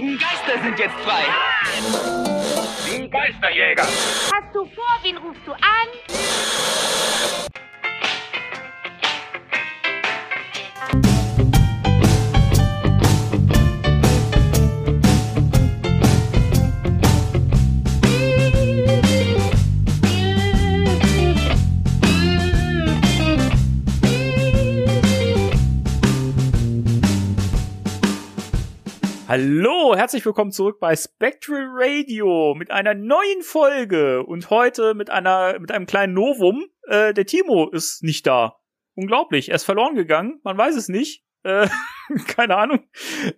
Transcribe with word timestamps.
ewigen 0.00 0.18
Geister 0.18 0.62
sind 0.62 0.78
jetzt 0.78 0.94
frei. 1.00 1.24
Die 2.86 3.08
Geisterjäger. 3.08 3.82
Hast 3.82 4.54
du 4.54 4.64
vor, 4.66 4.98
wen 5.02 5.16
rufst 5.18 5.46
du 5.46 5.52
an? 5.52 7.49
Hallo, 29.30 29.94
herzlich 29.94 30.26
willkommen 30.26 30.50
zurück 30.50 30.80
bei 30.80 30.96
Spectral 30.96 31.64
Radio 31.70 32.56
mit 32.58 32.72
einer 32.72 32.94
neuen 32.94 33.42
Folge 33.42 34.24
und 34.24 34.50
heute 34.50 34.94
mit 34.94 35.08
einer 35.08 35.56
mit 35.60 35.70
einem 35.70 35.86
kleinen 35.86 36.14
Novum. 36.14 36.64
Äh, 36.88 37.14
der 37.14 37.26
Timo 37.26 37.68
ist 37.68 38.02
nicht 38.02 38.26
da. 38.26 38.56
Unglaublich, 38.96 39.50
er 39.50 39.54
ist 39.54 39.62
verloren 39.62 39.94
gegangen. 39.94 40.40
Man 40.42 40.58
weiß 40.58 40.74
es 40.74 40.88
nicht. 40.88 41.22
Äh, 41.44 41.68
keine 42.26 42.56
Ahnung. 42.56 42.80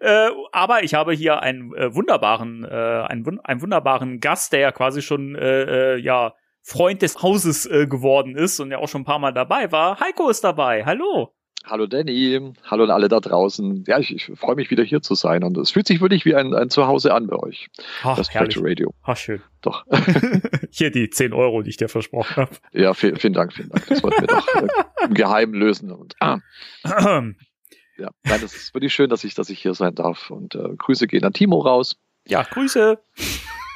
Äh, 0.00 0.30
aber 0.52 0.82
ich 0.82 0.94
habe 0.94 1.12
hier 1.12 1.42
einen 1.42 1.74
äh, 1.74 1.94
wunderbaren, 1.94 2.64
äh, 2.64 2.68
einen, 2.70 3.40
einen 3.40 3.60
wunderbaren 3.60 4.18
Gast, 4.18 4.54
der 4.54 4.60
ja 4.60 4.72
quasi 4.72 5.02
schon 5.02 5.34
äh, 5.34 5.96
äh, 5.96 5.98
ja 5.98 6.34
Freund 6.62 7.02
des 7.02 7.20
Hauses 7.20 7.66
äh, 7.66 7.86
geworden 7.86 8.34
ist 8.34 8.60
und 8.60 8.70
ja 8.70 8.78
auch 8.78 8.88
schon 8.88 9.02
ein 9.02 9.04
paar 9.04 9.18
Mal 9.18 9.34
dabei 9.34 9.70
war. 9.72 10.00
Heiko 10.00 10.30
ist 10.30 10.42
dabei. 10.42 10.86
Hallo. 10.86 11.34
Hallo 11.64 11.86
Danny, 11.86 12.52
hallo 12.64 12.84
an 12.84 12.90
alle 12.90 13.08
da 13.08 13.20
draußen. 13.20 13.84
Ja, 13.86 13.98
ich, 13.98 14.12
ich 14.14 14.26
freue 14.36 14.56
mich 14.56 14.70
wieder 14.70 14.82
hier 14.82 15.00
zu 15.00 15.14
sein 15.14 15.44
und 15.44 15.56
es 15.56 15.70
fühlt 15.70 15.86
sich 15.86 16.00
wirklich 16.00 16.24
wie 16.24 16.34
ein, 16.34 16.54
ein 16.54 16.70
Zuhause 16.70 17.14
an 17.14 17.28
bei 17.28 17.36
euch. 17.36 17.68
Ach, 18.02 18.16
das 18.16 18.30
herrlich. 18.30 18.54
Spectral 18.54 18.70
Radio. 18.70 18.92
Ach, 19.02 19.16
schön. 19.16 19.40
Doch. 19.60 19.86
Hier 20.70 20.90
die 20.90 21.08
10 21.08 21.32
Euro, 21.32 21.62
die 21.62 21.70
ich 21.70 21.76
dir 21.76 21.88
versprochen 21.88 22.34
habe. 22.36 22.56
ja, 22.72 22.94
vielen, 22.94 23.16
vielen 23.16 23.32
Dank, 23.32 23.52
vielen 23.52 23.68
Dank. 23.68 23.86
Das 23.86 24.02
wollten 24.02 24.22
wir 24.22 24.26
doch 24.26 24.46
äh, 24.56 24.66
im 25.04 25.14
Geheimen 25.14 25.54
lösen. 25.54 25.92
Und, 25.92 26.16
ah, 26.18 26.40
ja, 26.84 28.10
nein, 28.24 28.40
das 28.40 28.54
ist 28.54 28.74
wirklich 28.74 28.92
schön, 28.92 29.08
dass 29.08 29.22
ich, 29.22 29.34
dass 29.34 29.48
ich 29.48 29.60
hier 29.60 29.74
sein 29.74 29.94
darf. 29.94 30.30
Und 30.30 30.56
äh, 30.56 30.68
Grüße 30.76 31.06
gehen 31.06 31.24
an 31.24 31.32
Timo 31.32 31.60
raus. 31.60 31.96
Ja, 32.26 32.42
Grüße. 32.42 32.98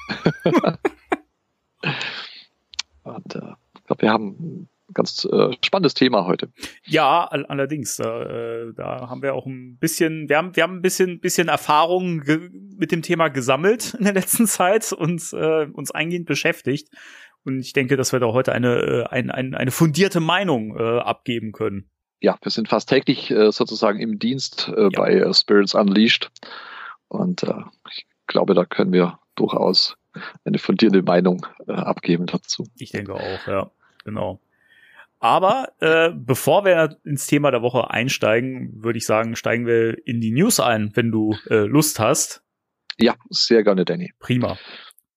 Und 3.05 3.34
äh, 3.37 3.53
ich 3.77 3.84
glaube, 3.84 4.03
wir 4.03 4.11
haben 4.11 4.69
ganz 4.97 5.27
äh, 5.30 5.50
spannendes 5.64 5.94
Thema 5.94 6.27
heute. 6.27 6.50
Ja, 6.84 7.25
all 7.25 7.44
allerdings. 7.47 7.97
Da, 7.97 8.22
äh, 8.22 8.72
da 8.75 9.08
haben 9.08 9.22
wir 9.22 9.34
auch 9.34 9.47
ein 9.47 9.77
bisschen, 9.78 10.28
wir 10.28 10.38
haben, 10.38 10.56
wir 10.56 10.62
haben 10.62 10.77
ein 10.77 10.83
bisschen, 10.83 11.20
bisschen 11.20 11.48
Erfahrung 11.48 12.22
mit 12.77 12.91
dem 12.91 13.03
Thema 13.03 13.28
gesammelt 13.28 13.94
in 13.98 14.05
der 14.05 14.14
letzten 14.14 14.47
Zeit 14.47 14.92
und 14.92 15.22
äh, 15.33 15.66
uns 15.66 15.91
eingehend 15.91 16.27
beschäftigt. 16.27 16.88
Und 17.44 17.61
ich 17.61 17.75
denke, 17.75 17.97
dass 17.97 18.12
wir 18.12 18.19
da 18.19 18.27
heute 18.27 18.53
eine, 18.53 18.77
äh, 18.77 19.05
ein, 19.05 19.30
ein, 19.30 19.55
eine 19.55 19.70
fundierte 19.70 20.19
Meinung 20.20 20.77
äh, 20.77 20.98
abgeben 20.98 21.53
können. 21.53 21.91
Ja, 22.20 22.38
wir 22.41 22.50
sind 22.50 22.69
fast 22.69 22.88
täglich 22.88 23.31
äh, 23.31 23.53
sozusagen 23.53 24.00
im 24.00 24.19
Dienst 24.19 24.72
äh, 24.75 24.88
bei 24.88 25.12
äh, 25.12 25.34
Spirits 25.34 25.75
Unleashed. 25.75 26.31
Und 27.08 27.42
äh, 27.42 27.53
ich 27.91 28.06
glaube, 28.27 28.55
da 28.55 28.64
können 28.64 28.92
wir 28.92 29.19
durchaus 29.36 29.97
eine 30.44 30.58
fundierte 30.58 31.03
Meinung 31.03 31.47
äh, 31.69 31.72
abgeben 31.72 32.27
dazu. 32.27 32.66
Ich 32.78 32.91
denke 32.91 33.14
auch, 33.14 33.47
ja, 33.47 33.70
genau. 34.05 34.41
Aber 35.19 35.72
äh, 35.81 36.11
bevor 36.14 36.64
wir 36.64 36.98
ins 37.05 37.27
Thema 37.27 37.50
der 37.50 37.62
Woche 37.62 37.91
einsteigen, 37.91 38.83
würde 38.83 38.98
ich 38.98 39.06
sagen, 39.06 39.34
steigen 39.34 39.67
wir 39.67 40.06
in 40.06 40.20
die 40.20 40.33
News 40.33 40.61
ein, 40.61 40.91
wenn 40.95 41.11
du 41.11 41.34
äh, 41.48 41.64
Lust 41.64 41.98
hast. 41.98 42.42
Ja, 42.98 43.14
sehr 43.31 43.62
gerne, 43.62 43.84
Danny. 43.84 44.12
Prima. 44.19 44.59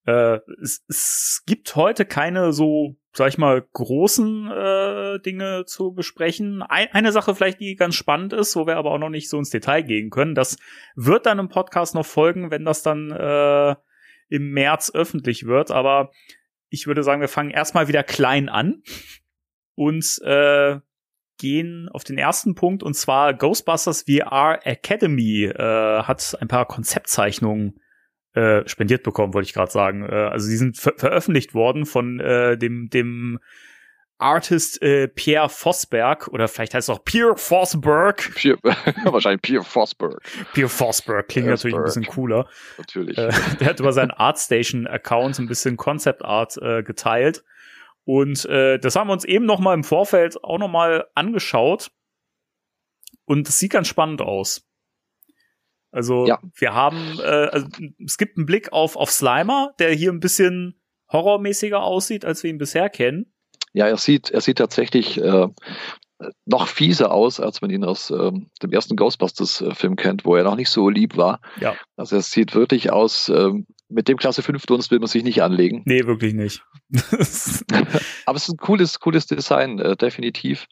Äh, 0.05 0.39
es, 0.61 0.83
es 0.87 1.43
gibt 1.45 1.75
heute 1.75 2.05
keine 2.05 2.53
so, 2.53 2.95
sag 3.13 3.27
ich 3.27 3.37
mal, 3.37 3.61
großen 3.73 4.49
äh, 4.49 5.19
Dinge 5.19 5.65
zu 5.65 5.93
besprechen. 5.93 6.61
Ein, 6.61 6.87
eine 6.93 7.11
Sache 7.11 7.35
vielleicht, 7.35 7.59
die 7.59 7.75
ganz 7.75 7.95
spannend 7.95 8.31
ist, 8.31 8.55
wo 8.55 8.65
wir 8.65 8.77
aber 8.77 8.91
auch 8.91 8.99
noch 8.99 9.09
nicht 9.09 9.29
so 9.29 9.37
ins 9.37 9.49
Detail 9.49 9.83
gehen 9.83 10.09
können. 10.09 10.33
Das 10.33 10.57
wird 10.95 11.25
dann 11.25 11.39
im 11.39 11.49
Podcast 11.49 11.93
noch 11.93 12.05
folgen, 12.05 12.51
wenn 12.51 12.63
das 12.63 12.83
dann 12.83 13.11
äh, 13.11 13.75
im 14.29 14.51
März 14.51 14.91
öffentlich 14.93 15.45
wird. 15.45 15.71
Aber 15.71 16.11
ich 16.69 16.87
würde 16.87 17.03
sagen, 17.03 17.21
wir 17.21 17.27
fangen 17.27 17.51
erstmal 17.51 17.89
wieder 17.89 18.03
klein 18.03 18.47
an 18.47 18.81
und 19.79 20.19
äh, 20.25 20.77
gehen 21.37 21.87
auf 21.93 22.03
den 22.03 22.17
ersten 22.17 22.53
Punkt 22.53 22.83
und 22.83 22.95
zwar 22.95 23.33
Ghostbusters 23.33 24.03
VR 24.09 24.59
Academy 24.63 25.45
äh, 25.45 26.03
hat 26.03 26.37
ein 26.41 26.49
paar 26.49 26.65
Konzeptzeichnungen 26.65 27.79
äh, 28.33 28.67
spendiert 28.67 29.03
bekommen, 29.03 29.33
wollte 29.33 29.47
ich 29.47 29.53
gerade 29.53 29.71
sagen. 29.71 30.03
Äh, 30.03 30.15
also 30.15 30.49
die 30.49 30.57
sind 30.57 30.77
ver 30.77 30.95
veröffentlicht 30.97 31.53
worden 31.53 31.85
von 31.85 32.19
äh, 32.19 32.57
dem 32.57 32.89
dem 32.89 33.39
Artist 34.17 34.81
äh, 34.81 35.07
Pierre 35.07 35.47
Vosberg 35.47 36.27
oder 36.27 36.49
vielleicht 36.49 36.73
heißt 36.73 36.89
es 36.89 36.93
auch 36.93 37.05
Pierre 37.05 37.37
Vosberg. 37.37 38.31
Pierre, 38.35 38.59
wahrscheinlich 39.05 39.41
Pierre 39.41 39.63
Vosberg, 39.63 40.21
Pierre 40.53 40.67
Vosberg 40.67 41.29
klingt 41.29 41.47
natürlich 41.47 41.77
ein 41.77 41.83
bisschen 41.83 42.05
cooler. 42.05 42.49
natürlich. 42.77 43.17
Äh, 43.17 43.31
der 43.61 43.67
hat 43.69 43.79
über 43.79 43.93
seinen 43.93 44.11
Artstation-Account 44.11 45.39
ein 45.39 45.47
bisschen 45.47 45.77
Concept 45.77 46.25
Art 46.25 46.57
äh, 46.61 46.83
geteilt. 46.83 47.45
Und 48.09 48.45
äh, 48.45 48.79
das 48.79 48.95
haben 48.95 49.07
wir 49.07 49.13
uns 49.13 49.23
eben 49.23 49.45
noch 49.45 49.59
mal 49.59 49.75
im 49.75 49.83
Vorfeld 49.83 50.43
auch 50.43 50.57
noch 50.57 50.67
mal 50.67 51.05
angeschaut. 51.13 51.91
Und 53.25 53.47
es 53.47 53.59
sieht 53.59 53.71
ganz 53.73 53.87
spannend 53.87 54.19
aus. 54.19 54.67
Also 55.91 56.25
Ja. 56.25 56.39
wir 56.55 56.73
haben, 56.73 57.19
äh, 57.19 57.21
also, 57.21 57.67
es 58.03 58.17
gibt 58.17 58.35
einen 58.37 58.47
Blick 58.47 58.73
auf, 58.73 58.95
auf 58.95 59.11
Slimer, 59.11 59.75
der 59.77 59.93
hier 59.93 60.11
ein 60.11 60.21
bisschen 60.21 60.81
horrormäßiger 61.11 61.83
aussieht, 61.83 62.25
als 62.25 62.41
wir 62.41 62.49
ihn 62.49 62.57
bisher 62.57 62.89
kennen. 62.89 63.31
Ja, 63.73 63.87
er 63.87 63.97
sieht, 63.97 64.31
er 64.31 64.41
sieht 64.41 64.57
tatsächlich 64.57 65.21
äh, 65.21 65.47
noch 66.45 66.67
fieser 66.67 67.11
aus, 67.11 67.39
als 67.39 67.61
man 67.61 67.71
ihn 67.71 67.83
aus 67.83 68.11
ähm, 68.11 68.49
dem 68.61 68.71
ersten 68.71 68.95
Ghostbusters-Film 68.95 69.95
kennt, 69.95 70.25
wo 70.25 70.35
er 70.35 70.43
noch 70.43 70.55
nicht 70.55 70.69
so 70.69 70.89
lieb 70.89 71.15
war. 71.17 71.39
Ja. 71.61 71.75
Also 71.95 72.17
er 72.17 72.21
sieht 72.21 72.55
wirklich 72.55 72.91
aus, 72.91 73.29
ähm, 73.29 73.65
mit 73.87 74.07
dem 74.07 74.17
Klasse 74.17 74.43
5 74.43 74.65
Dunst 74.65 74.91
will 74.91 74.99
man 74.99 75.07
sich 75.07 75.23
nicht 75.23 75.41
anlegen. 75.41 75.81
Nee, 75.85 76.05
wirklich 76.05 76.33
nicht. 76.33 76.63
Aber 78.25 78.35
es 78.35 78.43
ist 78.43 78.53
ein 78.53 78.57
cooles, 78.57 78.99
cooles 78.99 79.25
Design, 79.27 79.79
äh, 79.79 79.95
definitiv. 79.95 80.67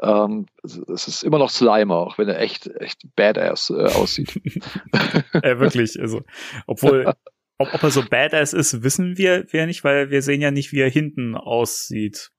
Ähm, 0.00 0.46
es 0.62 0.76
es 0.76 1.08
ist 1.08 1.22
immer 1.24 1.38
noch 1.38 1.50
Slimer, 1.50 1.96
auch 1.96 2.18
wenn 2.18 2.28
er 2.28 2.40
echt, 2.40 2.66
echt 2.66 3.02
badass 3.16 3.70
äh, 3.70 3.84
aussieht. 3.94 4.36
äh, 5.32 5.58
wirklich. 5.58 5.98
Also, 6.00 6.22
obwohl, 6.66 7.12
ob, 7.58 7.72
ob 7.74 7.82
er 7.82 7.90
so 7.90 8.02
badass 8.02 8.52
ist, 8.52 8.82
wissen 8.82 9.16
wir, 9.16 9.46
wir 9.52 9.66
nicht, 9.66 9.84
weil 9.84 10.10
wir 10.10 10.22
sehen 10.22 10.40
ja 10.40 10.50
nicht, 10.50 10.72
wie 10.72 10.80
er 10.80 10.90
hinten 10.90 11.34
aussieht. 11.34 12.30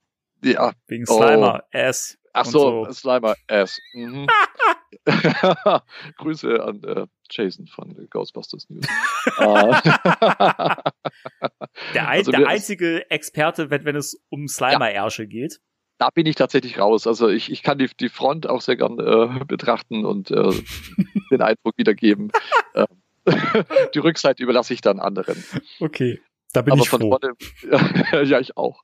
ja, 0.43 0.73
Wegen 0.87 1.05
Oh. 1.07 1.17
Slimer, 1.17 1.63
Ass. 1.71 2.17
Ach 2.37 2.45
so, 2.45 2.87
Slimer 2.91 3.35
ass. 3.47 3.79
Mhm. 3.93 4.27
Grüße 6.17 6.63
an 6.63 6.83
äh, 6.83 7.05
Jason 7.29 7.67
von 7.67 7.91
äh, 7.91 8.07
Ghostbusters 8.09 8.69
News. 8.69 8.85
Äh, 9.37 9.41
Der, 11.93 12.07
ein, 12.07 12.19
Also 12.19 12.31
der 12.31 12.47
einzige 12.47 13.09
Experte, 13.11 13.69
wenn, 13.69 13.85
wenn 13.85 13.95
es 13.95 14.19
um 14.29 14.47
Slimer-Ärsche 14.47 15.27
geht. 15.27 15.59
da 15.99 16.09
bin 16.09 16.25
ich 16.25 16.35
tatsächlich 16.35 16.79
raus. 16.79 17.07
Also 17.07 17.27
ich, 17.29 17.51
ich 17.51 17.63
kann 17.63 17.77
die, 17.77 17.89
die 17.99 18.09
Front 18.09 18.47
auch 18.47 18.61
sehr 18.61 18.77
gern 18.77 18.99
äh, 18.99 19.43
betrachten 19.45 20.05
und 20.05 20.31
äh, 20.31 20.51
den 21.31 21.41
Eindruck 21.41 21.77
wiedergeben. 21.77 22.31
Ähm, 22.75 22.87
die 23.93 23.99
Rückseite 23.99 24.41
überlasse 24.43 24.73
ich 24.73 24.81
dann 24.81 24.99
anderen. 24.99 25.43
Okay. 25.79 26.21
Da 26.53 26.61
bin 26.61 26.73
aber 26.73 26.81
ich 26.81 26.89
von 26.89 27.01
froh. 27.01 27.17
vorne, 27.19 28.25
ja, 28.25 28.39
ich 28.39 28.55
auch. 28.57 28.83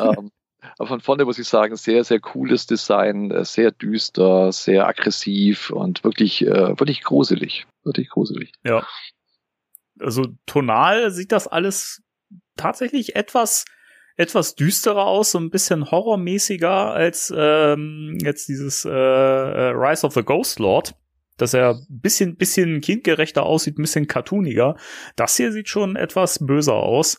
ähm, 0.00 0.30
aber 0.78 0.88
von 0.88 1.00
vorne 1.00 1.24
muss 1.24 1.38
ich 1.38 1.48
sagen, 1.48 1.76
sehr, 1.76 2.04
sehr 2.04 2.20
cooles 2.20 2.66
Design, 2.66 3.30
äh, 3.30 3.44
sehr 3.44 3.70
düster, 3.70 4.52
sehr 4.52 4.86
aggressiv 4.86 5.70
und 5.70 6.04
wirklich, 6.04 6.42
äh, 6.46 6.78
wirklich 6.78 7.02
gruselig. 7.02 7.66
Wirklich 7.84 8.08
gruselig. 8.08 8.52
Ja. 8.64 8.86
Also 10.00 10.24
tonal 10.46 11.10
sieht 11.10 11.32
das 11.32 11.46
alles 11.46 12.02
tatsächlich 12.56 13.14
etwas 13.16 13.64
etwas 14.16 14.54
düsterer 14.54 15.06
aus, 15.06 15.32
so 15.32 15.38
ein 15.38 15.50
bisschen 15.50 15.90
horrormäßiger 15.90 16.92
als 16.92 17.32
ähm, 17.36 18.16
jetzt 18.22 18.48
dieses 18.48 18.84
äh, 18.84 18.90
äh, 18.90 19.70
Rise 19.70 20.06
of 20.06 20.14
the 20.14 20.22
Ghost 20.22 20.60
Lord, 20.60 20.94
dass 21.36 21.52
er 21.52 21.70
ein 21.70 21.86
bisschen 22.00 22.36
bisschen 22.36 22.80
kindgerechter 22.80 23.42
aussieht, 23.42 23.76
ein 23.78 23.82
bisschen 23.82 24.06
cartooniger. 24.06 24.76
Das 25.16 25.36
hier 25.36 25.50
sieht 25.50 25.68
schon 25.68 25.96
etwas 25.96 26.38
böser 26.38 26.74
aus. 26.74 27.18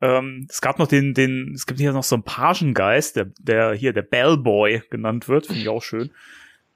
Ähm, 0.00 0.46
es 0.48 0.60
gab 0.60 0.78
noch 0.78 0.88
den, 0.88 1.14
den, 1.14 1.52
es 1.54 1.66
gibt 1.66 1.78
hier 1.78 1.92
noch 1.92 2.04
so 2.04 2.16
einen 2.16 2.22
Pagengeist, 2.22 3.16
der, 3.16 3.26
der 3.38 3.74
hier 3.74 3.92
der 3.92 4.02
Bellboy 4.02 4.82
genannt 4.90 5.28
wird, 5.28 5.46
finde 5.46 5.60
ich 5.60 5.68
auch 5.68 5.82
schön. 5.82 6.10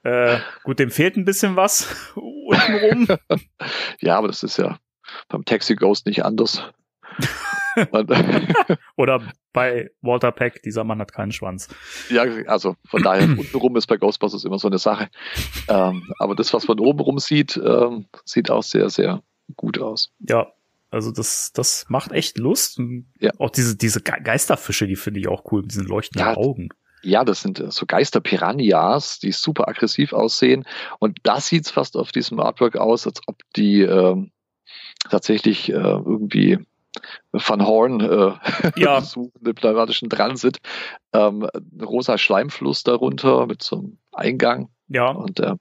Äh, 0.03 0.37
gut, 0.63 0.77
dem 0.77 0.91
fehlt 0.91 1.17
ein 1.17 1.25
bisschen 1.25 1.55
was 1.55 2.11
untenrum. 2.15 3.07
Ja, 3.99 4.17
aber 4.17 4.27
das 4.27 4.43
ist 4.43 4.57
ja 4.57 4.77
beim 5.29 5.45
Taxi 5.45 5.75
Ghost 5.75 6.05
nicht 6.05 6.23
anders. 6.23 6.63
Oder 8.95 9.21
bei 9.51 9.91
Walter 10.01 10.31
Peck, 10.31 10.61
dieser 10.63 10.83
Mann 10.83 10.99
hat 10.99 11.11
keinen 11.11 11.31
Schwanz. 11.31 11.69
ja, 12.09 12.23
also 12.47 12.75
von 12.85 13.01
daher, 13.01 13.23
untenrum 13.37 13.75
ist 13.75 13.87
bei 13.87 13.97
Ghostbusters 13.97 14.45
immer 14.45 14.59
so 14.59 14.67
eine 14.67 14.77
Sache. 14.77 15.09
Ähm, 15.67 16.13
aber 16.19 16.35
das, 16.35 16.53
was 16.53 16.67
man 16.67 16.79
oben 16.79 16.99
rum 16.99 17.19
sieht, 17.19 17.57
ähm, 17.57 18.05
sieht 18.25 18.51
auch 18.51 18.63
sehr, 18.63 18.89
sehr 18.89 19.23
gut 19.55 19.79
aus. 19.79 20.11
Ja, 20.19 20.47
also 20.95 21.11
das, 21.11 21.51
das 21.53 21.85
macht 21.89 22.11
echt 22.11 22.37
Lust. 22.37 22.79
Ja. 23.19 23.31
Auch 23.37 23.49
diese, 23.51 23.75
diese 23.77 24.01
Ge- 24.01 24.21
Geisterfische, 24.23 24.87
die 24.87 24.95
finde 24.95 25.19
ich 25.19 25.27
auch 25.27 25.43
cool, 25.51 25.61
mit 25.61 25.71
diesen 25.71 25.85
leuchtenden 25.87 26.27
Ja, 26.27 26.37
Augen. 26.37 26.69
Ja, 27.03 27.23
das 27.23 27.41
sind 27.41 27.59
äh, 27.59 27.69
so 27.69 27.85
Geister-Piranhas, 27.85 29.19
die 29.19 29.31
super 29.31 29.67
aggressiv 29.67 30.11
aussehen. 30.13 30.65
Und 30.99 31.19
da 31.23 31.39
sieht's 31.39 31.69
fast 31.69 31.95
auf 31.97 32.11
diesem 32.11 32.39
Artwork 32.39 32.77
aus, 32.77 33.05
als 33.05 33.21
ob 33.27 33.37
die 33.55 33.81
ähm, 33.81 34.31
tatsächlich 35.09 35.69
äh, 35.69 35.73
irgendwie 35.75 36.57
Van 37.31 37.65
Horn 37.65 37.99
äh, 38.01 38.33
Ja. 38.77 39.01
suchende 39.01 39.53
pneumatischen 39.53 40.09
dran 40.09 40.35
sind. 40.37 40.57
Ähm, 41.13 41.43
ein 41.53 41.81
rosa 41.83 42.17
Schleimfluss 42.17 42.83
darunter 42.83 43.45
mit 43.47 43.61
so 43.61 43.75
einem 43.77 43.97
Eingang. 44.11 44.69
Ja, 44.87 45.09
Und 45.09 45.39
äh, 45.39 45.55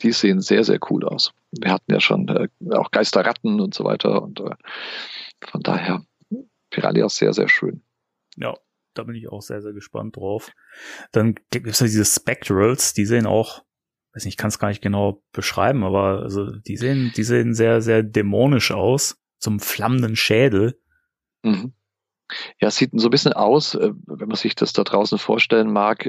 die 0.00 0.12
sehen 0.12 0.40
sehr, 0.40 0.64
sehr 0.64 0.78
cool 0.90 1.04
aus. 1.04 1.32
Wir 1.52 1.72
hatten 1.72 1.92
ja 1.92 2.00
schon 2.00 2.28
äh, 2.28 2.48
auch 2.72 2.90
Geisterratten 2.90 3.60
und 3.60 3.74
so 3.74 3.84
weiter. 3.84 4.22
Und 4.22 4.40
äh, 4.40 4.54
von 5.44 5.62
daher 5.62 6.04
Piranhas 6.70 7.16
sehr, 7.16 7.32
sehr 7.32 7.48
schön. 7.48 7.82
ja, 8.36 8.54
da 8.94 9.02
bin 9.02 9.14
ich 9.14 9.28
auch 9.28 9.42
sehr, 9.42 9.62
sehr 9.62 9.72
gespannt 9.72 10.16
drauf. 10.16 10.50
Dann 11.12 11.34
gibt's 11.50 11.80
ja 11.80 11.86
diese 11.86 12.04
Spectrals, 12.04 12.94
die 12.94 13.04
sehen 13.04 13.26
auch, 13.26 13.64
weiß 14.14 14.24
nicht, 14.24 14.34
ich 14.34 14.38
kann 14.38 14.48
es 14.48 14.58
gar 14.58 14.68
nicht 14.68 14.82
genau 14.82 15.22
beschreiben, 15.32 15.84
aber 15.84 16.22
also 16.22 16.50
die 16.50 16.76
sehen, 16.76 17.12
die 17.16 17.22
sehen 17.22 17.54
sehr, 17.54 17.82
sehr 17.82 18.02
dämonisch 18.02 18.72
aus. 18.72 19.18
Zum 19.38 19.60
flammenden 19.60 20.16
Schädel. 20.16 20.80
Mhm. 21.42 21.74
Ja, 22.58 22.68
es 22.68 22.76
sieht 22.76 22.90
so 22.94 23.08
ein 23.08 23.10
bisschen 23.10 23.34
aus, 23.34 23.74
äh, 23.74 23.92
wenn 24.06 24.28
man 24.28 24.36
sich 24.36 24.54
das 24.54 24.72
da 24.72 24.82
draußen 24.82 25.18
vorstellen 25.18 25.70
mag, 25.70 26.06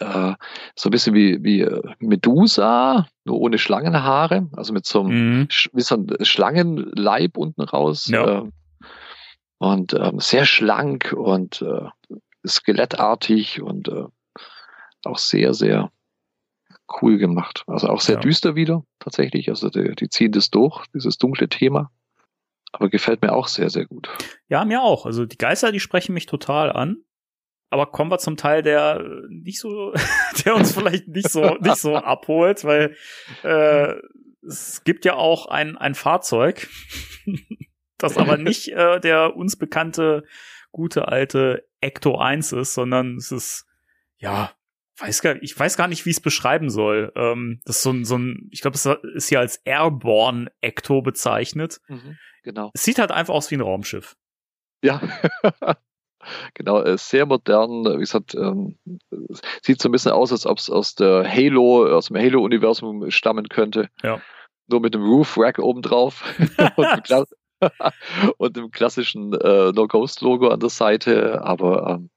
äh, 0.00 0.34
so 0.76 0.88
ein 0.88 0.90
bisschen 0.90 1.14
wie, 1.14 1.42
wie 1.44 1.60
äh, 1.60 1.82
Medusa, 1.98 3.06
nur 3.24 3.40
ohne 3.40 3.58
Schlangenhaare, 3.58 4.48
also 4.56 4.72
mit 4.72 4.86
so 4.86 5.00
einem, 5.00 5.40
Mhm. 5.40 5.48
Wie 5.72 5.80
so 5.82 5.96
ein 5.96 6.08
Schlangenleib 6.24 7.36
unten 7.36 7.62
raus. 7.62 8.06
Ja. 8.08 8.40
Äh, 8.42 8.50
und 9.58 9.92
ähm, 9.94 10.20
sehr 10.20 10.46
schlank 10.46 11.12
und 11.12 11.62
äh, 11.62 12.16
skelettartig 12.46 13.60
und 13.60 13.88
äh, 13.88 14.04
auch 15.04 15.18
sehr, 15.18 15.52
sehr 15.54 15.90
cool 17.00 17.18
gemacht. 17.18 17.64
Also 17.66 17.88
auch 17.88 18.00
sehr 18.00 18.16
Ja. 18.16 18.20
düster 18.20 18.54
wieder, 18.54 18.82
tatsächlich. 18.98 19.48
Also 19.50 19.68
die, 19.68 19.94
die 19.94 20.08
ziehen 20.08 20.32
das 20.32 20.50
durch, 20.50 20.86
dieses 20.94 21.18
dunkle 21.18 21.48
Thema. 21.48 21.90
Aber 22.72 22.88
gefällt 22.88 23.20
mir 23.22 23.32
auch 23.32 23.48
sehr, 23.48 23.68
sehr 23.68 23.84
gut. 23.86 24.08
Ja, 24.48 24.64
mir 24.64 24.80
auch. 24.82 25.04
Also 25.04 25.26
die 25.26 25.36
Geister, 25.38 25.72
die 25.72 25.80
sprechen 25.80 26.14
mich 26.14 26.26
total 26.26 26.72
an. 26.72 26.98
Aber 27.70 27.86
kommen 27.86 28.10
wir 28.10 28.18
zum 28.18 28.36
Teil, 28.36 28.62
der 28.62 29.02
nicht 29.28 29.60
so, 29.60 29.94
der 30.44 30.56
uns 30.56 30.72
vielleicht 30.72 31.08
nicht 31.08 31.30
so, 31.30 31.56
nicht 31.60 31.76
so 31.76 31.96
abholt, 31.96 32.64
weil 32.64 32.96
äh, 33.42 33.94
es 34.46 34.82
gibt 34.84 35.04
ja 35.04 35.14
auch 35.14 35.46
ein, 35.46 35.78
ein 35.78 35.94
Fahrzeug, 35.94 36.68
das 37.98 38.18
aber 38.18 38.36
nicht 38.38 38.68
äh, 38.72 39.00
der 39.00 39.36
uns 39.36 39.56
bekannte 39.56 40.24
gute 40.72 41.08
alte 41.08 41.66
Ecto 41.80 42.18
1 42.18 42.52
ist, 42.52 42.74
sondern 42.74 43.16
es 43.16 43.32
ist, 43.32 43.66
ja, 44.18 44.52
weiß 44.98 45.22
gar, 45.22 45.36
ich 45.42 45.58
weiß 45.58 45.76
gar 45.76 45.88
nicht, 45.88 46.04
wie 46.06 46.10
ich 46.10 46.16
es 46.16 46.22
beschreiben 46.22 46.70
soll. 46.70 47.12
Ähm, 47.16 47.60
das 47.64 47.76
ist 47.76 47.82
so 47.82 47.90
ein, 47.90 48.04
so 48.04 48.18
ein, 48.18 48.48
ich 48.50 48.60
glaube, 48.60 48.76
es 48.76 48.86
ist 49.14 49.28
hier 49.28 49.40
als 49.40 49.56
Airborne 49.64 50.50
Ecto 50.60 51.02
bezeichnet. 51.02 51.80
Genau. 52.42 52.70
Es 52.74 52.84
sieht 52.84 52.98
halt 52.98 53.10
einfach 53.10 53.34
aus 53.34 53.50
wie 53.50 53.56
ein 53.56 53.62
Raumschiff. 53.62 54.16
Ja. 54.82 55.00
Genau, 56.54 56.82
äh, 56.82 56.96
sehr 56.98 57.26
modern. 57.26 57.84
Wie 57.84 57.98
gesagt, 58.00 58.34
ähm, 58.34 58.78
sieht 59.62 59.80
so 59.80 59.88
ein 59.88 59.92
bisschen 59.92 60.12
aus, 60.12 60.32
als 60.32 60.46
ob 60.46 60.58
es 60.58 60.70
aus 60.70 60.94
der 60.94 61.24
Halo, 61.28 61.86
aus 61.86 62.06
dem 62.06 62.16
Halo-Universum 62.16 63.10
stammen 63.10 63.48
könnte. 63.48 63.88
Ja. 64.02 64.20
Nur 64.68 64.80
mit 64.80 64.94
dem 64.94 65.02
Roof-Rack 65.02 65.58
obendrauf 65.58 66.24
und, 66.76 67.10
dem 67.10 67.24
und 68.38 68.56
dem 68.56 68.70
klassischen 68.70 69.32
äh, 69.34 69.72
No-Ghost-Logo 69.72 70.48
an 70.48 70.60
der 70.60 70.70
Seite. 70.70 71.42
Aber 71.42 71.88
ähm, 71.90 72.10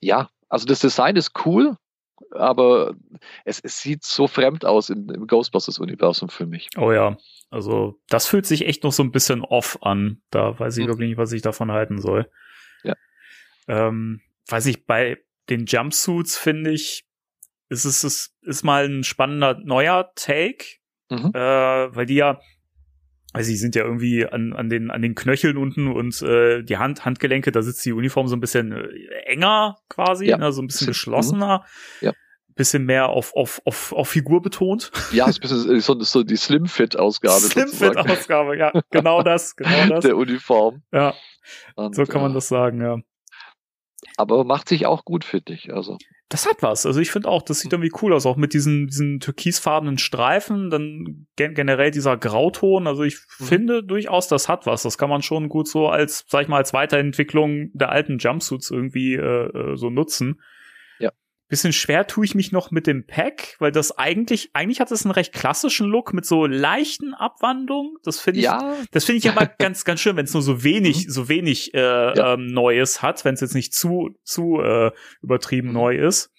ja, 0.00 0.28
also 0.48 0.66
das 0.66 0.80
Design 0.80 1.16
ist 1.16 1.32
cool, 1.46 1.76
aber 2.32 2.94
es, 3.44 3.60
es 3.60 3.80
sieht 3.80 4.04
so 4.04 4.26
fremd 4.26 4.64
aus 4.64 4.90
in, 4.90 5.08
im 5.08 5.26
Ghostbusters-Universum 5.26 6.28
für 6.28 6.46
mich. 6.46 6.68
Oh 6.76 6.92
ja, 6.92 7.16
also 7.50 7.98
das 8.08 8.26
fühlt 8.26 8.44
sich 8.46 8.66
echt 8.66 8.84
noch 8.84 8.92
so 8.92 9.02
ein 9.02 9.12
bisschen 9.12 9.42
off 9.44 9.78
an. 9.82 10.20
Da 10.30 10.58
weiß 10.58 10.76
ich 10.76 10.84
Mhm. 10.84 10.88
wirklich 10.90 11.08
nicht, 11.10 11.18
was 11.18 11.32
ich 11.32 11.42
davon 11.42 11.72
halten 11.72 11.98
soll. 12.00 12.30
Ähm, 13.68 14.20
weiß 14.48 14.66
ich, 14.66 14.86
bei 14.86 15.18
den 15.50 15.66
Jumpsuits 15.66 16.36
finde 16.36 16.70
ich, 16.72 17.04
ist 17.68 17.84
es 17.84 18.02
ist, 18.04 18.34
ist 18.42 18.64
mal 18.64 18.86
ein 18.88 19.04
spannender 19.04 19.58
neuer 19.62 20.10
Take, 20.14 20.64
Mhm. 21.10 21.30
äh, 21.34 21.38
weil 21.96 22.04
die 22.06 22.16
ja, 22.16 22.38
also 23.32 23.50
die 23.50 23.56
sind 23.56 23.74
ja 23.74 23.82
irgendwie 23.84 24.26
an, 24.26 24.52
an, 24.54 24.68
den, 24.68 24.90
an 24.90 25.00
den 25.02 25.14
Knöcheln 25.14 25.56
unten 25.56 25.88
und 25.88 26.20
äh, 26.22 26.62
die 26.62 26.76
Hand, 26.78 27.04
Handgelenke, 27.06 27.50
da 27.52 27.62
sitzt 27.62 27.84
die 27.86 27.92
Uniform 27.92 28.26
so 28.28 28.36
ein 28.36 28.40
bisschen 28.40 28.72
äh, 28.72 28.88
enger 29.26 29.76
quasi, 29.88 30.26
Ja. 30.26 30.36
ne, 30.38 30.50
so 30.52 30.60
ein 30.62 30.66
bisschen 30.66 30.86
Bisschen- 30.86 30.86
geschlossener. 30.88 31.64
Ja. 32.00 32.12
Bisschen 32.54 32.84
mehr 32.86 33.08
auf, 33.10 33.36
auf, 33.36 33.62
auf, 33.66 33.92
auf 33.92 34.08
Figur 34.08 34.42
betont. 34.42 34.90
Ja, 35.12 35.28
ist 35.28 35.38
ein 35.38 35.42
bisschen 35.42 35.80
so, 35.80 36.00
so 36.02 36.24
die 36.24 36.34
Slim-Fit-Ausgabe. 36.36 37.34
Slim-Fit-Ausgabe, 37.40 38.56
ja, 38.58 38.72
genau 38.90 39.22
das, 39.22 39.54
genau 39.54 39.86
das. 39.94 40.02
Der 40.04 40.16
Uniform. 40.16 40.82
Ja, 40.92 41.14
Und, 41.76 41.94
so 41.94 42.04
kann 42.04 42.20
man 42.20 42.32
äh, 42.32 42.34
das 42.34 42.48
sagen, 42.48 42.80
ja. 42.82 42.96
Aber 44.16 44.44
macht 44.44 44.68
sich 44.68 44.86
auch 44.86 45.04
gut, 45.04 45.24
finde 45.24 45.52
ich. 45.54 45.72
Also, 45.72 45.98
Das 46.30 46.46
hat 46.46 46.62
was. 46.62 46.84
Also 46.84 47.00
ich 47.00 47.10
finde 47.10 47.28
auch, 47.28 47.40
das 47.42 47.60
sieht 47.60 47.72
irgendwie 47.72 47.92
cool 48.02 48.12
aus, 48.12 48.26
auch 48.26 48.36
mit 48.36 48.52
diesen, 48.52 48.86
diesen 48.86 49.18
türkisfarbenen 49.18 49.96
Streifen, 49.96 50.68
dann 50.70 51.26
gen 51.36 51.54
generell 51.54 51.90
dieser 51.90 52.16
Grauton. 52.18 52.86
Also 52.86 53.02
ich 53.02 53.16
Mhm. 53.38 53.44
finde 53.44 53.82
durchaus, 53.82 54.28
das 54.28 54.48
hat 54.48 54.66
was. 54.66 54.82
Das 54.82 54.98
kann 54.98 55.08
man 55.08 55.22
schon 55.22 55.48
gut 55.48 55.68
so 55.68 55.88
als, 55.88 56.24
sag 56.28 56.42
ich 56.42 56.48
mal, 56.48 56.58
als 56.58 56.72
Weiterentwicklung 56.74 57.70
der 57.72 57.90
alten 57.90 58.18
Jumpsuits 58.18 58.70
irgendwie 58.70 59.14
äh, 59.14 59.46
äh, 59.72 59.76
so 59.76 59.88
nutzen. 59.90 60.40
Ja. 61.48 61.50
Bisschen 61.50 61.72
schwer 61.72 62.06
tue 62.06 62.24
ich 62.26 62.34
mich 62.34 62.52
noch 62.52 62.70
mit 62.70 62.86
dem 62.86 63.06
Pack, 63.06 63.56
weil 63.58 63.72
das 63.72 63.96
eigentlich, 63.96 64.50
eigentlich 64.52 64.80
hat 64.80 64.90
es 64.92 65.04
einen 65.06 65.12
recht 65.12 65.32
klassischen 65.32 65.86
Look 65.88 66.12
mit 66.12 66.26
so 66.26 66.44
leichten 66.46 67.14
Abwandlungen. 67.14 67.96
Das 68.04 68.20
finde 68.20 68.40
ich, 68.40 68.44
ja, 68.44 68.74
Das 68.92 69.04
finde 69.06 69.18
ich 69.18 69.28
aber 69.30 69.46
ganz, 69.58 69.84
ganz 69.84 70.00
schön, 70.00 70.16
wenn 70.16 70.26
es 70.26 70.34
nur 70.34 70.42
so 70.42 70.62
wenig, 70.62 71.06
Mhm. 71.06 71.10
so 71.10 71.28
wenig 71.28 71.72
äh, 71.74 71.78
Ja. 72.16 72.34
ähm, 72.34 72.46
Neues 72.48 73.00
hat, 73.02 73.24
wenn 73.24 73.34
es 73.34 73.40
jetzt 73.40 73.54
nicht 73.54 73.72
zu, 73.72 74.10
zu 74.24 74.60
äh, 74.60 74.90
übertrieben 75.22 75.68
Mhm. 75.68 75.74
neu 75.74 75.96
ist. 75.96 76.30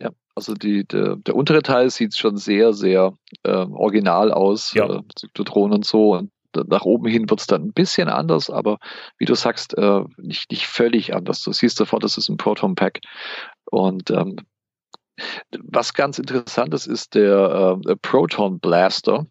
ja. 0.00 0.10
Also 0.34 0.54
die, 0.54 0.84
der, 0.86 1.16
der 1.16 1.36
untere 1.36 1.62
Teil 1.62 1.90
sieht 1.90 2.16
schon 2.16 2.36
sehr, 2.38 2.72
sehr 2.72 3.12
ähm, 3.44 3.72
original 3.74 4.32
aus. 4.32 4.72
Ja. 4.72 4.86
Äh, 4.88 5.02
Zyklotron 5.14 5.72
und 5.72 5.84
so. 5.84 6.14
Und 6.14 6.30
nach 6.68 6.82
oben 6.84 7.06
hin 7.08 7.28
wird 7.28 7.40
es 7.40 7.46
dann 7.46 7.62
ein 7.64 7.72
bisschen 7.72 8.08
anders, 8.08 8.48
aber 8.48 8.78
wie 9.18 9.24
du 9.26 9.34
sagst, 9.34 9.76
äh, 9.76 10.00
nicht, 10.18 10.50
nicht 10.50 10.66
völlig 10.66 11.14
anders. 11.14 11.42
Du 11.42 11.52
siehst 11.52 11.76
sofort, 11.76 12.02
das 12.04 12.16
ist 12.16 12.28
ein 12.30 12.36
Proton-Pack. 12.36 13.00
Und 13.70 14.10
ähm, 14.10 14.36
was 15.62 15.94
ganz 15.94 16.18
interessantes 16.18 16.86
ist 16.86 17.14
der 17.14 17.78
äh, 17.86 17.96
Proton 17.96 18.58
Blaster. 18.60 19.26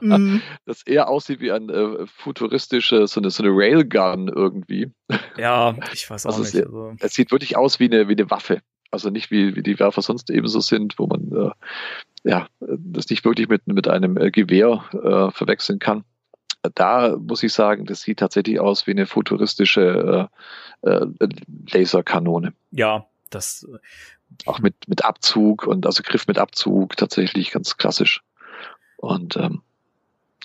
Mhm. 0.00 0.42
das 0.66 0.82
eher 0.82 1.08
aussieht 1.08 1.40
wie 1.40 1.52
ein 1.52 1.68
äh, 1.70 2.06
futuristische, 2.06 3.06
so 3.06 3.20
eine, 3.20 3.30
so 3.30 3.42
eine 3.42 3.52
Railgun 3.52 4.28
irgendwie. 4.28 4.90
ja, 5.36 5.76
ich 5.92 6.08
weiß 6.10 6.26
auch 6.26 6.30
Also 6.30 6.42
nicht. 6.42 6.50
sehr- 6.52 6.66
Also, 6.66 6.94
Es 7.00 7.14
sieht 7.14 7.30
wirklich 7.32 7.56
aus 7.56 7.80
wie 7.80 7.84
eine, 7.84 8.08
wie 8.08 8.12
eine 8.16 8.30
Waffe. 8.30 8.60
Also 8.90 9.10
nicht 9.10 9.30
wie, 9.30 9.54
wie 9.54 9.62
die 9.62 9.78
Werfer 9.78 10.00
sonst 10.02 10.30
ebenso 10.30 10.60
sind, 10.60 10.98
wo 10.98 11.06
man 11.06 11.30
äh, 11.30 11.50
ja 12.28 12.48
das 12.60 13.08
nicht 13.10 13.24
wirklich 13.24 13.48
mit, 13.48 13.66
mit 13.66 13.86
einem 13.86 14.16
äh, 14.16 14.30
Gewehr 14.30 14.82
äh, 14.92 15.30
verwechseln 15.30 15.78
kann. 15.78 16.04
Da 16.74 17.16
muss 17.16 17.42
ich 17.42 17.52
sagen, 17.52 17.84
das 17.86 18.00
sieht 18.00 18.18
tatsächlich 18.18 18.58
aus 18.60 18.86
wie 18.86 18.90
eine 18.92 19.06
futuristische 19.06 20.28
äh, 20.82 20.88
äh, 20.90 21.06
Laserkanone. 21.70 22.52
ja, 22.72 23.06
das, 23.30 23.66
Auch 24.46 24.58
mit, 24.60 24.74
mit 24.88 25.04
Abzug 25.04 25.66
und 25.66 25.86
also 25.86 26.02
Griff 26.02 26.26
mit 26.26 26.38
Abzug, 26.38 26.96
tatsächlich 26.96 27.50
ganz 27.50 27.76
klassisch. 27.76 28.22
Und 28.96 29.36
ähm, 29.36 29.62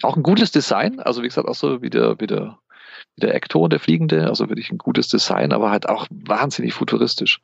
auch 0.01 0.15
ein 0.15 0.23
gutes 0.23 0.51
Design, 0.51 0.99
also 0.99 1.21
wie 1.23 1.27
gesagt, 1.27 1.47
auch 1.47 1.55
so 1.55 1.81
wie 1.81 1.89
der, 1.89 2.19
wie 2.19 2.27
der, 2.27 2.59
wie 3.15 3.21
der 3.21 3.35
Ecto, 3.35 3.67
der 3.67 3.79
Fliegende, 3.79 4.27
also 4.27 4.49
wirklich 4.49 4.71
ein 4.71 4.77
gutes 4.77 5.07
Design, 5.07 5.53
aber 5.53 5.71
halt 5.71 5.87
auch 5.87 6.07
wahnsinnig 6.09 6.73
futuristisch 6.73 7.41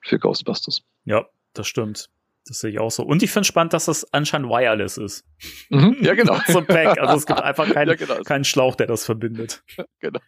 für 0.00 0.18
Ghostbusters. 0.18 0.82
ja, 1.04 1.26
das 1.54 1.66
stimmt. 1.66 2.08
Das 2.46 2.58
sehe 2.58 2.70
ich 2.70 2.80
auch 2.80 2.90
so. 2.90 3.04
Und 3.04 3.22
ich 3.22 3.30
finde 3.30 3.46
spannend, 3.46 3.72
dass 3.72 3.84
das 3.84 4.12
anscheinend 4.12 4.48
wireless 4.48 4.98
ist. 4.98 5.24
Mhm, 5.70 5.98
ja, 6.00 6.14
genau. 6.16 6.38
so 6.48 6.58
ein 6.58 6.66
Pack. 6.66 6.98
Also 6.98 7.16
es 7.16 7.26
gibt 7.26 7.40
einfach 7.40 7.68
keinen, 7.72 7.90
ja, 7.90 7.94
genau. 7.94 8.20
keinen 8.22 8.44
Schlauch, 8.44 8.74
der 8.74 8.86
das 8.86 9.04
verbindet. 9.04 9.62
genau. 10.00 10.20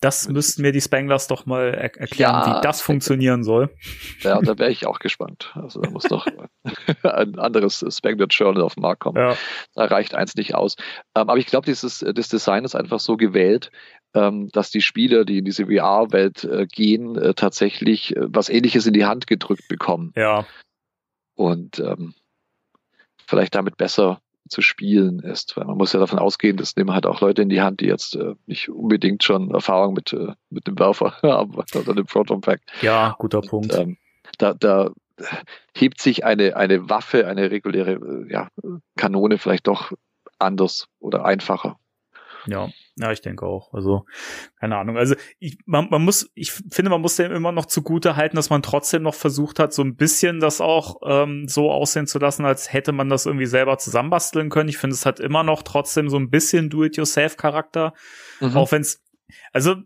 Das 0.00 0.28
müssten 0.28 0.62
mir 0.62 0.72
die 0.72 0.80
Spanglers 0.80 1.26
doch 1.26 1.44
mal 1.44 1.74
er 1.74 1.94
erklären, 1.96 2.32
Ja, 2.32 2.56
wie 2.56 2.60
das 2.62 2.80
funktionieren 2.80 3.44
soll. 3.44 3.74
Ja, 4.22 4.40
da 4.40 4.58
wäre 4.58 4.70
ich 4.70 4.86
auch 4.86 4.98
gespannt. 4.98 5.52
Also 5.54 5.80
da 5.80 5.90
muss 5.90 6.04
doch 6.04 6.26
ein 7.02 7.38
anderes 7.38 7.84
Spangler 7.90 8.26
Journal 8.28 8.62
auf 8.62 8.74
den 8.74 8.82
Markt 8.82 9.00
kommen. 9.00 9.18
Ja, 9.18 9.36
Da 9.74 9.84
reicht 9.84 10.14
eins 10.14 10.34
nicht 10.34 10.54
aus. 10.54 10.76
Ähm, 11.14 11.28
aber 11.28 11.36
ich 11.36 11.46
glaube, 11.46 11.66
dieses 11.66 11.98
das 11.98 12.28
Design 12.28 12.64
ist 12.64 12.74
einfach 12.74 13.00
so 13.00 13.16
gewählt, 13.16 13.70
ähm, 14.14 14.48
dass 14.52 14.70
die 14.70 14.80
Spieler, 14.80 15.24
die 15.24 15.38
in 15.38 15.44
diese 15.44 15.66
VR-Welt 15.66 16.44
äh, 16.44 16.66
gehen, 16.66 17.16
äh, 17.16 17.34
tatsächlich 17.34 18.16
äh, 18.16 18.20
was 18.28 18.48
Ähnliches 18.48 18.86
in 18.86 18.94
die 18.94 19.04
Hand 19.04 19.26
gedrückt 19.26 19.68
bekommen. 19.68 20.12
ja, 20.16 20.46
Und 21.34 21.78
ähm, 21.78 22.14
vielleicht 23.26 23.54
damit 23.54 23.76
besser 23.76 24.20
zu 24.50 24.62
spielen 24.62 25.20
ist. 25.20 25.56
Weil 25.56 25.64
man 25.64 25.78
muss 25.78 25.92
ja 25.92 26.00
davon 26.00 26.18
ausgehen, 26.18 26.56
das 26.56 26.76
nehmen 26.76 26.92
halt 26.92 27.06
auch 27.06 27.20
Leute 27.20 27.42
in 27.42 27.48
die 27.48 27.62
Hand, 27.62 27.80
die 27.80 27.86
jetzt 27.86 28.16
äh, 28.16 28.34
nicht 28.46 28.68
unbedingt 28.68 29.24
schon 29.24 29.50
Erfahrung 29.50 29.94
mit, 29.94 30.12
äh, 30.12 30.34
mit 30.50 30.66
dem 30.66 30.78
Werfer 30.78 31.14
haben 31.22 31.54
oder 31.54 31.94
dem 31.94 32.06
Proton 32.06 32.40
Pack. 32.40 32.60
Ja, 32.82 33.14
guter 33.18 33.40
Punkt. 33.40 33.72
Und, 33.72 33.80
ähm, 33.80 33.96
da, 34.38 34.54
da 34.54 34.90
hebt 35.74 36.00
sich 36.00 36.24
eine, 36.24 36.56
eine 36.56 36.88
Waffe, 36.88 37.26
eine 37.26 37.50
reguläre 37.50 37.92
äh, 37.92 38.32
ja, 38.32 38.48
Kanone 38.96 39.38
vielleicht 39.38 39.66
doch 39.66 39.92
anders 40.38 40.86
oder 40.98 41.24
einfacher. 41.24 41.78
Ja, 42.46 42.70
ja, 42.96 43.12
ich 43.12 43.20
denke 43.20 43.46
auch. 43.46 43.72
Also, 43.72 44.04
keine 44.58 44.76
Ahnung. 44.76 44.96
Also, 44.96 45.14
ich, 45.38 45.58
man, 45.64 45.88
man 45.90 46.02
muss, 46.02 46.30
ich 46.34 46.52
finde, 46.52 46.90
man 46.90 47.00
muss 47.00 47.16
dem 47.16 47.32
immer 47.32 47.52
noch 47.52 47.66
zugute 47.66 48.16
halten, 48.16 48.36
dass 48.36 48.50
man 48.50 48.62
trotzdem 48.62 49.02
noch 49.02 49.14
versucht 49.14 49.58
hat, 49.58 49.72
so 49.72 49.82
ein 49.82 49.96
bisschen 49.96 50.40
das 50.40 50.60
auch 50.60 51.00
ähm, 51.04 51.46
so 51.48 51.70
aussehen 51.70 52.06
zu 52.06 52.18
lassen, 52.18 52.44
als 52.44 52.72
hätte 52.72 52.92
man 52.92 53.08
das 53.08 53.26
irgendwie 53.26 53.46
selber 53.46 53.78
zusammenbasteln 53.78 54.50
können. 54.50 54.68
Ich 54.68 54.78
finde, 54.78 54.94
es 54.94 55.06
hat 55.06 55.20
immer 55.20 55.42
noch 55.42 55.62
trotzdem 55.62 56.08
so 56.08 56.18
ein 56.18 56.30
bisschen 56.30 56.68
Do-it-yourself-Charakter. 56.68 57.94
Mhm. 58.40 58.56
Auch 58.56 58.72
wenn 58.72 58.82
es, 58.82 59.02
also, 59.52 59.76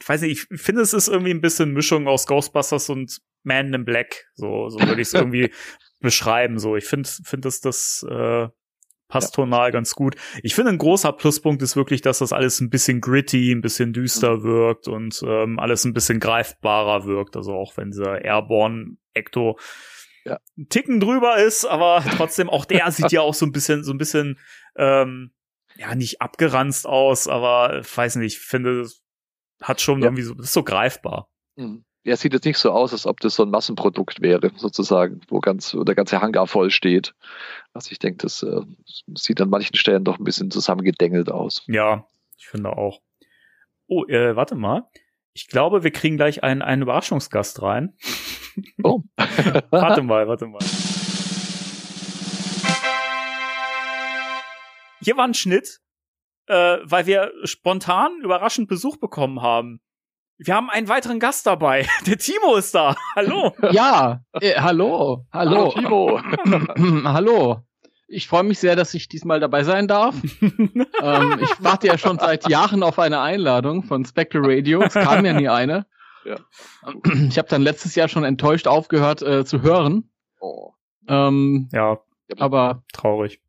ich 0.00 0.08
weiß 0.08 0.22
nicht, 0.22 0.46
ich 0.50 0.60
finde, 0.60 0.82
es 0.82 0.92
ist 0.92 1.08
irgendwie 1.08 1.32
ein 1.32 1.40
bisschen 1.40 1.72
Mischung 1.72 2.08
aus 2.08 2.26
Ghostbusters 2.26 2.90
und 2.90 3.20
Man 3.44 3.72
in 3.72 3.84
Black. 3.84 4.26
So, 4.34 4.68
so 4.68 4.80
würde 4.80 5.00
ich 5.00 5.08
es 5.08 5.14
irgendwie 5.14 5.52
beschreiben. 6.00 6.58
So, 6.58 6.76
ich 6.76 6.84
finde, 6.84 7.08
finde 7.24 7.48
es 7.48 7.60
das, 7.60 8.04
äh, 8.10 8.48
passt 9.12 9.36
ja. 9.36 9.44
tonal 9.44 9.72
ganz 9.72 9.94
gut. 9.94 10.16
Ich 10.42 10.54
finde, 10.54 10.70
ein 10.70 10.78
großer 10.78 11.12
Pluspunkt 11.12 11.60
ist 11.60 11.76
wirklich, 11.76 12.00
dass 12.00 12.20
das 12.20 12.32
alles 12.32 12.62
ein 12.62 12.70
bisschen 12.70 13.02
gritty, 13.02 13.52
ein 13.52 13.60
bisschen 13.60 13.92
düster 13.92 14.38
mhm. 14.38 14.42
wirkt 14.42 14.88
und 14.88 15.22
ähm, 15.26 15.58
alles 15.58 15.84
ein 15.84 15.92
bisschen 15.92 16.18
greifbarer 16.18 17.04
wirkt. 17.04 17.36
Also 17.36 17.52
auch 17.52 17.76
wenn 17.76 17.90
dieser 17.90 18.24
Airborne 18.24 18.96
Ecto 19.12 19.58
ja. 20.24 20.38
ein 20.56 20.70
Ticken 20.70 20.98
drüber 20.98 21.36
ist, 21.36 21.66
aber 21.66 22.02
trotzdem 22.16 22.48
auch 22.48 22.64
der 22.64 22.90
sieht 22.90 23.12
ja 23.12 23.20
auch 23.20 23.34
so 23.34 23.44
ein 23.44 23.52
bisschen, 23.52 23.84
so 23.84 23.92
ein 23.92 23.98
bisschen, 23.98 24.38
ähm, 24.76 25.32
ja, 25.76 25.94
nicht 25.94 26.22
abgeranzt 26.22 26.86
aus, 26.86 27.28
aber 27.28 27.80
ich 27.80 27.94
weiß 27.96 28.16
nicht, 28.16 28.36
ich 28.36 28.40
finde, 28.40 28.88
hat 29.60 29.82
schon 29.82 30.00
ja. 30.00 30.06
irgendwie 30.06 30.22
so, 30.22 30.34
ist 30.34 30.54
so 30.54 30.62
greifbar. 30.62 31.28
Mhm 31.56 31.84
ja, 32.04 32.16
sieht 32.16 32.32
jetzt 32.32 32.44
nicht 32.44 32.58
so 32.58 32.72
aus, 32.72 32.92
als 32.92 33.06
ob 33.06 33.20
das 33.20 33.36
so 33.36 33.44
ein 33.44 33.50
Massenprodukt 33.50 34.20
wäre, 34.20 34.50
sozusagen, 34.56 35.20
wo 35.28 35.40
ganz, 35.40 35.74
wo 35.74 35.84
der 35.84 35.94
ganze 35.94 36.20
Hangar 36.20 36.46
voll 36.46 36.70
steht. 36.70 37.14
Also 37.72 37.92
ich 37.92 37.98
denke, 37.98 38.18
das 38.18 38.42
äh, 38.42 38.60
sieht 39.14 39.40
an 39.40 39.50
manchen 39.50 39.76
Stellen 39.76 40.04
doch 40.04 40.18
ein 40.18 40.24
bisschen 40.24 40.50
zusammengedengelt 40.50 41.30
aus. 41.30 41.62
Ja, 41.68 42.06
ich 42.36 42.48
finde 42.48 42.76
auch. 42.76 43.00
Oh, 43.86 44.04
äh, 44.06 44.34
warte 44.34 44.56
mal. 44.56 44.88
Ich 45.32 45.46
glaube, 45.46 45.84
wir 45.84 45.92
kriegen 45.92 46.16
gleich 46.16 46.42
einen, 46.42 46.60
einen 46.60 46.82
Überraschungsgast 46.82 47.62
rein. 47.62 47.96
Oh. 48.82 49.02
warte 49.70 50.02
mal, 50.02 50.26
warte 50.26 50.46
mal. 50.46 50.60
Hier 55.04 55.16
war 55.16 55.24
ein 55.24 55.34
Schnitt, 55.34 55.80
äh, 56.46 56.78
weil 56.82 57.06
wir 57.06 57.32
spontan 57.44 58.20
überraschend 58.22 58.68
Besuch 58.68 58.98
bekommen 58.98 59.40
haben. 59.40 59.80
Wir 60.38 60.54
haben 60.54 60.70
einen 60.70 60.88
weiteren 60.88 61.20
Gast 61.20 61.46
dabei. 61.46 61.86
Der 62.06 62.18
Timo 62.18 62.56
ist 62.56 62.74
da. 62.74 62.96
Hallo. 63.14 63.54
Ja, 63.72 64.24
äh, 64.40 64.54
hallo. 64.54 65.26
Hallo. 65.32 65.72
Hallo, 65.76 66.20
Timo. 66.44 67.04
hallo. 67.04 67.60
Ich 68.08 68.28
freue 68.28 68.42
mich 68.42 68.58
sehr, 68.58 68.76
dass 68.76 68.92
ich 68.92 69.08
diesmal 69.08 69.40
dabei 69.40 69.64
sein 69.64 69.88
darf. 69.88 70.14
ähm, 70.42 71.38
ich 71.40 71.64
warte 71.64 71.86
ja 71.86 71.96
schon 71.96 72.18
seit 72.18 72.48
Jahren 72.48 72.82
auf 72.82 72.98
eine 72.98 73.20
Einladung 73.20 73.84
von 73.84 74.04
Spectre 74.04 74.40
Radio. 74.42 74.82
Es 74.82 74.92
kam 74.92 75.24
ja 75.24 75.32
nie 75.32 75.48
eine. 75.48 75.86
Ja. 76.24 76.36
Ich 77.28 77.38
habe 77.38 77.48
dann 77.48 77.62
letztes 77.62 77.94
Jahr 77.94 78.08
schon 78.08 78.24
enttäuscht 78.24 78.66
aufgehört 78.66 79.22
äh, 79.22 79.44
zu 79.44 79.62
hören. 79.62 80.10
Oh. 80.40 80.72
Ähm, 81.08 81.68
ja, 81.72 81.98
aber 82.38 82.82
traurig. 82.92 83.40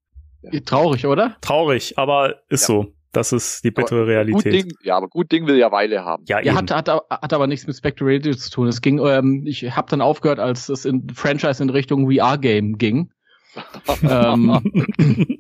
Traurig, 0.66 1.06
oder? 1.06 1.38
Traurig, 1.42 1.98
aber 1.98 2.42
ist 2.50 2.62
ja. 2.62 2.68
so. 2.68 2.94
Das 3.14 3.32
ist 3.32 3.64
die 3.64 3.72
bittere 3.72 4.02
aber 4.02 4.08
Realität. 4.08 4.44
Gut 4.44 4.54
Ding, 4.54 4.72
ja, 4.82 4.98
aber 4.98 5.08
gut 5.08 5.32
Ding 5.32 5.46
will 5.46 5.56
ja 5.56 5.72
Weile 5.72 6.04
haben. 6.04 6.24
Ja, 6.28 6.42
ja 6.42 6.56
hat, 6.56 6.72
hat, 6.72 6.90
hat 6.90 7.34
aber 7.34 7.46
nichts 7.46 7.68
mit 7.68 7.76
Spectre 7.76 8.06
Radio 8.08 8.34
zu 8.34 8.50
tun. 8.50 8.68
Es 8.68 8.82
ging, 8.82 9.00
ähm, 9.00 9.44
ich 9.46 9.76
habe 9.76 9.88
dann 9.90 10.02
aufgehört, 10.02 10.40
als 10.40 10.68
es 10.68 10.84
in 10.84 11.08
Franchise 11.14 11.62
in 11.62 11.70
Richtung 11.70 12.12
VR-Game 12.12 12.80
ging. 12.80 13.12
ähm, 14.04 14.60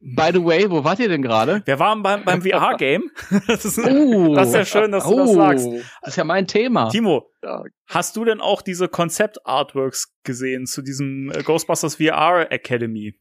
By 0.00 0.30
the 0.32 0.44
way, 0.44 0.70
wo 0.70 0.84
wart 0.84 0.98
ihr 0.98 1.08
denn 1.08 1.22
gerade? 1.22 1.62
Wir 1.64 1.78
waren 1.78 2.02
beim, 2.02 2.24
beim 2.24 2.42
VR-Game. 2.42 3.10
Das, 3.46 3.64
ist, 3.64 3.78
oh, 3.78 4.34
das 4.34 4.48
ist 4.48 4.54
ja 4.54 4.64
schön, 4.64 4.92
dass 4.92 5.04
du 5.04 5.16
das 5.16 5.32
sagst. 5.32 5.66
Das 6.00 6.10
ist 6.10 6.16
ja 6.16 6.24
mein 6.24 6.46
Thema. 6.46 6.88
Timo, 6.88 7.30
ja. 7.42 7.64
hast 7.86 8.16
du 8.16 8.24
denn 8.24 8.40
auch 8.40 8.62
diese 8.62 8.88
Konzept-Artworks 8.88 10.14
gesehen 10.24 10.66
zu 10.66 10.82
diesem 10.82 11.30
äh, 11.30 11.42
Ghostbusters 11.42 11.96
VR 11.96 12.50
Academy? 12.50 13.14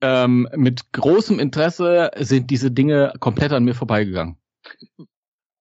Ähm, 0.00 0.48
mit 0.54 0.92
großem 0.92 1.38
Interesse 1.38 2.10
sind 2.16 2.50
diese 2.50 2.70
Dinge 2.70 3.12
komplett 3.20 3.52
an 3.52 3.64
mir 3.64 3.74
vorbeigegangen. 3.74 4.36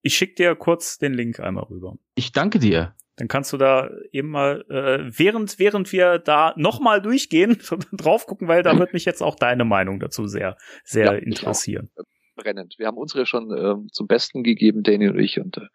Ich 0.02 0.16
schick 0.16 0.36
dir 0.36 0.56
kurz 0.56 0.98
den 0.98 1.14
Link 1.14 1.40
einmal 1.40 1.66
rüber. 1.66 1.96
Ich 2.16 2.32
danke 2.32 2.60
dir. 2.60 2.96
Dann 3.18 3.28
kannst 3.28 3.52
du 3.52 3.58
da 3.58 3.90
eben 4.12 4.30
mal, 4.30 4.64
äh, 4.70 5.12
während, 5.18 5.58
während 5.58 5.92
wir 5.92 6.20
da 6.20 6.54
nochmal 6.56 7.02
durchgehen, 7.02 7.58
drauf 7.92 8.28
gucken, 8.28 8.48
weil 8.48 8.62
da 8.62 8.78
wird 8.78 8.94
mich 8.94 9.06
jetzt 9.06 9.24
auch 9.24 9.36
deine 9.36 9.66
Meinung 9.66 10.00
dazu 10.00 10.28
sehr, 10.28 10.56
sehr 10.84 11.06
ja, 11.06 11.14
interessieren. 11.14 11.90
Brennend. 12.36 12.76
Wir 12.78 12.86
haben 12.86 12.98
unsere 12.98 13.26
schon 13.26 13.52
äh, 13.52 13.88
zum 13.92 14.06
Besten 14.06 14.44
gegeben, 14.44 14.84
Danny 14.84 15.10
und 15.10 15.18
ich, 15.18 15.40
und 15.40 15.58
äh, 15.58 15.68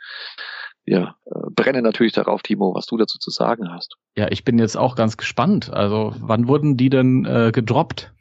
wir 0.85 1.17
äh, 1.27 1.51
brennen 1.51 1.83
natürlich 1.83 2.13
darauf, 2.13 2.43
Timo, 2.43 2.75
was 2.75 2.87
du 2.87 2.97
dazu 2.97 3.19
zu 3.19 3.31
sagen 3.31 3.71
hast. 3.73 3.97
Ja, 4.17 4.29
ich 4.31 4.45
bin 4.45 4.61
jetzt 4.61 4.77
auch 4.77 4.95
ganz 4.95 5.17
gespannt. 5.17 5.73
Also, 5.73 6.15
wann 6.19 6.47
wurden 6.47 6.77
die 6.77 6.91
denn 6.91 7.25
äh, 7.25 7.51
gedroppt? 7.53 8.13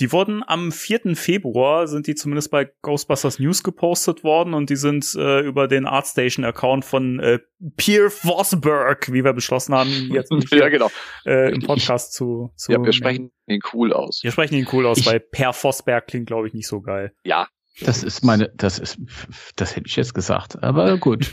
Die 0.00 0.12
wurden 0.12 0.42
am 0.46 0.72
4. 0.72 1.14
Februar, 1.14 1.86
sind 1.86 2.06
die 2.06 2.14
zumindest 2.14 2.50
bei 2.50 2.70
Ghostbusters 2.80 3.38
News 3.38 3.62
gepostet 3.62 4.24
worden 4.24 4.54
und 4.54 4.70
die 4.70 4.76
sind 4.76 5.14
äh, 5.14 5.40
über 5.40 5.68
den 5.68 5.86
Artstation-Account 5.86 6.86
von 6.86 7.20
äh, 7.20 7.38
Pierre 7.76 8.08
Vosberg, 8.08 9.12
wie 9.12 9.24
wir 9.24 9.34
beschlossen 9.34 9.74
haben, 9.74 9.90
jetzt 10.12 10.32
ja, 10.52 10.70
genau. 10.70 10.90
äh, 11.26 11.52
im 11.52 11.60
Podcast 11.60 12.14
zu, 12.14 12.50
zu. 12.56 12.72
Ja, 12.72 12.82
wir 12.82 12.94
sprechen 12.94 13.30
ihn 13.46 13.60
cool 13.74 13.92
aus. 13.92 14.20
Wir 14.22 14.32
sprechen 14.32 14.54
ihn 14.54 14.66
cool 14.72 14.86
aus, 14.86 14.98
ich, 14.98 15.06
weil 15.06 15.20
Per 15.20 15.52
Vosberg 15.52 16.06
klingt, 16.06 16.26
glaube 16.26 16.48
ich, 16.48 16.54
nicht 16.54 16.66
so 16.66 16.80
geil. 16.80 17.12
Ja, 17.22 17.48
das 17.82 18.02
ist 18.02 18.24
meine, 18.24 18.50
das 18.56 18.78
ist, 18.78 18.98
das 19.56 19.76
hätte 19.76 19.86
ich 19.86 19.96
jetzt 19.96 20.14
gesagt, 20.14 20.62
aber 20.62 20.96
gut. 20.98 21.30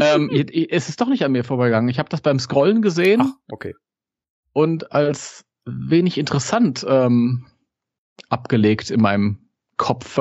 ähm, 0.00 0.30
es 0.70 0.88
ist 0.88 1.00
doch 1.00 1.08
nicht 1.08 1.24
an 1.24 1.32
mir 1.32 1.42
vorbeigegangen. 1.42 1.90
Ich 1.90 1.98
habe 1.98 2.08
das 2.08 2.20
beim 2.20 2.38
Scrollen 2.38 2.80
gesehen. 2.80 3.22
Ach, 3.24 3.32
okay. 3.50 3.74
Und 4.52 4.92
als 4.92 5.44
wenig 5.64 6.16
interessant 6.16 6.86
ähm, 6.88 7.46
abgelegt 8.28 8.90
in 8.90 9.00
meinem 9.00 9.50
Kopf. 9.76 10.20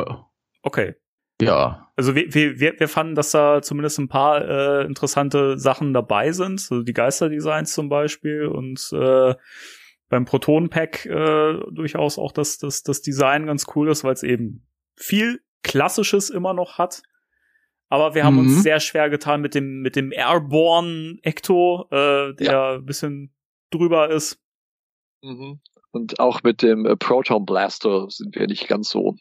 Okay. 0.61 0.95
Ja. 1.41 1.91
Also 1.95 2.15
wir, 2.15 2.33
wir, 2.33 2.79
wir 2.79 2.87
fanden, 2.87 3.15
dass 3.15 3.31
da 3.31 3.61
zumindest 3.61 3.99
ein 3.99 4.07
paar 4.07 4.47
äh, 4.47 4.85
interessante 4.85 5.57
Sachen 5.57 5.93
dabei 5.93 6.31
sind, 6.31 6.59
so 6.59 6.81
die 6.81 6.93
Geisterdesigns 6.93 7.73
zum 7.73 7.89
Beispiel 7.89 8.45
und 8.45 8.91
äh, 8.93 9.35
beim 10.09 10.25
Proton-Pack 10.25 11.05
äh, 11.05 11.59
durchaus 11.71 12.17
auch 12.17 12.31
das, 12.31 12.57
das, 12.57 12.83
das 12.83 13.01
Design 13.01 13.45
ganz 13.45 13.65
cool 13.75 13.89
ist, 13.89 14.03
weil 14.03 14.13
es 14.13 14.23
eben 14.23 14.65
viel 14.95 15.41
Klassisches 15.63 16.29
immer 16.29 16.53
noch 16.53 16.77
hat. 16.77 17.01
Aber 17.89 18.15
wir 18.15 18.23
haben 18.23 18.35
mhm. 18.35 18.39
uns 18.41 18.63
sehr 18.63 18.79
schwer 18.79 19.09
getan 19.09 19.41
mit 19.41 19.55
dem, 19.55 19.81
mit 19.81 19.95
dem 19.95 20.11
Airborne 20.11 21.17
Ecto, 21.23 21.87
äh, 21.89 22.33
der 22.35 22.51
ja. 22.51 22.73
ein 22.75 22.85
bisschen 22.85 23.33
drüber 23.69 24.09
ist. 24.09 24.39
Mhm. 25.21 25.59
Und 25.91 26.19
auch 26.19 26.43
mit 26.43 26.61
dem 26.61 26.85
äh, 26.85 26.95
Proton 26.95 27.45
Blaster 27.45 28.07
sind 28.09 28.35
wir 28.35 28.47
nicht 28.47 28.67
ganz 28.67 28.89
so. 28.89 29.15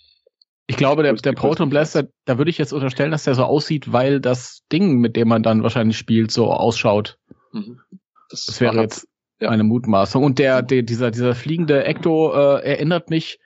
Ich 0.67 0.77
glaube, 0.77 1.03
der, 1.05 1.15
der 1.15 1.33
Proton 1.33 1.71
Blaster, 1.71 2.09
da 2.25 2.39
würde 2.39 2.51
ich 2.51 2.59
jetzt 2.59 2.73
unterstellen, 2.73 3.13
dass 3.13 3.25
der 3.25 3.37
so 3.37 3.45
aussieht, 3.45 3.93
weil 3.93 4.21
das 4.21 4.63
Ding, 4.73 4.99
mit 4.99 5.15
dem 5.15 5.29
man 5.29 5.43
dann 5.43 5.63
wahrscheinlich 5.63 5.97
spielt, 5.97 6.33
so 6.33 6.51
ausschaut. 6.51 7.19
Mhm. 7.53 7.81
Das, 8.31 8.47
das, 8.47 8.61
wäre 8.61 8.81
jetzt 8.81 9.07
ja. 9.41 9.51
eine 9.51 9.63
Mutmaßung. 9.63 10.25
Und 10.25 10.41
der, 10.41 10.63
der 10.63 10.83
dieser, 10.83 11.13
dieser 11.13 11.37
fliegende 11.37 11.85
Ecto 11.85 12.33
äh, 12.33 12.69
erinnert 12.69 13.11
mich 13.11 13.39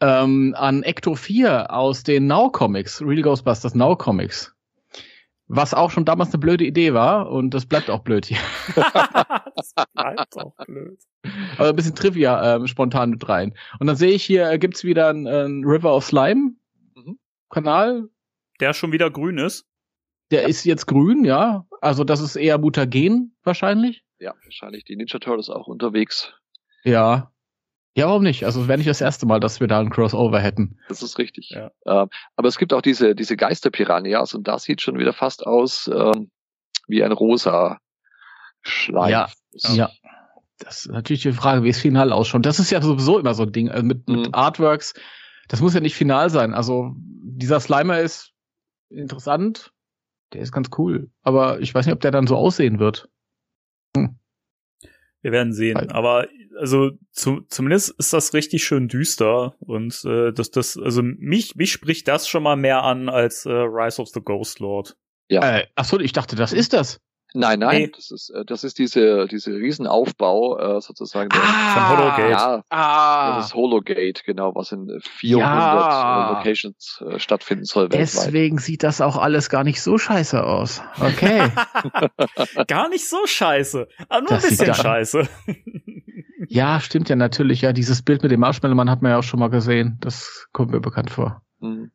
ähm, 0.00 0.54
an 0.56 0.82
Ecto 0.82 1.14
4 1.14 1.72
aus 1.72 2.02
den 2.02 2.26
Now 2.26 2.50
Comics, 2.50 3.00
Real 3.02 3.22
Ghostbusters 3.22 3.76
Now 3.76 3.96
Comics. 3.96 4.52
Was 5.48 5.72
auch 5.72 5.90
schon 5.90 6.04
damals 6.04 6.30
eine 6.30 6.40
blöde 6.40 6.64
Idee 6.64 6.92
war 6.92 7.30
und 7.30 7.54
das 7.54 7.64
bleibt 7.64 7.88
auch 7.88 8.00
blöd 8.00 8.26
hier. 8.26 8.38
das 8.74 9.72
bleibt 9.94 10.36
auch 10.36 10.54
blöd. 10.66 10.98
Aber 11.56 11.70
ein 11.70 11.76
bisschen 11.76 11.94
Trivia 11.94 12.56
ähm, 12.56 12.66
spontan 12.66 13.10
mit 13.10 13.26
rein. 13.28 13.54
Und 13.80 13.86
dann 13.86 13.96
sehe 13.96 14.12
ich 14.12 14.22
hier, 14.22 14.50
äh, 14.50 14.58
gibt's 14.58 14.84
wieder 14.84 15.08
einen, 15.08 15.26
einen 15.26 15.64
River 15.64 15.94
of 15.94 16.04
Slime 16.04 16.52
mhm. 16.94 17.18
Kanal. 17.48 18.08
Der 18.60 18.74
schon 18.74 18.92
wieder 18.92 19.10
grün 19.10 19.38
ist. 19.38 19.66
Der 20.30 20.42
ja. 20.42 20.48
ist 20.48 20.64
jetzt 20.64 20.86
grün, 20.86 21.24
ja. 21.24 21.66
Also 21.80 22.04
das 22.04 22.20
ist 22.20 22.36
eher 22.36 22.58
mutagen 22.58 23.34
wahrscheinlich. 23.42 24.04
Ja, 24.18 24.34
wahrscheinlich 24.44 24.84
die 24.84 24.96
Ninja 24.96 25.18
Turtles 25.18 25.48
auch 25.48 25.66
unterwegs. 25.66 26.34
Ja. 26.84 27.32
Ja, 27.98 28.06
warum 28.06 28.22
nicht? 28.22 28.44
Also 28.44 28.62
es 28.62 28.68
wäre 28.68 28.78
nicht 28.78 28.88
das 28.88 29.00
erste 29.00 29.26
Mal, 29.26 29.40
dass 29.40 29.58
wir 29.58 29.66
da 29.66 29.80
ein 29.80 29.90
Crossover 29.90 30.38
hätten. 30.38 30.78
Das 30.88 31.02
ist 31.02 31.18
richtig. 31.18 31.50
Ja. 31.50 31.72
Ähm, 31.84 32.08
aber 32.36 32.46
es 32.46 32.56
gibt 32.56 32.72
auch 32.72 32.80
diese, 32.80 33.16
diese 33.16 33.36
Geisterpiranhas 33.36 34.34
und 34.34 34.46
das 34.46 34.62
sieht 34.62 34.80
schon 34.80 35.00
wieder 35.00 35.12
fast 35.12 35.44
aus 35.44 35.90
ähm, 35.92 36.30
wie 36.86 37.02
ein 37.02 37.10
rosa 37.10 37.80
Schleim. 38.62 39.10
Ja, 39.10 39.28
ja. 39.52 39.90
das 40.60 40.86
ist 40.86 40.92
natürlich 40.92 41.22
die 41.22 41.32
Frage, 41.32 41.64
wie 41.64 41.70
es 41.70 41.80
final 41.80 42.12
ausschaut. 42.12 42.46
Das 42.46 42.60
ist 42.60 42.70
ja 42.70 42.80
sowieso 42.80 43.18
immer 43.18 43.34
so 43.34 43.42
ein 43.42 43.50
Ding. 43.50 43.68
Also 43.68 43.84
mit, 43.84 44.08
mit 44.08 44.28
mhm. 44.28 44.34
Artworks, 44.34 44.94
das 45.48 45.60
muss 45.60 45.74
ja 45.74 45.80
nicht 45.80 45.96
final 45.96 46.30
sein. 46.30 46.54
Also 46.54 46.92
dieser 46.96 47.58
Slimer 47.58 47.98
ist 47.98 48.32
interessant, 48.90 49.72
der 50.34 50.42
ist 50.42 50.52
ganz 50.52 50.70
cool. 50.78 51.10
Aber 51.22 51.58
ich 51.58 51.74
weiß 51.74 51.86
nicht, 51.86 51.94
ob 51.94 52.00
der 52.00 52.12
dann 52.12 52.28
so 52.28 52.36
aussehen 52.36 52.78
wird. 52.78 53.08
Hm. 53.96 54.20
Wir 55.20 55.32
werden 55.32 55.52
sehen. 55.52 55.90
Aber 55.90 56.28
also 56.58 56.90
zu, 57.12 57.42
zumindest 57.48 57.94
ist 57.98 58.12
das 58.12 58.34
richtig 58.34 58.64
schön 58.64 58.88
düster 58.88 59.54
und 59.60 60.04
äh, 60.04 60.32
das, 60.32 60.50
das, 60.50 60.76
also 60.76 61.02
mich, 61.02 61.54
mich 61.54 61.72
spricht 61.72 62.08
das 62.08 62.28
schon 62.28 62.42
mal 62.42 62.56
mehr 62.56 62.82
an 62.82 63.08
als 63.08 63.46
äh, 63.46 63.50
Rise 63.50 64.02
of 64.02 64.08
the 64.08 64.20
Ghost 64.20 64.60
Lord. 64.60 64.96
Ja. 65.28 65.58
Äh, 65.58 65.66
achso, 65.74 65.98
ich 65.98 66.12
dachte, 66.12 66.36
das 66.36 66.52
ist 66.52 66.72
das. 66.72 67.00
Nein, 67.38 67.60
nein, 67.60 67.82
nee. 67.82 67.92
das 67.94 68.10
ist 68.10 68.30
äh, 68.30 68.44
das 68.44 68.64
ist 68.64 68.80
diese 68.80 69.28
diese 69.28 69.52
Riesenaufbau 69.52 70.58
äh, 70.58 70.80
sozusagen 70.80 71.28
der, 71.28 71.40
ah, 71.40 71.72
von 71.72 71.98
Hologate. 71.98 72.30
Ja, 72.30 72.62
ah. 72.68 73.36
das 73.36 73.46
ist 73.46 73.54
Hologate, 73.54 74.22
genau, 74.26 74.56
was 74.56 74.72
in 74.72 74.88
400 75.00 75.48
ja. 75.48 76.30
Locations 76.32 77.00
äh, 77.08 77.20
stattfinden 77.20 77.64
soll 77.64 77.84
weltweit. 77.84 78.00
Deswegen 78.00 78.58
sieht 78.58 78.82
das 78.82 79.00
auch 79.00 79.16
alles 79.16 79.50
gar 79.50 79.62
nicht 79.62 79.80
so 79.80 79.98
scheiße 79.98 80.42
aus. 80.42 80.82
Okay. 81.00 81.52
gar 82.66 82.88
nicht 82.88 83.08
so 83.08 83.24
scheiße, 83.24 83.86
aber 84.08 84.20
nur 84.20 84.30
das 84.30 84.44
ein 84.44 84.50
bisschen 84.50 84.74
scheiße. 84.74 85.28
ja, 86.48 86.80
stimmt 86.80 87.08
ja 87.08 87.14
natürlich. 87.14 87.60
Ja, 87.60 87.72
dieses 87.72 88.02
Bild 88.02 88.24
mit 88.24 88.32
dem 88.32 88.40
Marshmallow-Mann 88.40 88.90
hat 88.90 89.00
man 89.00 89.12
ja 89.12 89.18
auch 89.18 89.22
schon 89.22 89.38
mal 89.38 89.50
gesehen. 89.50 89.96
Das 90.00 90.48
kommt 90.52 90.72
mir 90.72 90.80
bekannt 90.80 91.10
vor. 91.10 91.42
Mhm. 91.60 91.92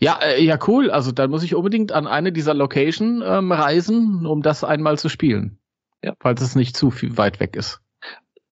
Ja, 0.00 0.18
äh, 0.22 0.42
ja, 0.42 0.58
cool. 0.66 0.90
Also 0.90 1.12
dann 1.12 1.30
muss 1.30 1.42
ich 1.42 1.54
unbedingt 1.54 1.92
an 1.92 2.06
eine 2.06 2.32
dieser 2.32 2.54
Location 2.54 3.22
ähm, 3.24 3.52
reisen, 3.52 4.26
um 4.26 4.42
das 4.42 4.64
einmal 4.64 4.98
zu 4.98 5.08
spielen. 5.08 5.58
Ja. 6.02 6.14
Falls 6.20 6.40
es 6.40 6.54
nicht 6.54 6.76
zu 6.76 6.90
viel 6.90 7.16
weit 7.16 7.40
weg 7.40 7.56
ist. 7.56 7.80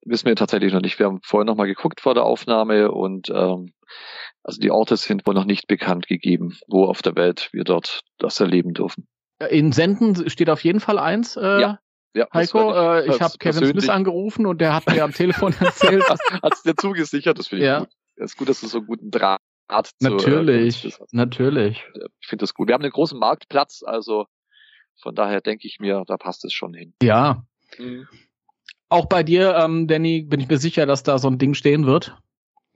Wissen 0.05 0.27
wir 0.27 0.37
tatsächlich 0.37 0.73
noch 0.73 0.81
nicht. 0.81 0.99
Wir 0.99 1.07
haben 1.07 1.21
vorher 1.23 1.45
noch 1.45 1.57
mal 1.57 1.67
geguckt 1.67 2.01
vor 2.01 2.15
der 2.15 2.25
Aufnahme 2.25 2.91
und 2.91 3.29
ähm, 3.31 3.73
also 4.43 4.61
die 4.61 4.71
Orte 4.71 4.97
sind 4.97 5.27
wohl 5.27 5.35
noch 5.35 5.45
nicht 5.45 5.67
bekannt 5.67 6.07
gegeben, 6.07 6.57
wo 6.69 6.85
auf 6.85 7.03
der 7.03 7.17
Welt 7.17 7.49
wir 7.53 7.65
dort 7.65 8.03
das 8.19 8.39
erleben 8.39 8.75
dürfen. 8.75 9.07
In 9.51 9.73
Senden 9.73 10.29
steht 10.31 10.51
auf 10.51 10.63
jeden 10.65 10.81
Fall 10.81 10.99
eins. 10.99 11.37
Äh, 11.37 11.61
ja. 11.61 11.79
Ja, 12.15 12.27
Heiko, 12.33 12.71
ich, 12.71 12.77
äh, 12.77 13.15
ich 13.15 13.21
habe 13.21 13.35
Kevin 13.39 13.67
Smith 13.67 13.91
angerufen 13.91 14.47
und 14.47 14.59
der 14.63 14.75
hat 14.75 14.87
mir 14.87 15.05
am 15.05 15.13
Telefon 15.13 15.55
erzählt. 15.61 16.03
Hat 16.43 16.53
es 16.55 16.63
dir 16.63 16.75
zugesichert, 16.75 17.39
das 17.39 17.49
finde 17.49 17.65
ich 17.65 17.69
ja. 17.69 17.79
gut. 17.81 17.91
Es 18.17 18.31
ist 18.31 18.37
gut, 18.39 18.49
dass 18.49 18.63
du 18.63 18.69
so 18.69 18.79
einen 18.79 18.87
guten 18.87 19.11
Draht 19.11 19.41
Art 19.69 19.91
natürlich, 20.01 20.81
zu, 20.81 20.89
äh, 20.89 21.07
natürlich. 21.13 21.85
Ich 22.21 22.29
finde 22.29 22.43
das 22.43 22.55
gut. 22.55 22.69
Wir 22.69 22.75
haben 22.75 22.83
einen 22.83 22.93
großen 22.93 23.19
Marktplatz, 23.19 23.83
also 23.85 24.27
von 25.01 25.15
daher 25.15 25.41
denke 25.41 25.67
ich 25.67 25.79
mir, 25.81 26.05
da 26.07 26.17
passt 26.17 26.45
es 26.45 26.53
schon 26.53 26.75
hin. 26.75 26.95
Ja. 27.03 27.45
Mhm. 27.79 28.07
Auch 28.89 29.07
bei 29.07 29.23
dir, 29.23 29.57
ähm, 29.57 29.89
Danny, 29.89 30.23
bin 30.23 30.41
ich 30.41 30.49
mir 30.49 30.59
sicher, 30.59 30.87
dass 30.87 31.03
da 31.03 31.19
so 31.19 31.29
ein 31.29 31.39
Ding 31.39 31.55
stehen 31.55 31.87
wird. 31.87 32.17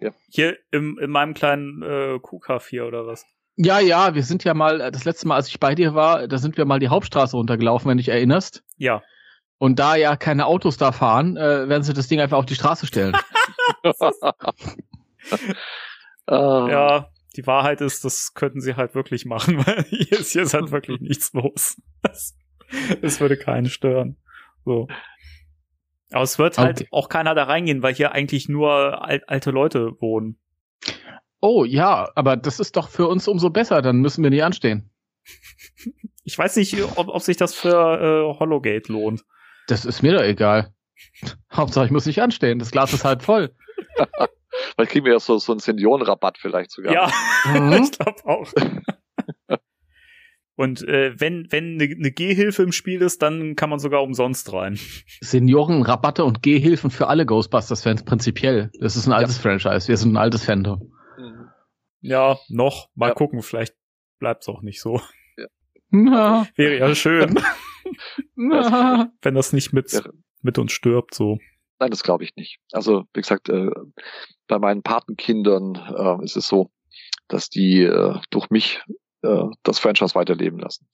Ja. 0.00 0.10
Hier 0.28 0.58
im, 0.70 0.98
in 0.98 1.10
meinem 1.10 1.34
kleinen 1.34 1.82
äh, 1.82 2.18
Kuhkaff 2.20 2.72
oder 2.72 3.06
was? 3.06 3.24
Ja, 3.56 3.78
ja, 3.78 4.14
wir 4.14 4.22
sind 4.22 4.42
ja 4.44 4.54
mal, 4.54 4.80
äh, 4.80 4.90
das 4.90 5.04
letzte 5.04 5.28
Mal, 5.28 5.36
als 5.36 5.48
ich 5.48 5.60
bei 5.60 5.74
dir 5.74 5.94
war, 5.94 6.26
da 6.26 6.38
sind 6.38 6.56
wir 6.56 6.64
mal 6.64 6.78
die 6.78 6.88
Hauptstraße 6.88 7.36
runtergelaufen, 7.36 7.88
wenn 7.88 7.98
du 7.98 8.02
dich 8.02 8.08
erinnerst. 8.08 8.64
Ja. 8.76 9.02
Und 9.58 9.78
da 9.78 9.94
ja 9.94 10.16
keine 10.16 10.46
Autos 10.46 10.78
da 10.78 10.90
fahren, 10.90 11.36
äh, 11.36 11.68
werden 11.68 11.82
sie 11.82 11.92
das 11.92 12.08
Ding 12.08 12.18
einfach 12.20 12.38
auf 12.38 12.46
die 12.46 12.54
Straße 12.54 12.86
stellen. 12.86 13.14
Uh. 16.30 16.68
Ja, 16.68 17.10
die 17.36 17.46
Wahrheit 17.46 17.80
ist, 17.80 18.04
das 18.04 18.34
könnten 18.34 18.60
sie 18.60 18.76
halt 18.76 18.94
wirklich 18.94 19.24
machen, 19.24 19.58
weil 19.66 19.84
hier 19.84 20.20
ist, 20.20 20.32
hier 20.32 20.42
ist 20.42 20.54
halt 20.54 20.70
wirklich 20.70 21.00
nichts 21.00 21.32
los. 21.32 21.80
Das, 22.02 22.36
das 23.02 23.20
würde 23.20 23.36
keinen 23.36 23.66
stören. 23.66 24.16
So. 24.64 24.88
Aber 26.12 26.22
es 26.22 26.38
wird 26.38 26.58
halt 26.58 26.80
okay. 26.80 26.88
auch 26.90 27.08
keiner 27.08 27.34
da 27.34 27.44
reingehen, 27.44 27.82
weil 27.82 27.94
hier 27.94 28.12
eigentlich 28.12 28.48
nur 28.48 29.04
al 29.04 29.22
alte 29.26 29.50
Leute 29.50 29.92
wohnen. 30.00 30.38
Oh 31.40 31.64
ja, 31.64 32.10
aber 32.14 32.36
das 32.36 32.60
ist 32.60 32.76
doch 32.76 32.88
für 32.88 33.08
uns 33.08 33.26
umso 33.28 33.50
besser, 33.50 33.80
dann 33.80 34.00
müssen 34.00 34.22
wir 34.22 34.30
nicht 34.30 34.44
anstehen. 34.44 34.90
Ich 36.22 36.38
weiß 36.38 36.56
nicht, 36.56 36.76
ob, 36.96 37.08
ob 37.08 37.22
sich 37.22 37.38
das 37.38 37.54
für 37.54 37.72
äh, 37.72 38.38
Hologate 38.38 38.92
lohnt. 38.92 39.24
Das 39.66 39.86
ist 39.86 40.02
mir 40.02 40.12
doch 40.12 40.22
egal. 40.22 40.72
Hauptsache, 41.50 41.86
ich 41.86 41.90
muss 41.90 42.06
nicht 42.06 42.20
anstehen. 42.22 42.58
Das 42.58 42.70
Glas 42.70 42.92
ist 42.92 43.04
halt 43.04 43.22
voll. 43.22 43.52
Vielleicht 44.74 44.92
kriegen 44.92 45.04
wir 45.04 45.12
ja 45.12 45.20
so, 45.20 45.38
so 45.38 45.52
einen 45.52 45.60
Seniorenrabatt 45.60 46.38
vielleicht 46.38 46.70
sogar. 46.70 46.92
Ja, 46.92 47.10
mhm. 47.44 47.72
ich 47.82 47.92
glaube 47.92 48.24
auch. 48.24 48.52
Und 50.60 50.86
äh, 50.86 51.18
wenn 51.18 51.50
wenn 51.50 51.80
eine 51.80 51.96
ne 51.96 52.12
Gehhilfe 52.12 52.62
im 52.62 52.72
Spiel 52.72 53.00
ist, 53.00 53.22
dann 53.22 53.56
kann 53.56 53.70
man 53.70 53.78
sogar 53.78 54.02
umsonst 54.02 54.52
rein. 54.52 54.78
Seniorenrabatte 55.22 56.22
und 56.22 56.42
Gehhilfen 56.42 56.90
für 56.90 57.06
alle 57.06 57.24
Ghostbusters-Fans 57.24 58.04
prinzipiell. 58.04 58.70
Das 58.78 58.94
ist 58.94 59.06
ein 59.06 59.14
altes 59.14 59.42
ja. 59.42 59.42
Franchise. 59.42 59.88
Wir 59.88 59.96
sind 59.96 60.12
ein 60.12 60.18
altes 60.18 60.44
Fandom. 60.44 60.92
Mhm. 61.16 61.48
Ja, 62.02 62.36
noch. 62.50 62.90
Mal 62.94 63.08
ja. 63.08 63.14
gucken. 63.14 63.40
Vielleicht 63.40 63.74
bleibt's 64.18 64.50
auch 64.50 64.60
nicht 64.60 64.82
so. 64.82 65.00
Ja. 65.38 65.46
Na. 65.88 66.46
Wäre 66.56 66.78
ja 66.78 66.94
schön. 66.94 67.40
Na. 68.34 69.10
Wenn 69.22 69.34
das 69.34 69.54
nicht 69.54 69.72
mit, 69.72 70.02
mit 70.42 70.58
uns 70.58 70.72
stirbt, 70.72 71.14
so. 71.14 71.38
Nein, 71.80 71.90
das 71.90 72.02
glaube 72.02 72.24
ich 72.24 72.36
nicht. 72.36 72.58
Also, 72.72 73.04
wie 73.14 73.22
gesagt, 73.22 73.48
äh, 73.48 73.70
bei 74.46 74.58
meinen 74.58 74.82
Patenkindern 74.82 75.74
äh, 75.74 76.24
ist 76.24 76.36
es 76.36 76.46
so, 76.46 76.70
dass 77.26 77.48
die 77.48 77.82
äh, 77.82 78.20
durch 78.28 78.50
mich 78.50 78.82
äh, 79.22 79.44
das 79.62 79.78
Franchise 79.78 80.14
weiterleben 80.14 80.58
lassen. 80.58 80.86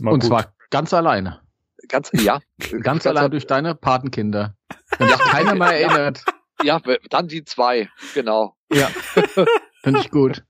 Und 0.00 0.10
gut. 0.10 0.24
zwar 0.24 0.54
ganz 0.68 0.92
alleine. 0.92 1.40
Ganz, 1.88 2.10
ja. 2.12 2.40
ganz, 2.58 2.82
ganz 2.82 3.06
allein 3.06 3.30
durch 3.30 3.46
deine 3.46 3.74
Patenkinder. 3.74 4.54
Wenn 4.98 5.08
sich 5.08 5.18
keiner 5.18 5.54
mal 5.54 5.72
erinnert. 5.72 6.24
Ja, 6.62 6.82
dann 7.08 7.28
die 7.28 7.44
zwei, 7.44 7.88
genau. 8.12 8.54
Ja. 8.70 8.88
Finde 9.82 10.00
ich 10.00 10.10
gut. 10.10 10.44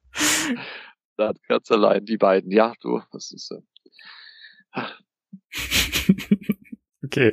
Dann 1.17 1.37
ganz 1.47 1.71
allein 1.71 2.05
die 2.05 2.17
beiden. 2.17 2.51
Ja, 2.51 2.73
du, 2.81 3.01
das 3.13 3.31
ist. 3.31 3.53
Äh, 4.73 4.83
okay. 7.05 7.31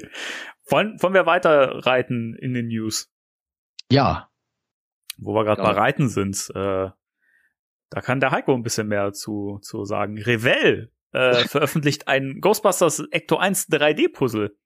Wollen, 0.68 1.02
wollen 1.02 1.14
wir 1.14 1.26
weiter 1.26 1.86
reiten 1.86 2.36
in 2.36 2.54
den 2.54 2.68
News? 2.68 3.12
Ja. 3.92 4.30
Wo 5.18 5.34
wir 5.34 5.44
gerade 5.44 5.62
ja. 5.62 5.72
bei 5.72 5.78
Reiten 5.78 6.10
sind, 6.10 6.50
äh, 6.56 6.90
da 7.90 8.02
kann 8.02 8.20
der 8.20 8.32
Heiko 8.32 8.54
ein 8.54 8.64
bisschen 8.64 8.88
mehr 8.88 9.14
zu, 9.14 9.60
zu 9.62 9.86
sagen. 9.86 10.18
Revell 10.18 10.92
äh, 11.12 11.34
veröffentlicht 11.48 12.08
ein 12.08 12.42
Ghostbusters 12.42 13.00
Ecto 13.12 13.38
1 13.38 13.70
3D-Puzzle. 13.70 14.58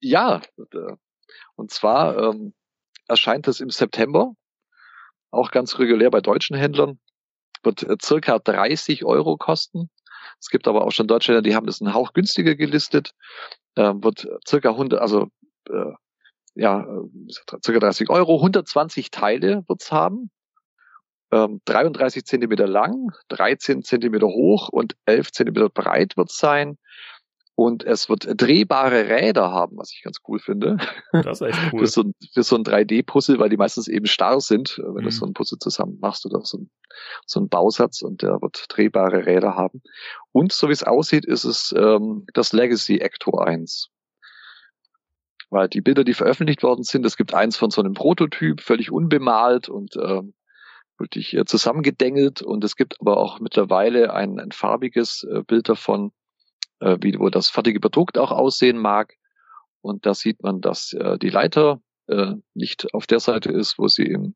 Ja, 0.00 0.40
und 1.56 1.70
zwar 1.70 2.16
ähm, 2.16 2.54
erscheint 3.06 3.46
es 3.48 3.60
im 3.60 3.68
September, 3.68 4.32
auch 5.30 5.50
ganz 5.50 5.78
regulär 5.78 6.10
bei 6.10 6.22
deutschen 6.22 6.56
Händlern, 6.56 6.98
wird 7.62 7.82
äh, 7.82 7.96
circa 8.00 8.38
30 8.38 9.04
Euro 9.04 9.36
kosten. 9.36 9.90
Es 10.38 10.48
gibt 10.48 10.68
aber 10.68 10.86
auch 10.86 10.92
schon 10.92 11.06
deutsche 11.06 11.32
Händler, 11.32 11.42
die 11.42 11.54
haben 11.54 11.66
das 11.66 11.82
einen 11.82 11.92
Hauch 11.92 12.14
günstiger 12.14 12.54
gelistet, 12.54 13.12
äh, 13.74 13.92
wird 13.94 14.26
circa 14.48 14.70
100, 14.70 15.00
also 15.00 15.28
äh, 15.72 15.92
ja, 16.54 16.80
äh, 16.80 17.32
circa 17.62 17.80
30 17.80 18.10
Euro, 18.10 18.36
120 18.36 19.10
Teile 19.10 19.64
wird's 19.68 19.92
haben, 19.92 20.30
ähm, 21.32 21.60
33 21.64 22.24
Zentimeter 22.24 22.66
lang, 22.66 23.10
13 23.28 23.82
Zentimeter 23.82 24.26
hoch 24.26 24.68
und 24.68 24.96
11 25.06 25.32
Zentimeter 25.32 25.68
breit 25.68 26.16
wird's 26.16 26.38
sein. 26.38 26.76
Und 27.54 27.84
es 27.84 28.08
wird 28.08 28.26
drehbare 28.26 29.10
Räder 29.10 29.52
haben, 29.52 29.76
was 29.76 29.92
ich 29.92 30.02
ganz 30.02 30.20
cool 30.26 30.38
finde. 30.38 30.78
Das 31.12 31.42
ist 31.42 31.48
echt 31.48 31.58
cool. 31.74 31.80
für, 31.80 31.86
so 31.88 32.02
ein, 32.02 32.14
so 32.30 32.56
ein 32.56 32.64
3D-Puzzle, 32.64 33.38
weil 33.38 33.50
die 33.50 33.58
meistens 33.58 33.86
eben 33.86 34.06
starr 34.06 34.40
sind, 34.40 34.78
äh, 34.78 34.82
wenn 34.82 35.02
mhm. 35.02 35.04
du 35.04 35.10
so 35.10 35.26
ein 35.26 35.34
Puzzle 35.34 35.58
zusammen 35.58 35.98
machst 36.00 36.24
oder 36.24 36.40
so 36.42 36.58
ein, 36.58 36.70
so 37.26 37.38
ein 37.38 37.50
Bausatz 37.50 38.00
und 38.00 38.22
der 38.22 38.40
wird 38.40 38.64
drehbare 38.68 39.26
Räder 39.26 39.56
haben. 39.56 39.82
Und 40.32 40.52
so 40.52 40.68
wie 40.68 40.72
es 40.72 40.84
aussieht, 40.84 41.26
ist 41.26 41.44
es 41.44 41.74
ähm, 41.76 42.24
das 42.32 42.54
Legacy 42.54 42.98
Ecto 42.98 43.38
1 43.38 43.90
weil 45.50 45.68
die 45.68 45.80
Bilder, 45.80 46.04
die 46.04 46.14
veröffentlicht 46.14 46.62
worden 46.62 46.84
sind, 46.84 47.04
es 47.04 47.16
gibt 47.16 47.34
eins 47.34 47.56
von 47.56 47.70
so 47.70 47.82
einem 47.82 47.94
Prototyp, 47.94 48.60
völlig 48.60 48.90
unbemalt 48.90 49.68
und 49.68 49.96
äh, 49.96 50.22
wirklich 50.98 51.34
äh, 51.34 51.44
zusammengedengelt 51.44 52.40
und 52.42 52.64
es 52.64 52.76
gibt 52.76 53.00
aber 53.00 53.18
auch 53.18 53.40
mittlerweile 53.40 54.14
ein, 54.14 54.38
ein 54.38 54.52
farbiges 54.52 55.24
äh, 55.24 55.42
Bild 55.42 55.68
davon, 55.68 56.12
äh, 56.78 56.96
wie 57.00 57.18
wo 57.18 57.28
das 57.30 57.50
fertige 57.50 57.80
Produkt 57.80 58.16
auch 58.16 58.30
aussehen 58.30 58.78
mag 58.78 59.14
und 59.80 60.06
da 60.06 60.14
sieht 60.14 60.42
man, 60.42 60.60
dass 60.60 60.92
äh, 60.92 61.18
die 61.18 61.30
Leiter 61.30 61.80
äh, 62.06 62.34
nicht 62.54 62.94
auf 62.94 63.06
der 63.06 63.20
Seite 63.20 63.50
ist, 63.50 63.78
wo 63.78 63.88
sie 63.88 64.04
im 64.04 64.34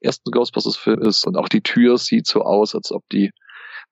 ersten 0.00 0.30
Ghostbusters-Film 0.30 1.02
ist 1.02 1.26
und 1.26 1.36
auch 1.36 1.48
die 1.48 1.62
Tür 1.62 1.98
sieht 1.98 2.26
so 2.26 2.42
aus, 2.42 2.74
als 2.74 2.92
ob 2.92 3.08
die 3.10 3.30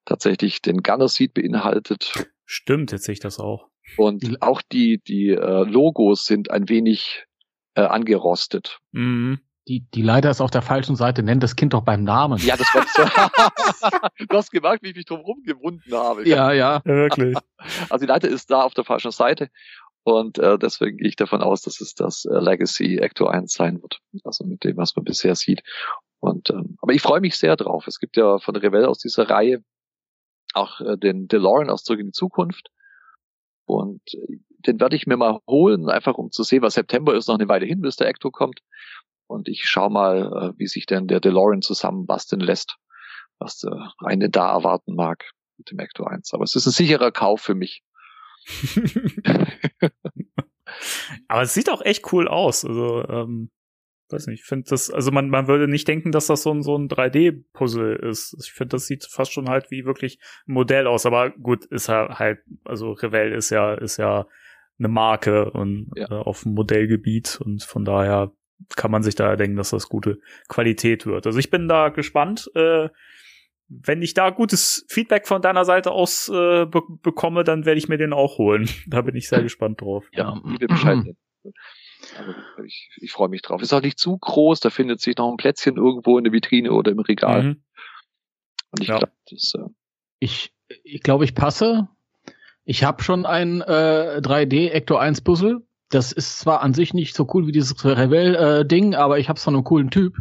tatsächlich 0.04 0.60
den 0.62 0.82
Gunner 0.82 1.08
Seat 1.08 1.34
beinhaltet. 1.34 2.12
Stimmt, 2.44 2.92
jetzt 2.92 3.04
sehe 3.04 3.14
ich 3.14 3.20
das 3.20 3.38
auch. 3.38 3.71
Und 3.96 4.42
auch 4.42 4.62
die, 4.62 4.98
die 4.98 5.30
äh, 5.30 5.64
Logos 5.64 6.24
sind 6.24 6.50
ein 6.50 6.68
wenig 6.68 7.26
äh, 7.74 7.82
angerostet. 7.82 8.78
Mhm. 8.92 9.40
Die, 9.68 9.86
die 9.94 10.02
Leiter 10.02 10.28
ist 10.28 10.40
auf 10.40 10.50
der 10.50 10.62
falschen 10.62 10.96
Seite, 10.96 11.22
nennt 11.22 11.42
das 11.42 11.54
Kind 11.54 11.72
doch 11.72 11.82
beim 11.82 12.02
Namen. 12.02 12.38
Ja, 12.38 12.56
das 12.56 12.66
war 12.74 12.84
so. 12.88 14.26
Du 14.28 14.36
hast 14.36 14.50
gemerkt, 14.50 14.82
wie 14.82 14.88
ich 14.88 14.96
mich 14.96 15.04
drum 15.04 15.20
rumgewunden 15.20 15.92
habe. 15.92 16.28
Ja, 16.28 16.52
ja, 16.52 16.82
ja, 16.84 16.84
wirklich. 16.84 17.36
Also 17.88 18.04
die 18.04 18.08
Leiter 18.08 18.28
ist 18.28 18.50
da 18.50 18.62
auf 18.62 18.74
der 18.74 18.82
falschen 18.82 19.12
Seite. 19.12 19.50
Und 20.04 20.38
äh, 20.38 20.58
deswegen 20.58 20.96
gehe 20.96 21.08
ich 21.08 21.16
davon 21.16 21.42
aus, 21.42 21.62
dass 21.62 21.80
es 21.80 21.94
das 21.94 22.24
äh, 22.24 22.38
Legacy 22.40 22.98
Ecto 22.98 23.28
1 23.28 23.52
sein 23.52 23.80
wird. 23.80 24.00
Also 24.24 24.44
mit 24.44 24.64
dem, 24.64 24.76
was 24.76 24.96
man 24.96 25.04
bisher 25.04 25.36
sieht. 25.36 25.62
Und 26.18 26.50
ähm, 26.50 26.76
aber 26.80 26.92
ich 26.92 27.02
freue 27.02 27.20
mich 27.20 27.36
sehr 27.36 27.54
drauf. 27.54 27.86
Es 27.86 28.00
gibt 28.00 28.16
ja 28.16 28.38
von 28.38 28.56
Revell 28.56 28.86
aus 28.86 28.98
dieser 28.98 29.30
Reihe 29.30 29.62
auch 30.54 30.80
äh, 30.80 30.96
den 30.96 31.28
DeLorean 31.28 31.70
aus 31.70 31.84
Zurück 31.84 32.00
in 32.00 32.06
die 32.06 32.12
Zukunft. 32.12 32.68
Und 33.64 34.02
äh, 34.14 34.38
den 34.66 34.80
werde 34.80 34.96
ich 34.96 35.06
mir 35.06 35.16
mal 35.16 35.40
holen, 35.48 35.88
einfach 35.88 36.14
um 36.14 36.30
zu 36.30 36.42
sehen, 36.42 36.62
was 36.62 36.74
September 36.74 37.14
ist, 37.14 37.28
noch 37.28 37.36
eine 37.38 37.48
Weile 37.48 37.66
hin, 37.66 37.80
bis 37.80 37.96
der 37.96 38.08
Ecto 38.08 38.30
kommt. 38.30 38.60
Und 39.26 39.48
ich 39.48 39.64
schau 39.64 39.88
mal, 39.88 40.52
äh, 40.54 40.58
wie 40.58 40.66
sich 40.66 40.86
denn 40.86 41.06
der 41.06 41.20
DeLorean 41.20 41.62
zusammenbasteln 41.62 42.40
lässt, 42.40 42.76
was 43.38 43.58
der 43.58 43.92
eine 43.98 44.28
da 44.30 44.52
erwarten 44.52 44.94
mag 44.94 45.30
mit 45.56 45.70
dem 45.70 45.78
Ecto 45.78 46.04
1. 46.04 46.34
Aber 46.34 46.44
es 46.44 46.54
ist 46.54 46.66
ein 46.66 46.72
sicherer 46.72 47.12
Kauf 47.12 47.40
für 47.40 47.54
mich. 47.54 47.82
Aber 51.28 51.42
es 51.42 51.54
sieht 51.54 51.70
auch 51.70 51.82
echt 51.82 52.12
cool 52.12 52.28
aus. 52.28 52.64
Also, 52.64 53.06
ähm, 53.08 53.50
weiß 54.10 54.26
nicht, 54.26 54.40
ich 54.40 54.46
finde 54.46 54.68
das, 54.68 54.90
also 54.90 55.10
man, 55.10 55.28
man 55.28 55.48
würde 55.48 55.68
nicht 55.68 55.88
denken, 55.88 56.12
dass 56.12 56.26
das 56.26 56.42
so 56.42 56.52
ein, 56.52 56.62
so 56.62 56.76
ein 56.76 56.88
3D-Puzzle 56.88 57.96
ist. 57.96 58.36
Ich 58.42 58.52
finde, 58.52 58.76
das 58.76 58.86
sieht 58.86 59.04
fast 59.04 59.32
schon 59.32 59.48
halt 59.48 59.70
wie 59.70 59.84
wirklich 59.84 60.18
ein 60.46 60.52
Modell 60.52 60.86
aus. 60.86 61.06
Aber 61.06 61.30
gut, 61.30 61.64
ist 61.66 61.88
ja 61.88 62.18
halt, 62.18 62.40
also 62.64 62.92
Revell 62.92 63.32
ist 63.32 63.50
ja, 63.50 63.74
ist 63.74 63.96
ja 63.96 64.26
eine 64.78 64.88
Marke 64.88 65.50
und 65.50 65.90
ja. 65.94 66.10
äh, 66.10 66.14
auf 66.14 66.42
dem 66.42 66.54
Modellgebiet 66.54 67.40
und 67.40 67.62
von 67.62 67.84
daher 67.84 68.32
kann 68.76 68.90
man 68.90 69.02
sich 69.02 69.14
da 69.14 69.36
denken, 69.36 69.56
dass 69.56 69.70
das 69.70 69.88
gute 69.88 70.18
Qualität 70.48 71.06
wird. 71.06 71.26
Also 71.26 71.38
ich 71.38 71.50
bin 71.50 71.68
da 71.68 71.88
gespannt. 71.88 72.50
Äh, 72.54 72.88
wenn 73.68 74.02
ich 74.02 74.12
da 74.12 74.30
gutes 74.30 74.84
Feedback 74.88 75.26
von 75.26 75.40
deiner 75.40 75.64
Seite 75.64 75.92
aus 75.92 76.28
äh, 76.28 76.66
be 76.66 76.82
bekomme, 77.02 77.42
dann 77.42 77.64
werde 77.64 77.78
ich 77.78 77.88
mir 77.88 77.96
den 77.96 78.12
auch 78.12 78.38
holen. 78.38 78.68
Da 78.86 79.02
bin 79.02 79.14
ich 79.16 79.28
sehr 79.28 79.42
gespannt 79.42 79.80
drauf. 79.80 80.06
Ja, 80.12 80.40
wie 80.44 80.66
Bescheid. 80.66 80.98
Also 82.18 82.34
ich, 82.64 82.90
ich 82.96 83.12
freue 83.12 83.28
mich 83.28 83.42
drauf. 83.42 83.62
Ist 83.62 83.72
auch 83.72 83.82
nicht 83.82 83.98
zu 83.98 84.16
groß, 84.16 84.60
da 84.60 84.70
findet 84.70 85.00
sich 85.00 85.16
noch 85.16 85.30
ein 85.30 85.36
Plätzchen 85.36 85.76
irgendwo 85.76 86.18
in 86.18 86.24
der 86.24 86.32
Vitrine 86.32 86.72
oder 86.72 86.90
im 86.90 87.00
Regal. 87.00 87.42
Mhm. 87.42 87.62
Und 88.70 88.80
ich 88.80 88.88
ja. 88.88 88.98
glaube, 88.98 89.12
das. 89.30 89.52
Äh 89.54 89.68
ich 90.18 90.52
ich 90.84 91.02
glaube, 91.02 91.24
ich 91.24 91.34
passe. 91.34 91.88
Ich 92.64 92.84
habe 92.84 93.02
schon 93.02 93.26
ein 93.26 93.60
äh, 93.60 94.20
3D 94.22 94.70
Ecto 94.70 94.96
1 94.96 95.22
Puzzle. 95.22 95.62
Das 95.90 96.12
ist 96.12 96.38
zwar 96.38 96.62
an 96.62 96.74
sich 96.74 96.94
nicht 96.94 97.14
so 97.14 97.28
cool 97.34 97.46
wie 97.46 97.52
dieses 97.52 97.84
Revell-Ding, 97.84 98.92
äh, 98.92 98.96
aber 98.96 99.18
ich 99.18 99.28
habe 99.28 99.36
es 99.36 99.44
von 99.44 99.54
einem 99.54 99.64
coolen 99.64 99.90
Typ. 99.90 100.16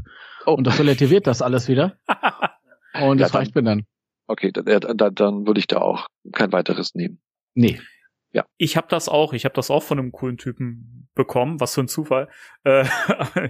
Oh. 0.45 0.53
Und 0.53 0.65
das 0.65 0.79
relativiert 0.79 1.27
das 1.27 1.41
alles 1.41 1.67
wieder. 1.67 1.97
Und 2.93 3.19
ja, 3.19 3.25
das 3.25 3.33
reicht 3.33 3.55
mir 3.55 3.63
dann. 3.63 3.85
Okay, 4.27 4.51
dann, 4.51 4.97
dann, 4.97 5.15
dann 5.15 5.47
würde 5.47 5.59
ich 5.59 5.67
da 5.67 5.77
auch 5.77 6.07
kein 6.33 6.51
weiteres 6.51 6.93
nehmen. 6.95 7.21
Nee. 7.53 7.79
Ja. 8.33 8.45
Ich 8.57 8.77
habe 8.77 8.87
das 8.89 9.09
auch, 9.09 9.33
ich 9.33 9.45
habe 9.45 9.55
das 9.55 9.69
auch 9.69 9.83
von 9.83 9.99
einem 9.99 10.11
coolen 10.11 10.37
Typen 10.37 11.09
bekommen, 11.15 11.59
was 11.59 11.75
für 11.75 11.81
ein 11.81 11.87
Zufall. 11.87 12.29
Äh, 12.63 12.85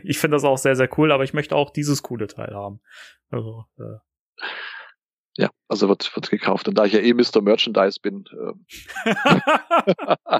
ich 0.04 0.20
finde 0.20 0.36
das 0.36 0.46
auch 0.46 0.58
sehr, 0.58 0.76
sehr 0.76 0.89
cool, 0.98 1.12
aber 1.12 1.24
ich 1.24 1.34
möchte 1.34 1.56
auch 1.56 1.70
dieses 1.70 2.02
coole 2.02 2.28
Teil 2.28 2.54
haben. 2.56 2.82
Also, 3.30 3.65
äh. 3.78 3.98
Ja, 5.38 5.50
also 5.67 5.89
wird, 5.89 6.15
wird 6.15 6.30
gekauft. 6.30 6.67
Und 6.67 6.78
da 6.78 6.86
ich 6.86 6.94
ja 6.94 7.00
eh 7.00 7.13
Mr. 7.13 7.41
Merchandise 7.41 8.00
bin, 8.02 8.24
äh, 9.06 10.39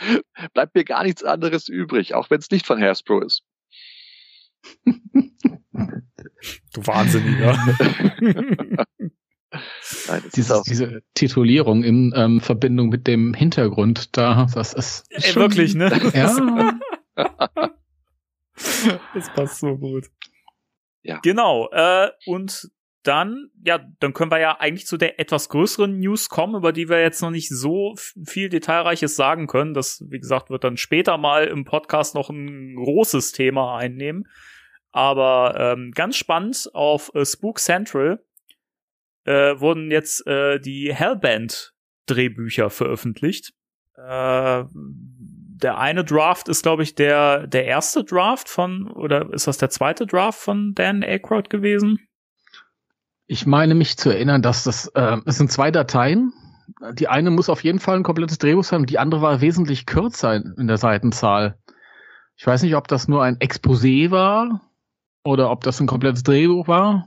bleibt 0.54 0.74
mir 0.74 0.84
gar 0.84 1.02
nichts 1.02 1.24
anderes 1.24 1.68
übrig, 1.68 2.14
auch 2.14 2.30
wenn 2.30 2.40
es 2.40 2.50
nicht 2.50 2.66
von 2.66 2.80
Hasbro 2.80 3.20
ist. 3.20 3.42
Du 6.72 6.86
Wahnsinniger. 6.86 7.58
Nein, 10.10 10.24
diese, 10.34 10.62
diese 10.66 11.02
Titulierung 11.14 11.84
in 11.84 12.12
ähm, 12.16 12.40
Verbindung 12.40 12.88
mit 12.88 13.06
dem 13.06 13.32
Hintergrund 13.32 14.16
da, 14.16 14.46
das 14.52 14.74
ist. 14.74 15.06
Ey, 15.10 15.22
schon, 15.22 15.42
wirklich, 15.42 15.74
ne? 15.74 15.90
Ja. 16.14 16.80
das 19.14 19.30
passt 19.34 19.60
so 19.60 19.76
gut. 19.76 20.06
Ja. 21.02 21.20
Genau. 21.22 21.68
Äh, 21.70 22.10
und 22.26 22.70
dann, 23.02 23.50
ja, 23.64 23.78
dann 24.00 24.12
können 24.12 24.30
wir 24.30 24.40
ja 24.40 24.58
eigentlich 24.58 24.86
zu 24.86 24.96
der 24.96 25.18
etwas 25.20 25.48
größeren 25.48 25.98
News 25.98 26.28
kommen, 26.28 26.56
über 26.56 26.72
die 26.72 26.88
wir 26.88 27.00
jetzt 27.00 27.22
noch 27.22 27.30
nicht 27.30 27.48
so 27.48 27.94
viel 28.26 28.48
Detailreiches 28.48 29.16
sagen 29.16 29.46
können. 29.46 29.74
Das, 29.74 30.04
wie 30.08 30.18
gesagt, 30.18 30.50
wird 30.50 30.64
dann 30.64 30.76
später 30.76 31.16
mal 31.16 31.46
im 31.46 31.64
Podcast 31.64 32.14
noch 32.14 32.30
ein 32.30 32.74
großes 32.74 33.32
Thema 33.32 33.78
einnehmen. 33.78 34.26
Aber 34.92 35.54
ähm, 35.56 35.92
ganz 35.94 36.16
spannend 36.16 36.68
auf 36.74 37.14
äh, 37.14 37.24
Spook 37.24 37.60
Central 37.60 38.24
äh, 39.24 39.58
wurden 39.60 39.90
jetzt 39.90 40.26
äh, 40.26 40.58
die 40.58 40.94
Hellband-Drehbücher 40.94 42.70
veröffentlicht. 42.70 43.52
Äh, 43.96 44.64
der 45.62 45.78
eine 45.78 46.04
Draft 46.04 46.48
ist, 46.48 46.62
glaube 46.62 46.82
ich, 46.82 46.94
der, 46.94 47.46
der 47.46 47.66
erste 47.66 48.02
Draft 48.02 48.48
von, 48.48 48.90
oder 48.90 49.32
ist 49.32 49.46
das 49.46 49.58
der 49.58 49.70
zweite 49.70 50.06
Draft 50.06 50.40
von 50.40 50.72
Dan 50.74 51.02
Aykroyd 51.02 51.50
gewesen? 51.50 51.98
Ich 53.26 53.46
meine 53.46 53.74
mich 53.74 53.96
zu 53.96 54.10
erinnern, 54.10 54.42
dass 54.42 54.64
das, 54.64 54.88
äh, 54.94 55.18
es 55.26 55.36
sind 55.36 55.52
zwei 55.52 55.70
Dateien. 55.70 56.32
Die 56.94 57.08
eine 57.08 57.30
muss 57.30 57.48
auf 57.48 57.62
jeden 57.62 57.78
Fall 57.78 57.96
ein 57.96 58.02
komplettes 58.02 58.38
Drehbuch 58.38 58.64
sein, 58.64 58.86
die 58.86 58.98
andere 58.98 59.22
war 59.22 59.40
wesentlich 59.40 59.86
kürzer 59.86 60.34
in 60.34 60.66
der 60.66 60.78
Seitenzahl. 60.78 61.58
Ich 62.36 62.46
weiß 62.46 62.62
nicht, 62.62 62.74
ob 62.74 62.88
das 62.88 63.06
nur 63.06 63.22
ein 63.22 63.36
Exposé 63.36 64.10
war 64.10 64.62
oder 65.24 65.50
ob 65.50 65.62
das 65.62 65.78
ein 65.78 65.86
komplettes 65.86 66.22
Drehbuch 66.22 66.68
war. 66.68 67.06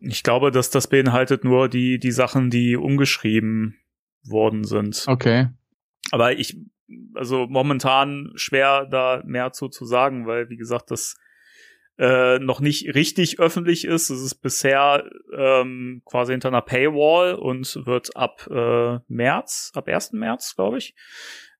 Ich 0.00 0.22
glaube, 0.22 0.50
dass 0.50 0.70
das 0.70 0.88
beinhaltet 0.88 1.44
nur 1.44 1.68
die, 1.68 1.98
die 1.98 2.12
Sachen, 2.12 2.50
die 2.50 2.76
umgeschrieben 2.76 3.76
worden 4.24 4.64
sind. 4.64 5.04
Okay. 5.06 5.48
Aber 6.10 6.32
ich, 6.32 6.56
also 7.14 7.46
momentan 7.48 8.32
schwer 8.34 8.86
da 8.86 9.22
mehr 9.24 9.52
zu, 9.52 9.68
zu 9.68 9.84
sagen, 9.84 10.26
weil, 10.26 10.48
wie 10.50 10.56
gesagt, 10.56 10.90
das 10.90 11.16
äh, 11.98 12.38
noch 12.38 12.60
nicht 12.60 12.94
richtig 12.94 13.38
öffentlich 13.38 13.84
ist. 13.84 14.10
Es 14.10 14.22
ist 14.22 14.36
bisher 14.36 15.08
ähm, 15.36 16.02
quasi 16.04 16.32
hinter 16.32 16.48
einer 16.48 16.62
Paywall 16.62 17.34
und 17.34 17.86
wird 17.86 18.16
ab 18.16 18.48
äh, 18.50 18.98
März, 19.08 19.72
ab 19.74 19.88
1. 19.88 20.12
März, 20.12 20.56
glaube 20.56 20.78
ich, 20.78 20.94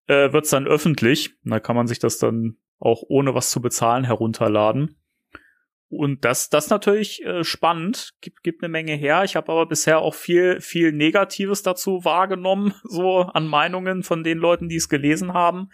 äh, 0.07 0.33
wird 0.33 0.45
es 0.45 0.51
dann 0.51 0.67
öffentlich. 0.67 1.35
Da 1.45 1.61
kann 1.61 1.77
man 1.77 1.87
sich 1.87 1.99
das 1.99 2.19
dann 2.19 2.57
auch 2.79 3.03
ohne 3.09 3.35
was 3.35 3.51
zu 3.51 3.61
bezahlen 3.61 4.05
herunterladen. 4.05 4.97
Und 5.93 6.25
das, 6.25 6.49
das 6.49 6.71
natürlich 6.71 7.23
äh, 7.23 7.45
spannend, 7.45 8.15
gibt, 8.23 8.43
gibt 8.43 8.63
eine 8.63 8.71
Menge 8.71 8.95
her. 8.95 9.25
Ich 9.25 9.37
habe 9.37 9.53
aber 9.53 9.67
bisher 9.67 9.99
auch 9.99 10.15
viel, 10.15 10.59
viel 10.63 10.91
Negatives 10.91 11.63
dazu 11.63 12.03
wahrgenommen, 12.03 12.73
so 12.85 13.21
an 13.21 13.47
Meinungen 13.47 14.03
von 14.03 14.25
den 14.25 14.39
Leuten, 14.39 14.71
die 14.71 14.77
es 14.77 14.89
gelesen 14.89 15.35
haben. 15.35 15.69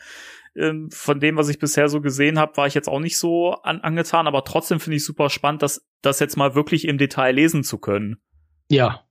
Ähm, 0.57 0.91
von 0.91 1.21
dem, 1.21 1.37
was 1.37 1.49
ich 1.49 1.61
bisher 1.61 1.89
so 1.89 2.01
gesehen 2.01 2.37
habe, 2.37 2.57
war 2.57 2.67
ich 2.67 2.75
jetzt 2.75 2.89
auch 2.89 2.99
nicht 2.99 3.17
so 3.17 3.53
an, 3.63 3.81
angetan, 3.83 4.27
aber 4.27 4.43
trotzdem 4.43 4.81
finde 4.81 4.97
ich 4.97 5.05
super 5.05 5.31
spannend, 5.31 5.63
das, 5.63 5.87
das 6.03 6.19
jetzt 6.19 6.37
mal 6.37 6.57
wirklich 6.57 6.89
im 6.89 6.99
Detail 6.99 7.33
lesen 7.33 7.63
zu 7.63 7.79
können. 7.79 8.17
Ja. 8.69 9.05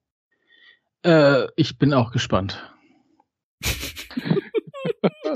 Äh, 1.04 1.48
ich 1.56 1.78
bin 1.78 1.93
auch 1.93 2.12
gespannt. 2.12 2.70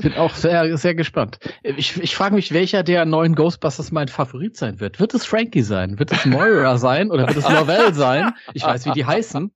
bin 0.00 0.14
auch 0.14 0.34
sehr, 0.34 0.76
sehr 0.76 0.94
gespannt. 0.94 1.38
Ich, 1.62 2.00
ich 2.00 2.14
frage 2.14 2.34
mich, 2.34 2.52
welcher 2.52 2.82
der 2.82 3.04
neuen 3.04 3.34
Ghostbusters 3.34 3.92
mein 3.92 4.08
Favorit 4.08 4.56
sein 4.56 4.80
wird. 4.80 5.00
Wird 5.00 5.14
es 5.14 5.24
Frankie 5.24 5.62
sein? 5.62 5.98
Wird 5.98 6.12
es 6.12 6.24
Moira 6.26 6.76
sein? 6.78 7.10
Oder 7.10 7.26
wird 7.26 7.36
es 7.36 7.48
Novell 7.48 7.94
sein? 7.94 8.32
Ich 8.54 8.64
weiß, 8.64 8.86
wie 8.86 8.92
die 8.92 9.04
heißen. 9.04 9.52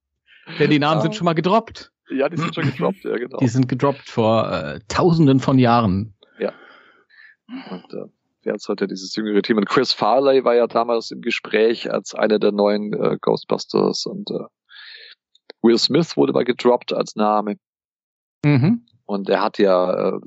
Denn 0.58 0.70
die 0.70 0.78
Namen 0.78 1.02
sind 1.02 1.14
schon 1.14 1.24
mal 1.24 1.34
gedroppt. 1.34 1.92
Ja, 2.08 2.28
die 2.28 2.36
sind 2.36 2.54
schon 2.54 2.64
gedroppt, 2.64 3.02
ja, 3.04 3.16
genau. 3.16 3.38
Die 3.38 3.48
sind 3.48 3.68
gedroppt 3.68 4.08
vor 4.08 4.50
äh, 4.52 4.80
tausenden 4.88 5.40
von 5.40 5.58
Jahren. 5.58 6.14
Ja. 6.38 6.52
Und 7.48 7.92
äh, 7.92 8.06
wer 8.42 8.54
hat 8.54 8.60
heute 8.68 8.86
dieses 8.86 9.14
jüngere 9.16 9.42
Team? 9.42 9.56
Und 9.56 9.68
Chris 9.68 9.92
Farley 9.92 10.44
war 10.44 10.54
ja 10.54 10.68
damals 10.68 11.10
im 11.10 11.20
Gespräch 11.20 11.92
als 11.92 12.14
einer 12.14 12.38
der 12.38 12.52
neuen 12.52 12.92
äh, 12.92 13.18
Ghostbusters 13.20 14.06
und 14.06 14.30
äh, 14.30 14.44
Will 15.62 15.78
Smith 15.78 16.16
wurde 16.16 16.32
mal 16.32 16.44
gedroppt 16.44 16.92
als 16.92 17.16
Name. 17.16 17.56
Mhm. 18.44 18.85
Und 19.06 19.28
er 19.28 19.40
hat 19.40 19.58
ja 19.58 20.16
äh, 20.16 20.20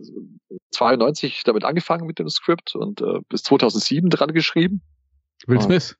92 0.71 1.43
damit 1.43 1.63
angefangen 1.65 2.07
mit 2.07 2.17
dem 2.19 2.29
Skript 2.29 2.75
und 2.75 3.01
äh, 3.01 3.19
bis 3.27 3.43
2007 3.43 4.09
dran 4.09 4.33
geschrieben. 4.33 4.81
Will 5.47 5.61
Smith. 5.61 5.97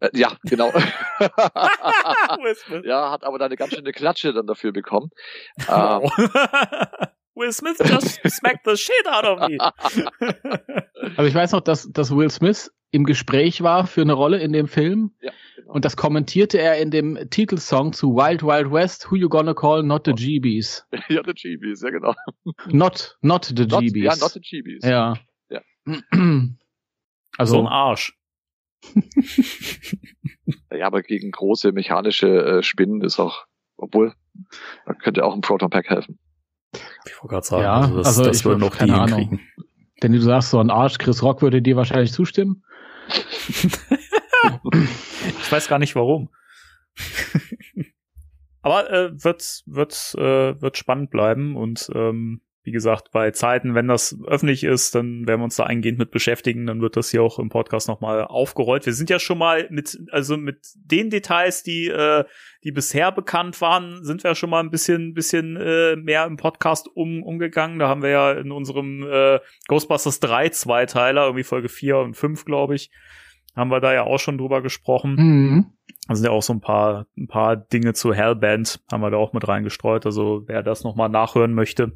Äh, 0.00 0.10
ja, 0.14 0.36
genau. 0.44 0.72
ja, 2.84 3.10
hat 3.10 3.24
aber 3.24 3.38
da 3.38 3.46
eine 3.46 3.56
ganz 3.56 3.74
schöne 3.74 3.92
Klatsche 3.92 4.32
dann 4.32 4.46
dafür 4.46 4.72
bekommen. 4.72 5.10
Ähm, 5.68 6.08
Will 7.40 7.52
Smith 7.52 7.78
just 7.78 8.20
smacked 8.28 8.66
the 8.66 8.76
shit 8.76 9.06
out 9.06 9.24
of 9.24 9.48
me. 9.48 9.56
also 11.16 11.24
ich 11.24 11.34
weiß 11.34 11.52
noch, 11.52 11.62
dass, 11.62 11.90
dass 11.90 12.14
Will 12.14 12.30
Smith 12.30 12.70
im 12.90 13.04
Gespräch 13.04 13.62
war 13.62 13.86
für 13.86 14.02
eine 14.02 14.12
Rolle 14.12 14.38
in 14.40 14.52
dem 14.52 14.68
Film. 14.68 15.12
Ja, 15.22 15.32
genau. 15.56 15.72
Und 15.72 15.86
das 15.86 15.96
kommentierte 15.96 16.58
er 16.58 16.76
in 16.76 16.90
dem 16.90 17.18
Titelsong 17.30 17.94
zu 17.94 18.14
Wild 18.14 18.42
Wild 18.42 18.70
West, 18.70 19.10
Who 19.10 19.16
You 19.16 19.30
Gonna 19.30 19.54
Call 19.54 19.82
Not 19.84 20.04
the 20.04 20.12
GBs. 20.12 20.86
ja, 21.08 21.22
the 21.24 21.32
GBs, 21.32 21.80
ja 21.82 21.90
genau. 21.90 22.14
Not, 22.66 23.16
not 23.22 23.46
the 23.46 23.66
not, 23.66 23.80
GBs. 23.80 24.04
Ja, 24.04 24.16
not 24.16 24.32
the 24.32 24.40
GBs. 24.40 24.84
Ja. 24.84 25.14
ja. 25.48 25.62
Also 27.38 27.54
so 27.54 27.60
ein 27.60 27.68
Arsch. 27.68 28.18
ja, 30.72 30.86
aber 30.86 31.00
gegen 31.00 31.30
große 31.30 31.72
mechanische 31.72 32.26
äh, 32.26 32.62
Spinnen 32.62 33.00
ist 33.02 33.18
auch, 33.18 33.46
obwohl, 33.78 34.14
da 34.84 34.92
könnte 34.92 35.24
auch 35.24 35.32
ein 35.32 35.40
Proton 35.40 35.70
Pack 35.70 35.88
helfen. 35.88 36.18
Ich 36.72 37.12
wollte 37.20 37.28
gerade 37.28 37.46
sagen, 37.46 37.62
ja, 37.62 37.80
also 37.80 37.96
das, 37.96 38.06
also 38.06 38.24
das 38.24 38.44
würden 38.44 38.60
noch 38.60 38.76
die 38.76 38.92
hinkriegen. 38.92 39.40
Denn 40.02 40.12
du 40.12 40.20
sagst, 40.20 40.50
so 40.50 40.60
ein 40.60 40.70
Arsch, 40.70 40.98
Chris 40.98 41.22
Rock 41.22 41.42
würde 41.42 41.62
dir 41.62 41.76
wahrscheinlich 41.76 42.12
zustimmen. 42.12 42.64
ich 44.70 45.52
weiß 45.52 45.68
gar 45.68 45.78
nicht 45.78 45.94
warum. 45.94 46.30
Aber 48.62 48.90
äh, 48.90 49.10
wird 49.24 49.62
wird 49.66 50.14
äh, 50.16 50.60
wird 50.60 50.76
spannend 50.76 51.10
bleiben 51.10 51.56
und 51.56 51.90
ähm, 51.94 52.42
wie 52.62 52.72
gesagt, 52.72 53.10
bei 53.10 53.30
Zeiten, 53.30 53.74
wenn 53.74 53.88
das 53.88 54.18
öffentlich 54.26 54.64
ist, 54.64 54.94
dann 54.94 55.26
werden 55.26 55.40
wir 55.40 55.44
uns 55.44 55.56
da 55.56 55.64
eingehend 55.64 55.98
mit 55.98 56.10
beschäftigen. 56.10 56.66
Dann 56.66 56.82
wird 56.82 56.96
das 56.96 57.10
hier 57.10 57.22
auch 57.22 57.38
im 57.38 57.48
Podcast 57.48 57.88
nochmal 57.88 58.24
aufgerollt. 58.24 58.84
Wir 58.84 58.92
sind 58.92 59.08
ja 59.08 59.18
schon 59.18 59.38
mal 59.38 59.66
mit, 59.70 59.98
also 60.12 60.36
mit 60.36 60.58
den 60.74 61.08
Details, 61.08 61.62
die, 61.62 61.88
äh, 61.88 62.24
die 62.62 62.72
bisher 62.72 63.12
bekannt 63.12 63.60
waren, 63.62 64.04
sind 64.04 64.24
wir 64.24 64.34
schon 64.34 64.50
mal 64.50 64.60
ein 64.60 64.70
bisschen, 64.70 65.14
bisschen 65.14 65.56
äh, 65.56 65.96
mehr 65.96 66.26
im 66.26 66.36
Podcast 66.36 66.88
um, 66.94 67.22
umgegangen. 67.22 67.78
Da 67.78 67.88
haben 67.88 68.02
wir 68.02 68.10
ja 68.10 68.32
in 68.32 68.52
unserem 68.52 69.06
äh, 69.10 69.40
Ghostbusters 69.68 70.20
3 70.20 70.50
Zweiteiler, 70.50 71.24
irgendwie 71.24 71.44
Folge 71.44 71.70
4 71.70 71.96
und 71.96 72.14
5, 72.14 72.44
glaube 72.44 72.74
ich, 72.74 72.90
haben 73.56 73.70
wir 73.70 73.80
da 73.80 73.94
ja 73.94 74.04
auch 74.04 74.18
schon 74.18 74.36
drüber 74.36 74.60
gesprochen. 74.60 75.14
Mhm. 75.16 75.66
Da 76.10 76.16
sind 76.16 76.24
ja 76.24 76.32
auch 76.32 76.42
so 76.42 76.52
ein 76.52 76.60
paar, 76.60 77.06
ein 77.16 77.28
paar 77.28 77.54
Dinge 77.54 77.92
zu 77.92 78.12
Hellband, 78.12 78.80
haben 78.90 79.00
wir 79.00 79.12
da 79.12 79.16
auch 79.16 79.32
mit 79.32 79.46
reingestreut. 79.46 80.06
Also 80.06 80.42
wer 80.46 80.64
das 80.64 80.82
nochmal 80.82 81.08
nachhören 81.08 81.54
möchte, 81.54 81.92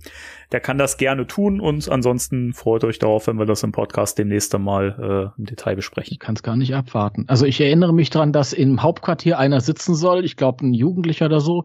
der 0.53 0.61
kann 0.61 0.79
das 0.79 0.98
gerne 0.98 1.27
tun. 1.27 1.59
Und 1.59 1.88
ansonsten 1.88 2.53
freut 2.53 2.85
euch 2.85 3.00
darauf, 3.00 3.27
wenn 3.27 3.40
wir 3.40 3.44
das 3.44 3.64
im 3.64 3.72
Podcast 3.72 4.16
demnächst 4.16 4.55
einmal 4.55 5.33
äh, 5.37 5.40
im 5.40 5.46
Detail 5.46 5.74
besprechen. 5.74 6.12
Ich 6.12 6.20
kann 6.20 6.37
es 6.37 6.44
gar 6.44 6.55
nicht 6.55 6.77
abwarten. 6.77 7.24
Also 7.27 7.44
ich 7.44 7.61
erinnere 7.61 7.92
mich 7.92 8.09
dran, 8.09 8.33
dass 8.33 8.53
im 8.53 8.85
Hauptquartier 8.85 9.37
einer 9.37 9.61
sitzen 9.61 9.96
soll, 9.96 10.24
ich 10.24 10.37
glaube 10.37 10.64
ein 10.64 10.74
Jugendlicher 10.74 11.27
oder 11.27 11.40
so, 11.40 11.64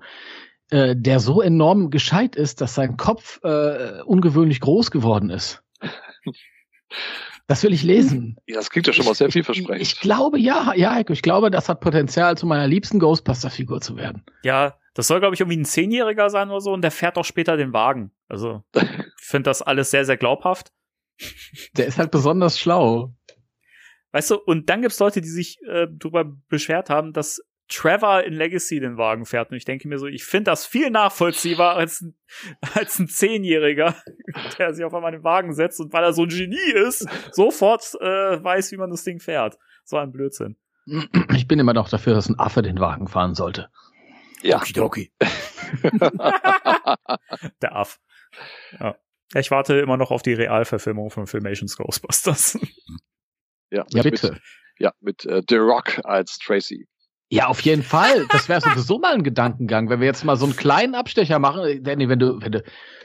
äh, 0.71 0.95
der 0.97 1.19
so 1.19 1.43
enorm 1.43 1.91
gescheit 1.91 2.35
ist, 2.35 2.61
dass 2.61 2.73
sein 2.73 2.97
Kopf 2.97 3.39
äh, 3.43 4.01
ungewöhnlich 4.05 4.59
groß 4.59 4.89
geworden 4.89 5.29
ist. 5.29 5.61
Das 7.49 7.63
will 7.63 7.73
ich 7.73 7.81
lesen. 7.81 8.37
Ja, 8.45 8.57
das 8.57 8.69
klingt 8.69 8.85
ja 8.85 8.93
schon 8.93 9.05
mal 9.05 9.15
sehr 9.15 9.31
vielversprechend. 9.31 9.81
Ich, 9.81 9.93
ich 9.93 9.99
glaube, 10.01 10.37
ja, 10.37 10.71
ja, 10.75 10.99
ich 10.99 11.21
glaube, 11.23 11.49
das 11.49 11.67
hat 11.67 11.79
Potenzial, 11.79 12.37
zu 12.37 12.45
meiner 12.45 12.67
liebsten 12.67 12.99
Ghostbuster-Figur 12.99 13.81
zu 13.81 13.97
werden. 13.97 14.23
Ja, 14.43 14.77
das 14.93 15.07
soll, 15.07 15.19
glaube 15.19 15.33
ich, 15.33 15.41
irgendwie 15.41 15.57
ein 15.57 15.65
Zehnjähriger 15.65 16.29
sein 16.29 16.51
oder 16.51 16.61
so 16.61 16.71
und 16.71 16.83
der 16.83 16.91
fährt 16.91 17.17
auch 17.17 17.25
später 17.25 17.57
den 17.57 17.73
Wagen. 17.73 18.11
Also, 18.27 18.61
ich 18.75 18.85
finde 19.17 19.49
das 19.49 19.63
alles 19.63 19.89
sehr, 19.89 20.05
sehr 20.05 20.15
glaubhaft. 20.15 20.71
Der 21.75 21.87
ist 21.87 21.97
halt 21.97 22.11
besonders 22.11 22.59
schlau. 22.59 23.15
Weißt 24.11 24.29
du, 24.29 24.35
und 24.35 24.69
dann 24.69 24.83
gibt's 24.83 24.99
Leute, 24.99 25.19
die 25.19 25.27
sich 25.27 25.57
äh, 25.63 25.87
darüber 25.89 26.25
beschwert 26.49 26.91
haben, 26.91 27.13
dass 27.13 27.41
Trevor 27.69 28.23
in 28.23 28.33
Legacy 28.33 28.79
den 28.79 28.97
Wagen 28.97 29.25
fährt. 29.25 29.51
Und 29.51 29.57
ich 29.57 29.65
denke 29.65 29.87
mir 29.87 29.97
so, 29.99 30.07
ich 30.07 30.25
finde 30.25 30.51
das 30.51 30.65
viel 30.65 30.89
nachvollziehbar 30.89 31.75
als, 31.75 32.03
als 32.73 32.99
ein 32.99 33.07
Zehnjähriger, 33.07 33.95
der 34.57 34.73
sich 34.73 34.83
auf 34.83 34.93
einmal 34.93 35.13
in 35.13 35.19
den 35.19 35.23
Wagen 35.23 35.53
setzt 35.53 35.79
und 35.79 35.93
weil 35.93 36.03
er 36.03 36.13
so 36.13 36.23
ein 36.23 36.29
Genie 36.29 36.71
ist, 36.73 37.07
sofort 37.31 37.95
äh, 38.01 38.43
weiß, 38.43 38.71
wie 38.71 38.77
man 38.77 38.89
das 38.89 39.03
Ding 39.03 39.19
fährt. 39.19 39.57
So 39.85 39.97
ein 39.97 40.11
Blödsinn. 40.11 40.57
Ich 41.35 41.47
bin 41.47 41.59
immer 41.59 41.73
noch 41.73 41.89
dafür, 41.89 42.15
dass 42.15 42.27
ein 42.29 42.39
Affe 42.39 42.61
den 42.61 42.79
Wagen 42.79 43.07
fahren 43.07 43.35
sollte. 43.35 43.69
Ja. 44.41 44.57
Okidoki. 44.57 45.11
der 47.61 47.75
Aff. 47.75 47.99
Ja. 48.79 48.95
Ich 49.35 49.51
warte 49.51 49.79
immer 49.79 49.97
noch 49.97 50.09
auf 50.09 50.23
die 50.23 50.33
Realverfilmung 50.33 51.11
von 51.11 51.27
Filmations 51.27 51.77
Ghostbusters. 51.77 52.57
Ja, 53.69 53.85
ja 53.89 54.01
bitte. 54.01 54.31
Mit, 54.31 54.41
ja, 54.79 54.93
mit 54.99 55.25
äh, 55.25 55.43
The 55.47 55.57
Rock 55.57 56.01
als 56.03 56.39
Tracy. 56.39 56.87
Ja, 57.31 57.47
auf 57.47 57.61
jeden 57.61 57.83
Fall. 57.83 58.25
Das 58.31 58.49
wäre 58.49 58.59
sowieso 58.59 58.97
mal 58.97 59.13
ein 59.13 59.23
Gedankengang, 59.23 59.89
wenn 59.89 59.99
wir 59.99 60.07
jetzt 60.07 60.25
mal 60.25 60.35
so 60.35 60.45
einen 60.45 60.55
kleinen 60.55 60.95
Abstecher 60.95 61.37
machen. 61.37 61.83
Danny, 61.83 62.09
wenn 62.09 62.17
du, 62.17 62.41
wenn 62.41 62.51
du, 62.51 62.63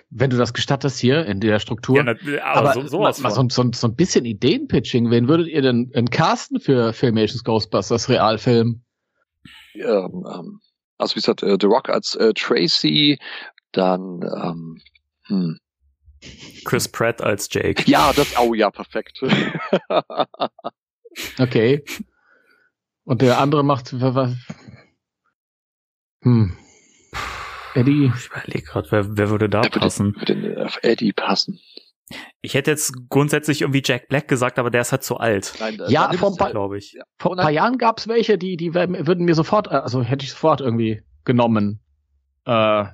wenn 0.09 0.31
du 0.31 0.39
das 0.39 0.55
gestattest 0.55 0.99
hier 0.99 1.27
in 1.27 1.41
der 1.41 1.59
Struktur. 1.59 1.97
Ja, 1.97 2.45
aber, 2.45 2.71
aber 2.71 2.73
so, 2.73 2.89
sowas 2.89 3.21
mal, 3.21 3.29
mal 3.29 3.35
so, 3.35 3.47
so, 3.51 3.71
so, 3.75 3.87
ein 3.87 3.97
bisschen 3.97 4.25
Ideenpitching. 4.25 5.11
Wen 5.11 5.29
würdet 5.29 5.49
ihr 5.49 5.61
denn 5.61 5.91
in 5.93 6.09
casten 6.09 6.59
für 6.59 6.95
Filmations 6.95 7.45
Ghostbusters 7.45 8.09
Realfilm? 8.09 8.83
Ja, 9.75 10.07
ähm, 10.07 10.61
also 10.97 11.17
wie 11.17 11.21
gesagt, 11.21 11.43
äh, 11.43 11.59
The 11.61 11.67
Rock 11.67 11.91
als 11.91 12.15
äh, 12.15 12.33
Tracy, 12.33 13.19
dann 13.73 14.21
ähm, 14.23 14.81
hm. 15.27 15.59
Chris 16.65 16.89
Pratt 16.89 17.21
als 17.21 17.49
Jake. 17.51 17.83
Ja, 17.87 18.11
das, 18.15 18.39
oh 18.39 18.55
ja, 18.55 18.71
perfekt. 18.71 19.21
okay. 21.39 21.85
Und 23.05 23.23
der 23.23 23.39
andere 23.39 23.63
macht 23.63 23.91
was? 24.01 24.35
Hm. 26.23 26.57
Eddie. 27.75 28.13
Ich 28.17 28.27
überlege 28.27 28.63
gerade, 28.63 28.91
wer, 28.91 29.17
wer 29.17 29.31
würde 29.31 29.49
da 29.49 29.63
wer 29.63 29.71
passen? 29.71 30.15
Würde, 30.17 30.43
würde 30.43 30.65
auf 30.65 30.79
Eddie 30.83 31.13
passen. 31.13 31.59
Ich 32.41 32.55
hätte 32.55 32.71
jetzt 32.71 33.09
grundsätzlich 33.09 33.63
irgendwie 33.63 33.83
Jack 33.85 34.09
Black 34.09 34.29
gesagt, 34.29 34.59
aber 34.59 34.71
der 34.71 34.83
ist 34.83 34.93
halt 34.93 35.03
zu 35.03 35.17
alt. 35.17 35.55
Nein, 35.59 35.81
ja, 35.89 36.13
vor 36.13 36.31
ein 36.31 36.37
paar, 36.37 36.51
glaube 36.51 36.79
ich. 36.79 36.99
Vor 37.19 37.33
ein 37.33 37.43
paar 37.43 37.51
Jahren 37.51 37.79
gab 37.79 37.99
es 37.99 38.09
welche, 38.09 38.39
die, 38.39 38.57
die 38.57 38.75
würden 38.75 39.25
mir 39.25 39.35
sofort, 39.35 39.69
also 39.69 40.03
hätte 40.03 40.25
ich 40.25 40.31
sofort 40.31 40.61
irgendwie 40.61 41.03
genommen. 41.25 41.81
Äh, 42.45 42.85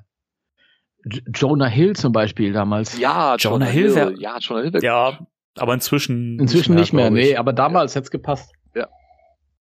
Jonah 1.34 1.66
Hill 1.66 1.96
zum 1.96 2.12
Beispiel 2.12 2.52
damals. 2.52 2.98
Ja, 2.98 3.36
Jonah, 3.36 3.66
Jonah 3.66 3.66
Hill. 3.66 3.94
Wär, 3.94 4.12
ja, 4.18 4.38
Jonah 4.38 4.62
Hill. 4.62 4.80
Ja, 4.82 5.18
aber 5.56 5.74
inzwischen. 5.74 6.38
Inzwischen 6.38 6.74
nicht 6.74 6.92
mehr, 6.92 7.10
nicht 7.10 7.22
mehr 7.22 7.32
nee, 7.32 7.36
aber 7.36 7.52
damals 7.52 7.94
ja. 7.94 7.98
hätte 7.98 8.06
es 8.06 8.10
gepasst. 8.10 8.52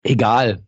Egal. 0.02 0.64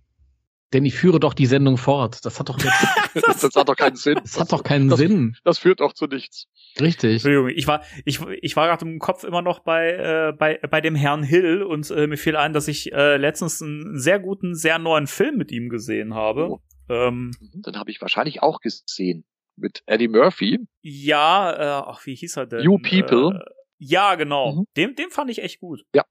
Denn 0.73 0.87
ich 0.87 0.95
führe 0.95 1.21
doch 1.21 1.35
die 1.35 1.47
Sendung 1.47 1.77
fort. 1.77 2.25
Das 2.25 2.39
hat 2.39 2.49
doch 2.49 2.59
jetzt, 2.59 2.87
das, 3.27 3.41
das, 3.41 3.55
hat 3.55 3.69
doch 3.69 3.77
keinen 3.77 3.97
Sinn. 3.97 4.15
Das, 4.15 4.33
das 4.33 4.41
hat 4.41 4.53
doch 4.53 4.63
keinen 4.63 4.89
das, 4.89 4.99
Sinn. 4.99 5.37
Das 5.45 5.59
führt 5.59 5.83
auch 5.83 5.93
zu 5.93 6.07
nichts. 6.07 6.47
Richtig. 6.81 7.13
Entschuldigung, 7.15 7.51
ich 7.51 7.67
war, 7.67 7.83
ich, 8.07 8.21
ich 8.41 8.57
war 8.57 8.69
gerade 8.69 8.87
im 8.87 8.99
Kopf 8.99 9.25
immer 9.25 9.43
noch 9.43 9.59
bei, 9.61 9.91
äh, 9.91 10.33
bei, 10.33 10.59
bei 10.71 10.81
dem 10.81 10.95
Herrn 10.95 11.23
Hill 11.23 11.63
und 11.63 11.91
äh, 11.91 12.07
mir 12.07 12.17
fiel 12.17 12.37
ein, 12.37 12.55
dass 12.55 12.69
ich 12.69 12.93
äh, 12.93 13.19
letztens 13.19 13.61
einen 13.61 13.99
sehr 13.99 14.19
guten, 14.19 14.55
sehr 14.55 14.79
neuen 14.79 15.07
Film 15.07 15.37
mit 15.37 15.53
ihm 15.53 15.69
gesehen 15.69 16.15
habe. 16.15 16.49
Oh. 16.49 16.61
Ähm, 16.89 17.33
mhm, 17.39 17.63
Den 17.63 17.79
habe 17.79 17.91
ich 17.91 18.01
wahrscheinlich 18.01 18.43
auch 18.43 18.61
gesehen. 18.61 19.25
Mit 19.57 19.83
Eddie 19.85 20.09
Murphy. 20.09 20.61
Ja, 20.81 21.53
äh, 21.53 21.85
ach, 21.87 22.07
wie 22.07 22.15
hieß 22.15 22.39
er 22.39 22.47
denn? 22.47 22.63
You 22.63 22.79
People. 22.79 23.39
Äh, 23.39 23.53
ja, 23.79 24.15
genau. 24.15 24.53
Mhm. 24.53 24.65
Den, 24.79 24.95
den 24.95 25.11
fand 25.11 25.31
ich 25.31 25.43
echt 25.43 25.61
gut. 25.61 25.85
Ja, 25.95 26.05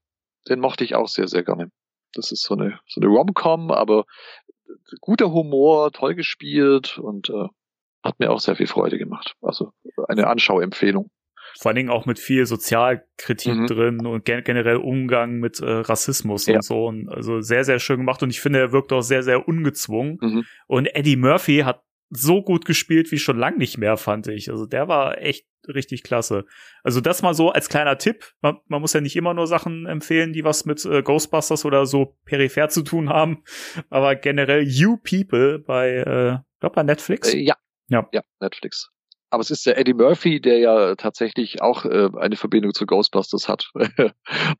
den 0.48 0.60
mochte 0.60 0.84
ich 0.84 0.94
auch 0.94 1.08
sehr, 1.08 1.26
sehr 1.26 1.42
gerne. 1.42 1.70
Das 2.14 2.32
ist 2.32 2.42
so 2.42 2.54
eine, 2.54 2.78
so 2.86 3.00
eine 3.00 3.10
Rom-Com, 3.10 3.70
aber 3.70 4.04
guter 5.00 5.32
Humor, 5.32 5.92
toll 5.92 6.14
gespielt 6.14 6.98
und 6.98 7.30
äh, 7.30 7.48
hat 8.02 8.18
mir 8.18 8.30
auch 8.30 8.40
sehr 8.40 8.56
viel 8.56 8.66
Freude 8.66 8.98
gemacht. 8.98 9.34
Also 9.40 9.72
eine 10.08 10.26
Anschauempfehlung. 10.26 11.10
Vor 11.60 11.68
allen 11.68 11.76
Dingen 11.76 11.90
auch 11.90 12.06
mit 12.06 12.18
viel 12.18 12.46
Sozialkritik 12.46 13.54
mhm. 13.54 13.66
drin 13.66 14.06
und 14.06 14.24
gen 14.24 14.42
generell 14.42 14.76
Umgang 14.76 15.38
mit 15.38 15.60
äh, 15.60 15.70
Rassismus 15.70 16.46
ja. 16.46 16.56
und 16.56 16.64
so. 16.64 16.86
Und 16.86 17.08
also 17.10 17.40
sehr, 17.40 17.64
sehr 17.64 17.78
schön 17.78 17.98
gemacht. 17.98 18.22
Und 18.22 18.30
ich 18.30 18.40
finde, 18.40 18.60
er 18.60 18.72
wirkt 18.72 18.92
auch 18.92 19.02
sehr, 19.02 19.22
sehr 19.22 19.46
ungezwungen. 19.46 20.18
Mhm. 20.20 20.44
Und 20.66 20.86
Eddie 20.94 21.16
Murphy 21.16 21.58
hat 21.58 21.82
so 22.14 22.42
gut 22.42 22.66
gespielt 22.66 23.10
wie 23.10 23.18
schon 23.18 23.38
lang 23.38 23.56
nicht 23.56 23.78
mehr, 23.78 23.96
fand 23.96 24.26
ich. 24.28 24.50
Also 24.50 24.66
der 24.66 24.86
war 24.86 25.18
echt 25.18 25.46
richtig 25.66 26.02
klasse. 26.02 26.44
Also 26.82 27.00
das 27.00 27.22
mal 27.22 27.34
so 27.34 27.50
als 27.50 27.68
kleiner 27.68 27.96
Tipp. 27.96 28.32
Man, 28.42 28.58
man 28.66 28.82
muss 28.82 28.92
ja 28.92 29.00
nicht 29.00 29.16
immer 29.16 29.32
nur 29.32 29.46
Sachen 29.46 29.86
empfehlen, 29.86 30.32
die 30.32 30.44
was 30.44 30.66
mit 30.66 30.84
äh, 30.84 31.02
Ghostbusters 31.02 31.64
oder 31.64 31.86
so 31.86 32.18
peripher 32.26 32.68
zu 32.68 32.82
tun 32.82 33.08
haben. 33.08 33.44
Aber 33.88 34.14
generell 34.14 34.62
You 34.62 34.98
People 34.98 35.58
bei, 35.58 35.96
äh, 35.96 36.38
glaub 36.60 36.74
bei 36.74 36.82
Netflix. 36.82 37.32
Äh, 37.32 37.38
ja. 37.38 37.56
ja. 37.88 38.06
Ja, 38.12 38.22
Netflix. 38.40 38.90
Aber 39.30 39.40
es 39.40 39.50
ist 39.50 39.64
der 39.64 39.78
Eddie 39.78 39.94
Murphy, 39.94 40.42
der 40.42 40.58
ja 40.58 40.94
tatsächlich 40.96 41.62
auch 41.62 41.86
äh, 41.86 42.10
eine 42.18 42.36
Verbindung 42.36 42.74
zu 42.74 42.84
Ghostbusters 42.84 43.48
hat, 43.48 43.70
weil 43.74 44.12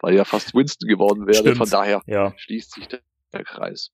er 0.02 0.12
ja 0.12 0.24
fast 0.24 0.54
Winston 0.54 0.88
geworden 0.88 1.26
wäre. 1.26 1.40
Stimmt. 1.40 1.58
Von 1.58 1.68
daher 1.68 2.00
ja. 2.06 2.32
schließt 2.38 2.72
sich 2.72 2.88
der, 2.88 3.00
der 3.34 3.44
Kreis. 3.44 3.90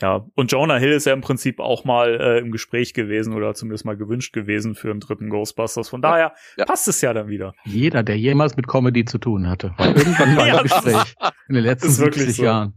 Ja, 0.00 0.26
und 0.34 0.52
Jonah 0.52 0.76
Hill 0.76 0.92
ist 0.92 1.06
ja 1.06 1.14
im 1.14 1.22
Prinzip 1.22 1.58
auch 1.58 1.84
mal 1.84 2.20
äh, 2.20 2.38
im 2.38 2.52
Gespräch 2.52 2.92
gewesen 2.92 3.32
oder 3.32 3.54
zumindest 3.54 3.86
mal 3.86 3.96
gewünscht 3.96 4.34
gewesen 4.34 4.74
für 4.74 4.90
einen 4.90 5.00
dritten 5.00 5.30
Ghostbusters. 5.30 5.88
Von 5.88 6.02
daher 6.02 6.34
ja. 6.58 6.66
passt 6.66 6.86
es 6.86 7.00
ja 7.00 7.14
dann 7.14 7.28
wieder. 7.28 7.54
Jeder, 7.64 8.02
der 8.02 8.18
jemals 8.18 8.56
mit 8.56 8.68
Comedy 8.68 9.06
zu 9.06 9.18
tun 9.18 9.48
hatte, 9.48 9.72
war 9.78 9.96
irgendwann 9.96 10.34
mal 10.34 10.48
ja, 10.48 10.58
im 10.58 10.62
Gespräch 10.64 11.14
in 11.48 11.54
den 11.54 11.64
letzten 11.64 11.90
70 11.90 12.36
so. 12.36 12.44
Jahren. 12.44 12.74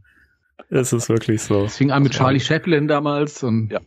Es 0.70 0.94
ist 0.94 1.10
wirklich 1.10 1.42
so. 1.42 1.66
Es 1.66 1.78
fing 1.78 1.92
an 1.92 2.04
mit 2.04 2.14
Charlie 2.14 2.40
Chaplin 2.40 2.88
damals 2.88 3.44
und 3.44 3.70
ja. 3.72 3.82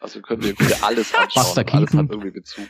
Also 0.00 0.20
könnt 0.20 0.44
ihr 0.44 0.54
alles 0.82 1.12
anschauen. 1.14 1.42
Buster 1.42 1.74
alles 1.74 1.92
hat 1.94 2.10
irgendwie 2.10 2.30
Bezug. 2.30 2.66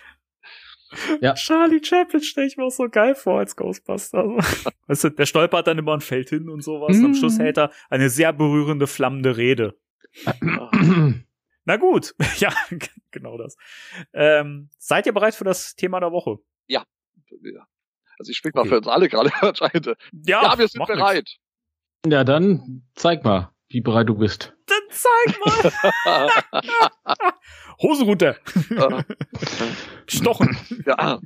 Ja. 1.21 1.35
Charlie 1.35 1.83
Chaplin 1.83 2.23
stelle 2.23 2.47
ich 2.47 2.57
mir 2.57 2.65
auch 2.65 2.71
so 2.71 2.89
geil 2.89 3.15
vor 3.15 3.41
als 3.41 3.57
Ghostbuster. 3.57 4.25
weißt 4.87 5.05
du, 5.05 5.11
der 5.11 5.27
stolpert 5.27 5.67
dann 5.67 5.79
immer 5.79 5.95
ein 5.95 6.01
Feld 6.01 6.31
hin 6.31 6.49
und 6.49 6.63
sowas. 6.63 6.97
Mm. 6.97 7.07
Am 7.07 7.15
Schluss 7.15 7.39
hält 7.39 7.59
er 7.59 7.71
eine 7.91 8.09
sehr 8.09 8.33
berührende, 8.33 8.87
flammende 8.87 9.37
Rede. 9.37 9.77
Na 11.67 11.77
gut, 11.77 12.15
ja, 12.39 12.53
genau 13.11 13.37
das. 13.37 13.57
Ähm, 14.13 14.71
seid 14.79 15.07
ihr 15.07 15.13
bereit 15.13 15.35
für 15.35 15.45
das 15.45 15.75
Thema 15.75 16.01
der 16.01 16.13
Woche? 16.13 16.39
Ja. 16.67 16.85
Also 18.19 18.31
ich 18.31 18.37
sprich 18.37 18.55
okay. 18.55 18.65
mal 18.65 18.69
für 18.69 18.79
uns 18.79 18.87
alle 18.87 19.09
gerade 19.09 19.31
anscheinend. 19.41 19.87
Ja, 20.25 20.43
ja, 20.43 20.59
wir 20.59 20.69
sind 20.69 20.87
bereit. 20.87 21.39
Nix. 22.05 22.13
Ja, 22.13 22.25
dann 22.25 22.87
zeig 22.95 23.25
mal, 23.25 23.51
wie 23.69 23.81
bereit 23.81 24.09
du 24.09 24.15
bist. 24.15 24.55
Dann 24.67 24.79
zeig 24.91 25.73
mal. 26.05 26.31
Hose 27.83 28.05
runter. 28.05 28.37
Stochen. 30.07 30.57
Ja. 30.87 31.21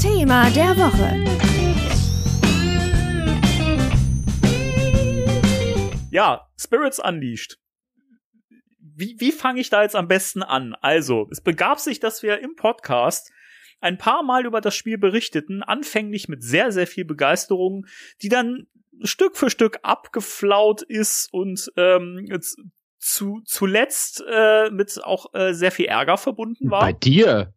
Thema 0.00 0.50
der 0.50 0.76
Woche. 0.76 1.55
Ja, 6.16 6.48
Spirits 6.58 6.98
Unleashed. 6.98 7.58
Wie, 8.78 9.16
wie 9.18 9.32
fange 9.32 9.60
ich 9.60 9.68
da 9.68 9.82
jetzt 9.82 9.94
am 9.94 10.08
besten 10.08 10.42
an? 10.42 10.74
Also, 10.80 11.28
es 11.30 11.42
begab 11.42 11.78
sich, 11.78 12.00
dass 12.00 12.22
wir 12.22 12.40
im 12.40 12.56
Podcast 12.56 13.30
ein 13.82 13.98
paar 13.98 14.22
Mal 14.22 14.46
über 14.46 14.62
das 14.62 14.74
Spiel 14.74 14.96
berichteten, 14.96 15.62
anfänglich 15.62 16.26
mit 16.26 16.42
sehr, 16.42 16.72
sehr 16.72 16.86
viel 16.86 17.04
Begeisterung, 17.04 17.84
die 18.22 18.30
dann 18.30 18.66
Stück 19.02 19.36
für 19.36 19.50
Stück 19.50 19.80
abgeflaut 19.82 20.80
ist 20.80 21.30
und 21.34 21.70
ähm, 21.76 22.26
zu, 22.98 23.42
zuletzt 23.44 24.24
äh, 24.26 24.70
mit 24.70 24.98
auch 25.04 25.34
äh, 25.34 25.52
sehr 25.52 25.70
viel 25.70 25.84
Ärger 25.84 26.16
verbunden 26.16 26.70
war. 26.70 26.80
Bei 26.80 26.94
dir? 26.94 27.52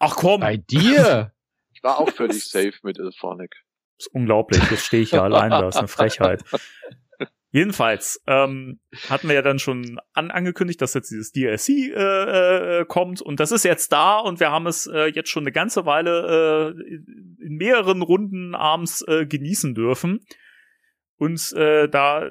Ach 0.00 0.16
komm. 0.16 0.40
Bei 0.40 0.56
dir? 0.56 1.32
Ich 1.74 1.84
war 1.84 2.00
auch 2.00 2.10
völlig 2.10 2.44
safe 2.50 2.74
mit 2.82 2.98
Ilphonic. 2.98 3.54
Das 3.98 4.06
ist 4.06 4.12
unglaublich, 4.12 4.68
jetzt 4.68 4.86
stehe 4.86 5.00
ich 5.00 5.12
ja 5.12 5.22
allein 5.22 5.52
da, 5.52 5.62
das 5.62 5.76
ist 5.76 5.78
eine 5.78 5.86
Frechheit. 5.86 6.42
Jedenfalls 7.50 8.22
ähm, 8.26 8.78
hatten 9.08 9.28
wir 9.28 9.34
ja 9.34 9.42
dann 9.42 9.58
schon 9.58 9.98
an 10.12 10.30
angekündigt, 10.30 10.82
dass 10.82 10.92
jetzt 10.92 11.10
dieses 11.10 11.32
DLC 11.32 11.68
äh, 11.68 12.80
äh, 12.80 12.84
kommt 12.84 13.22
und 13.22 13.40
das 13.40 13.52
ist 13.52 13.64
jetzt 13.64 13.90
da 13.90 14.18
und 14.18 14.38
wir 14.38 14.50
haben 14.50 14.66
es 14.66 14.86
äh, 14.86 15.06
jetzt 15.06 15.30
schon 15.30 15.44
eine 15.44 15.52
ganze 15.52 15.86
Weile 15.86 16.74
äh, 16.76 16.82
in 17.42 17.56
mehreren 17.56 18.02
Runden 18.02 18.54
abends 18.54 19.02
äh, 19.08 19.24
genießen 19.24 19.74
dürfen. 19.74 20.20
Und 21.16 21.52
äh, 21.54 21.88
da 21.88 22.30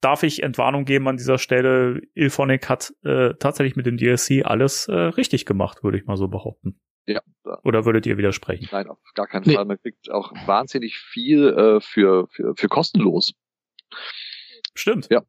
darf 0.00 0.22
ich 0.22 0.42
Entwarnung 0.42 0.86
geben 0.86 1.08
an 1.08 1.18
dieser 1.18 1.38
Stelle. 1.38 2.00
Ilphonic 2.14 2.70
hat 2.70 2.94
äh, 3.04 3.34
tatsächlich 3.34 3.76
mit 3.76 3.84
dem 3.84 3.98
DLC 3.98 4.44
alles 4.44 4.88
äh, 4.88 4.94
richtig 4.94 5.44
gemacht, 5.44 5.84
würde 5.84 5.98
ich 5.98 6.06
mal 6.06 6.16
so 6.16 6.28
behaupten. 6.28 6.80
Ja. 7.06 7.20
Oder 7.64 7.84
würdet 7.84 8.06
ihr 8.06 8.18
widersprechen? 8.18 8.68
Nein, 8.70 8.88
auf 8.88 8.98
gar 9.14 9.26
keinen 9.26 9.44
nee. 9.46 9.54
Fall. 9.54 9.64
Man 9.64 9.78
kriegt 9.80 10.10
auch 10.10 10.32
wahnsinnig 10.46 10.98
viel 10.98 11.48
äh, 11.48 11.80
für, 11.80 12.28
für, 12.28 12.54
für 12.54 12.68
kostenlos. 12.68 13.34
Stimmt. 14.78 15.08
Ja. 15.10 15.22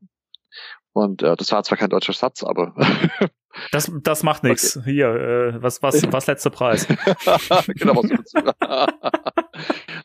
Und 0.93 1.23
äh, 1.23 1.35
das 1.35 1.51
war 1.51 1.63
zwar 1.63 1.77
kein 1.77 1.89
deutscher 1.89 2.13
Satz, 2.13 2.43
aber 2.43 2.73
das, 3.71 3.91
das 4.01 4.23
macht 4.23 4.43
nichts. 4.43 4.77
Okay. 4.77 4.91
Hier, 4.91 5.07
äh, 5.07 5.61
was, 5.61 5.81
was, 5.81 6.11
was 6.11 6.27
letzter 6.27 6.49
Preis? 6.49 6.87
genau, 7.67 7.95
was 7.95 8.33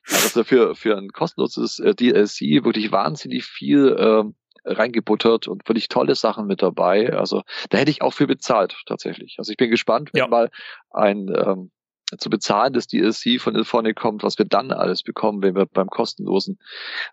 Also 0.25 0.45
für, 0.45 0.75
für 0.75 0.97
ein 0.97 1.11
kostenloses 1.11 1.79
äh, 1.79 1.95
DLC 1.95 2.65
wirklich 2.65 2.93
wahnsinnig 2.93 3.45
viel 3.45 3.97
ähm, 3.99 4.35
reingebuttert 4.65 5.49
und 5.49 5.69
wirklich 5.69 5.89
tolle 5.89 6.15
Sachen 6.15 6.47
mit 6.47 6.63
dabei. 6.63 7.13
Also 7.13 7.43
da 7.71 7.79
hätte 7.79 7.91
ich 7.91 8.03
auch 8.03 8.13
für 8.13 8.27
bezahlt 8.27 8.77
tatsächlich. 8.87 9.37
Also 9.39 9.51
ich 9.51 9.57
bin 9.57 9.71
gespannt, 9.71 10.11
wenn 10.13 10.21
ja. 10.21 10.29
mal 10.29 10.51
ein 10.91 11.29
ähm, 11.35 11.71
zu 12.19 12.31
bezahlendes 12.31 12.87
DLC 12.87 13.41
von 13.41 13.55
Ilphonic 13.55 13.97
kommt, 13.97 14.23
was 14.23 14.39
wir 14.39 14.45
dann 14.45 14.71
alles 14.71 15.03
bekommen, 15.03 15.43
wenn 15.43 15.55
wir 15.55 15.67
beim 15.67 15.89
kostenlosen 15.89 16.59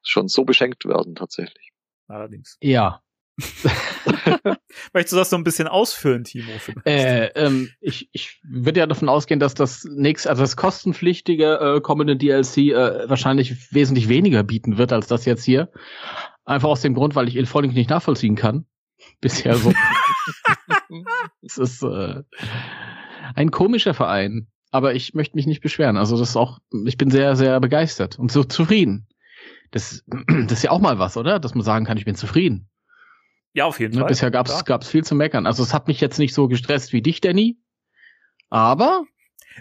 schon 0.03 0.27
so 0.27 0.43
beschenkt 0.43 0.85
werden 0.85 1.15
tatsächlich. 1.15 1.70
Allerdings. 2.11 2.57
Ja. 2.61 3.01
Möchtest 4.93 5.13
du 5.13 5.17
das 5.17 5.29
so 5.29 5.35
ein 5.35 5.43
bisschen 5.43 5.67
ausführen, 5.67 6.23
Timo? 6.25 6.51
Äh, 6.85 7.27
ähm, 7.35 7.69
ich, 7.79 8.09
ich 8.11 8.39
würde 8.43 8.81
ja 8.81 8.87
davon 8.87 9.09
ausgehen, 9.09 9.39
dass 9.39 9.53
das 9.53 9.85
nächste, 9.85 10.29
also 10.29 10.41
das 10.41 10.57
kostenpflichtige 10.57 11.77
äh, 11.77 11.81
kommende 11.81 12.17
DLC 12.17 12.57
äh, 12.57 13.09
wahrscheinlich 13.09 13.73
wesentlich 13.73 14.09
weniger 14.09 14.43
bieten 14.43 14.77
wird 14.77 14.93
als 14.93 15.07
das 15.07 15.25
jetzt 15.25 15.43
hier. 15.43 15.71
Einfach 16.43 16.69
aus 16.69 16.81
dem 16.81 16.93
Grund, 16.93 17.15
weil 17.15 17.27
ich 17.27 17.35
Ilphonic 17.35 17.73
nicht 17.73 17.89
nachvollziehen 17.89 18.35
kann. 18.35 18.65
Bisher 19.21 19.55
so. 19.55 19.71
es 21.41 21.57
ist 21.57 21.83
äh, 21.83 22.23
ein 23.35 23.51
komischer 23.51 23.93
Verein, 23.93 24.47
aber 24.71 24.93
ich 24.93 25.13
möchte 25.13 25.35
mich 25.35 25.47
nicht 25.47 25.61
beschweren. 25.61 25.97
Also 25.97 26.17
das 26.17 26.29
ist 26.29 26.37
auch, 26.37 26.59
ich 26.85 26.97
bin 26.97 27.09
sehr, 27.09 27.35
sehr 27.35 27.59
begeistert 27.59 28.19
und 28.19 28.31
so 28.31 28.43
zufrieden. 28.43 29.07
Das, 29.71 30.03
das 30.27 30.59
ist 30.59 30.63
ja 30.63 30.71
auch 30.71 30.79
mal 30.79 30.99
was, 30.99 31.17
oder? 31.17 31.39
Dass 31.39 31.55
man 31.55 31.63
sagen 31.63 31.85
kann, 31.85 31.97
ich 31.97 32.05
bin 32.05 32.15
zufrieden. 32.15 32.69
Ja, 33.53 33.65
auf 33.65 33.79
jeden 33.79 33.93
ne, 33.93 34.01
Fall. 34.01 34.09
Bisher 34.09 34.31
gab's 34.31 34.51
ja. 34.51 34.61
gab's 34.61 34.87
viel 34.87 35.03
zu 35.03 35.15
meckern. 35.15 35.45
Also 35.45 35.63
es 35.63 35.73
hat 35.73 35.87
mich 35.87 35.99
jetzt 35.99 36.19
nicht 36.19 36.33
so 36.33 36.47
gestresst 36.47 36.93
wie 36.93 37.01
dich, 37.01 37.19
Danny. 37.21 37.57
Aber 38.49 39.03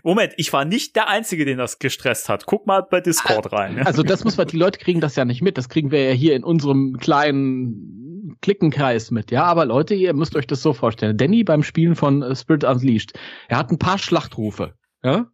Moment, 0.05 0.35
ich 0.37 0.53
war 0.53 0.65
nicht 0.65 0.97
der 0.97 1.09
Einzige, 1.09 1.45
den 1.45 1.59
das 1.59 1.79
gestresst 1.79 2.29
hat. 2.29 2.47
Guck 2.47 2.67
mal 2.67 2.83
bei 2.83 3.01
Discord 3.01 3.53
rein. 3.53 3.79
Ja. 3.79 3.85
Also 3.85 4.03
das 4.03 4.25
muss 4.25 4.37
man, 4.37 4.47
die 4.49 4.57
Leute 4.57 4.79
kriegen 4.79 5.01
das 5.01 5.17
ja 5.17 5.25
nicht 5.25 5.43
mit. 5.43 5.59
Das 5.59 5.69
kriegen 5.69 5.91
wir 5.91 6.05
ja 6.05 6.13
hier 6.13 6.37
in 6.37 6.45
unserem 6.45 6.97
kleinen 6.99 8.37
Klickenkreis 8.41 9.11
mit. 9.11 9.31
Ja, 9.31 9.45
aber 9.45 9.65
Leute, 9.65 9.95
ihr 9.95 10.15
müsst 10.15 10.37
euch 10.37 10.47
das 10.47 10.63
so 10.63 10.73
vorstellen. 10.73 11.17
Danny 11.17 11.45
beim 11.45 11.63
Spielen 11.63 11.97
von 11.97 12.23
äh, 12.23 12.37
Spirit 12.37 12.65
Unleashed, 12.65 13.19
er 13.49 13.59
hat 13.59 13.71
ein 13.71 13.79
paar 13.79 13.99
Schlachtrufe. 13.99 14.75
Ja? 15.03 15.27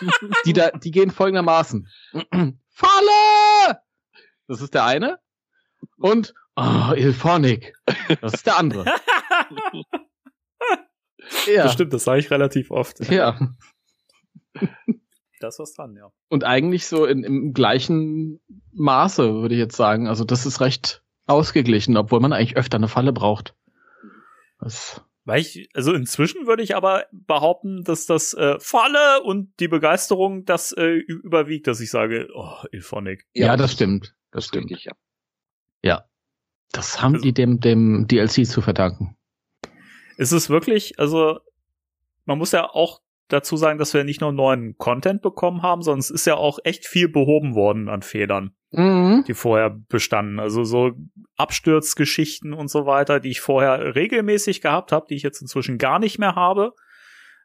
die, 0.46 0.52
da, 0.52 0.70
die 0.70 0.90
gehen 0.90 1.10
folgendermaßen. 1.10 1.88
Falle! 2.70 3.37
Das 4.48 4.60
ist 4.60 4.74
der 4.74 4.84
eine. 4.84 5.20
Und 5.98 6.34
Oh, 6.60 6.92
Ilphonic. 6.92 7.72
Das 8.20 8.34
ist 8.34 8.44
der 8.44 8.58
andere. 8.58 8.84
ja. 11.46 11.62
Das 11.62 11.72
stimmt, 11.72 11.92
das 11.92 12.02
sage 12.02 12.18
ich 12.18 12.32
relativ 12.32 12.72
oft. 12.72 12.98
Ja. 13.10 13.38
Das 15.38 15.60
was 15.60 15.72
dran, 15.74 15.94
ja. 15.94 16.10
Und 16.28 16.42
eigentlich 16.42 16.88
so 16.88 17.04
in, 17.04 17.22
im 17.22 17.52
gleichen 17.52 18.40
Maße, 18.72 19.34
würde 19.34 19.54
ich 19.54 19.60
jetzt 19.60 19.76
sagen. 19.76 20.08
Also 20.08 20.24
das 20.24 20.46
ist 20.46 20.60
recht 20.60 21.04
ausgeglichen, 21.26 21.96
obwohl 21.96 22.18
man 22.18 22.32
eigentlich 22.32 22.56
öfter 22.56 22.76
eine 22.76 22.88
Falle 22.88 23.12
braucht. 23.12 23.54
Das 24.58 25.04
weil 25.24 25.42
ich, 25.42 25.68
also 25.74 25.92
inzwischen 25.92 26.48
würde 26.48 26.64
ich 26.64 26.74
aber 26.74 27.04
behaupten, 27.12 27.84
dass 27.84 28.06
das 28.06 28.34
äh, 28.34 28.58
Falle 28.58 29.22
und 29.22 29.52
die 29.60 29.68
Begeisterung 29.68 30.44
das 30.44 30.72
äh, 30.72 30.88
überwiegt, 31.06 31.68
dass 31.68 31.80
ich 31.80 31.90
sage, 31.90 32.28
oh, 32.34 32.64
Ilphonic. 32.72 33.26
Ja, 33.34 33.48
ja 33.48 33.56
das 33.56 33.74
stimmt. 33.74 34.16
Das 34.30 34.46
stimmt. 34.46 34.70
Richtig, 34.70 34.84
ja. 34.86 34.92
ja. 35.82 36.04
Das 36.72 37.02
haben 37.02 37.14
also, 37.14 37.22
die 37.22 37.32
dem, 37.32 37.60
dem 37.60 38.06
DLC 38.06 38.46
zu 38.46 38.60
verdanken. 38.60 39.16
Ist 40.16 40.32
es 40.32 40.50
wirklich, 40.50 40.98
also 40.98 41.38
man 42.24 42.38
muss 42.38 42.52
ja 42.52 42.68
auch 42.68 43.00
dazu 43.28 43.56
sagen, 43.56 43.78
dass 43.78 43.94
wir 43.94 44.04
nicht 44.04 44.20
nur 44.20 44.32
neuen 44.32 44.76
Content 44.76 45.22
bekommen 45.22 45.62
haben, 45.62 45.82
sondern 45.82 46.00
es 46.00 46.10
ist 46.10 46.26
ja 46.26 46.34
auch 46.36 46.58
echt 46.64 46.86
viel 46.86 47.08
behoben 47.08 47.54
worden 47.54 47.88
an 47.88 48.02
Fehlern, 48.02 48.54
mhm. 48.70 49.24
die 49.26 49.34
vorher 49.34 49.70
bestanden. 49.70 50.40
Also 50.40 50.64
so 50.64 50.92
Absturzgeschichten 51.36 52.52
und 52.52 52.68
so 52.68 52.86
weiter, 52.86 53.20
die 53.20 53.30
ich 53.30 53.40
vorher 53.40 53.94
regelmäßig 53.94 54.60
gehabt 54.60 54.92
habe, 54.92 55.06
die 55.08 55.14
ich 55.14 55.22
jetzt 55.22 55.40
inzwischen 55.40 55.78
gar 55.78 55.98
nicht 55.98 56.18
mehr 56.18 56.34
habe. 56.34 56.72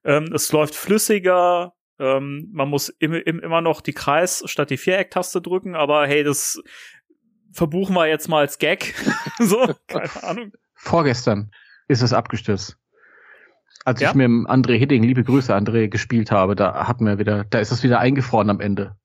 Ähm, 0.05 0.31
es 0.33 0.51
läuft 0.51 0.75
flüssiger, 0.75 1.73
ähm, 1.99 2.49
man 2.51 2.69
muss 2.69 2.89
im, 2.89 3.13
im, 3.13 3.39
immer 3.39 3.61
noch 3.61 3.81
die 3.81 3.93
Kreis 3.93 4.43
statt 4.45 4.69
die 4.69 4.77
Viereck-Taste 4.77 5.41
drücken, 5.41 5.75
aber 5.75 6.07
hey, 6.07 6.23
das 6.23 6.61
verbuchen 7.51 7.95
wir 7.95 8.07
jetzt 8.07 8.27
mal 8.27 8.39
als 8.39 8.57
Gag. 8.57 8.93
so, 9.39 9.73
keine 9.87 10.23
Ahnung. 10.23 10.51
Vorgestern 10.75 11.51
ist 11.87 12.01
es 12.01 12.13
abgestürzt. 12.13 12.77
Als 13.85 13.99
ja? 13.99 14.09
ich 14.09 14.15
mit 14.15 14.25
dem 14.25 14.47
André 14.47 14.77
Hitting, 14.77 15.03
liebe 15.03 15.23
Grüße 15.23 15.53
André, 15.53 15.87
gespielt 15.87 16.31
habe, 16.31 16.55
da 16.55 16.87
hatten 16.87 17.05
wir 17.05 17.19
wieder, 17.19 17.43
da 17.43 17.59
ist 17.59 17.71
es 17.71 17.83
wieder 17.83 17.99
eingefroren 17.99 18.49
am 18.49 18.59
Ende. 18.59 18.95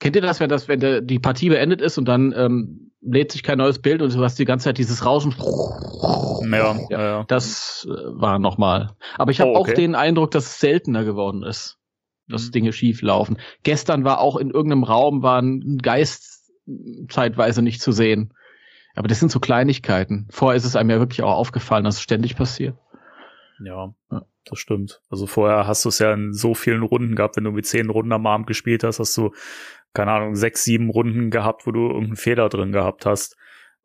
Kennt 0.00 0.14
ihr 0.14 0.22
das, 0.22 0.38
wenn 0.38 0.48
das, 0.48 0.68
wenn 0.68 0.78
der, 0.78 1.00
die 1.00 1.18
Partie 1.18 1.48
beendet 1.48 1.80
ist 1.80 1.98
und 1.98 2.04
dann 2.06 2.32
ähm, 2.36 2.92
lädt 3.00 3.32
sich 3.32 3.42
kein 3.42 3.58
neues 3.58 3.80
Bild 3.80 4.00
und 4.00 4.14
du 4.14 4.22
hast 4.22 4.38
die 4.38 4.44
ganze 4.44 4.64
Zeit 4.64 4.78
dieses 4.78 5.04
Rauschen. 5.04 5.34
Ja, 6.50 6.76
ja, 6.88 7.02
ja. 7.02 7.24
Das 7.26 7.86
äh, 7.88 7.92
war 7.92 8.38
nochmal. 8.38 8.90
Aber 9.16 9.32
ich 9.32 9.40
habe 9.40 9.50
oh, 9.50 9.56
okay. 9.56 9.72
auch 9.72 9.74
den 9.74 9.94
Eindruck, 9.96 10.30
dass 10.30 10.46
es 10.46 10.60
seltener 10.60 11.04
geworden 11.04 11.42
ist, 11.42 11.78
dass 12.28 12.46
mhm. 12.46 12.52
Dinge 12.52 12.72
schief 12.72 13.02
laufen. 13.02 13.38
Gestern 13.62 14.04
war 14.04 14.20
auch 14.20 14.36
in 14.36 14.50
irgendeinem 14.50 14.84
Raum 14.84 15.22
war 15.22 15.40
ein 15.40 15.78
Geist 15.78 16.52
zeitweise 17.08 17.62
nicht 17.62 17.80
zu 17.80 17.92
sehen. 17.92 18.34
Aber 18.94 19.08
das 19.08 19.20
sind 19.20 19.30
so 19.30 19.40
Kleinigkeiten. 19.40 20.26
Vorher 20.30 20.56
ist 20.56 20.64
es 20.64 20.76
einem 20.76 20.90
ja 20.90 20.98
wirklich 20.98 21.22
auch 21.22 21.36
aufgefallen, 21.36 21.84
dass 21.84 21.96
es 21.96 22.02
ständig 22.02 22.36
passiert. 22.36 22.76
Ja, 23.64 23.94
ja. 24.10 24.22
das 24.44 24.58
stimmt. 24.58 25.00
Also 25.08 25.26
vorher 25.26 25.66
hast 25.66 25.84
du 25.84 25.88
es 25.88 25.98
ja 25.98 26.12
in 26.12 26.32
so 26.32 26.54
vielen 26.54 26.82
Runden 26.82 27.14
gehabt, 27.14 27.36
wenn 27.36 27.44
du 27.44 27.52
mit 27.52 27.66
zehn 27.66 27.90
Runden 27.90 28.12
am 28.12 28.26
Abend 28.26 28.46
gespielt 28.46 28.84
hast, 28.84 28.98
hast 28.98 29.16
du, 29.16 29.32
keine 29.94 30.12
Ahnung, 30.12 30.34
sechs, 30.34 30.64
sieben 30.64 30.90
Runden 30.90 31.30
gehabt, 31.30 31.66
wo 31.66 31.70
du 31.70 31.86
irgendeinen 31.88 32.16
Fehler 32.16 32.48
drin 32.48 32.72
gehabt 32.72 33.06
hast. 33.06 33.36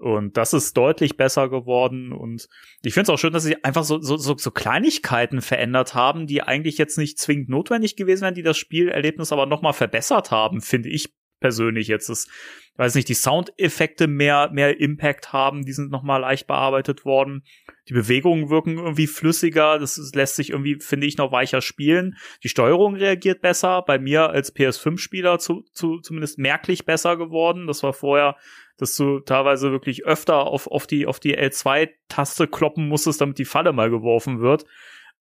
Und 0.03 0.35
das 0.35 0.51
ist 0.51 0.75
deutlich 0.75 1.15
besser 1.15 1.47
geworden. 1.47 2.11
Und 2.11 2.49
ich 2.83 2.93
finde 2.93 3.03
es 3.03 3.09
auch 3.09 3.17
schön, 3.17 3.31
dass 3.31 3.43
sie 3.43 3.63
einfach 3.63 3.85
so, 3.85 4.01
so, 4.01 4.17
so, 4.17 4.35
so 4.35 4.51
Kleinigkeiten 4.51 5.41
verändert 5.41 5.95
haben, 5.95 6.27
die 6.27 6.41
eigentlich 6.43 6.77
jetzt 6.77 6.97
nicht 6.97 7.19
zwingend 7.19 7.47
notwendig 7.47 7.95
gewesen 7.95 8.23
wären, 8.23 8.35
die 8.35 8.43
das 8.43 8.57
Spielerlebnis 8.57 9.31
aber 9.31 9.45
nochmal 9.45 9.71
verbessert 9.71 10.29
haben, 10.29 10.59
finde 10.59 10.89
ich 10.89 11.13
persönlich 11.39 11.87
jetzt 11.87 12.09
ist, 12.09 12.29
weiß 12.77 12.95
nicht, 12.95 13.07
die 13.07 13.13
Soundeffekte 13.13 14.07
mehr, 14.07 14.49
mehr 14.51 14.79
Impact 14.79 15.31
haben, 15.31 15.63
die 15.63 15.73
sind 15.73 15.91
nochmal 15.91 16.21
leicht 16.21 16.47
bearbeitet 16.47 17.05
worden. 17.05 17.43
Die 17.87 17.93
Bewegungen 17.93 18.49
wirken 18.49 18.77
irgendwie 18.77 19.07
flüssiger, 19.07 19.77
das 19.77 20.11
lässt 20.15 20.37
sich 20.37 20.49
irgendwie, 20.49 20.79
finde 20.79 21.05
ich, 21.05 21.17
noch 21.17 21.31
weicher 21.31 21.61
spielen. 21.61 22.15
Die 22.43 22.49
Steuerung 22.49 22.95
reagiert 22.95 23.41
besser, 23.41 23.83
bei 23.83 23.99
mir 23.99 24.29
als 24.29 24.55
PS5-Spieler 24.55 25.37
zu, 25.37 25.63
zu, 25.73 25.99
zumindest 25.99 26.39
merklich 26.39 26.85
besser 26.85 27.17
geworden. 27.17 27.67
Das 27.67 27.83
war 27.83 27.93
vorher, 27.93 28.37
dass 28.77 28.95
du 28.95 29.19
teilweise 29.19 29.71
wirklich 29.71 30.05
öfter 30.05 30.45
auf, 30.47 30.67
auf 30.67 30.87
die, 30.87 31.05
auf 31.05 31.19
die 31.19 31.37
L2-Taste 31.37 32.47
kloppen 32.47 32.87
musstest, 32.87 33.21
damit 33.21 33.37
die 33.37 33.45
Falle 33.45 33.73
mal 33.73 33.89
geworfen 33.89 34.41
wird. 34.41 34.65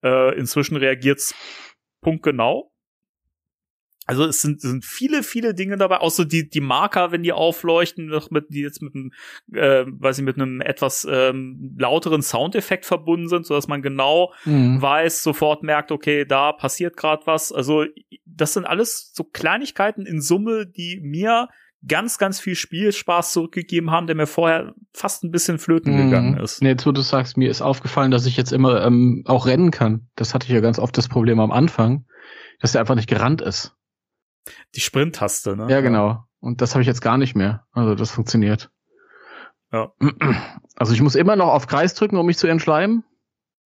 Äh, 0.03 0.37
inzwischen 0.37 0.75
reagiert's 0.75 1.33
punktgenau 2.01 2.71
Also 4.05 4.25
es 4.25 4.41
sind, 4.41 4.59
sind 4.59 4.83
viele, 4.83 5.23
viele 5.23 5.53
Dinge 5.53 5.77
dabei, 5.77 5.99
so 6.09 6.25
die, 6.25 6.49
die 6.49 6.59
Marker, 6.59 7.11
wenn 7.11 7.23
die 7.23 7.31
aufleuchten, 7.31 8.07
noch 8.07 8.29
mit, 8.31 8.47
die 8.49 8.61
jetzt 8.61 8.81
mit 8.81 8.93
einem, 8.95 9.11
äh, 9.53 9.85
weiß 9.87 10.17
ich, 10.17 10.25
mit 10.25 10.35
einem 10.35 10.59
etwas 10.59 11.07
ähm, 11.09 11.75
lauteren 11.77 12.21
Soundeffekt 12.21 12.85
verbunden 12.85 13.29
sind, 13.29 13.45
so 13.45 13.53
dass 13.53 13.69
man 13.69 13.81
genau 13.81 14.33
mhm. 14.43 14.81
weiß, 14.81 15.23
sofort 15.23 15.63
merkt, 15.63 15.91
okay, 15.91 16.25
da 16.25 16.51
passiert 16.51 16.97
gerade 16.97 17.25
was. 17.25 17.53
Also 17.53 17.85
das 18.25 18.53
sind 18.53 18.65
alles 18.65 19.11
so 19.13 19.23
Kleinigkeiten 19.23 20.05
in 20.05 20.19
Summe, 20.21 20.67
die 20.67 20.99
mir 21.01 21.47
ganz, 21.87 22.17
ganz 22.17 22.39
viel 22.39 22.55
Spielspaß 22.55 23.31
zurückgegeben 23.33 23.91
haben, 23.91 24.07
der 24.07 24.15
mir 24.15 24.27
vorher 24.27 24.73
fast 24.93 25.23
ein 25.23 25.31
bisschen 25.31 25.59
flöten 25.59 25.93
mhm. 25.93 26.05
gegangen 26.05 26.37
ist. 26.37 26.61
Nee, 26.61 26.69
jetzt 26.69 26.85
wo 26.85 26.91
du 26.91 27.01
sagst, 27.01 27.37
mir 27.37 27.49
ist 27.49 27.61
aufgefallen, 27.61 28.11
dass 28.11 28.25
ich 28.25 28.37
jetzt 28.37 28.53
immer 28.53 28.85
ähm, 28.85 29.23
auch 29.25 29.45
rennen 29.45 29.71
kann. 29.71 30.07
Das 30.15 30.33
hatte 30.33 30.47
ich 30.47 30.53
ja 30.53 30.61
ganz 30.61 30.79
oft 30.79 30.97
das 30.97 31.09
Problem 31.09 31.39
am 31.39 31.51
Anfang, 31.51 32.05
dass 32.59 32.75
er 32.75 32.81
einfach 32.81 32.95
nicht 32.95 33.09
gerannt 33.09 33.41
ist. 33.41 33.75
Die 34.75 34.81
Sprint-Taste, 34.81 35.55
ne? 35.55 35.67
Ja, 35.69 35.81
genau. 35.81 36.23
Und 36.39 36.61
das 36.61 36.73
habe 36.73 36.81
ich 36.81 36.87
jetzt 36.87 37.01
gar 37.01 37.17
nicht 37.17 37.35
mehr. 37.35 37.65
Also 37.71 37.95
das 37.95 38.11
funktioniert. 38.11 38.69
Ja. 39.71 39.91
Also 40.75 40.93
ich 40.93 41.01
muss 41.01 41.15
immer 41.15 41.35
noch 41.35 41.49
auf 41.49 41.67
Kreis 41.67 41.93
drücken, 41.93 42.17
um 42.17 42.25
mich 42.25 42.37
zu 42.37 42.47
entschleimen. 42.47 43.03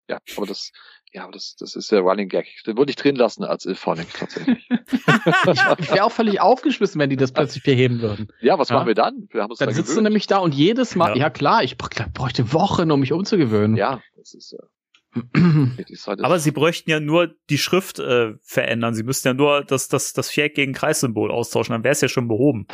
Ja, 0.08 0.18
aber 0.36 0.46
das, 0.46 0.70
ja, 1.12 1.24
aber 1.24 1.32
das, 1.32 1.56
das 1.56 1.74
ist 1.74 1.90
der 1.90 2.00
Running 2.00 2.28
Gag. 2.28 2.46
Den 2.66 2.78
würde 2.78 2.90
ich 2.90 2.96
drin 2.96 3.16
lassen 3.16 3.42
als 3.42 3.64
Ilphonic 3.64 4.12
tatsächlich. 4.14 4.68
ich 4.70 5.90
wäre 5.90 6.04
auch 6.04 6.12
völlig 6.12 6.40
aufgeschmissen, 6.40 7.00
wenn 7.00 7.10
die 7.10 7.16
das 7.16 7.32
plötzlich 7.32 7.64
beheben 7.64 8.00
würden. 8.00 8.28
Ja, 8.40 8.58
was 8.58 8.68
ja? 8.68 8.76
machen 8.76 8.86
wir 8.86 8.94
dann? 8.94 9.28
Wir 9.30 9.42
haben 9.42 9.50
uns 9.50 9.58
dann 9.58 9.72
sitzt 9.74 9.88
gewöhnt. 9.88 9.98
du 9.98 10.02
nämlich 10.02 10.28
da 10.28 10.38
und 10.38 10.54
jedes 10.54 10.94
Mal, 10.94 11.10
ja, 11.10 11.22
ja 11.22 11.30
klar, 11.30 11.64
ich 11.64 11.76
bräuchte 11.76 12.52
Wochen, 12.52 12.90
um 12.92 13.00
mich 13.00 13.12
umzugewöhnen. 13.12 13.76
Ja, 13.76 14.00
das 14.16 14.34
ist 14.34 14.52
ja. 14.52 14.64
Aber 16.22 16.38
sie 16.38 16.52
bräuchten 16.52 16.88
ja 16.88 17.00
nur 17.00 17.34
die 17.48 17.58
Schrift 17.58 17.98
äh, 17.98 18.34
verändern. 18.42 18.94
Sie 18.94 19.02
müssten 19.02 19.26
ja 19.26 19.34
nur 19.34 19.64
das, 19.64 19.88
das, 19.88 20.12
das 20.12 20.30
Viereck 20.30 20.54
gegen 20.54 20.72
Kreissymbol 20.72 21.32
austauschen, 21.32 21.72
dann 21.72 21.82
wäre 21.82 21.92
es 21.92 22.00
ja 22.00 22.08
schon 22.08 22.28
behoben. 22.28 22.68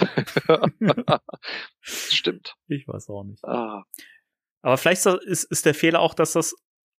Stimmt. 1.80 2.56
Ich 2.68 2.86
weiß 2.86 3.08
auch 3.08 3.24
nicht. 3.24 3.42
Ah. 3.44 3.84
Aber 4.60 4.76
vielleicht 4.76 5.06
ist, 5.06 5.44
ist 5.44 5.64
der 5.64 5.74
Fehler 5.74 6.00
auch, 6.00 6.12
dass 6.12 6.32
das 6.32 6.54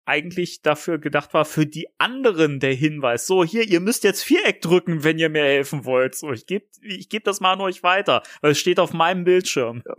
eigentlich 0.06 0.62
dafür 0.62 0.98
gedacht 0.98 1.34
war, 1.34 1.44
für 1.44 1.66
die 1.66 1.88
anderen 1.98 2.60
der 2.60 2.74
Hinweis. 2.74 3.26
So, 3.26 3.44
hier, 3.44 3.64
ihr 3.64 3.80
müsst 3.80 4.04
jetzt 4.04 4.22
Viereck 4.22 4.62
drücken, 4.62 5.04
wenn 5.04 5.18
ihr 5.18 5.28
mir 5.28 5.42
helfen 5.42 5.84
wollt. 5.84 6.14
So, 6.14 6.32
ich 6.32 6.46
gebe 6.46 6.66
ich 6.80 7.08
geb 7.08 7.24
das 7.24 7.40
mal 7.40 7.52
an 7.52 7.60
euch 7.60 7.82
weiter, 7.82 8.22
weil 8.40 8.52
es 8.52 8.58
steht 8.58 8.80
auf 8.80 8.92
meinem 8.92 9.24
Bildschirm. 9.24 9.82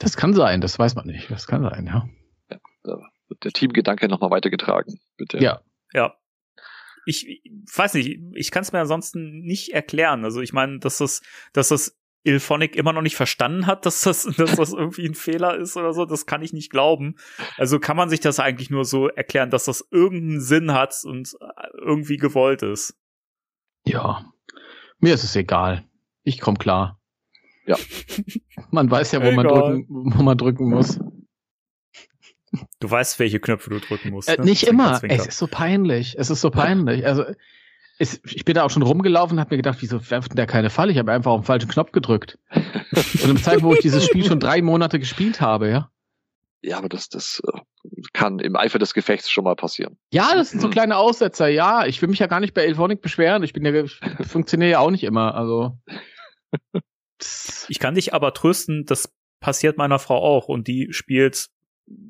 Das 0.00 0.16
kann 0.16 0.32
sein, 0.32 0.60
das 0.60 0.78
weiß 0.78 0.94
man 0.94 1.06
nicht. 1.06 1.30
Das 1.30 1.46
kann 1.46 1.62
sein, 1.62 1.86
ja. 1.86 2.08
ja 2.50 2.98
wird 3.28 3.44
der 3.44 3.52
Teamgedanke 3.52 4.08
nochmal 4.08 4.30
weitergetragen, 4.30 5.00
bitte. 5.16 5.38
Ja. 5.38 5.60
Ja. 5.92 6.16
Ich, 7.06 7.26
ich 7.26 7.42
weiß 7.74 7.94
nicht, 7.94 8.20
ich 8.34 8.50
kann 8.50 8.62
es 8.62 8.72
mir 8.72 8.80
ansonsten 8.80 9.40
nicht 9.40 9.72
erklären. 9.72 10.24
Also 10.24 10.40
ich 10.40 10.52
meine, 10.52 10.78
dass 10.78 10.98
das, 10.98 11.22
dass 11.52 11.68
das 11.68 11.96
Ilphonic 12.28 12.76
immer 12.76 12.92
noch 12.92 13.02
nicht 13.02 13.16
verstanden 13.16 13.66
hat, 13.66 13.86
dass 13.86 14.02
das, 14.02 14.24
dass 14.36 14.56
das 14.56 14.72
irgendwie 14.72 15.06
ein 15.06 15.14
Fehler 15.14 15.56
ist 15.56 15.76
oder 15.76 15.92
so, 15.92 16.04
das 16.04 16.26
kann 16.26 16.42
ich 16.42 16.52
nicht 16.52 16.70
glauben. 16.70 17.16
Also 17.56 17.78
kann 17.78 17.96
man 17.96 18.10
sich 18.10 18.20
das 18.20 18.38
eigentlich 18.38 18.70
nur 18.70 18.84
so 18.84 19.08
erklären, 19.08 19.50
dass 19.50 19.64
das 19.64 19.86
irgendeinen 19.90 20.40
Sinn 20.40 20.72
hat 20.72 20.94
und 21.04 21.36
irgendwie 21.78 22.16
gewollt 22.16 22.62
ist. 22.62 22.96
Ja, 23.84 24.24
mir 24.98 25.14
ist 25.14 25.24
es 25.24 25.34
egal. 25.36 25.84
Ich 26.22 26.40
komme 26.40 26.58
klar. 26.58 27.00
Ja. 27.66 27.76
Man 28.70 28.90
weiß 28.90 29.12
ja, 29.12 29.24
wo 29.24 29.30
man 29.30 29.46
drücken, 29.46 29.86
wo 29.88 30.22
man 30.22 30.36
drücken 30.36 30.70
muss. 30.70 30.98
Du 32.80 32.90
weißt, 32.90 33.18
welche 33.18 33.40
Knöpfe 33.40 33.70
du 33.70 33.78
drücken 33.78 34.10
musst. 34.10 34.28
Äh, 34.28 34.38
ne? 34.38 34.44
nicht 34.44 34.60
Zwinker, 34.60 34.72
immer. 34.72 34.94
Zwinker. 34.94 35.16
Es 35.16 35.26
ist 35.26 35.38
so 35.38 35.46
peinlich. 35.46 36.16
Es 36.18 36.30
ist 36.30 36.40
so 36.40 36.50
peinlich. 36.50 37.06
Also 37.06 37.24
es, 37.98 38.20
ich 38.24 38.44
bin 38.44 38.54
da 38.54 38.62
auch 38.62 38.70
schon 38.70 38.82
rumgelaufen 38.82 39.36
und 39.36 39.40
habe 39.40 39.54
mir 39.54 39.58
gedacht, 39.58 39.78
wieso 39.80 40.10
werft 40.10 40.30
denn 40.30 40.36
der 40.36 40.46
keine 40.46 40.70
Falle? 40.70 40.92
Ich 40.92 40.98
habe 40.98 41.12
einfach 41.12 41.32
auf 41.32 41.40
den 41.40 41.46
falschen 41.46 41.68
Knopf 41.68 41.92
gedrückt. 41.92 42.38
Zu 42.94 43.24
einem 43.24 43.36
Zeitpunkt, 43.36 43.64
wo 43.64 43.74
ich 43.74 43.80
dieses 43.80 44.04
Spiel 44.04 44.24
schon 44.24 44.40
drei 44.40 44.62
Monate 44.62 44.98
gespielt 44.98 45.40
habe, 45.40 45.68
ja. 45.68 45.90
Ja, 46.60 46.78
aber 46.78 46.88
das, 46.88 47.08
das 47.08 47.40
äh, 47.46 47.60
kann 48.12 48.38
im 48.40 48.56
Eifer 48.56 48.78
des 48.78 48.94
Gefechts 48.94 49.30
schon 49.30 49.44
mal 49.44 49.54
passieren. 49.54 49.96
Ja, 50.12 50.34
das 50.34 50.50
sind 50.50 50.60
so 50.60 50.70
kleine 50.70 50.96
Aussetzer. 50.96 51.48
Ja, 51.48 51.86
ich 51.86 52.00
will 52.02 52.08
mich 52.08 52.18
ja 52.18 52.26
gar 52.26 52.40
nicht 52.40 52.54
bei 52.54 52.62
Elphonic 52.62 53.00
beschweren. 53.00 53.42
Ich 53.42 53.52
bin 53.52 53.64
ja, 53.64 53.72
ich 53.84 54.00
funktioniere 54.22 54.70
ja 54.70 54.78
auch 54.80 54.90
nicht 54.90 55.04
immer. 55.04 55.34
Also. 55.34 55.78
Ich 57.68 57.78
kann 57.78 57.94
dich 57.94 58.14
aber 58.14 58.32
trösten, 58.32 58.84
das 58.86 59.12
passiert 59.40 59.76
meiner 59.76 59.98
Frau 59.98 60.16
auch 60.16 60.48
und 60.48 60.66
die 60.66 60.88
spielt 60.92 61.48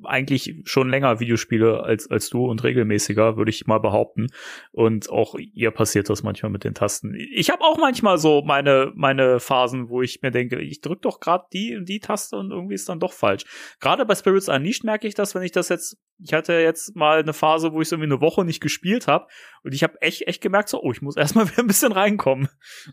eigentlich 0.04 0.56
schon 0.64 0.88
länger 0.88 1.20
Videospiele 1.20 1.82
als, 1.82 2.10
als 2.10 2.30
du 2.30 2.46
und 2.46 2.64
regelmäßiger, 2.64 3.36
würde 3.36 3.50
ich 3.50 3.66
mal 3.66 3.78
behaupten. 3.78 4.28
Und 4.72 5.10
auch 5.10 5.34
ihr 5.36 5.70
passiert 5.70 6.08
das 6.08 6.22
manchmal 6.22 6.50
mit 6.50 6.64
den 6.64 6.74
Tasten. 6.74 7.14
Ich 7.14 7.50
habe 7.50 7.62
auch 7.62 7.78
manchmal 7.78 8.18
so 8.18 8.42
meine, 8.42 8.92
meine 8.94 9.40
Phasen, 9.40 9.88
wo 9.88 10.02
ich 10.02 10.20
mir 10.22 10.30
denke, 10.30 10.60
ich 10.60 10.80
drück 10.80 11.02
doch 11.02 11.20
gerade 11.20 11.44
die 11.52 11.76
und 11.76 11.88
die 11.88 12.00
Taste 12.00 12.36
und 12.36 12.50
irgendwie 12.50 12.74
ist 12.74 12.88
dann 12.88 13.00
doch 13.00 13.12
falsch. 13.12 13.44
Gerade 13.80 14.04
bei 14.06 14.14
Spirits 14.14 14.48
Unleashed 14.48 14.84
merke 14.84 15.06
ich 15.06 15.14
das, 15.14 15.34
wenn 15.34 15.42
ich 15.42 15.52
das 15.52 15.68
jetzt, 15.68 15.96
ich 16.18 16.32
hatte 16.32 16.54
jetzt 16.54 16.96
mal 16.96 17.20
eine 17.20 17.32
Phase, 17.32 17.72
wo 17.72 17.80
ich 17.80 17.88
so 17.88 17.96
irgendwie 17.96 18.12
eine 18.12 18.20
Woche 18.20 18.44
nicht 18.44 18.60
gespielt 18.60 19.06
habe 19.06 19.26
und 19.62 19.74
ich 19.74 19.82
habe 19.82 20.00
echt, 20.00 20.26
echt 20.26 20.42
gemerkt, 20.42 20.68
so, 20.68 20.80
oh, 20.82 20.92
ich 20.92 21.02
muss 21.02 21.16
erstmal 21.16 21.48
wieder 21.48 21.62
ein 21.62 21.68
bisschen 21.68 21.92
reinkommen. 21.92 22.48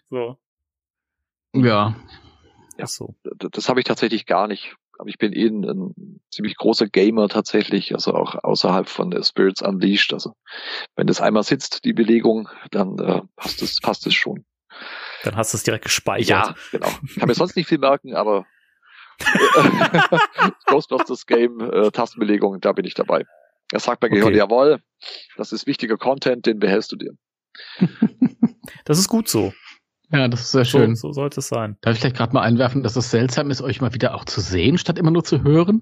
So. 0.10 0.38
Ja. 1.54 1.96
Ja, 2.78 2.88
so. 2.88 3.16
Das, 3.24 3.52
das 3.52 3.70
habe 3.70 3.80
ich 3.80 3.86
tatsächlich 3.86 4.26
gar 4.26 4.48
nicht 4.48 4.76
aber 4.98 5.10
ich 5.10 5.18
bin 5.18 5.34
eh 5.34 5.48
ein, 5.48 5.64
ein, 5.64 6.22
ziemlich 6.32 6.56
großer 6.58 6.88
Gamer 6.88 7.28
tatsächlich, 7.30 7.94
also 7.94 8.14
auch 8.14 8.36
außerhalb 8.44 8.88
von 8.88 9.12
der 9.12 9.24
Spirits 9.24 9.62
Unleashed. 9.62 10.14
Also 10.14 10.34
wenn 10.96 11.08
das 11.08 11.22
einmal 11.22 11.44
sitzt, 11.44 11.86
die 11.86 11.94
Belegung, 11.94 12.50
dann 12.72 12.98
äh, 13.00 13.22
passt 13.36 13.62
es 13.62 13.80
passt 13.80 14.08
es 14.08 14.14
schon. 14.14 14.46
Dann 15.24 15.36
hast 15.36 15.54
du 15.54 15.58
es 15.58 15.64
direkt 15.64 15.86
gespeichert. 15.86 16.28
Ja, 16.28 16.56
genau. 16.72 16.90
Kann 17.18 17.28
mir 17.28 17.36
sonst 17.36 17.56
nicht 17.56 17.68
viel 17.68 17.78
merken, 17.78 18.14
aber 18.14 18.46
Ghostbusters 20.66 21.26
Game, 21.26 21.60
äh, 21.60 21.92
Tastenbelegung, 21.92 22.60
da 22.60 22.74
bin 22.74 22.86
ich 22.86 22.94
dabei. 22.94 23.26
Er 23.72 23.80
sagt 23.80 24.02
bei 24.02 24.10
Gehirn, 24.10 24.28
okay. 24.28 24.38
jawohl, 24.38 24.82
das 25.38 25.52
ist 25.52 25.66
wichtiger 25.66 25.98
Content, 25.98 26.46
den 26.46 26.60
behältst 26.60 26.92
du 26.92 26.98
dir. 26.98 27.12
das 28.86 29.00
ist 29.00 29.08
gut 29.08 29.28
so. 29.28 29.54
Ja, 30.12 30.28
das 30.28 30.42
ist 30.42 30.52
sehr 30.52 30.66
schön. 30.66 30.96
So, 30.96 31.10
so 31.10 31.14
sollte 31.14 31.40
es 31.40 31.48
sein. 31.48 31.78
Darf 31.82 31.94
ich 31.94 32.00
vielleicht 32.00 32.18
gerade 32.18 32.34
mal 32.34 32.42
einwerfen, 32.42 32.84
dass 32.84 32.96
es 32.96 33.12
seltsam 33.12 33.50
ist, 33.50 33.62
euch 33.62 33.82
mal 33.82 33.94
wieder 33.94 34.16
auch 34.16 34.26
zu 34.26 34.42
sehen, 34.42 34.78
statt 34.78 35.00
immer 35.00 35.12
nur 35.12 35.24
zu 35.24 35.44
hören? 35.44 35.82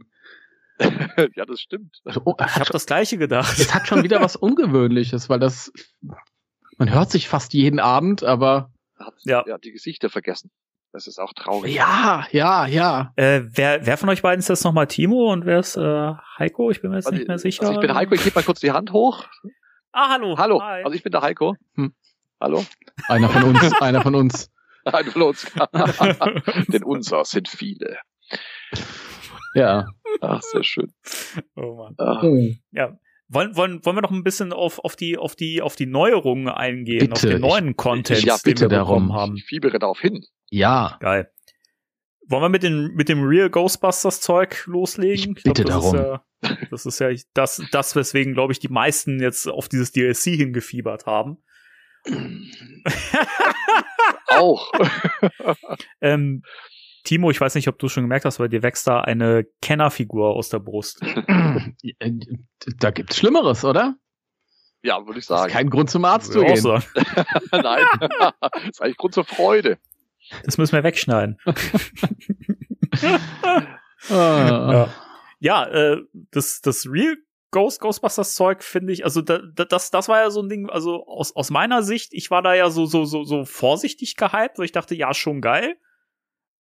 ja, 1.36 1.46
das 1.46 1.60
stimmt. 1.60 2.00
Also, 2.06 2.22
oh, 2.26 2.36
ich 2.40 2.56
habe 2.56 2.72
das 2.72 2.86
gleiche 2.86 3.18
gedacht. 3.18 3.60
Es 3.60 3.74
hat 3.74 3.88
schon 3.88 4.04
wieder 4.04 4.22
was 4.22 4.36
Ungewöhnliches, 4.36 5.30
weil 5.30 5.40
das 5.40 5.72
man 6.78 6.94
hört 6.94 7.12
sich 7.12 7.30
fast 7.30 7.54
jeden 7.54 7.80
Abend, 7.80 8.24
aber 8.24 8.72
hat 8.98 9.14
ja. 9.24 9.44
ja 9.48 9.58
die 9.58 9.72
Gesichter 9.72 10.10
vergessen. 10.10 10.52
Das 10.92 11.08
ist 11.08 11.18
auch 11.18 11.34
traurig. 11.34 11.74
Ja, 11.74 12.28
ja, 12.32 12.68
ja. 12.68 13.14
Äh, 13.16 13.42
wer, 13.46 13.86
wer 13.86 13.98
von 13.98 14.10
euch 14.10 14.22
beiden 14.22 14.40
ist 14.40 14.50
das 14.50 14.64
nochmal 14.64 14.88
Timo 14.88 15.32
und 15.32 15.46
wer 15.46 15.60
ist 15.60 15.76
äh, 15.76 16.14
Heiko? 16.38 16.70
Ich 16.70 16.82
bin 16.82 16.92
mir 16.92 16.98
jetzt 16.98 17.08
also, 17.08 17.18
nicht 17.18 17.28
mehr 17.28 17.40
sicher. 17.40 17.64
Also 17.64 17.74
ich 17.74 17.80
bin 17.80 17.96
Heiko, 17.96 18.14
ich 18.14 18.24
gebe 18.24 18.36
mal 18.36 18.44
kurz 18.44 18.60
die 18.60 18.72
Hand 18.72 18.92
hoch. 18.92 19.26
Ah, 19.92 20.10
hallo. 20.10 20.38
Hallo. 20.38 20.62
Hi. 20.62 20.84
Also 20.84 20.96
ich 20.96 21.02
bin 21.02 21.12
der 21.12 21.22
Heiko. 21.22 21.56
Hm. 21.76 21.96
Hallo? 22.44 22.62
Einer 23.08 23.30
von 23.30 23.44
uns, 23.44 23.82
einer 23.82 24.02
von 24.02 24.16
uns. 24.16 24.52
Einer 24.84 25.12
von 25.14 25.22
uns. 25.22 25.50
Denn 26.68 26.84
unser 26.84 27.24
sind 27.24 27.48
viele. 27.48 28.00
Ja. 29.56 29.88
Ach, 30.20 30.42
sehr 30.42 30.66
schön. 30.66 30.92
Oh 31.56 31.76
Mann. 31.76 31.96
Ach. 31.98 32.22
Hm. 32.22 32.60
Ja. 32.72 33.00
Wollen, 33.30 33.56
wollen, 33.56 33.86
wollen 33.86 33.96
wir 33.96 34.02
noch 34.02 34.12
ein 34.12 34.26
bisschen 34.26 34.52
auf, 34.52 34.80
auf, 34.80 34.98
die, 34.98 35.18
auf, 35.18 35.38
die, 35.38 35.62
auf 35.62 35.78
die 35.78 35.86
Neuerungen 35.86 36.50
eingehen, 36.50 37.00
bitte. 37.00 37.14
auf 37.14 37.22
den 37.22 37.40
neuen 37.40 37.78
Content, 37.78 38.24
ja, 38.24 38.36
den 38.36 38.60
wir 38.60 38.68
bekommen 38.68 39.08
darum. 39.08 39.14
haben? 39.14 39.38
Ich 39.38 39.46
fiebere 39.46 39.80
darauf 39.80 40.02
hin. 40.02 40.26
Ja. 40.50 40.98
Geil. 41.00 41.32
Wollen 42.28 42.42
wir 42.44 42.50
mit, 42.50 42.64
den, 42.64 42.94
mit 42.94 43.08
dem 43.08 43.24
Real 43.24 43.50
Ghostbusters 43.50 44.20
Zeug 44.20 44.64
loslegen? 44.66 45.36
Ich 45.38 45.44
bitte 45.44 45.64
glaub, 45.64 45.82
das 45.82 45.92
darum. 45.92 46.22
Ist 46.42 46.50
ja, 46.50 46.68
das 46.70 46.86
ist 46.86 47.00
ja 47.00 47.10
das, 47.34 47.64
das 47.72 47.96
weswegen, 47.96 48.34
glaube 48.34 48.52
ich, 48.52 48.60
die 48.60 48.68
meisten 48.68 49.22
jetzt 49.22 49.48
auf 49.48 49.70
dieses 49.70 49.94
DLC 49.94 50.36
hingefiebert 50.36 51.06
haben. 51.06 51.38
Auch. 54.28 54.72
ähm, 56.02 56.44
Timo, 57.04 57.32
ich 57.32 57.42
weiß 57.42 57.56
nicht, 57.56 57.68
ob 57.68 57.78
du 57.80 57.90
schon 57.90 58.04
gemerkt 58.04 58.26
hast, 58.26 58.40
weil 58.40 58.50
dir 58.50 58.64
wächst 58.64 58.88
da 58.88 59.02
eine 59.02 59.46
Kennerfigur 59.62 60.30
aus 60.30 60.50
der 60.50 60.60
Brust. 60.60 61.02
da 62.80 62.92
gibt's 62.92 63.18
Schlimmeres, 63.18 63.66
oder? 63.66 63.96
Ja, 64.84 65.06
würde 65.06 65.20
ich 65.20 65.26
sagen. 65.26 65.52
kein 65.52 65.70
Grund 65.70 65.90
zum 65.90 66.04
Arzt 66.06 66.34
zu 66.34 66.42
gehen. 66.42 66.62
Nein, 67.52 67.86
das 68.00 68.64
ist 68.70 68.82
eigentlich 68.82 68.98
Grund 68.98 69.14
zur 69.14 69.24
Freude. 69.24 69.78
Das 70.44 70.58
müssen 70.58 70.74
wir 70.74 70.84
wegschneiden. 70.84 71.38
ah. 74.10 74.10
Ja, 74.10 74.90
ja 75.40 75.66
äh, 75.68 76.02
das, 76.32 76.62
das 76.62 76.86
Real 76.86 77.16
Ghost, 77.54 77.80
Ghostbusters 77.80 78.36
Zeug 78.36 78.64
finde 78.64 78.92
ich, 78.92 79.06
also 79.06 79.22
da, 79.22 79.38
da, 79.38 79.64
das, 79.64 79.92
das 79.92 80.10
war 80.10 80.20
ja 80.20 80.30
so 80.30 80.42
ein 80.42 80.50
Ding, 80.50 80.70
also 80.70 81.06
aus, 81.08 81.34
aus 81.36 81.52
meiner 81.52 81.84
Sicht, 81.84 82.14
ich 82.14 82.30
war 82.32 82.42
da 82.42 82.54
ja 82.54 82.70
so, 82.70 82.86
so, 82.86 83.06
so, 83.06 83.24
so 83.24 83.46
vorsichtig 83.46 84.18
gehypt, 84.18 84.58
weil 84.58 84.66
ich 84.66 84.72
dachte, 84.74 84.96
ja, 84.96 85.14
schon 85.14 85.40
geil. 85.40 85.78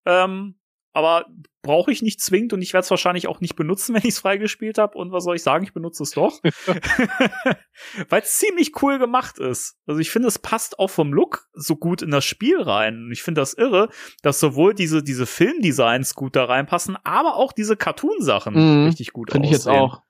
Ähm, 0.05 0.55
aber 0.93 1.25
brauche 1.63 1.91
ich 1.91 2.03
nicht 2.03 2.21
zwingend 2.21 2.53
und 2.53 2.61
ich 2.61 2.73
werde 2.73 2.83
es 2.83 2.91
wahrscheinlich 2.91 3.27
auch 3.27 3.41
nicht 3.41 3.55
benutzen, 3.55 3.93
wenn 3.95 4.03
ich 4.03 4.09
es 4.09 4.19
freigespielt 4.19 4.77
habe. 4.77 4.97
Und 4.97 5.11
was 5.11 5.23
soll 5.23 5.35
ich 5.35 5.43
sagen, 5.43 5.63
ich 5.63 5.73
benutze 5.73 6.03
es 6.03 6.11
doch. 6.11 6.39
Weil 8.09 8.21
es 8.21 8.37
ziemlich 8.37 8.71
cool 8.83 8.99
gemacht 8.99 9.39
ist. 9.39 9.75
Also 9.87 9.99
ich 9.99 10.11
finde, 10.11 10.27
es 10.27 10.37
passt 10.37 10.77
auch 10.77 10.89
vom 10.89 11.11
Look 11.11 11.47
so 11.53 11.75
gut 11.75 12.03
in 12.03 12.11
das 12.11 12.23
Spiel 12.23 12.61
rein. 12.61 13.05
Und 13.05 13.11
ich 13.11 13.23
finde 13.23 13.41
das 13.41 13.55
irre, 13.55 13.89
dass 14.21 14.39
sowohl 14.39 14.75
diese, 14.75 15.01
diese 15.01 15.25
Filmdesigns 15.25 16.13
gut 16.13 16.35
da 16.35 16.45
reinpassen, 16.45 16.97
aber 17.03 17.35
auch 17.35 17.51
diese 17.51 17.75
Cartoon-Sachen 17.75 18.53
mhm, 18.53 18.85
richtig 18.85 19.11
gut 19.11 19.31
Finde 19.31 19.47
ich 19.47 19.53
jetzt 19.53 19.67
auch. 19.67 20.02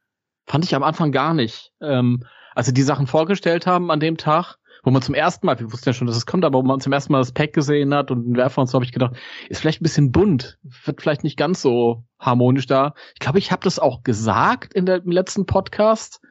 Fand 0.46 0.66
ich 0.66 0.76
am 0.76 0.84
Anfang 0.84 1.12
gar 1.12 1.34
nicht. 1.34 1.72
Ähm, 1.82 2.24
als 2.56 2.68
sie 2.68 2.74
die 2.74 2.84
Sachen 2.84 3.08
vorgestellt 3.08 3.66
haben 3.66 3.92
an 3.92 4.00
dem 4.00 4.18
Tag, 4.18 4.58
wo 4.84 4.92
man 4.92 5.02
zum 5.02 5.16
ersten 5.16 5.46
Mal, 5.46 5.60
wir 5.60 5.72
wussten 5.72 5.90
ja 5.90 5.94
schon, 5.94 6.08
dass 6.08 6.18
es 6.18 6.26
kommt, 6.26 6.44
aber 6.44 6.60
wo 6.60 6.64
man 6.64 6.82
zum 6.82 6.92
ersten 6.92 7.14
Mal 7.14 7.20
das 7.20 7.32
Pack 7.32 7.54
gesehen 7.54 7.94
hat 7.94 8.12
und 8.12 8.26
den 8.26 8.36
Werfer 8.36 8.62
und 8.62 8.68
so, 8.68 8.76
habe 8.76 8.86
ich 8.86 8.92
gedacht, 8.92 9.16
ist 9.50 9.62
vielleicht 9.62 9.82
ein 9.82 9.84
bisschen 9.84 10.12
bunt, 10.12 10.60
wird 10.84 11.02
vielleicht 11.02 11.24
nicht 11.24 11.38
ganz 11.38 11.62
so 11.62 12.04
harmonisch 12.20 12.68
da. 12.68 12.94
Ich 13.14 13.20
glaube, 13.20 13.40
ich 13.40 13.52
habe 13.52 13.64
das 13.64 13.80
auch 13.80 14.04
gesagt 14.04 14.74
in 14.74 14.86
der, 14.86 14.98
im 14.98 15.12
letzten 15.12 15.46
Podcast, 15.46 16.22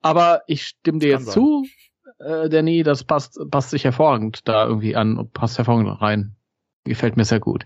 aber 0.00 0.42
ich 0.46 0.64
stimme 0.64 1.00
dir 1.00 1.10
jetzt 1.10 1.26
sein. 1.26 1.34
zu, 1.34 1.66
äh, 2.20 2.48
Danny, 2.48 2.84
das 2.84 3.02
passt, 3.02 3.38
passt 3.50 3.70
sich 3.70 3.84
hervorragend 3.84 4.46
da 4.46 4.66
irgendwie 4.66 4.94
an 4.94 5.18
und 5.18 5.32
passt 5.32 5.58
hervorragend 5.58 6.00
rein. 6.00 6.36
Gefällt 6.84 7.16
mir 7.16 7.24
sehr 7.24 7.40
gut. 7.40 7.64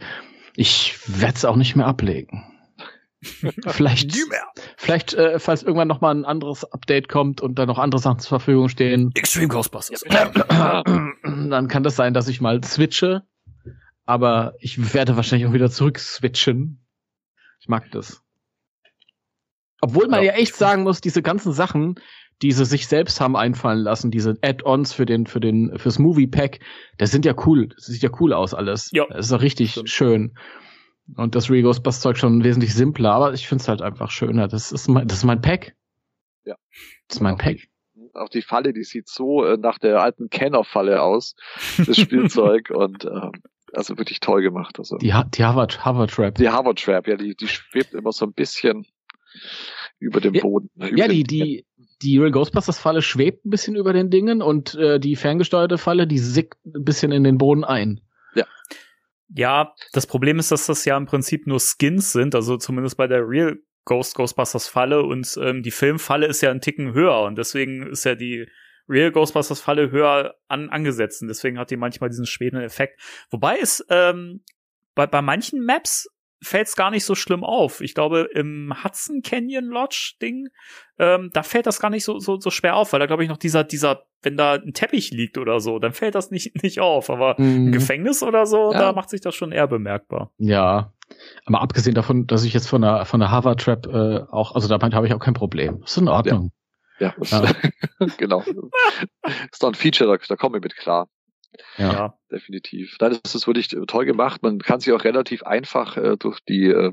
Ich 0.57 0.99
werde 1.07 1.35
es 1.35 1.45
auch 1.45 1.57
nicht 1.57 1.77
mehr 1.77 1.87
ablegen. 1.87 2.50
vielleicht, 3.67 4.17
vielleicht, 4.79 5.15
äh, 5.15 5.39
falls 5.39 5.63
irgendwann 5.63 5.89
noch 5.89 6.01
mal 6.01 6.15
ein 6.15 6.25
anderes 6.25 6.65
Update 6.65 7.09
kommt 7.09 7.41
und 7.41 7.59
da 7.59 7.67
noch 7.67 7.79
andere 7.79 8.01
Sachen 8.01 8.19
zur 8.19 8.41
Verfügung 8.41 8.69
stehen. 8.69 9.13
Extreme 9.15 9.49
Ghostbusters. 9.49 10.03
dann 10.09 11.69
kann 11.69 11.83
das 11.83 11.97
sein, 11.97 12.15
dass 12.15 12.29
ich 12.29 12.41
mal 12.41 12.63
switche. 12.65 13.23
Aber 14.07 14.55
ich 14.59 14.95
werde 14.95 15.17
wahrscheinlich 15.17 15.47
auch 15.47 15.53
wieder 15.53 15.71
zurück 15.71 15.99
switchen. 15.99 16.85
Ich 17.61 17.69
mag 17.69 17.91
das. 17.93 18.23
Obwohl 19.83 20.09
man 20.09 20.23
ja, 20.23 20.33
ja 20.33 20.39
echt 20.39 20.57
sagen 20.57 20.83
muss, 20.83 21.01
diese 21.01 21.23
ganzen 21.23 21.53
Sachen, 21.53 21.97
die 22.43 22.53
sie 22.53 22.65
sich 22.65 22.87
selbst 22.87 23.21
haben 23.21 23.37
einfallen 23.37 23.81
lassen, 23.81 24.11
diese 24.11 24.37
Add-ons 24.43 24.93
für 24.93 25.07
den, 25.07 25.27
für 25.27 25.41
den, 25.41 25.79
fürs 25.79 25.99
Movie 25.99 26.27
Pack, 26.27 26.61
das 26.97 27.11
sind 27.11 27.25
ja 27.25 27.35
cool. 27.47 27.69
Das 27.69 27.87
sieht 27.87 28.03
ja 28.03 28.11
cool 28.19 28.33
aus 28.33 28.55
alles. 28.55 28.91
Ja. 28.93 29.07
Das 29.09 29.27
ist 29.27 29.33
ja 29.33 29.39
richtig 29.39 29.73
Stimmt. 29.73 29.91
schön. 29.91 30.35
Und 31.17 31.35
das 31.35 31.51
Real 31.51 31.63
Ghostbusters 31.63 32.03
Zeug 32.03 32.19
schon 32.19 32.45
wesentlich 32.45 32.75
simpler, 32.75 33.13
aber 33.13 33.33
ich 33.33 33.49
finde 33.49 33.63
es 33.63 33.69
halt 33.69 33.83
einfach 33.83 34.11
schöner. 34.11 34.49
Das 34.49 34.73
ist 34.73 34.89
mein, 34.89 35.07
das 35.09 35.19
ist 35.19 35.25
mein 35.25 35.41
Pack. 35.41 35.75
Ja. 36.45 36.57
Das 37.09 37.17
ist 37.17 37.21
mein 37.21 37.37
Pack. 37.37 37.69
Auch 38.15 38.29
die 38.29 38.43
Falle, 38.43 38.73
die 38.73 38.85
sieht 38.85 39.09
so 39.09 39.45
äh, 39.45 39.57
nach 39.57 39.79
der 39.79 40.01
alten 40.01 40.31
Kenner-Falle 40.31 41.01
aus, 41.03 41.37
das 41.79 41.97
Spielzeug 41.97 42.71
und 42.75 43.05
ähm, 43.05 43.33
also 43.73 43.99
wirklich 43.99 44.21
toll 44.21 44.43
gemacht. 44.43 44.79
Also 44.79 44.97
die, 44.99 45.15
die 45.35 45.45
Hover, 45.45 45.69
Hover 45.85 46.07
Trap. 46.07 46.35
Die 46.37 46.51
Hover 46.51 46.75
Trap, 46.75 47.07
ja, 47.07 47.17
die, 47.17 47.35
die 47.35 47.49
schwebt 47.49 47.95
immer 47.95 48.13
so 48.13 48.27
ein 48.27 48.33
bisschen 48.33 48.87
über 49.99 50.21
dem 50.21 50.35
ja, 50.35 50.43
Boden. 50.43 50.71
Ne, 50.75 50.91
ja, 50.97 51.09
die, 51.09 51.23
die, 51.23 51.67
die 52.03 52.19
Real 52.19 52.31
Ghostbusters 52.31 52.79
Falle 52.79 53.03
schwebt 53.03 53.45
ein 53.45 53.51
bisschen 53.51 53.77
über 53.77 53.93
den 53.93 54.11
Dingen 54.11 54.43
und 54.43 54.75
äh, 54.75 54.99
die 54.99 55.17
ferngesteuerte 55.17 55.79
Falle, 55.79 56.07
die 56.07 56.19
sickt 56.19 56.59
ein 56.65 56.85
bisschen 56.85 57.13
in 57.13 57.25
den 57.25 57.39
Boden 57.39 57.65
ein. 57.65 58.01
Ja. 58.35 58.47
Ja, 59.33 59.75
das 59.93 60.07
Problem 60.07 60.39
ist, 60.39 60.51
dass 60.51 60.67
das 60.67 60.85
ja 60.85 60.97
im 60.97 61.07
Prinzip 61.07 61.47
nur 61.47 61.61
Skins 61.61 62.13
sind, 62.13 62.35
also 62.35 62.57
zumindest 62.57 62.97
bei 62.97 63.07
der 63.07 63.27
Real 63.27 63.57
Ghost 63.85 64.15
Ghostbusters 64.15 64.69
Falle 64.69 65.03
und 65.03 65.39
ähm, 65.41 65.63
die 65.63 65.71
Filmfalle 65.71 66.27
ist 66.27 66.43
ja 66.43 66.51
ein 66.51 66.61
Ticken 66.61 66.93
höher 66.93 67.23
und 67.23 67.37
deswegen 67.37 67.87
ist 67.87 68.05
ja 68.05 68.15
die 68.15 68.47
Real 68.89 69.13
Ghostbusters 69.13 69.61
Falle 69.61 69.91
höher 69.91 70.35
an, 70.49 70.69
angesetzt 70.69 71.23
und 71.23 71.29
deswegen 71.29 71.59
hat 71.59 71.71
die 71.71 71.77
manchmal 71.77 72.11
diesen 72.11 72.27
schwebenden 72.27 72.67
Effekt. 72.67 73.01
Wobei 73.31 73.59
es 73.59 73.85
ähm, 73.89 74.43
bei, 74.95 75.07
bei 75.07 75.23
manchen 75.23 75.65
Maps 75.65 76.09
fällt 76.43 76.69
es 76.69 76.77
gar 76.77 76.91
nicht 76.91 77.05
so 77.05 77.15
schlimm 77.15 77.45
auf. 77.45 77.81
Ich 77.81 77.95
glaube, 77.95 78.29
im 78.35 78.73
Hudson 78.83 79.23
Canyon 79.23 79.67
Lodge 79.67 80.15
Ding, 80.23 80.49
ähm, 80.99 81.31
da 81.33 81.43
fällt 81.43 81.67
das 81.67 81.81
gar 81.81 81.91
nicht 81.91 82.05
so, 82.05 82.19
so, 82.19 82.41
so 82.41 82.51
schwer 82.51 82.77
auf, 82.77 82.93
weil 82.93 83.01
da 83.01 83.07
glaube 83.07 83.23
ich 83.23 83.29
noch 83.29 83.37
dieser, 83.37 83.65
dieser, 83.65 84.05
wenn 84.23 84.37
da 84.37 84.55
ein 84.55 84.73
Teppich 84.73 85.11
liegt 85.11 85.39
oder 85.39 85.61
so, 85.61 85.79
dann 85.79 85.93
fällt 85.93 86.15
das 86.15 86.31
nicht, 86.31 86.63
nicht 86.63 86.81
auf. 86.81 87.11
Aber 87.11 87.35
mhm. 87.39 87.67
im 87.67 87.73
Gefängnis 87.73 88.23
oder 88.23 88.47
so, 88.47 88.73
ja. 88.73 88.79
da 88.79 88.93
macht 88.93 89.11
sich 89.11 89.21
das 89.21 89.35
schon 89.35 89.53
eher 89.53 89.67
bemerkbar. 89.67 90.33
Ja. 90.39 90.93
Aber 91.45 91.61
abgesehen 91.61 91.95
davon, 91.95 92.27
dass 92.27 92.45
ich 92.45 92.55
jetzt 92.55 92.69
von 92.69 92.83
der, 92.83 93.05
von 93.05 93.21
der 93.21 93.33
Hover 93.33 93.57
Trap 93.57 93.87
äh, 93.87 94.21
auch, 94.31 94.55
also 94.55 94.69
damit 94.69 94.95
habe 94.95 95.07
ich 95.07 95.15
auch 95.15 95.19
kein 95.19 95.35
Problem. 95.35 95.81
Das 95.81 95.93
ist 95.93 95.97
in 95.99 96.09
Ordnung. 96.09 96.53
Ja, 97.01 97.15
ja. 97.23 97.53
genau. 98.19 98.43
ist 99.51 99.63
doch 99.63 99.69
ein 99.69 99.75
Feature, 99.75 100.17
da, 100.17 100.25
da 100.27 100.37
komme 100.37 100.59
ich 100.59 100.63
mit 100.63 100.77
klar. 100.77 101.09
Ja. 101.77 101.93
ja. 101.93 102.19
definitiv. 102.31 102.97
Nein, 103.01 103.19
das 103.23 103.35
ist 103.35 103.47
wirklich 103.47 103.69
toll 103.69 104.05
gemacht. 104.05 104.43
Man 104.43 104.59
kann 104.59 104.81
sie 104.81 104.93
auch 104.93 105.05
relativ 105.05 105.43
einfach 105.43 105.97
äh, 105.97 106.17
durch 106.17 106.41
die 106.41 106.67
äh, 106.67 106.93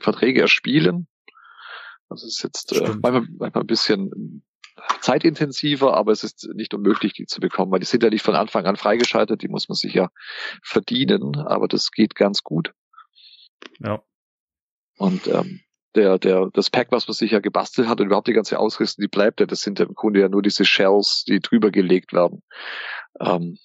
Verträge 0.00 0.40
erspielen. 0.40 1.08
Das 2.08 2.24
ist 2.24 2.42
jetzt 2.42 2.72
äh, 2.72 2.96
manchmal, 3.02 3.26
manchmal 3.38 3.64
ein 3.64 3.66
bisschen 3.66 4.42
zeitintensiver, 5.00 5.96
aber 5.96 6.12
es 6.12 6.24
ist 6.24 6.48
nicht 6.54 6.72
unmöglich, 6.74 7.12
die 7.12 7.26
zu 7.26 7.40
bekommen, 7.40 7.72
weil 7.72 7.80
die 7.80 7.86
sind 7.86 8.02
ja 8.02 8.10
nicht 8.10 8.24
von 8.24 8.34
Anfang 8.34 8.64
an 8.66 8.76
freigeschaltet, 8.76 9.42
die 9.42 9.48
muss 9.48 9.68
man 9.68 9.76
sich 9.76 9.94
ja 9.94 10.08
verdienen, 10.62 11.36
aber 11.36 11.68
das 11.68 11.90
geht 11.90 12.14
ganz 12.14 12.42
gut. 12.42 12.72
Ja. 13.80 14.02
Und 14.96 15.26
ähm, 15.26 15.60
der, 15.94 16.18
der, 16.18 16.50
das 16.52 16.70
Pack, 16.70 16.92
was 16.92 17.08
man 17.08 17.14
sich 17.14 17.32
ja 17.32 17.40
gebastelt 17.40 17.88
hat 17.88 18.00
und 18.00 18.06
überhaupt 18.06 18.28
die 18.28 18.32
ganze 18.32 18.58
Ausrüstung, 18.58 19.02
die 19.02 19.08
bleibt 19.08 19.40
ja, 19.40 19.46
das 19.46 19.60
sind 19.60 19.78
ja 19.78 19.86
im 19.86 19.94
Grunde 19.94 20.20
ja 20.20 20.28
nur 20.28 20.42
diese 20.42 20.64
Shells, 20.64 21.24
die 21.26 21.40
drüber 21.40 21.70
gelegt 21.70 22.12
werden. 22.12 22.42
Ähm, 23.20 23.58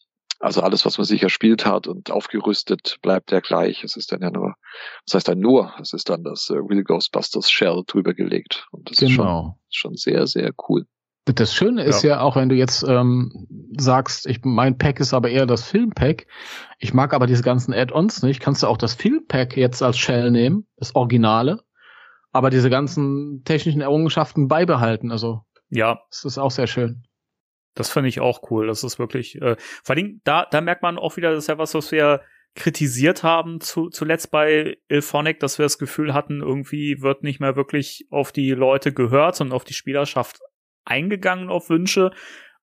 also 0.43 0.61
alles, 0.61 0.85
was 0.85 0.97
man 0.97 1.05
sich 1.05 1.23
erspielt 1.23 1.65
hat 1.65 1.87
und 1.87 2.11
aufgerüstet, 2.11 2.97
bleibt 3.01 3.31
ja 3.31 3.39
gleich. 3.39 3.85
Es 3.85 3.95
ist 3.95 4.11
dann 4.11 4.21
ja 4.21 4.29
nur, 4.29 4.55
das 5.05 5.15
heißt 5.15 5.27
dann 5.29 5.39
nur, 5.39 5.71
es 5.79 5.93
ist 5.93 6.09
dann 6.09 6.23
das 6.25 6.49
äh, 6.49 6.55
Real 6.55 6.83
Ghostbusters 6.83 7.49
Shell 7.49 7.83
drüber 7.87 8.13
gelegt. 8.13 8.67
Und 8.71 8.91
das 8.91 8.97
genau. 8.97 9.57
ist 9.69 9.77
schon, 9.77 9.93
schon 9.93 9.95
sehr, 9.95 10.27
sehr 10.27 10.51
cool. 10.67 10.85
Das 11.23 11.53
Schöne 11.53 11.83
ist 11.83 12.03
ja, 12.03 12.15
ja 12.15 12.19
auch, 12.19 12.35
wenn 12.35 12.49
du 12.49 12.55
jetzt 12.55 12.83
ähm, 12.83 13.47
sagst, 13.77 14.27
ich, 14.27 14.41
mein 14.43 14.77
Pack 14.77 14.99
ist 14.99 15.13
aber 15.13 15.29
eher 15.29 15.45
das 15.45 15.63
Filmpack. 15.63 16.27
Ich 16.77 16.93
mag 16.93 17.13
aber 17.13 17.25
diese 17.25 17.43
ganzen 17.43 17.73
Add-ons 17.73 18.21
nicht. 18.21 18.41
Kannst 18.41 18.63
du 18.63 18.67
auch 18.67 18.77
das 18.77 18.95
Filmpack 18.95 19.55
jetzt 19.55 19.81
als 19.81 19.97
Shell 19.97 20.29
nehmen, 20.29 20.67
das 20.75 20.93
Originale, 20.93 21.61
aber 22.33 22.49
diese 22.49 22.69
ganzen 22.69 23.45
technischen 23.45 23.79
Errungenschaften 23.79 24.49
beibehalten. 24.49 25.09
Also 25.09 25.45
ja, 25.69 26.01
das 26.09 26.25
ist 26.25 26.37
auch 26.37 26.51
sehr 26.51 26.67
schön. 26.67 27.03
Das 27.75 27.89
finde 27.91 28.09
ich 28.09 28.19
auch 28.19 28.51
cool. 28.51 28.67
Das 28.67 28.83
ist 28.83 28.99
wirklich, 28.99 29.41
äh, 29.41 29.55
vor 29.83 29.95
allem, 29.95 30.21
da, 30.23 30.45
da 30.49 30.61
merkt 30.61 30.83
man 30.83 30.97
auch 30.97 31.17
wieder, 31.17 31.31
das 31.31 31.45
ist 31.45 31.47
ja 31.47 31.57
was, 31.57 31.73
was 31.73 31.91
wir 31.91 32.21
kritisiert 32.55 33.23
haben 33.23 33.59
zu, 33.61 33.89
zuletzt 33.89 34.29
bei 34.29 34.77
Ilphonic, 34.87 35.39
dass 35.39 35.57
wir 35.57 35.63
das 35.63 35.79
Gefühl 35.79 36.13
hatten, 36.13 36.41
irgendwie 36.41 37.01
wird 37.01 37.23
nicht 37.23 37.39
mehr 37.39 37.55
wirklich 37.55 38.05
auf 38.11 38.31
die 38.31 38.51
Leute 38.51 38.93
gehört 38.93 39.41
und 39.41 39.51
auf 39.51 39.63
die 39.63 39.73
Spielerschaft 39.73 40.39
eingegangen 40.85 41.49
auf 41.49 41.69
Wünsche. 41.69 42.11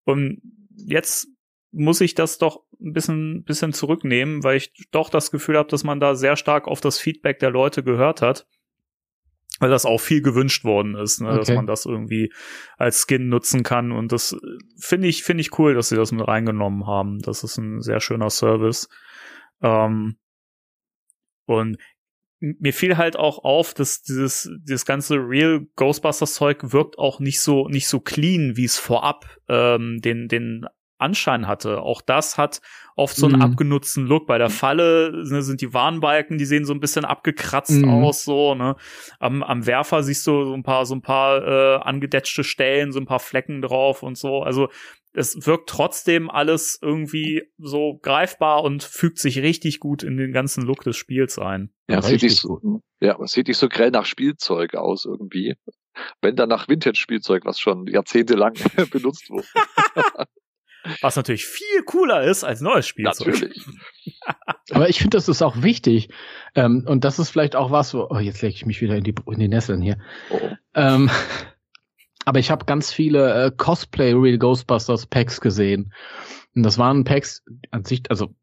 Und 0.05 0.41
jetzt 0.77 1.29
muss 1.73 2.01
ich 2.01 2.15
das 2.15 2.39
doch 2.39 2.63
ein 2.81 2.93
bisschen, 2.93 3.43
bisschen 3.43 3.73
zurücknehmen, 3.73 4.45
weil 4.45 4.59
ich 4.59 4.73
doch 4.93 5.11
das 5.11 5.31
Gefühl 5.31 5.57
habe, 5.57 5.69
dass 5.69 5.83
man 5.83 5.99
da 5.99 6.15
sehr 6.15 6.37
stark 6.37 6.69
auf 6.69 6.81
das 6.81 6.99
Feedback 6.99 7.41
der 7.41 7.51
Leute 7.51 7.83
gehört 7.83 8.23
hat 8.23 8.47
weil 9.61 9.71
das 9.71 9.87
auch 9.87 10.01
viel 10.01 10.23
gewünscht 10.23 10.65
worden 10.65 10.97
ist, 10.97 11.21
ne, 11.21 11.29
okay. 11.29 11.39
dass 11.39 11.51
man 11.51 11.67
das 11.67 11.87
irgendwie 11.87 12.33
als 12.77 13.07
Skin 13.07 13.29
nutzen 13.29 13.63
kann 13.63 13.93
und 13.93 14.11
das 14.11 14.37
finde 14.77 15.07
ich 15.07 15.23
finde 15.23 15.43
ich 15.43 15.57
cool, 15.59 15.75
dass 15.75 15.91
sie 15.91 15.97
das 15.97 16.11
mit 16.11 16.27
reingenommen 16.27 16.87
haben. 16.87 17.21
Das 17.21 17.45
ist 17.45 17.59
ein 17.59 17.81
sehr 17.81 18.01
schöner 18.01 18.31
Service. 18.31 18.89
Ähm, 19.63 20.17
und 21.47 21.77
mir 22.41 22.73
fiel 22.73 22.97
halt 22.97 23.17
auch 23.17 23.45
auf, 23.45 23.75
dass 23.75 24.03
dieses 24.03 24.51
dieses 24.63 24.87
ganze 24.87 25.17
Real 25.17 25.67
Ghostbusters 25.77 26.35
Zeug 26.35 26.73
wirkt 26.73 26.99
auch 26.99 27.21
nicht 27.21 27.41
so 27.41 27.69
nicht 27.69 27.87
so 27.87 28.01
clean, 28.01 28.57
wie 28.57 28.65
es 28.65 28.79
vorab 28.79 29.27
ähm, 29.49 30.01
den 30.01 30.27
den 30.29 30.65
Anschein 31.01 31.47
hatte. 31.47 31.83
Auch 31.83 32.03
das 32.03 32.39
hat 32.39 32.61
oft 32.97 33.17
so 33.17 33.27
einen 33.27 33.37
mhm. 33.37 33.43
abgenutzten 33.43 34.07
Look. 34.07 34.27
Bei 34.27 34.39
der 34.39 34.51
Falle 34.51 35.13
ne, 35.13 35.43
sind 35.43 35.61
die 35.61 35.73
Warnbalken, 35.73 36.39
die 36.39 36.45
sehen 36.45 36.65
so 36.65 36.75
ein 36.75 36.81
bisschen 36.81 37.05
abgekratzt 37.05 37.83
mhm. 37.83 37.89
aus, 37.89 38.25
so, 38.25 38.55
ne. 38.55 38.77
Am, 39.19 39.43
am 39.43 39.67
Werfer 39.67 40.03
siehst 40.03 40.27
du 40.27 40.45
so 40.45 40.55
ein 40.55 40.63
paar, 40.63 40.87
so 40.87 40.95
ein 40.95 41.03
paar 41.03 41.47
äh, 41.47 41.81
angedetschte 41.83 42.45
Stellen, 42.45 42.93
so 42.93 43.01
ein 43.01 43.07
paar 43.07 43.21
Flecken 43.21 43.63
drauf 43.63 44.03
und 44.03 44.19
so. 44.19 44.43
Also 44.43 44.69
es 45.13 45.47
wirkt 45.47 45.69
trotzdem 45.69 46.31
alles 46.31 46.79
irgendwie 46.81 47.43
so 47.59 47.99
greifbar 48.01 48.63
und 48.63 48.83
fügt 48.83 49.19
sich 49.19 49.39
richtig 49.39 49.81
gut 49.81 50.03
in 50.03 50.17
den 50.17 50.33
ganzen 50.33 50.63
Look 50.65 50.83
des 50.83 50.97
Spiels 50.97 51.39
ein. 51.39 51.73
Ja, 51.89 51.97
ja 51.97 52.03
sieht 52.03 52.23
nicht 52.23 52.37
so, 52.37 52.81
ja, 53.01 53.19
es 53.21 53.33
sieht 53.33 53.49
nicht 53.49 53.59
so 53.59 53.69
grell 53.69 53.91
nach 53.91 54.05
Spielzeug 54.05 54.75
aus 54.75 55.07
irgendwie. 55.07 55.57
Wenn 56.23 56.37
dann 56.37 56.49
nach 56.49 56.69
Vintage-Spielzeug, 56.69 57.45
was 57.45 57.59
schon 57.59 57.87
jahrzehntelang 57.87 58.55
benutzt 58.91 59.29
wurde. 59.31 59.47
Was 61.01 61.17
natürlich 61.17 61.45
viel 61.45 61.83
cooler 61.85 62.23
ist 62.23 62.45
als 62.45 62.61
neues 62.61 62.87
Spielzeug. 62.87 63.29
Natürlich. 63.29 63.67
Aber 64.71 64.89
ich 64.89 64.99
finde, 64.99 65.17
das 65.17 65.29
ist 65.29 65.43
auch 65.43 65.63
wichtig. 65.63 66.09
Ähm, 66.55 66.85
und 66.87 67.05
das 67.05 67.19
ist 67.19 67.31
vielleicht 67.31 67.57
auch 67.57 67.71
was, 67.71 67.93
wo, 67.95 68.07
oh, 68.09 68.19
jetzt 68.19 68.43
lege 68.43 68.55
ich 68.55 68.67
mich 68.67 68.81
wieder 68.81 68.97
in 68.97 69.05
die, 69.05 69.15
in 69.27 69.39
die 69.39 69.49
Nesseln 69.49 69.83
hier. 69.83 69.99
Oh. 70.31 70.39
Ähm, 70.75 71.11
aber 72.25 72.39
ich 72.39 72.51
habe 72.51 72.65
ganz 72.65 72.93
viele 72.93 73.47
äh, 73.47 73.51
Cosplay 73.57 74.13
Real 74.13 74.39
Ghostbusters 74.39 75.07
Packs 75.07 75.41
gesehen. 75.41 75.93
Und 76.55 76.63
das 76.63 76.79
waren 76.79 77.05
Packs 77.05 77.45
an 77.71 77.85
sich, 77.85 78.03
also 78.11 78.35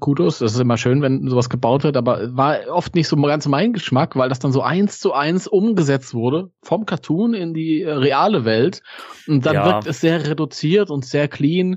Kudos, 0.00 0.38
das 0.38 0.54
ist 0.54 0.60
immer 0.60 0.76
schön, 0.76 1.00
wenn 1.00 1.28
sowas 1.28 1.48
gebaut 1.48 1.84
wird, 1.84 1.96
aber 1.96 2.36
war 2.36 2.58
oft 2.68 2.94
nicht 2.94 3.08
so 3.08 3.16
ganz 3.16 3.46
mein 3.46 3.72
Geschmack, 3.72 4.16
weil 4.16 4.28
das 4.28 4.40
dann 4.40 4.52
so 4.52 4.62
eins 4.62 4.98
zu 4.98 5.12
eins 5.12 5.46
umgesetzt 5.46 6.12
wurde 6.12 6.50
vom 6.62 6.86
Cartoon 6.86 7.34
in 7.34 7.54
die 7.54 7.82
äh, 7.82 7.92
reale 7.92 8.44
Welt 8.44 8.82
und 9.28 9.46
dann 9.46 9.54
ja. 9.54 9.66
wirkt 9.66 9.86
es 9.86 10.00
sehr 10.00 10.28
reduziert 10.28 10.90
und 10.90 11.04
sehr 11.04 11.28
clean, 11.28 11.76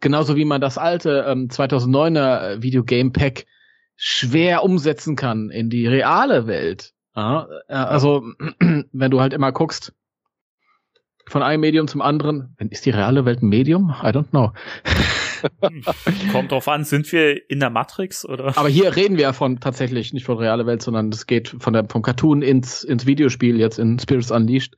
genauso 0.00 0.36
wie 0.36 0.46
man 0.46 0.60
das 0.60 0.78
alte 0.78 1.26
ähm, 1.28 1.48
2009er 1.48 2.40
äh, 2.40 2.62
Videogame 2.62 3.10
Pack 3.10 3.46
schwer 3.96 4.64
umsetzen 4.64 5.14
kann 5.14 5.50
in 5.50 5.68
die 5.68 5.86
reale 5.86 6.46
Welt. 6.46 6.94
Ja, 7.14 7.46
äh, 7.68 7.74
also 7.74 8.24
wenn 8.92 9.10
du 9.10 9.20
halt 9.20 9.34
immer 9.34 9.52
guckst, 9.52 9.92
von 11.30 11.44
einem 11.44 11.60
Medium 11.60 11.86
zum 11.86 12.02
anderen. 12.02 12.56
Ist 12.70 12.86
die 12.86 12.90
reale 12.90 13.24
Welt 13.24 13.40
ein 13.40 13.48
Medium? 13.48 13.94
I 14.02 14.08
don't 14.08 14.30
know. 14.30 14.52
Kommt 16.32 16.50
drauf 16.50 16.66
an, 16.66 16.84
sind 16.84 17.10
wir 17.12 17.48
in 17.48 17.60
der 17.60 17.70
Matrix 17.70 18.26
oder? 18.26 18.58
Aber 18.58 18.68
hier 18.68 18.96
reden 18.96 19.16
wir 19.16 19.22
ja 19.22 19.32
von 19.32 19.60
tatsächlich 19.60 20.12
nicht 20.12 20.26
von 20.26 20.38
reale 20.38 20.66
Welt, 20.66 20.82
sondern 20.82 21.08
es 21.10 21.26
geht 21.26 21.54
von 21.60 21.72
der, 21.72 21.86
vom 21.88 22.02
Cartoon 22.02 22.42
ins, 22.42 22.82
ins 22.82 23.06
Videospiel 23.06 23.60
jetzt 23.60 23.78
in 23.78 23.98
Spirits 24.00 24.32
Unleashed. 24.32 24.76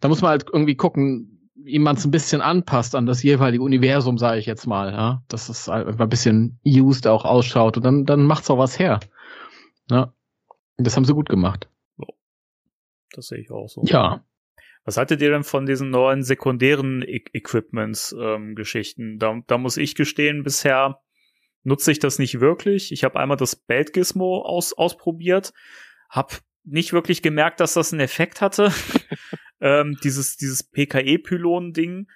Da 0.00 0.08
muss 0.08 0.22
man 0.22 0.30
halt 0.30 0.46
irgendwie 0.50 0.74
gucken, 0.74 1.50
wie 1.54 1.78
man 1.78 1.96
es 1.96 2.04
ein 2.06 2.10
bisschen 2.10 2.40
anpasst 2.40 2.94
an 2.94 3.04
das 3.04 3.22
jeweilige 3.22 3.62
Universum, 3.62 4.16
sage 4.16 4.40
ich 4.40 4.46
jetzt 4.46 4.66
mal, 4.66 4.90
ja. 4.90 5.22
Dass 5.28 5.50
es 5.50 5.68
einfach 5.68 6.06
ein 6.06 6.08
bisschen 6.08 6.58
used 6.64 7.06
auch 7.06 7.26
ausschaut 7.26 7.76
und 7.76 7.84
dann, 7.84 8.06
dann 8.06 8.24
macht's 8.24 8.48
auch 8.48 8.58
was 8.58 8.78
her. 8.78 9.00
Ja. 9.90 10.14
Das 10.78 10.96
haben 10.96 11.04
sie 11.04 11.12
gut 11.12 11.28
gemacht. 11.28 11.68
Das 13.12 13.26
sehe 13.26 13.38
ich 13.38 13.50
auch 13.50 13.68
so. 13.68 13.82
Ja. 13.84 14.24
Was 14.84 14.98
haltet 14.98 15.22
ihr 15.22 15.30
denn 15.30 15.44
von 15.44 15.64
diesen 15.64 15.90
neuen 15.90 16.22
sekundären 16.22 17.02
e 17.02 17.22
Equipments-Geschichten? 17.32 19.12
Ähm, 19.12 19.18
da, 19.18 19.40
da 19.46 19.58
muss 19.58 19.78
ich 19.78 19.94
gestehen, 19.94 20.42
bisher 20.42 21.00
nutze 21.62 21.90
ich 21.90 21.98
das 21.98 22.18
nicht 22.18 22.40
wirklich. 22.40 22.92
Ich 22.92 23.02
habe 23.04 23.18
einmal 23.18 23.38
das 23.38 23.56
Belt-Gizmo 23.56 24.42
aus, 24.42 24.74
ausprobiert, 24.74 25.52
habe 26.10 26.34
nicht 26.64 26.92
wirklich 26.92 27.22
gemerkt, 27.22 27.60
dass 27.60 27.74
das 27.74 27.92
einen 27.92 28.00
Effekt 28.00 28.40
hatte. 28.40 28.72
ähm, 29.60 29.96
dieses 30.04 30.36
dieses 30.36 30.62
PKE-Pylon-Ding. 30.62 32.06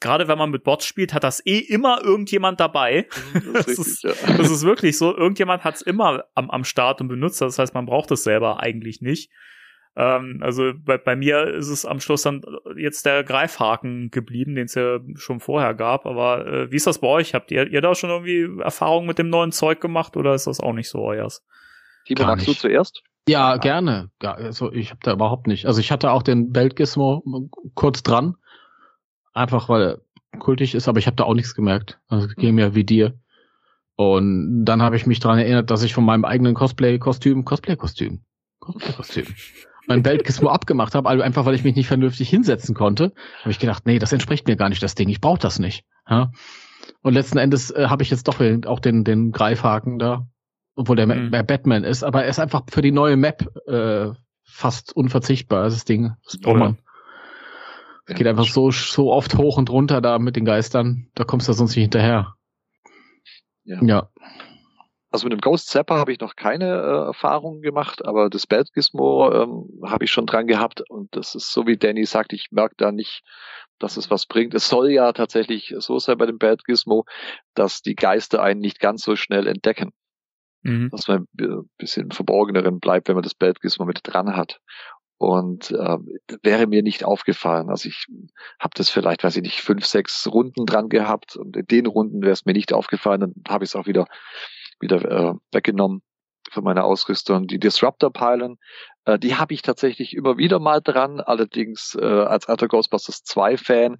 Gerade 0.00 0.28
wenn 0.28 0.38
man 0.38 0.50
mit 0.50 0.62
Bots 0.62 0.86
spielt, 0.86 1.12
hat 1.12 1.24
das 1.24 1.44
eh 1.44 1.58
immer 1.58 2.02
irgendjemand 2.04 2.60
dabei. 2.60 3.08
Das, 3.32 3.42
das, 3.66 3.78
ist, 3.78 4.04
richtig, 4.04 4.28
ja. 4.28 4.36
das 4.36 4.50
ist, 4.50 4.62
wirklich 4.62 4.96
so. 4.96 5.16
Irgendjemand 5.16 5.64
hat 5.64 5.76
es 5.76 5.82
immer 5.82 6.24
am, 6.34 6.50
am 6.50 6.64
Start 6.64 7.00
und 7.00 7.08
benutzt. 7.08 7.40
Das 7.40 7.58
heißt, 7.58 7.74
man 7.74 7.86
braucht 7.86 8.10
es 8.12 8.22
selber 8.22 8.60
eigentlich 8.60 9.00
nicht. 9.00 9.30
Ähm, 9.96 10.38
also 10.42 10.72
bei, 10.76 10.98
bei 10.98 11.16
mir 11.16 11.54
ist 11.54 11.68
es 11.68 11.84
am 11.84 12.00
Schluss 12.00 12.22
dann 12.22 12.42
jetzt 12.76 13.04
der 13.06 13.24
Greifhaken 13.24 14.10
geblieben, 14.10 14.54
den 14.54 14.66
es 14.66 14.74
ja 14.74 15.00
schon 15.16 15.40
vorher 15.40 15.74
gab. 15.74 16.06
Aber 16.06 16.46
äh, 16.46 16.70
wie 16.70 16.76
ist 16.76 16.86
das 16.86 17.00
bei 17.00 17.08
euch? 17.08 17.34
Habt 17.34 17.50
ihr, 17.50 17.66
ihr 17.68 17.80
da 17.80 17.94
schon 17.94 18.10
irgendwie 18.10 18.62
Erfahrungen 18.62 19.06
mit 19.06 19.18
dem 19.18 19.30
neuen 19.30 19.52
Zeug 19.52 19.80
gemacht 19.80 20.16
oder 20.16 20.34
ist 20.34 20.46
das 20.46 20.60
auch 20.60 20.72
nicht 20.72 20.88
so 20.88 21.00
euers? 21.00 21.44
Timo, 22.06 22.24
magst 22.24 22.46
du 22.46 22.52
zuerst? 22.52 23.02
Ja, 23.28 23.56
gerne. 23.56 24.10
Ja, 24.22 24.32
also 24.34 24.72
ich 24.72 24.90
habe 24.90 25.00
da 25.02 25.12
überhaupt 25.12 25.46
nicht. 25.46 25.66
Also 25.66 25.80
ich 25.80 25.92
hatte 25.92 26.12
auch 26.12 26.22
den 26.22 26.52
Beltgizmo 26.52 27.50
kurz 27.74 28.02
dran, 28.02 28.36
einfach 29.34 29.68
weil 29.68 29.82
er 29.82 30.00
kultig 30.38 30.74
ist, 30.74 30.88
aber 30.88 30.98
ich 30.98 31.06
habe 31.06 31.16
da 31.16 31.24
auch 31.24 31.34
nichts 31.34 31.54
gemerkt. 31.54 32.00
Also 32.08 32.28
ging 32.28 32.54
mir 32.54 32.74
wie 32.74 32.84
dir. 32.84 33.18
Und 33.96 34.64
dann 34.64 34.80
habe 34.80 34.96
ich 34.96 35.06
mich 35.06 35.20
dran 35.20 35.38
erinnert, 35.38 35.70
dass 35.70 35.82
ich 35.82 35.92
von 35.92 36.04
meinem 36.04 36.24
eigenen 36.24 36.54
Cosplay-Kostüm, 36.54 37.44
Cosplay-Kostüm, 37.44 38.20
Cosplay-Kostüm 38.60 39.26
mein 39.88 40.02
Beltgizmo 40.02 40.50
abgemacht 40.50 40.94
habe, 40.94 41.08
also 41.08 41.22
einfach 41.22 41.46
weil 41.46 41.54
ich 41.54 41.64
mich 41.64 41.74
nicht 41.74 41.88
vernünftig 41.88 42.28
hinsetzen 42.28 42.74
konnte, 42.74 43.12
habe 43.40 43.50
ich 43.50 43.58
gedacht, 43.58 43.86
nee, 43.86 43.98
das 43.98 44.12
entspricht 44.12 44.46
mir 44.46 44.56
gar 44.56 44.68
nicht, 44.68 44.82
das 44.82 44.94
Ding, 44.94 45.08
ich 45.08 45.20
brauche 45.20 45.38
das 45.38 45.58
nicht. 45.58 45.84
Ja? 46.08 46.30
Und 47.02 47.14
letzten 47.14 47.38
Endes 47.38 47.70
äh, 47.70 47.86
habe 47.88 48.02
ich 48.02 48.10
jetzt 48.10 48.28
doch 48.28 48.40
auch 48.66 48.80
den, 48.80 49.02
den 49.02 49.32
Greifhaken 49.32 49.98
da, 49.98 50.28
obwohl 50.76 50.96
der 50.96 51.06
mhm. 51.06 51.30
Batman 51.30 51.84
ist, 51.84 52.04
aber 52.04 52.24
er 52.24 52.28
ist 52.28 52.38
einfach 52.38 52.62
für 52.70 52.82
die 52.82 52.92
neue 52.92 53.16
Map 53.16 53.48
äh, 53.66 54.10
fast 54.44 54.94
unverzichtbar, 54.94 55.64
das 55.64 55.84
Ding. 55.84 56.12
Das 56.24 56.38
braucht 56.38 56.58
man. 56.58 56.78
Es 58.06 58.14
geht 58.14 58.26
einfach 58.26 58.46
so, 58.46 58.70
so 58.70 59.12
oft 59.12 59.36
hoch 59.36 59.58
und 59.58 59.68
runter 59.68 60.00
da 60.00 60.18
mit 60.18 60.36
den 60.36 60.44
Geistern, 60.44 61.08
da 61.14 61.24
kommst 61.24 61.48
du 61.48 61.52
sonst 61.52 61.76
nicht 61.76 61.84
hinterher. 61.84 62.34
Ja. 63.64 63.82
ja. 63.82 64.08
Also 65.10 65.26
mit 65.26 65.32
dem 65.32 65.40
Ghost 65.40 65.68
Zapper 65.68 65.96
habe 65.96 66.12
ich 66.12 66.20
noch 66.20 66.36
keine 66.36 66.66
äh, 66.66 67.06
Erfahrungen 67.06 67.62
gemacht, 67.62 68.04
aber 68.04 68.28
das 68.28 68.46
Bad 68.46 68.72
Gizmo 68.74 69.32
ähm, 69.32 69.82
habe 69.86 70.04
ich 70.04 70.10
schon 70.10 70.26
dran 70.26 70.46
gehabt 70.46 70.82
und 70.90 71.16
das 71.16 71.34
ist 71.34 71.50
so 71.50 71.66
wie 71.66 71.78
Danny 71.78 72.04
sagt, 72.04 72.34
ich 72.34 72.48
merke 72.50 72.74
da 72.76 72.92
nicht, 72.92 73.22
dass 73.78 73.96
es 73.96 74.10
was 74.10 74.26
bringt. 74.26 74.54
Es 74.54 74.68
soll 74.68 74.90
ja 74.90 75.12
tatsächlich 75.12 75.74
so 75.78 75.98
sein 75.98 76.18
bei 76.18 76.26
dem 76.26 76.38
Bad 76.38 76.64
Gizmo, 76.64 77.06
dass 77.54 77.80
die 77.80 77.94
Geister 77.94 78.42
einen 78.42 78.60
nicht 78.60 78.80
ganz 78.80 79.02
so 79.02 79.16
schnell 79.16 79.46
entdecken. 79.46 79.92
Mhm. 80.62 80.90
Dass 80.90 81.08
man 81.08 81.26
ein 81.38 81.70
bisschen 81.78 82.10
verborgeneren 82.10 82.80
bleibt, 82.80 83.08
wenn 83.08 83.14
man 83.14 83.22
das 83.22 83.34
Bad 83.34 83.60
Gizmo 83.60 83.86
mit 83.86 84.00
dran 84.02 84.36
hat. 84.36 84.60
Und 85.16 85.72
äh, 85.72 85.96
wäre 86.42 86.66
mir 86.66 86.82
nicht 86.82 87.04
aufgefallen. 87.04 87.70
Also 87.70 87.88
ich 87.88 88.06
habe 88.60 88.72
das 88.74 88.88
vielleicht, 88.88 89.24
weiß 89.24 89.36
ich 89.36 89.42
nicht, 89.42 89.62
fünf, 89.62 89.84
sechs 89.84 90.28
Runden 90.30 90.64
dran 90.64 90.88
gehabt 90.88 91.34
und 91.34 91.56
in 91.56 91.66
den 91.66 91.86
Runden 91.86 92.22
wäre 92.22 92.32
es 92.32 92.44
mir 92.44 92.52
nicht 92.52 92.72
aufgefallen, 92.72 93.20
dann 93.20 93.34
habe 93.48 93.64
ich 93.64 93.70
es 93.70 93.76
auch 93.76 93.86
wieder 93.86 94.06
wieder 94.80 95.04
äh, 95.04 95.34
weggenommen 95.52 96.02
von 96.50 96.64
meiner 96.64 96.84
Ausrüstung. 96.84 97.46
Die 97.46 97.58
Disruptor 97.58 98.12
Pylon, 98.12 98.58
äh, 99.04 99.18
die 99.18 99.36
habe 99.36 99.54
ich 99.54 99.62
tatsächlich 99.62 100.14
immer 100.14 100.38
wieder 100.38 100.58
mal 100.58 100.80
dran, 100.80 101.20
allerdings 101.20 101.96
äh, 102.00 102.04
als 102.04 102.48
alter 102.48 102.68
Ghostbusters 102.68 103.22
2 103.24 103.56
Fan 103.56 103.98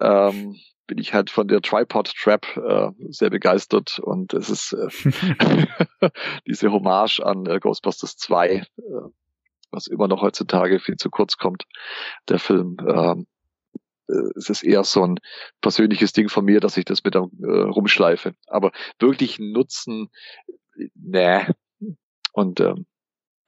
ähm, 0.00 0.56
bin 0.86 0.98
ich 0.98 1.14
halt 1.14 1.30
von 1.30 1.48
der 1.48 1.60
Tripod 1.62 2.12
Trap 2.14 2.46
äh, 2.56 2.90
sehr 3.08 3.30
begeistert 3.30 3.98
und 3.98 4.34
es 4.34 4.50
ist 4.50 4.72
äh, 4.72 5.66
diese 6.46 6.70
Hommage 6.70 7.20
an 7.20 7.46
äh, 7.46 7.58
Ghostbusters 7.58 8.16
2, 8.16 8.48
äh, 8.48 8.62
was 9.70 9.86
immer 9.86 10.08
noch 10.08 10.22
heutzutage 10.22 10.78
viel 10.78 10.96
zu 10.96 11.10
kurz 11.10 11.36
kommt, 11.36 11.64
der 12.28 12.38
Film. 12.38 12.76
Ähm, 12.80 13.20
äh, 13.20 13.35
es 14.36 14.50
ist 14.50 14.62
eher 14.62 14.84
so 14.84 15.02
ein 15.02 15.18
persönliches 15.60 16.12
Ding 16.12 16.28
von 16.28 16.44
mir, 16.44 16.60
dass 16.60 16.76
ich 16.76 16.84
das 16.84 17.02
mit 17.04 17.14
äh, 17.14 17.18
rumschleife. 17.18 18.34
Aber 18.46 18.72
wirklich 18.98 19.38
Nutzen, 19.38 20.08
nee. 20.94 21.46
Und 22.32 22.60
ähm, 22.60 22.86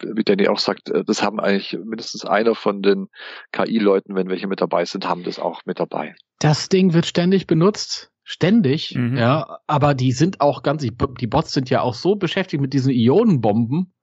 wie 0.02 0.24
Danny 0.24 0.48
auch 0.48 0.58
sagt, 0.58 0.90
äh, 0.90 1.04
das 1.04 1.22
haben 1.22 1.40
eigentlich 1.40 1.78
mindestens 1.84 2.24
einer 2.24 2.54
von 2.54 2.82
den 2.82 3.08
KI-Leuten, 3.52 4.14
wenn 4.14 4.28
welche 4.28 4.46
mit 4.46 4.60
dabei 4.60 4.84
sind, 4.84 5.08
haben 5.08 5.24
das 5.24 5.38
auch 5.38 5.62
mit 5.64 5.80
dabei. 5.80 6.14
Das 6.40 6.68
Ding 6.68 6.94
wird 6.94 7.06
ständig 7.06 7.46
benutzt. 7.46 8.10
Ständig, 8.30 8.94
mhm. 8.94 9.16
ja, 9.16 9.58
aber 9.66 9.94
die 9.94 10.12
sind 10.12 10.42
auch 10.42 10.62
ganz, 10.62 10.82
die 10.82 11.26
Bots 11.26 11.52
sind 11.52 11.70
ja 11.70 11.80
auch 11.80 11.94
so 11.94 12.14
beschäftigt 12.14 12.60
mit 12.60 12.74
diesen 12.74 12.92
Ionenbomben, 12.92 13.94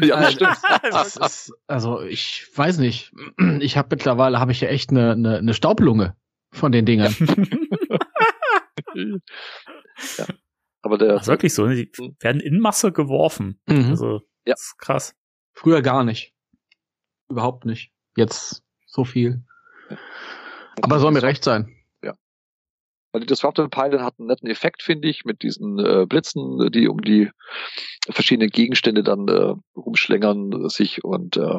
ja, 0.00 0.20
das 0.20 0.32
stimmt. 0.32 0.56
Das 0.90 1.16
ist, 1.16 1.52
also 1.66 2.02
ich 2.02 2.46
weiß 2.54 2.78
nicht. 2.78 3.12
Ich 3.60 3.76
habe 3.76 3.88
mittlerweile 3.90 4.38
habe 4.38 4.52
ich 4.52 4.60
ja 4.60 4.68
echt 4.68 4.90
eine, 4.90 5.12
eine, 5.12 5.38
eine 5.38 5.54
Staublunge 5.54 6.16
von 6.52 6.72
den 6.72 6.86
Dingern. 6.86 7.14
ja. 8.94 10.26
Aber 10.82 10.98
der 10.98 11.16
Ach, 11.16 11.26
wirklich 11.26 11.54
so, 11.54 11.68
die 11.68 11.90
hm. 11.96 12.16
werden 12.20 12.40
in 12.40 12.58
Masse 12.58 12.92
geworfen. 12.92 13.60
Mhm. 13.66 13.90
Also 13.90 14.20
ja. 14.44 14.54
das 14.54 14.62
ist 14.62 14.78
krass. 14.78 15.14
Früher 15.52 15.82
gar 15.82 16.04
nicht. 16.04 16.34
Überhaupt 17.28 17.64
nicht. 17.64 17.92
Jetzt 18.16 18.64
so 18.86 19.04
viel. 19.04 19.44
Aber 20.82 20.98
soll 20.98 21.12
mir 21.12 21.22
recht 21.22 21.44
sein. 21.44 21.74
Weil 23.12 23.22
die 23.22 23.26
Disruptor 23.26 23.68
Pilot 23.68 24.00
hat 24.00 24.14
einen 24.18 24.28
netten 24.28 24.48
Effekt, 24.48 24.82
finde 24.82 25.08
ich, 25.08 25.24
mit 25.24 25.42
diesen 25.42 25.78
äh, 25.78 26.06
Blitzen, 26.06 26.70
die 26.70 26.88
um 26.88 27.00
die 27.00 27.30
verschiedenen 28.08 28.50
Gegenstände 28.50 29.02
dann 29.02 29.28
äh, 29.28 29.54
rumschlängern 29.76 30.68
sich 30.68 31.02
und 31.04 31.36
äh, 31.36 31.58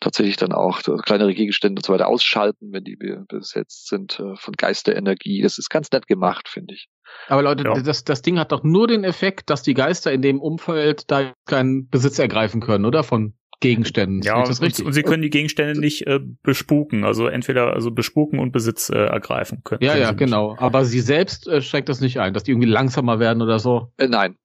tatsächlich 0.00 0.36
dann 0.36 0.52
auch 0.52 0.82
kleinere 1.02 1.34
Gegenstände 1.34 1.80
und 1.80 1.86
so 1.86 1.92
weiter 1.92 2.08
ausschalten, 2.08 2.72
wenn 2.72 2.84
die 2.84 2.96
besetzt 2.96 3.88
sind 3.88 4.20
äh, 4.20 4.36
von 4.36 4.54
Geisterenergie. 4.54 5.42
Das 5.42 5.58
ist 5.58 5.70
ganz 5.70 5.90
nett 5.92 6.06
gemacht, 6.06 6.48
finde 6.48 6.74
ich. 6.74 6.88
Aber 7.28 7.42
Leute, 7.42 7.64
ja. 7.64 7.74
das, 7.80 8.04
das 8.04 8.22
Ding 8.22 8.38
hat 8.38 8.52
doch 8.52 8.62
nur 8.62 8.86
den 8.86 9.04
Effekt, 9.04 9.50
dass 9.50 9.62
die 9.62 9.74
Geister 9.74 10.12
in 10.12 10.22
dem 10.22 10.40
Umfeld 10.40 11.10
da 11.10 11.32
keinen 11.46 11.88
Besitz 11.88 12.18
ergreifen 12.18 12.60
können, 12.60 12.84
oder? 12.84 13.02
Von 13.02 13.34
Gegenständen. 13.62 14.20
Ja, 14.20 14.42
und, 14.42 14.60
und, 14.60 14.92
sie 14.92 15.02
können 15.02 15.22
die 15.22 15.30
Gegenstände 15.30 15.80
nicht 15.80 16.06
äh, 16.06 16.20
bespuken, 16.42 17.04
also 17.04 17.26
entweder 17.26 17.72
also 17.72 17.90
bespuken 17.90 18.38
und 18.38 18.52
Besitz 18.52 18.90
äh, 18.90 18.98
ergreifen 18.98 19.62
können. 19.64 19.82
Ja, 19.82 19.96
ja, 19.96 20.12
genau. 20.12 20.56
Aber 20.58 20.84
sie 20.84 21.00
selbst 21.00 21.48
äh, 21.48 21.62
schränkt 21.62 21.88
das 21.88 22.00
nicht 22.00 22.20
ein, 22.20 22.34
dass 22.34 22.42
die 22.42 22.50
irgendwie 22.50 22.68
langsamer 22.68 23.18
werden 23.18 23.40
oder 23.40 23.58
so. 23.58 23.92
Äh, 23.96 24.08
nein, 24.08 24.36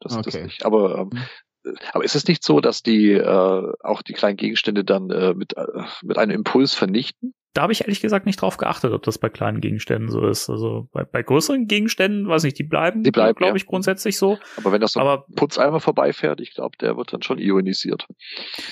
das, 0.00 0.16
okay. 0.16 0.22
das 0.24 0.42
nicht. 0.42 0.64
Aber 0.64 0.98
ähm, 0.98 1.10
hm. 1.64 1.76
aber 1.92 2.04
ist 2.04 2.16
es 2.16 2.26
nicht 2.26 2.42
so, 2.42 2.60
dass 2.60 2.82
die 2.82 3.12
äh, 3.12 3.72
auch 3.80 4.02
die 4.02 4.14
kleinen 4.14 4.36
Gegenstände 4.36 4.82
dann 4.82 5.10
äh, 5.10 5.34
mit 5.34 5.56
äh, 5.56 5.66
mit 6.02 6.18
einem 6.18 6.32
Impuls 6.32 6.74
vernichten? 6.74 7.34
Da 7.54 7.62
habe 7.62 7.72
ich 7.72 7.82
ehrlich 7.82 8.00
gesagt 8.00 8.24
nicht 8.24 8.40
drauf 8.40 8.56
geachtet, 8.56 8.92
ob 8.92 9.02
das 9.02 9.18
bei 9.18 9.28
kleinen 9.28 9.60
Gegenständen 9.60 10.08
so 10.08 10.26
ist. 10.26 10.48
Also 10.48 10.88
bei, 10.92 11.04
bei 11.04 11.22
größeren 11.22 11.66
Gegenständen, 11.66 12.26
weiß 12.26 12.44
nicht, 12.44 12.58
die 12.58 12.64
bleiben, 12.64 13.02
die 13.02 13.10
bleiben 13.10 13.36
glaube 13.36 13.58
ich, 13.58 13.66
grundsätzlich 13.66 14.16
so. 14.16 14.38
Aber 14.56 14.72
wenn 14.72 14.80
das 14.80 14.92
so 14.92 15.00
Aber, 15.00 15.26
ein 15.28 15.34
Putzeimer 15.34 15.80
vorbeifährt, 15.80 16.40
ich 16.40 16.54
glaube, 16.54 16.78
der 16.78 16.96
wird 16.96 17.12
dann 17.12 17.22
schon 17.22 17.38
ionisiert. 17.38 18.06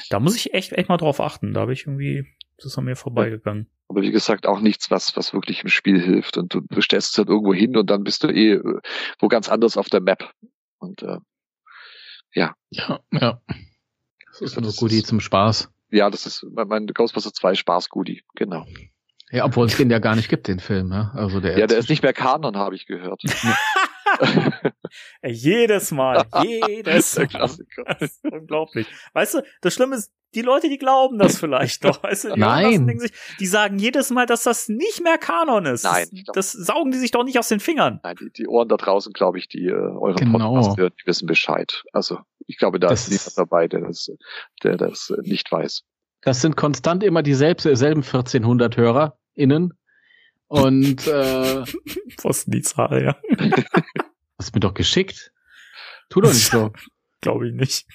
Da 0.08 0.18
muss 0.18 0.36
ich 0.36 0.54
echt, 0.54 0.72
echt 0.72 0.88
mal 0.88 0.96
drauf 0.96 1.20
achten. 1.20 1.52
Da 1.52 1.60
habe 1.60 1.74
ich 1.74 1.86
irgendwie, 1.86 2.26
das 2.56 2.66
ist 2.66 2.78
an 2.78 2.84
mir 2.84 2.96
vorbeigegangen. 2.96 3.68
Aber 3.88 4.02
wie 4.02 4.12
gesagt, 4.12 4.46
auch 4.46 4.60
nichts, 4.60 4.90
was, 4.90 5.16
was 5.16 5.34
wirklich 5.34 5.62
im 5.62 5.68
Spiel 5.68 6.00
hilft. 6.00 6.38
Und 6.38 6.54
du, 6.54 6.60
du 6.60 6.80
stellst 6.80 7.12
es 7.12 7.18
halt 7.18 7.28
irgendwo 7.28 7.52
hin 7.52 7.76
und 7.76 7.90
dann 7.90 8.02
bist 8.02 8.24
du 8.24 8.28
eh 8.28 8.60
wo 9.18 9.28
ganz 9.28 9.48
anders 9.48 9.76
auf 9.76 9.88
der 9.88 10.00
Map. 10.00 10.30
Und 10.78 11.02
äh, 11.02 11.18
ja. 12.32 12.54
Ja, 12.70 13.00
ja. 13.12 13.42
Das 14.30 14.40
ist 14.40 14.56
ein 14.56 14.64
Goodie 14.78 15.02
zum 15.02 15.20
Spaß. 15.20 15.70
Ja, 15.91 16.11
das 16.11 16.26
ist 16.26 16.47
mein 16.53 16.86
Ghostbusters 16.86 17.32
2 17.34 17.55
Spaß-Goodie, 17.55 18.22
genau. 18.34 18.66
Ja, 19.30 19.45
obwohl 19.45 19.66
es 19.66 19.76
den 19.76 19.91
ja 19.91 20.01
gar 20.01 20.16
nicht 20.16 20.28
gibt, 20.28 20.49
den 20.49 20.59
Film. 20.59 20.93
Ja, 20.93 21.12
also 21.14 21.41
der, 21.41 21.57
ja, 21.59 21.66
der 21.66 21.78
ist 21.78 21.88
nicht 21.88 22.03
mehr 22.03 22.12
Kanon, 22.12 22.57
habe 22.57 22.74
ich 22.74 22.86
gehört. 22.86 23.22
jedes 25.24 25.90
Mal, 25.90 26.24
jedes 26.42 27.16
Mal. 27.32 27.48
Das 27.98 28.03
ist 28.03 28.24
unglaublich. 28.24 28.86
Weißt 29.12 29.34
du, 29.34 29.42
das 29.61 29.74
Schlimme 29.74 29.96
ist, 29.96 30.12
die 30.34 30.42
Leute, 30.42 30.68
die 30.68 30.78
glauben 30.78 31.18
das 31.18 31.38
vielleicht 31.38 31.84
doch. 31.84 32.03
Weißt 32.05 32.24
du, 32.24 32.34
die 32.34 32.40
Nein. 32.40 32.98
Sich, 33.01 33.12
die 33.40 33.46
sagen 33.46 33.78
jedes 33.78 34.11
Mal, 34.11 34.26
dass 34.26 34.44
das 34.44 34.68
nicht 34.68 35.03
mehr 35.03 35.18
Kanon 35.18 35.66
ist. 35.66 35.82
Nein. 35.84 36.07
Das, 36.26 36.53
das 36.53 36.66
saugen 36.66 36.92
die 36.92 36.98
sich 36.98 37.11
doch 37.11 37.24
nicht 37.24 37.38
aus 37.38 37.48
den 37.48 37.59
Fingern. 37.59 37.98
Nein, 38.05 38.16
die, 38.20 38.30
die 38.30 38.46
Ohren 38.46 38.68
da 38.68 38.76
draußen, 38.76 39.12
glaube 39.12 39.38
ich, 39.38 39.48
die 39.48 39.66
äh, 39.66 39.72
eure 39.72 40.14
Genau. 40.14 40.53
Podcasts 40.53 40.76
hören, 40.76 40.92
die 41.03 41.07
wissen 41.07 41.26
Bescheid. 41.26 41.82
Also 41.92 42.18
ich 42.46 42.59
glaube, 42.59 42.78
da 42.78 42.88
Das 42.88 43.09
ist 43.09 43.11
niemand 43.11 43.38
dabei, 43.38 43.66
der 43.66 43.80
das, 43.80 44.11
der 44.62 44.76
das 44.76 45.11
äh, 45.11 45.20
nicht 45.28 45.51
weiß. 45.51 45.82
Das 46.22 46.40
sind 46.42 46.57
konstant 46.57 47.03
immer 47.03 47.22
dieselben 47.22 47.74
selben 47.74 48.03
1400 48.03 48.76
HörerInnen. 48.76 49.74
Und 50.51 51.07
äh, 51.07 51.64
Pfosten 52.18 52.51
die 52.51 52.62
Zahl, 52.62 53.05
ja. 53.05 53.16
hast 54.38 54.53
mir 54.53 54.59
doch 54.61 54.74
geschickt. 54.74 55.32
Tu 56.09 56.20
doch 56.20 56.32
nicht 56.32 56.51
so. 56.51 56.72
Glaube 57.20 57.48
ich 57.48 57.55
nicht. 57.55 57.86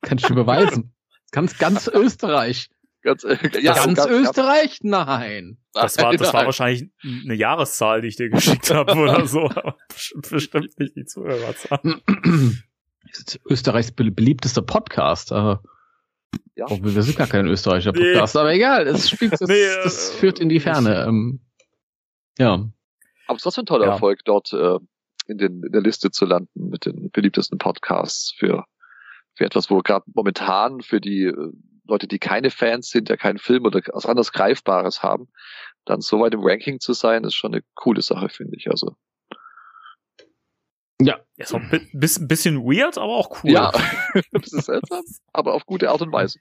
Kannst 0.00 0.30
du 0.30 0.34
beweisen. 0.34 0.94
Ganz, 1.30 1.58
ganz 1.58 1.86
Österreich. 1.88 2.70
Ganz, 3.02 3.22
äh, 3.24 3.36
ganz 3.62 4.06
Österreich? 4.06 4.78
Nein. 4.82 5.58
Das 5.74 5.98
war, 5.98 6.16
das 6.16 6.32
war 6.32 6.46
wahrscheinlich 6.46 6.88
eine 7.04 7.34
Jahreszahl, 7.34 8.00
die 8.00 8.08
ich 8.08 8.16
dir 8.16 8.30
geschickt 8.30 8.70
habe 8.70 8.94
oder 8.94 9.26
so. 9.26 9.40
Aber 9.50 9.76
bestimmt- 10.30 10.78
nicht 10.78 10.96
die 10.96 11.04
Zuhörerzahl. 11.04 11.80
Das 11.84 13.18
ist 13.18 13.40
Österreichs 13.50 13.90
be- 13.92 14.10
beliebtester 14.10 14.62
Podcast. 14.62 15.32
Aber 15.32 15.62
Ja. 16.56 16.66
wir 16.70 17.02
sind 17.02 17.18
gar 17.18 17.26
kein 17.26 17.46
österreichischer 17.46 17.92
Nee. 17.92 18.12
Podcast, 18.12 18.36
aber 18.38 18.54
egal, 18.54 18.86
das, 18.86 19.10
spielt, 19.10 19.32
das, 19.34 19.42
Nee, 19.42 19.66
das 19.84 20.14
äh, 20.14 20.18
führt 20.18 20.38
in 20.38 20.48
die 20.48 20.60
Ferne. 20.60 21.04
Ja. 22.38 22.52
Aber 23.26 23.36
es 23.36 23.36
ist 23.36 23.42
trotzdem 23.42 23.62
ein 23.62 23.66
toller 23.66 23.86
Ja. 23.86 23.92
Erfolg, 23.92 24.20
dort 24.24 24.52
äh, 24.52 24.78
in, 25.26 25.38
den, 25.38 25.62
in 25.62 25.72
der 25.72 25.82
Liste 25.82 26.10
zu 26.10 26.24
landen 26.24 26.68
mit 26.70 26.86
den 26.86 27.10
beliebtesten 27.10 27.58
Podcasts 27.58 28.32
für, 28.36 28.64
für 29.34 29.44
etwas, 29.44 29.70
wo 29.70 29.78
gerade 29.80 30.04
momentan 30.14 30.80
für 30.80 31.00
die 31.00 31.24
äh, 31.24 31.52
Leute, 31.86 32.06
die 32.06 32.18
keine 32.18 32.50
Fans 32.50 32.88
sind, 32.90 33.08
ja 33.08 33.16
keinen 33.16 33.38
Film 33.38 33.64
oder 33.64 33.80
was 33.92 34.06
anderes 34.06 34.32
Greifbares 34.32 35.02
haben, 35.02 35.28
dann 35.84 36.00
so 36.00 36.20
weit 36.20 36.34
im 36.34 36.40
Ranking 36.42 36.80
zu 36.80 36.92
sein, 36.92 37.24
ist 37.24 37.34
schon 37.34 37.52
eine 37.54 37.62
coole 37.74 38.02
Sache, 38.02 38.28
finde 38.28 38.56
ich. 38.56 38.68
Also 38.70 38.94
Ja. 41.00 41.20
Ja, 41.36 41.46
so 41.46 41.56
ein 41.56 41.68
bi- 41.70 41.88
bis- 41.92 42.26
bisschen 42.26 42.58
weird, 42.64 42.98
aber 42.98 43.14
auch 43.16 43.42
cool. 43.44 43.52
ja, 43.52 43.70
das 44.32 44.52
ist 44.52 44.66
seltsam, 44.66 45.02
aber 45.32 45.54
auf 45.54 45.64
gute 45.66 45.90
Art 45.90 46.02
und 46.02 46.12
Weise. 46.12 46.38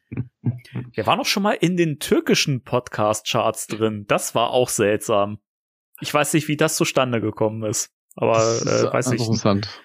Wir 0.93 1.05
waren 1.05 1.19
auch 1.19 1.25
schon 1.25 1.43
mal 1.43 1.53
in 1.53 1.77
den 1.77 1.99
türkischen 1.99 2.63
Podcast-Charts 2.63 3.67
drin. 3.67 4.05
Das 4.07 4.33
war 4.35 4.49
auch 4.51 4.69
seltsam. 4.69 5.39
Ich 6.01 6.13
weiß 6.13 6.33
nicht, 6.33 6.47
wie 6.47 6.57
das 6.57 6.75
zustande 6.77 7.21
gekommen 7.21 7.63
ist. 7.63 7.91
Aber 8.15 8.33
Das 8.33 8.61
ist 8.61 8.83
äh, 8.83 8.93
weiß 8.93 9.11
ich. 9.11 9.19
interessant. 9.21 9.81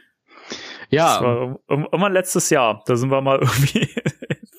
Das 0.48 0.58
Ja, 0.90 1.20
war 1.22 1.58
immer 1.92 2.10
letztes 2.10 2.50
Jahr. 2.50 2.82
Da 2.86 2.96
sind 2.96 3.10
wir 3.10 3.20
mal 3.22 3.38
irgendwie, 3.42 3.88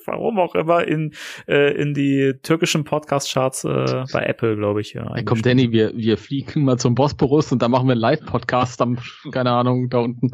warum 0.06 0.38
auch 0.40 0.54
immer, 0.56 0.86
in, 0.86 1.14
äh, 1.46 1.72
in 1.80 1.94
die 1.94 2.34
türkischen 2.42 2.82
Podcast-Charts 2.84 3.64
äh, 3.64 4.04
bei 4.12 4.24
Apple, 4.24 4.56
glaube 4.56 4.80
ich. 4.80 4.94
Ja, 4.94 5.12
Hey, 5.14 5.24
komm, 5.24 5.42
Danny, 5.42 5.70
wir, 5.72 5.96
wir 5.96 6.18
fliegen 6.18 6.64
mal 6.64 6.76
zum 6.78 6.94
Bosporus 6.96 7.52
und 7.52 7.62
da 7.62 7.68
machen 7.68 7.86
wir 7.86 7.92
einen 7.92 8.00
Live-Podcast 8.00 8.80
am, 8.82 8.98
keine 9.30 9.52
Ahnung, 9.52 9.88
da 9.90 9.98
unten. 9.98 10.30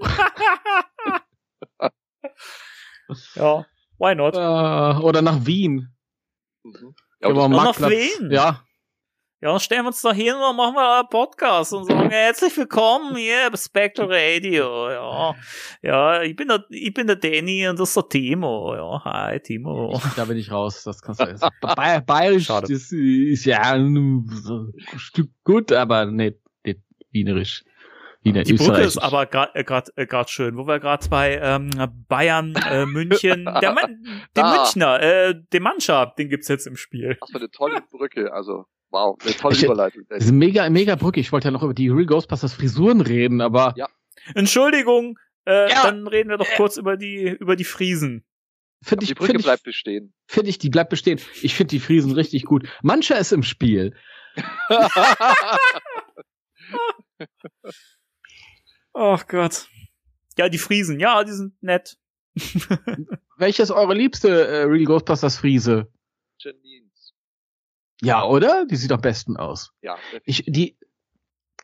ja, 3.34 3.64
why 3.98 4.14
not? 4.14 4.34
Äh, 4.34 5.00
oder 5.02 5.22
nach 5.22 5.46
Wien. 5.46 5.94
Mhm. 6.64 6.94
Das- 7.20 7.30
am 7.30 7.36
Und 7.36 7.50
nach 7.52 7.64
Marktplatz. 7.64 7.90
Wien? 7.92 8.30
Ja, 8.30 8.62
Ja, 9.40 9.50
dann 9.52 9.60
stellen 9.60 9.82
wir 9.84 9.88
uns 9.88 10.02
da 10.02 10.12
hin 10.12 10.34
und 10.34 10.56
machen 10.56 10.74
wir 10.74 10.98
einen 10.98 11.08
Podcast 11.08 11.72
und 11.72 11.84
sagen, 11.84 12.10
herzlich 12.10 12.56
willkommen 12.56 13.14
hier 13.16 13.48
bei 13.52 13.56
Spectre 13.56 14.08
Radio, 14.10 14.90
ja. 14.90 15.34
Ja, 15.80 16.22
ich 16.22 16.34
bin 16.34 16.48
der, 16.48 16.64
ich 16.70 16.92
bin 16.92 17.06
der 17.06 17.14
Danny 17.14 17.68
und 17.68 17.78
das 17.78 17.90
ist 17.90 17.96
der 17.96 18.08
Timo, 18.08 18.74
ja. 18.74 19.04
Hi, 19.04 19.38
Timo. 19.38 19.92
ich, 19.94 20.14
da 20.14 20.24
bin 20.24 20.38
ich 20.38 20.50
raus. 20.50 20.82
Das 20.82 21.00
kannst 21.00 21.20
du 21.20 21.26
jetzt. 21.26 21.40
Ba- 21.60 22.00
Bayerisch, 22.00 22.46
Schade. 22.46 22.66
das 22.72 22.90
ist 22.90 23.44
ja 23.44 23.60
ein 23.62 24.26
Stück 24.96 25.30
gut, 25.44 25.70
aber 25.70 26.06
nicht, 26.06 26.38
nicht 26.64 26.80
wienerisch. 27.12 27.62
Wiener, 28.22 28.42
Die 28.42 28.54
Brücke 28.54 28.80
ist 28.80 28.98
aber 28.98 29.26
gerade 29.26 29.54
äh, 29.54 29.62
grad, 29.62 29.92
äh, 29.94 30.04
grad 30.06 30.28
schön, 30.30 30.56
wo 30.56 30.66
wir 30.66 30.80
gerade 30.80 31.08
bei 31.08 31.38
ähm, 31.40 31.70
Bayern, 32.08 32.56
äh, 32.68 32.84
München, 32.86 33.44
der 33.62 33.72
Mann, 33.72 34.04
den 34.36 34.42
Ah. 34.44 34.56
Münchner, 34.56 35.00
äh, 35.00 35.34
den 35.52 35.62
Mannschaft, 35.62 36.18
den 36.18 36.28
gibt's 36.28 36.48
jetzt 36.48 36.66
im 36.66 36.74
Spiel. 36.76 37.16
Das 37.20 37.32
war 37.32 37.40
eine 37.40 37.50
tolle 37.52 37.80
Brücke, 37.92 38.32
also 38.32 38.66
wow, 38.90 39.16
eine 39.22 39.34
tolle 39.34 39.54
Ich- 39.54 39.62
Überleitung. 39.64 40.02
Das 40.08 40.24
ist 40.24 40.28
eine 40.28 40.36
mega, 40.38 40.68
mega 40.70 40.94
Brücke. 40.96 41.20
Ich 41.20 41.32
wollte 41.32 41.48
ja 41.48 41.50
noch 41.52 41.62
über 41.62 41.74
die 41.74 41.88
Real 41.88 42.06
Ghostbusters 42.06 42.52
Frisuren 42.54 43.00
reden, 43.00 43.40
aber 43.40 43.74
Ja. 43.76 43.88
Entschuldigung, 44.34 45.18
äh, 45.46 45.70
Ja. 45.70 45.82
dann 45.84 46.06
reden 46.06 46.30
wir 46.30 46.36
doch 46.38 46.48
kurz 46.56 46.76
über 46.76 46.96
die, 46.96 47.28
über 47.40 47.56
die 47.56 47.64
Friesen. 47.64 48.24
finde 48.82 49.04
Die 49.06 49.12
ich, 49.12 49.16
Brücke 49.18 49.28
finde 49.28 49.40
ich, 49.40 49.46
bleibt 49.46 49.62
bestehen. 49.64 50.14
finde 50.26 50.50
ich, 50.50 50.58
die 50.58 50.70
bleibt 50.70 50.90
bestehen. 50.90 51.20
Ich 51.42 51.54
finde 51.54 51.70
die 51.70 51.80
Friesen 51.80 52.12
richtig 52.12 52.44
gut. 52.44 52.68
Mancher 52.82 53.18
ist 53.18 53.32
im 53.32 53.42
Spiel. 53.42 53.96
Ach 58.94 59.26
Gott. 59.26 59.68
Ja, 60.36 60.48
die 60.48 60.58
Friesen, 60.58 61.00
ja, 61.00 61.24
die 61.24 61.32
sind 61.32 61.60
nett. 61.62 61.96
Welche 63.36 63.62
ist 63.62 63.70
eure 63.70 63.94
liebste 63.94 64.46
äh, 64.46 64.62
Real 64.62 64.84
Ghostbusters 64.84 65.36
Friese? 65.38 65.90
Janines. 66.38 66.87
Ja, 68.00 68.24
oder? 68.24 68.64
Die 68.66 68.76
sieht 68.76 68.92
am 68.92 69.00
besten 69.00 69.36
aus. 69.36 69.72
Ja, 69.82 69.96
Ich, 70.24 70.44
die, 70.46 70.76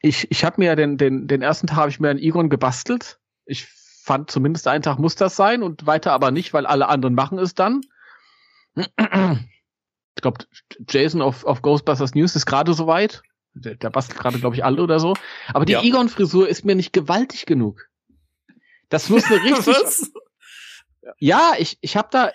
ich, 0.00 0.30
ich 0.30 0.44
habe 0.44 0.60
mir 0.60 0.76
den, 0.76 0.98
den, 0.98 1.28
den 1.28 1.42
ersten 1.42 1.66
Tag 1.66 1.76
habe 1.76 1.90
ich 1.90 2.00
mir 2.00 2.10
einen 2.10 2.18
Egon 2.18 2.50
gebastelt. 2.50 3.18
Ich 3.46 3.66
fand 3.66 4.30
zumindest 4.30 4.68
einen 4.68 4.82
Tag 4.82 4.98
muss 4.98 5.14
das 5.14 5.36
sein 5.36 5.62
und 5.62 5.86
weiter 5.86 6.12
aber 6.12 6.30
nicht, 6.30 6.52
weil 6.52 6.66
alle 6.66 6.88
anderen 6.88 7.14
machen 7.14 7.38
es 7.38 7.54
dann. 7.54 7.80
Ich 8.76 10.22
glaube, 10.22 10.44
Jason 10.88 11.22
auf, 11.22 11.44
auf 11.44 11.62
Ghostbusters 11.62 12.14
News 12.14 12.36
ist 12.36 12.46
gerade 12.46 12.74
soweit. 12.74 13.22
Der, 13.54 13.76
der 13.76 13.90
bastelt 13.90 14.18
gerade, 14.18 14.38
glaube 14.40 14.56
ich, 14.56 14.64
alle 14.64 14.82
oder 14.82 14.98
so. 14.98 15.14
Aber 15.52 15.64
die 15.64 15.72
Ja. 15.72 15.82
Egon-Frisur 15.82 16.48
ist 16.48 16.64
mir 16.64 16.74
nicht 16.74 16.92
gewaltig 16.92 17.46
genug. 17.46 17.88
Das 18.88 19.08
muss 19.08 19.24
eine 19.26 19.36
richtig. 19.44 19.66
Was? 19.68 20.12
Ja, 21.18 21.52
ich, 21.58 21.78
ich 21.80 21.96
habe 21.96 22.08
da, 22.10 22.32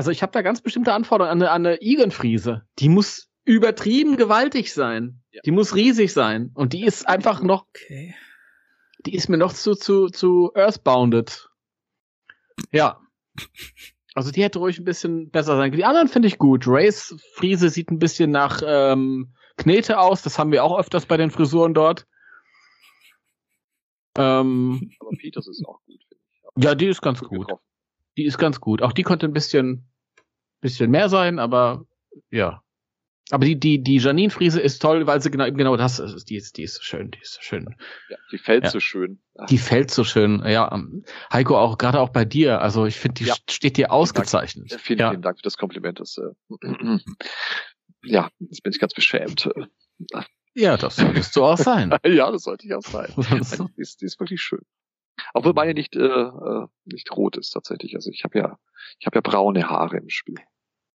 also 0.00 0.10
ich 0.10 0.22
habe 0.22 0.32
da 0.32 0.40
ganz 0.40 0.62
bestimmte 0.62 0.94
Anforderungen 0.94 1.30
an 1.30 1.42
eine, 1.42 1.50
an 1.50 1.66
eine 1.66 1.82
Egon-Friese. 1.82 2.62
Die 2.78 2.88
muss 2.88 3.28
übertrieben 3.44 4.16
gewaltig 4.16 4.72
sein. 4.72 5.20
Ja. 5.30 5.42
Die 5.44 5.50
muss 5.50 5.74
riesig 5.74 6.14
sein. 6.14 6.52
Und 6.54 6.72
die 6.72 6.84
ist 6.86 7.06
einfach 7.06 7.42
noch, 7.42 7.66
Okay. 7.68 8.14
die 9.04 9.14
ist 9.14 9.28
mir 9.28 9.36
noch 9.36 9.52
zu, 9.52 9.74
zu, 9.74 10.06
zu 10.08 10.52
earthbounded. 10.54 11.50
Ja. 12.72 12.98
Also 14.14 14.30
die 14.30 14.42
hätte 14.42 14.58
ruhig 14.58 14.78
ein 14.78 14.86
bisschen 14.86 15.28
besser 15.28 15.56
sein 15.58 15.70
können. 15.70 15.76
Die 15.80 15.84
anderen 15.84 16.08
finde 16.08 16.28
ich 16.28 16.38
gut. 16.38 16.66
Rays 16.66 17.14
Friese 17.34 17.68
sieht 17.68 17.90
ein 17.90 17.98
bisschen 17.98 18.30
nach 18.30 18.62
ähm, 18.64 19.34
Knete 19.58 19.98
aus. 19.98 20.22
Das 20.22 20.38
haben 20.38 20.50
wir 20.50 20.64
auch 20.64 20.78
öfters 20.78 21.04
bei 21.04 21.18
den 21.18 21.30
Frisuren 21.30 21.74
dort. 21.74 22.06
Ähm, 24.16 24.92
aber 24.98 25.10
Peters 25.18 25.46
ist 25.46 25.62
auch 25.66 25.78
gut, 25.84 26.00
finde 26.08 26.22
ich. 26.56 26.64
ja, 26.64 26.74
die 26.74 26.86
ist 26.86 27.02
ganz 27.02 27.20
Gut 27.20 27.28
gut. 27.28 27.38
getroffen. 27.40 27.64
Die 28.16 28.24
ist 28.24 28.38
ganz 28.38 28.60
gut. 28.60 28.82
Auch 28.82 28.92
die 28.92 29.02
konnte 29.04 29.26
ein 29.26 29.32
bisschen, 29.32 29.89
bisschen 30.60 30.90
mehr 30.90 31.08
sein, 31.08 31.38
aber 31.38 31.84
ja. 32.30 32.62
Aber 33.32 33.44
die, 33.44 33.58
die, 33.60 33.80
die 33.80 33.98
Janine 33.98 34.30
Friese 34.30 34.60
ist 34.60 34.80
toll, 34.82 35.06
weil 35.06 35.20
sie 35.22 35.30
genau, 35.30 35.46
eben 35.46 35.56
genau 35.56 35.76
das 35.76 36.00
ist. 36.00 36.28
Die 36.30 36.34
ist, 36.34 36.56
die 36.56 36.64
ist 36.64 36.74
so 36.74 36.82
schön, 36.82 37.12
die 37.12 37.20
ist 37.20 37.34
so 37.34 37.42
schön. 37.42 37.76
Ja, 38.08 38.16
die 38.32 38.38
fällt 38.38 38.64
Ja. 38.64 38.70
so 38.70 38.80
schön. 38.80 39.22
Ach, 39.38 39.46
Die 39.46 39.58
fällt 39.58 39.92
so 39.92 40.02
schön. 40.02 40.42
Ja, 40.44 40.82
Heiko, 41.32 41.56
auch, 41.56 41.78
gerade 41.78 42.00
auch 42.00 42.08
bei 42.08 42.24
dir. 42.24 42.60
Also 42.60 42.86
ich 42.86 42.96
finde, 42.96 43.14
die 43.22 43.26
Ja. 43.28 43.36
steht 43.48 43.76
dir 43.76 43.92
ausgezeichnet. 43.92 44.72
vielen, 44.80 44.98
ja. 44.98 45.10
vielen 45.10 45.22
Dank 45.22 45.38
für 45.38 45.44
das 45.44 45.56
Kompliment. 45.56 46.00
Das, 46.00 46.18
äh, 46.18 46.32
ja, 48.02 48.30
jetzt 48.40 48.62
bin 48.64 48.72
ich 48.72 48.80
ganz 48.80 48.94
beschämt. 48.94 49.48
ja, 50.54 50.76
das 50.76 50.96
solltest 50.96 51.36
du 51.36 51.44
auch 51.44 51.58
sein. 51.58 51.94
ja, 52.04 52.32
das 52.32 52.42
sollte 52.42 52.66
ich 52.66 52.74
auch 52.74 52.82
sein. 52.82 53.12
Die 53.76 53.80
ist, 53.80 54.00
die 54.00 54.06
ist 54.06 54.18
wirklich 54.18 54.42
schön. 54.42 54.62
Obwohl 55.34 55.52
meine 55.52 55.74
nicht, 55.74 55.94
äh, 55.94 56.00
äh, 56.00 56.66
nicht 56.84 57.12
rot 57.12 57.36
ist 57.36 57.50
tatsächlich. 57.50 57.94
Also 57.94 58.10
ich 58.10 58.24
habe 58.24 58.38
ja, 58.38 58.58
ich 58.98 59.06
habe 59.06 59.18
ja 59.18 59.20
braune 59.20 59.68
Haare 59.68 59.98
im 59.98 60.08
Spiel. 60.08 60.38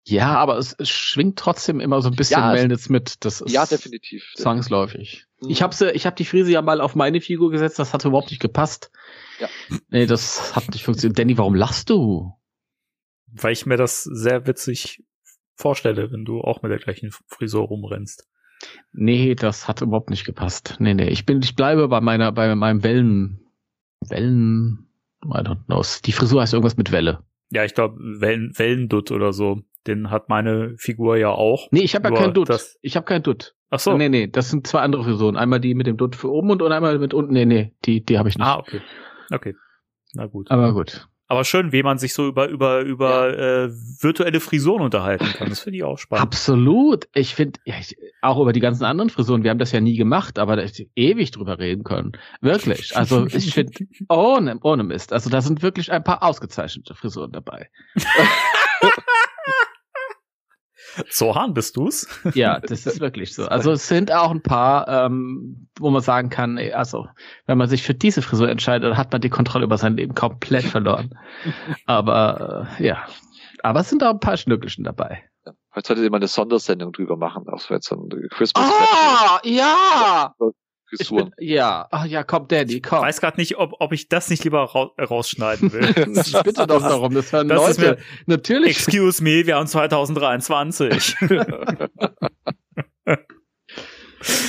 Ja, 0.03 0.35
aber 0.35 0.57
es, 0.57 0.73
es 0.77 0.89
schwingt 0.89 1.37
trotzdem 1.37 1.79
immer 1.79 2.01
so 2.01 2.09
ein 2.09 2.15
bisschen 2.15 2.39
Ja, 2.41 2.51
Melnitz 2.53 2.89
mit. 2.89 3.23
Das 3.23 3.41
ist 3.41 3.51
Ja, 3.51 3.65
definitiv. 3.65 4.33
zwangsläufig. 4.35 5.25
Mhm. 5.41 5.49
Ich 5.49 5.61
habe 5.61 5.75
sie, 5.75 5.91
ich 5.91 6.05
habe 6.05 6.15
die 6.15 6.25
Friese 6.25 6.51
ja 6.51 6.61
mal 6.61 6.81
auf 6.81 6.95
meine 6.95 7.21
Figur 7.21 7.51
gesetzt. 7.51 7.77
Das 7.79 7.93
hat 7.93 8.05
überhaupt 8.05 8.31
nicht 8.31 8.41
gepasst. 8.41 8.91
Ja. 9.39 9.47
Nee, 9.89 10.05
das 10.05 10.55
hat 10.55 10.69
nicht 10.69 10.83
funktioniert. 10.83 11.19
Danny, 11.19 11.37
warum 11.37 11.55
lachst 11.55 11.89
du? 11.89 12.33
Weil 13.27 13.53
ich 13.53 13.65
mir 13.65 13.77
das 13.77 14.03
sehr 14.03 14.45
witzig 14.47 15.03
vorstelle, 15.55 16.11
wenn 16.11 16.25
du 16.25 16.41
auch 16.41 16.61
mit 16.63 16.71
der 16.71 16.79
gleichen 16.79 17.11
Frisur 17.27 17.63
rumrennst. 17.63 18.27
Nee, 18.91 19.35
das 19.35 19.67
hat 19.67 19.81
überhaupt 19.81 20.09
nicht 20.09 20.25
gepasst. 20.25 20.75
Nee, 20.79 20.93
nee, 20.93 21.09
ich 21.09 21.25
bin, 21.25 21.41
ich 21.41 21.55
bleibe 21.55 21.87
bei 21.87 22.01
meiner, 22.01 22.31
bei 22.31 22.53
meinem 22.55 22.83
Wellen, 22.83 23.39
Wellen, 24.01 24.87
I 25.23 25.37
don't 25.39 25.65
know. 25.65 25.83
Die 26.05 26.11
Frisur 26.11 26.41
heißt 26.41 26.53
irgendwas 26.53 26.77
mit 26.77 26.91
Welle. 26.91 27.23
Ja, 27.51 27.63
ich 27.65 27.73
glaube 27.73 27.97
Wellen, 27.99 28.53
Wellendutt 28.57 29.11
oder 29.11 29.33
so. 29.33 29.61
Den 29.87 30.11
hat 30.11 30.29
meine 30.29 30.75
Figur 30.77 31.17
ja 31.17 31.29
auch. 31.29 31.67
Nee, 31.71 31.81
ich 31.81 31.95
habe 31.95 32.09
ja 32.09 32.15
keinen 32.15 32.33
Dutt. 32.33 32.49
Das, 32.49 32.77
ich 32.81 32.95
habe 32.95 33.05
keinen 33.05 33.23
Dutt. 33.23 33.55
Ach 33.69 33.79
so. 33.79 33.97
Nee, 33.97 34.09
nee, 34.09 34.27
das 34.27 34.49
sind 34.49 34.67
zwei 34.67 34.81
andere 34.81 35.03
Frisuren. 35.03 35.37
Einmal 35.37 35.59
die 35.59 35.73
mit 35.73 35.87
dem 35.87 35.97
Dutt 35.97 36.15
für 36.15 36.29
oben 36.29 36.51
und 36.51 36.61
einmal 36.61 36.99
mit 36.99 37.13
unten. 37.13 37.33
Nee, 37.33 37.45
nee, 37.45 37.73
die, 37.85 38.03
die 38.03 38.19
habe 38.19 38.29
ich 38.29 38.37
nicht. 38.37 38.45
Ah, 38.45 38.59
okay. 38.59 38.81
Okay. 39.31 39.55
Na 40.13 40.25
gut. 40.27 40.51
Aber 40.51 40.73
gut. 40.73 41.07
Aber 41.31 41.45
schön, 41.45 41.71
wie 41.71 41.81
man 41.81 41.97
sich 41.97 42.13
so 42.13 42.27
über 42.27 42.49
über 42.49 42.81
über 42.81 43.29
ja. 43.29 43.63
äh, 43.63 43.69
virtuelle 43.71 44.41
Frisuren 44.41 44.81
unterhalten 44.81 45.23
kann. 45.23 45.47
Das 45.47 45.61
finde 45.61 45.77
ich 45.77 45.83
auch 45.85 45.97
spannend. 45.97 46.23
Absolut. 46.23 47.07
Ich 47.13 47.35
finde 47.35 47.61
ja, 47.63 47.75
ich, 47.79 47.95
auch 48.21 48.37
über 48.41 48.51
die 48.51 48.59
ganzen 48.59 48.83
anderen 48.83 49.09
Frisuren. 49.09 49.41
Wir 49.45 49.51
haben 49.51 49.57
das 49.57 49.71
ja 49.71 49.79
nie 49.79 49.95
gemacht, 49.95 50.37
aber 50.37 50.57
da 50.57 50.63
ist 50.63 50.83
ewig 50.97 51.31
drüber 51.31 51.57
reden 51.57 51.85
können. 51.85 52.11
Wirklich. 52.41 52.97
Also 52.97 53.27
ich 53.27 53.53
finde 53.53 53.71
ohne 54.09 54.59
ohne 54.61 54.83
Mist. 54.83 55.13
Also 55.13 55.29
da 55.29 55.39
sind 55.39 55.61
wirklich 55.61 55.89
ein 55.93 56.03
paar 56.03 56.21
ausgezeichnete 56.21 56.95
Frisuren 56.95 57.31
dabei. 57.31 57.69
So 61.09 61.35
hart 61.35 61.53
bist 61.53 61.77
du's? 61.77 62.07
Ja, 62.33 62.59
das 62.59 62.85
ist 62.85 62.99
wirklich 62.99 63.33
so. 63.33 63.45
Also 63.45 63.71
es 63.71 63.87
sind 63.87 64.11
auch 64.11 64.31
ein 64.31 64.41
paar, 64.41 64.87
ähm, 64.87 65.67
wo 65.79 65.89
man 65.89 66.01
sagen 66.01 66.29
kann, 66.29 66.57
ey, 66.57 66.73
also 66.73 67.07
wenn 67.45 67.57
man 67.57 67.67
sich 67.67 67.83
für 67.83 67.93
diese 67.93 68.21
Frisur 68.21 68.49
entscheidet, 68.49 68.97
hat 68.97 69.11
man 69.11 69.21
die 69.21 69.29
Kontrolle 69.29 69.65
über 69.65 69.77
sein 69.77 69.97
Leben 69.97 70.15
komplett 70.15 70.65
verloren. 70.65 71.17
Aber 71.85 72.67
äh, 72.79 72.87
ja, 72.87 73.05
aber 73.63 73.81
es 73.81 73.89
sind 73.89 74.03
auch 74.03 74.11
ein 74.11 74.19
paar 74.19 74.37
Schnückelchen 74.37 74.83
dabei. 74.83 75.23
Heute 75.73 75.87
sollte 75.87 76.03
ihr 76.03 76.11
mal 76.11 76.17
eine 76.17 76.27
Sondersendung 76.27 76.91
drüber 76.91 77.15
machen, 77.15 77.47
auch 77.47 77.59
so 77.59 77.73
jetzt 77.73 77.87
so 77.87 77.95
ein 77.95 78.09
Christmas. 78.29 78.69
Ah, 78.69 79.39
ja! 79.43 80.33
Frisuren. 80.97 81.31
Bin, 81.37 81.47
ja, 81.47 81.87
ach 81.91 82.05
ja, 82.05 82.23
komm, 82.23 82.47
Danny, 82.47 82.81
komm. 82.81 82.99
Ich 82.99 83.05
weiß 83.05 83.21
gerade 83.21 83.39
nicht, 83.39 83.57
ob, 83.57 83.73
ob 83.79 83.93
ich 83.93 84.09
das 84.09 84.29
nicht 84.29 84.43
lieber 84.43 84.63
ra 84.63 84.91
rausschneiden 85.03 85.71
will. 85.71 85.83
ich 86.25 86.33
bitte 86.43 86.67
doch 86.67 86.81
darum, 86.81 87.13
das 87.13 87.31
hören 87.31 87.47
das 87.47 87.77
Leute. 87.77 87.97
Natürlich. 88.25 88.77
Excuse 88.77 89.23
me, 89.23 89.45
wir 89.45 89.55
haben 89.55 89.67
2023. 89.67 91.15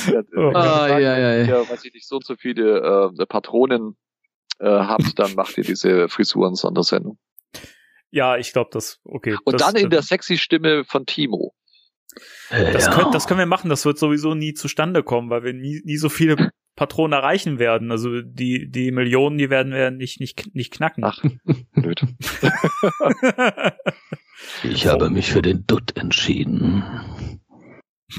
ja, 0.07 0.21
oh. 0.35 0.51
ah, 0.53 0.87
ja, 0.87 1.17
ja, 1.17 1.35
ja. 1.43 1.69
weiß 1.69 1.85
ich 1.85 1.93
nicht, 1.93 2.07
so 2.07 2.15
und 2.17 2.25
so 2.25 2.35
viele 2.35 3.11
äh, 3.17 3.25
Patronen 3.25 3.95
äh, 4.59 4.65
habt, 4.65 5.17
dann 5.19 5.33
macht 5.35 5.57
ihr 5.57 5.63
diese 5.63 6.09
Frisuren-Sondersendung. 6.09 7.17
Ja, 8.11 8.37
ich 8.37 8.53
glaube, 8.53 8.69
das, 8.71 8.99
okay. 9.05 9.35
Und 9.43 9.59
das, 9.59 9.73
dann 9.73 9.75
in 9.75 9.89
der 9.89 10.03
sexy 10.03 10.37
Stimme 10.37 10.83
von 10.85 11.05
Timo. 11.07 11.55
Das, 12.49 12.85
ja. 12.85 12.93
können, 12.93 13.11
das 13.11 13.27
können 13.27 13.39
wir 13.39 13.45
machen, 13.45 13.69
das 13.69 13.85
wird 13.85 13.97
sowieso 13.97 14.35
nie 14.35 14.53
zustande 14.53 15.03
kommen, 15.03 15.29
weil 15.29 15.43
wir 15.43 15.53
nie, 15.53 15.81
nie 15.83 15.97
so 15.97 16.09
viele 16.09 16.51
Patronen 16.75 17.13
erreichen 17.13 17.59
werden. 17.59 17.91
Also 17.91 18.21
die, 18.21 18.69
die 18.69 18.91
Millionen, 18.91 19.37
die 19.37 19.49
werden 19.49 19.73
wir 19.73 19.91
nicht, 19.91 20.19
nicht, 20.19 20.55
nicht 20.55 20.73
knacken. 20.73 21.03
Ach, 21.03 21.21
blöd. 21.73 22.01
ich 24.63 24.87
habe 24.87 25.09
mich 25.09 25.31
für 25.31 25.41
den 25.41 25.65
Dutt 25.67 25.95
entschieden. 25.97 26.83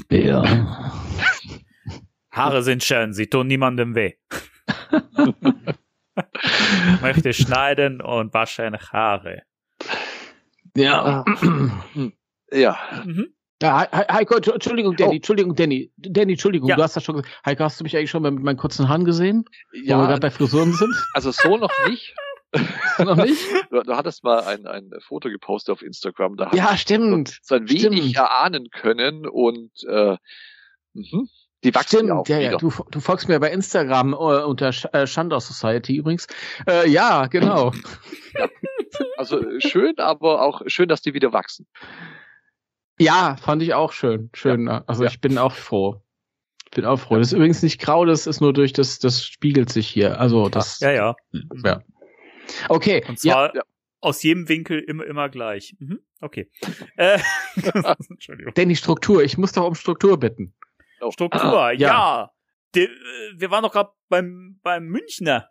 Ja. 0.09 0.43
Haare 2.31 2.63
sind 2.63 2.83
schön, 2.83 3.13
sie 3.13 3.27
tun 3.27 3.47
niemandem 3.47 3.95
weh. 3.95 4.13
Möchte 7.01 7.33
schneiden 7.33 8.01
und 8.01 8.33
waschen 8.33 8.77
Haare. 8.77 9.43
Ja. 10.75 11.23
Ja. 12.51 12.77
Mhm. 13.05 13.34
Ja, 13.61 13.87
Heiko, 13.91 14.35
Entschuldigung, 14.35 14.95
Danny, 14.97 15.11
oh. 15.11 15.15
Entschuldigung, 15.15 15.55
Danny. 15.55 15.91
Danny, 15.95 16.33
Entschuldigung, 16.33 16.67
ja. 16.67 16.75
du 16.75 16.83
hast 16.83 16.95
das 16.95 17.03
schon 17.03 17.15
gesagt. 17.15 17.33
Heiko, 17.45 17.63
hast 17.63 17.79
du 17.79 17.83
mich 17.83 17.95
eigentlich 17.95 18.09
schon 18.09 18.23
mit 18.23 18.37
meinen 18.43 18.57
kurzen 18.57 18.89
Haaren 18.89 19.05
gesehen? 19.05 19.45
Ja. 19.71 19.97
Wo 19.97 20.01
wir 20.01 20.07
gerade 20.07 20.19
bei 20.19 20.31
Frisuren 20.31 20.73
sind? 20.73 20.93
Also 21.13 21.31
so 21.31 21.55
noch 21.55 21.71
nicht. 21.87 22.13
noch 22.99 23.15
nicht? 23.15 23.41
Du, 23.69 23.81
du, 23.81 23.95
hattest 23.95 24.23
mal 24.23 24.43
ein, 24.43 24.67
ein 24.67 24.91
Foto 24.99 25.29
gepostet 25.29 25.71
auf 25.71 25.81
Instagram. 25.81 26.35
Da 26.35 26.51
ja, 26.53 26.75
stimmt. 26.77 27.39
So 27.41 27.55
ein 27.55 27.69
wenig 27.69 27.99
stimmt. 27.99 28.15
erahnen 28.17 28.69
können 28.71 29.25
und 29.25 29.71
äh, 29.87 30.17
mh, 30.93 31.27
die 31.63 31.73
wachsen 31.73 31.97
Stimmt, 31.97 32.11
auch 32.11 32.27
ja, 32.27 32.39
ja. 32.39 32.57
Du, 32.57 32.71
du 32.91 32.99
folgst 32.99 33.27
mir 33.27 33.39
bei 33.39 33.51
Instagram 33.51 34.13
uh, 34.13 34.45
unter 34.45 34.71
Sch 34.71 34.85
äh, 34.93 35.07
Schandau 35.07 35.39
Society 35.39 35.95
übrigens. 35.95 36.27
Äh, 36.69 36.89
ja, 36.89 37.25
genau. 37.25 37.71
ja. 38.37 38.49
Also 39.17 39.41
schön, 39.59 39.97
aber 39.97 40.43
auch 40.43 40.61
schön, 40.67 40.87
dass 40.87 41.01
die 41.01 41.13
wieder 41.13 41.33
wachsen. 41.33 41.67
Ja, 42.97 43.35
fand 43.37 43.61
ich 43.61 43.73
auch 43.73 43.91
schön. 43.91 44.29
Schön. 44.33 44.67
Ja. 44.67 44.83
Also 44.87 45.03
ja. 45.03 45.09
ich 45.09 45.19
bin 45.19 45.37
auch 45.37 45.53
froh. 45.53 46.01
Ich 46.65 46.71
bin 46.71 46.85
auch 46.85 46.97
froh. 46.97 47.17
Das 47.17 47.27
ist 47.27 47.33
übrigens 47.33 47.61
nicht 47.61 47.79
grau, 47.79 48.05
das 48.05 48.27
ist 48.27 48.41
nur 48.41 48.53
durch 48.53 48.73
das, 48.73 48.99
das 48.99 49.25
spiegelt 49.25 49.69
sich 49.71 49.87
hier. 49.87 50.19
Also 50.19 50.49
das. 50.49 50.79
Ja, 50.79 50.91
ja. 50.91 51.15
Ja. 51.63 51.81
Okay. 52.69 53.03
Und 53.07 53.19
zwar 53.19 53.55
ja. 53.55 53.61
aus 54.01 54.23
jedem 54.23 54.47
Winkel 54.49 54.79
immer, 54.79 55.05
immer 55.05 55.29
gleich. 55.29 55.75
Mhm. 55.79 55.99
Okay. 56.21 56.49
äh, 56.95 57.19
Entschuldigung. 58.09 58.53
Denn 58.53 58.69
die 58.69 58.75
Struktur, 58.75 59.23
ich 59.23 59.37
muss 59.37 59.51
doch 59.51 59.65
um 59.65 59.75
Struktur 59.75 60.19
bitten. 60.19 60.53
Oh. 61.01 61.11
Struktur, 61.11 61.41
ah, 61.41 61.71
ja. 61.71 61.87
ja. 61.89 62.31
De, 62.73 62.89
wir 63.37 63.51
waren 63.51 63.63
doch 63.63 63.71
gerade 63.71 63.91
beim, 64.09 64.59
beim 64.63 64.85
Münchner. 64.85 65.49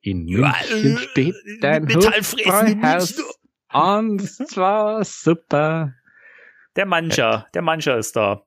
In 0.00 0.24
München 0.24 0.42
ja, 0.42 0.98
steht 0.98 1.34
dein 1.60 1.84
Metallfräsen 1.84 3.24
Und 3.72 4.22
zwar 4.22 5.04
super. 5.04 5.94
Der 6.80 6.86
Mancher, 6.86 7.46
der 7.52 7.60
Mancher 7.60 7.98
ist 7.98 8.16
da. 8.16 8.46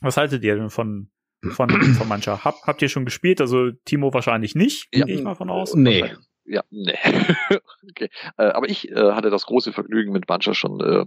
Was 0.00 0.16
haltet 0.16 0.42
ihr 0.42 0.56
denn 0.56 0.68
von, 0.68 1.12
von, 1.52 1.70
von 1.96 2.08
Mancher? 2.08 2.44
Hab, 2.44 2.56
habt 2.66 2.82
ihr 2.82 2.88
schon 2.88 3.04
gespielt? 3.04 3.40
Also 3.40 3.70
Timo 3.84 4.12
wahrscheinlich 4.12 4.56
nicht, 4.56 4.88
ja. 4.92 5.04
gehe 5.04 5.14
ich 5.14 5.22
mal 5.22 5.36
von 5.36 5.48
aus. 5.48 5.72
Nee. 5.76 6.12
Ja, 6.44 6.64
nee. 6.70 6.98
okay. 7.88 8.08
Äh, 8.36 8.46
aber 8.46 8.68
ich 8.68 8.90
äh, 8.90 9.12
hatte 9.12 9.30
das 9.30 9.46
große 9.46 9.72
Vergnügen, 9.72 10.10
mit 10.10 10.28
Mancher 10.28 10.54
schon 10.54 10.80
äh, 10.80 11.06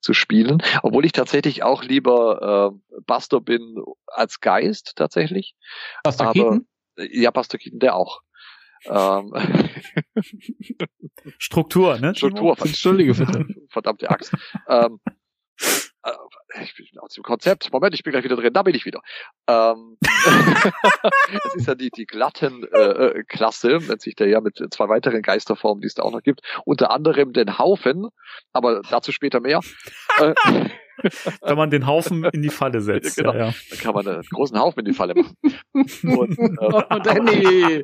zu 0.00 0.12
spielen, 0.12 0.60
obwohl 0.82 1.04
ich 1.04 1.12
tatsächlich 1.12 1.62
auch 1.62 1.84
lieber 1.84 2.72
äh, 2.74 3.00
Buster 3.06 3.40
bin 3.40 3.76
als 4.08 4.40
Geist 4.40 4.94
tatsächlich. 4.96 5.54
Buster 6.02 6.32
Keaton? 6.32 6.66
Ja, 6.96 7.30
Buster 7.30 7.58
Keaton, 7.58 7.78
der 7.78 7.94
auch. 7.94 8.22
Ähm, 8.86 9.32
Struktur, 11.38 12.00
ne? 12.00 12.12
Struktur. 12.16 12.56
Entschuldige 12.58 13.14
bitte. 13.14 13.46
Verdammte 13.68 14.10
Axt. 14.10 14.34
ähm, 14.68 14.98
äh, 15.04 15.10
ich 16.62 16.74
bin 16.76 16.86
aus 17.00 17.14
dem 17.14 17.22
Konzept. 17.22 17.72
Moment, 17.72 17.94
ich 17.94 18.02
bin 18.02 18.12
gleich 18.12 18.24
wieder 18.24 18.36
drin. 18.36 18.52
Da 18.52 18.62
bin 18.62 18.74
ich 18.74 18.84
wieder. 18.84 19.00
Ähm, 19.48 19.98
es 21.44 21.54
ist 21.54 21.66
ja 21.66 21.74
die, 21.74 21.90
die 21.90 22.06
glatten 22.06 22.64
äh, 22.72 22.78
äh, 22.78 23.24
Klasse, 23.24 23.78
nennt 23.86 24.00
sich 24.00 24.14
der 24.14 24.28
ja 24.28 24.40
mit 24.40 24.62
zwei 24.70 24.88
weiteren 24.88 25.22
Geisterformen, 25.22 25.80
die 25.80 25.86
es 25.86 25.94
da 25.94 26.02
auch 26.02 26.12
noch 26.12 26.22
gibt. 26.22 26.40
Unter 26.64 26.90
anderem 26.90 27.32
den 27.32 27.58
Haufen, 27.58 28.08
aber 28.52 28.82
dazu 28.90 29.12
später 29.12 29.40
mehr. 29.40 29.60
Äh, 30.18 31.10
Wenn 31.42 31.56
man 31.58 31.70
den 31.70 31.86
Haufen 31.86 32.24
in 32.24 32.40
die 32.40 32.48
Falle 32.48 32.80
setzt. 32.82 33.18
Genau. 33.18 33.32
Ja, 33.32 33.46
ja. 33.48 33.54
Dann 33.70 33.78
kann 33.78 33.94
man 33.94 34.08
einen 34.08 34.22
großen 34.22 34.58
Haufen 34.58 34.80
in 34.80 34.86
die 34.86 34.94
Falle 34.94 35.14
machen. 35.14 35.36
Und, 35.74 36.38
äh, 36.38 36.56
oh, 36.58 36.82
Danny! 37.04 37.82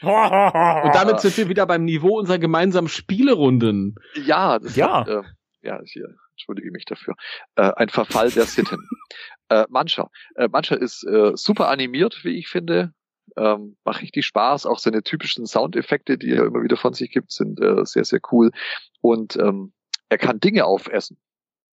Und 0.00 0.94
damit 0.94 1.20
sind 1.20 1.36
wir 1.36 1.48
wieder 1.48 1.66
beim 1.66 1.84
Niveau 1.84 2.18
unserer 2.18 2.38
gemeinsamen 2.38 2.88
Spielerunden. 2.88 3.94
Ja, 4.24 4.58
das 4.58 4.74
ja. 4.74 5.00
Hat, 5.00 5.08
äh, 5.08 5.22
ja, 5.66 5.82
ich 5.82 6.00
entschuldige 6.32 6.70
mich 6.70 6.84
dafür, 6.84 7.14
äh, 7.56 7.72
ein 7.76 7.88
Verfall 7.88 8.30
der 8.30 8.44
Sitten. 8.44 8.78
äh, 9.48 9.66
Mancher. 9.68 10.10
Äh, 10.36 10.48
Mancher 10.48 10.80
ist 10.80 11.04
äh, 11.04 11.32
super 11.34 11.68
animiert, 11.68 12.24
wie 12.24 12.38
ich 12.38 12.48
finde. 12.48 12.94
Ähm, 13.36 13.76
macht 13.84 14.02
richtig 14.02 14.24
Spaß. 14.24 14.66
Auch 14.66 14.78
seine 14.78 15.02
typischen 15.02 15.46
Soundeffekte, 15.46 16.16
die 16.16 16.30
er 16.30 16.44
immer 16.44 16.62
wieder 16.62 16.76
von 16.76 16.94
sich 16.94 17.10
gibt, 17.10 17.32
sind 17.32 17.60
äh, 17.60 17.84
sehr, 17.84 18.04
sehr 18.04 18.20
cool. 18.30 18.52
Und 19.00 19.36
ähm, 19.36 19.72
er 20.08 20.18
kann 20.18 20.40
Dinge 20.40 20.64
aufessen. 20.64 21.18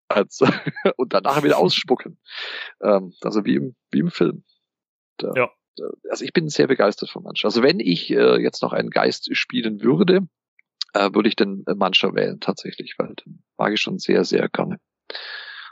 Als, 0.08 0.40
und 0.98 1.14
danach 1.14 1.44
wieder 1.44 1.58
ausspucken. 1.60 2.20
Ähm, 2.82 3.14
also 3.22 3.46
wie 3.46 3.56
im, 3.56 3.76
wie 3.92 4.00
im 4.00 4.12
Film. 4.12 4.44
Da, 5.18 5.32
ja. 5.36 5.52
Also 6.10 6.26
ich 6.26 6.34
bin 6.34 6.50
sehr 6.50 6.68
begeistert 6.68 7.10
von 7.10 7.24
Mancher. 7.24 7.46
Also 7.46 7.64
wenn 7.64 7.80
ich 7.80 8.12
äh, 8.12 8.42
jetzt 8.42 8.62
noch 8.62 8.74
einen 8.74 8.90
Geist 8.90 9.36
spielen 9.36 9.82
würde, 9.82 10.28
äh, 10.94 11.14
würde 11.14 11.30
ich 11.30 11.36
den 11.36 11.64
Mancher 11.76 12.14
wählen 12.16 12.40
tatsächlich, 12.40 12.96
weil 12.98 13.14
den 13.16 13.44
mag 13.58 13.74
ich 13.74 13.82
schon 13.82 14.00
sehr, 14.00 14.24
sehr 14.24 14.50
gerne. 14.50 14.80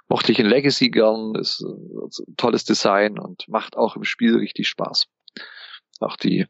Mochte 0.10 0.32
ich 0.32 0.40
in 0.40 0.48
Legacy 0.48 0.90
gern, 0.90 1.36
ist 1.36 1.62
äh, 1.62 2.28
ein 2.28 2.36
tolles 2.36 2.66
Design 2.66 3.18
und 3.18 3.48
macht 3.48 3.78
auch 3.78 3.96
im 3.96 4.04
Spiel 4.04 4.38
richtig 4.38 4.68
Spaß. 4.68 5.08
Auch 6.00 6.18
die, 6.18 6.48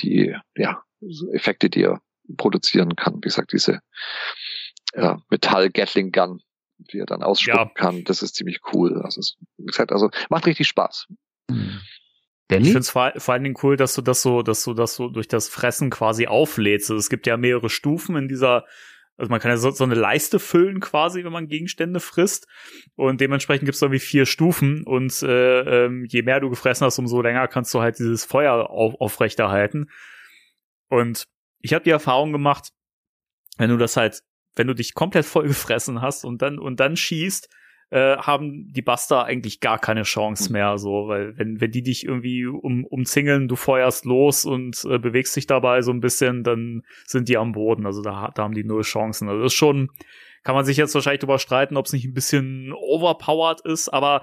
die, 0.00 0.34
ja, 0.56 0.82
Effekte, 1.32 1.70
die 1.70 1.84
er 1.84 2.02
produzieren 2.36 2.96
kann. 2.96 3.16
Wie 3.16 3.28
gesagt, 3.28 3.52
diese 3.52 3.80
ja, 4.94 5.22
Metall-Gatling-Gun, 5.30 6.42
die 6.78 6.98
er 6.98 7.06
dann 7.06 7.22
ausspucken 7.22 7.58
ja. 7.58 7.74
kann, 7.74 8.04
das 8.04 8.22
ist 8.22 8.34
ziemlich 8.34 8.60
cool. 8.72 9.00
Also, 9.02 9.20
wie 9.56 9.66
gesagt, 9.66 9.92
also 9.92 10.10
macht 10.28 10.46
richtig 10.46 10.68
Spaß. 10.68 11.06
Mhm. 11.48 11.80
Danny? 12.50 12.62
Ich 12.62 12.68
finde 12.68 12.80
es 12.80 12.90
vor, 12.90 13.12
vor 13.16 13.34
allen 13.34 13.44
Dingen 13.44 13.56
cool, 13.62 13.76
dass 13.76 13.94
du 13.94 14.02
das 14.02 14.22
so, 14.22 14.42
dass 14.42 14.64
du 14.64 14.74
das 14.74 14.94
so 14.94 15.08
durch 15.08 15.28
das 15.28 15.48
Fressen 15.48 15.90
quasi 15.90 16.26
auflädst. 16.26 16.90
Also 16.90 16.98
es 16.98 17.08
gibt 17.08 17.26
ja 17.26 17.36
mehrere 17.36 17.70
Stufen 17.70 18.16
in 18.16 18.28
dieser 18.28 18.64
Also 19.16 19.30
man 19.30 19.40
kann 19.40 19.50
ja 19.50 19.56
so, 19.58 19.70
so 19.70 19.84
eine 19.84 19.94
Leiste 19.94 20.38
füllen 20.38 20.80
quasi, 20.80 21.24
wenn 21.24 21.32
man 21.32 21.46
Gegenstände 21.46 22.00
frisst. 22.00 22.46
Und 22.96 23.20
dementsprechend 23.20 23.66
gibt 23.66 23.76
es 23.76 23.82
irgendwie 23.82 24.00
vier 24.00 24.24
Stufen. 24.26 24.82
Und 24.84 25.22
äh, 25.22 25.84
ähm, 25.84 26.06
je 26.08 26.22
mehr 26.22 26.40
du 26.40 26.48
gefressen 26.48 26.86
hast, 26.86 26.98
umso 26.98 27.20
länger 27.20 27.46
kannst 27.46 27.72
du 27.74 27.80
halt 27.80 27.98
dieses 27.98 28.24
Feuer 28.24 28.70
auf, 28.70 28.94
aufrechterhalten. 28.98 29.90
Und 30.88 31.26
ich 31.60 31.74
habe 31.74 31.84
die 31.84 31.90
Erfahrung 31.90 32.32
gemacht, 32.32 32.70
wenn 33.58 33.70
du 33.70 33.76
das 33.76 33.96
halt, 33.96 34.22
wenn 34.56 34.66
du 34.66 34.74
dich 34.74 34.94
komplett 34.94 35.26
voll 35.26 35.46
gefressen 35.48 36.00
hast 36.00 36.24
und 36.24 36.40
dann 36.40 36.58
und 36.58 36.80
dann 36.80 36.96
schießt, 36.96 37.48
äh, 37.90 38.16
haben 38.16 38.72
die 38.72 38.82
Buster 38.82 39.24
eigentlich 39.24 39.60
gar 39.60 39.78
keine 39.78 40.02
Chance 40.02 40.46
hm. 40.46 40.52
mehr, 40.52 40.78
so, 40.78 41.08
weil 41.08 41.36
wenn, 41.36 41.60
wenn 41.60 41.70
die 41.70 41.82
dich 41.82 42.06
irgendwie 42.06 42.46
um, 42.46 42.84
umzingeln, 42.84 43.48
du 43.48 43.56
feuerst 43.56 44.04
los 44.04 44.44
und 44.44 44.84
äh, 44.88 44.98
bewegst 44.98 45.34
dich 45.36 45.46
dabei 45.46 45.82
so 45.82 45.90
ein 45.90 46.00
bisschen, 46.00 46.44
dann 46.44 46.82
sind 47.04 47.28
die 47.28 47.36
am 47.36 47.52
Boden. 47.52 47.86
Also 47.86 48.02
da, 48.02 48.30
da 48.34 48.44
haben 48.44 48.54
die 48.54 48.64
null 48.64 48.82
Chancen. 48.82 49.28
Also 49.28 49.42
das 49.42 49.52
ist 49.52 49.58
schon, 49.58 49.90
kann 50.44 50.54
man 50.54 50.64
sich 50.64 50.76
jetzt 50.76 50.94
wahrscheinlich 50.94 51.20
drüber 51.20 51.38
streiten, 51.38 51.76
ob 51.76 51.86
es 51.86 51.92
nicht 51.92 52.04
ein 52.04 52.14
bisschen 52.14 52.72
overpowered 52.72 53.60
ist, 53.62 53.88
aber 53.88 54.22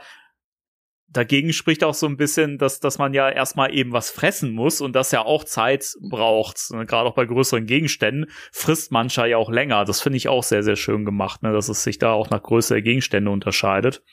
dagegen 1.10 1.54
spricht 1.54 1.84
auch 1.84 1.94
so 1.94 2.06
ein 2.06 2.18
bisschen, 2.18 2.58
dass, 2.58 2.80
dass 2.80 2.98
man 2.98 3.14
ja 3.14 3.30
erstmal 3.30 3.74
eben 3.74 3.92
was 3.92 4.10
fressen 4.10 4.52
muss 4.52 4.82
und 4.82 4.94
das 4.94 5.12
ja 5.12 5.24
auch 5.24 5.44
Zeit 5.44 5.94
braucht. 6.02 6.72
Ne, 6.72 6.86
gerade 6.86 7.10
auch 7.10 7.16
bei 7.16 7.26
größeren 7.26 7.66
Gegenständen 7.66 8.30
frisst 8.52 8.92
mancher 8.92 9.26
ja 9.26 9.38
auch 9.38 9.50
länger. 9.50 9.86
Das 9.86 10.02
finde 10.02 10.18
ich 10.18 10.28
auch 10.28 10.44
sehr, 10.44 10.64
sehr 10.64 10.76
schön 10.76 11.06
gemacht, 11.06 11.44
ne? 11.44 11.54
dass 11.54 11.70
es 11.70 11.84
sich 11.84 11.98
da 11.98 12.12
auch 12.12 12.30
nach 12.30 12.44
Größe 12.44 12.76
der 12.76 12.84
Gegenstände 12.84 13.32
unterscheidet. 13.32 14.04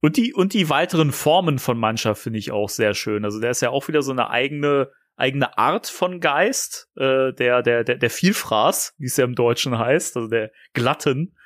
Und 0.00 0.16
die, 0.16 0.34
und 0.34 0.52
die 0.52 0.68
weiteren 0.68 1.12
Formen 1.12 1.60
von 1.60 1.78
mancher 1.78 2.16
finde 2.16 2.40
ich 2.40 2.50
auch 2.50 2.68
sehr 2.68 2.92
schön. 2.92 3.24
Also 3.24 3.40
der 3.40 3.52
ist 3.52 3.62
ja 3.62 3.70
auch 3.70 3.86
wieder 3.86 4.02
so 4.02 4.10
eine 4.10 4.30
eigene, 4.30 4.90
eigene 5.14 5.56
Art 5.56 5.86
von 5.86 6.18
Geist, 6.18 6.88
äh, 6.96 7.32
der, 7.32 7.62
der, 7.62 7.84
der, 7.84 7.98
der 7.98 8.10
Vielfraß, 8.10 8.94
wie 8.98 9.06
es 9.06 9.16
ja 9.16 9.24
im 9.24 9.36
Deutschen 9.36 9.78
heißt, 9.78 10.16
also 10.16 10.28
der 10.28 10.50
Glatten. 10.72 11.36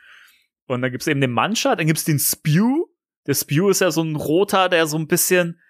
Und 0.67 0.81
dann 0.81 0.91
gibt's 0.91 1.07
eben 1.07 1.21
den 1.21 1.33
Mancher, 1.33 1.77
dann 1.77 1.87
gibt's 1.87 2.05
den 2.05 2.19
Spew, 2.19 2.87
der 3.27 3.35
Spew 3.35 3.69
ist 3.69 3.81
ja 3.81 3.91
so 3.91 4.03
ein 4.03 4.17
roter, 4.17 4.69
der 4.69 4.87
so 4.87 4.97
ein 4.97 5.07
bisschen, 5.07 5.61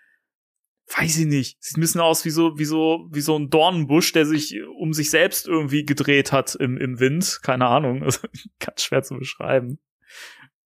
weiß 0.96 1.18
ich 1.18 1.26
nicht, 1.26 1.62
sieht 1.62 1.76
ein 1.76 1.80
bisschen 1.80 2.00
aus 2.00 2.24
wie 2.24 2.30
so, 2.30 2.58
wie 2.58 2.64
so, 2.64 3.08
wie 3.10 3.20
so 3.20 3.36
ein 3.38 3.50
Dornenbusch, 3.50 4.12
der 4.12 4.26
sich 4.26 4.56
um 4.78 4.92
sich 4.92 5.10
selbst 5.10 5.46
irgendwie 5.46 5.84
gedreht 5.84 6.32
hat 6.32 6.54
im, 6.54 6.76
im 6.76 7.00
Wind. 7.00 7.40
Keine 7.42 7.66
Ahnung. 7.66 8.02
Also, 8.04 8.28
ganz 8.60 8.82
schwer 8.82 9.02
zu 9.02 9.16
beschreiben. 9.16 9.78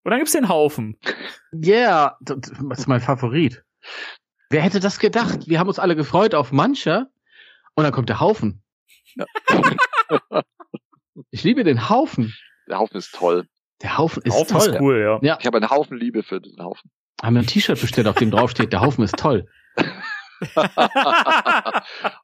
Und 0.03 0.11
dann 0.11 0.19
gibt's 0.19 0.33
den 0.33 0.49
Haufen. 0.49 0.99
Yeah, 1.53 2.17
das 2.21 2.39
ist 2.49 2.89
mein 2.89 3.01
Favorit. 3.01 3.65
Wer 4.51 4.63
hätte 4.63 4.81
das 4.81 4.99
gedacht? 4.99 5.47
Wir 5.47 5.59
haben 5.59 5.69
uns 5.69 5.79
alle 5.79 5.95
gefreut 5.95 6.35
auf 6.35 6.53
mancher 6.53 7.09
und 7.75 7.85
dann 7.85 7.93
kommt 7.93 8.09
der 8.09 8.21
Haufen. 8.21 8.63
Ich 11.31 11.45
liebe 11.45 11.65
den 11.65 11.89
Haufen. 11.89 12.35
Der 12.69 12.79
Haufen 12.79 12.97
ist 12.97 13.15
toll. 13.15 13.47
Der 13.83 13.99
Haufen 13.99 14.23
ist 14.25 14.35
Haufen 14.35 14.59
toll. 14.59 14.69
Ist 14.69 14.81
cool, 14.81 15.01
ja. 15.01 15.19
ja. 15.23 15.39
Ich 15.41 15.47
habe 15.47 15.57
einen 15.57 15.71
Haufen 15.71 15.97
Liebe 15.97 16.23
für 16.23 16.41
den 16.41 16.63
Haufen. 16.63 16.91
Haben 17.23 17.35
wir 17.35 17.43
ein 17.43 17.47
T-Shirt 17.47 17.81
bestellt, 17.81 18.07
auf 18.07 18.17
dem 18.17 18.31
draufsteht, 18.31 18.73
der 18.73 18.81
Haufen 18.81 19.05
ist 19.05 19.17
toll. 19.17 19.47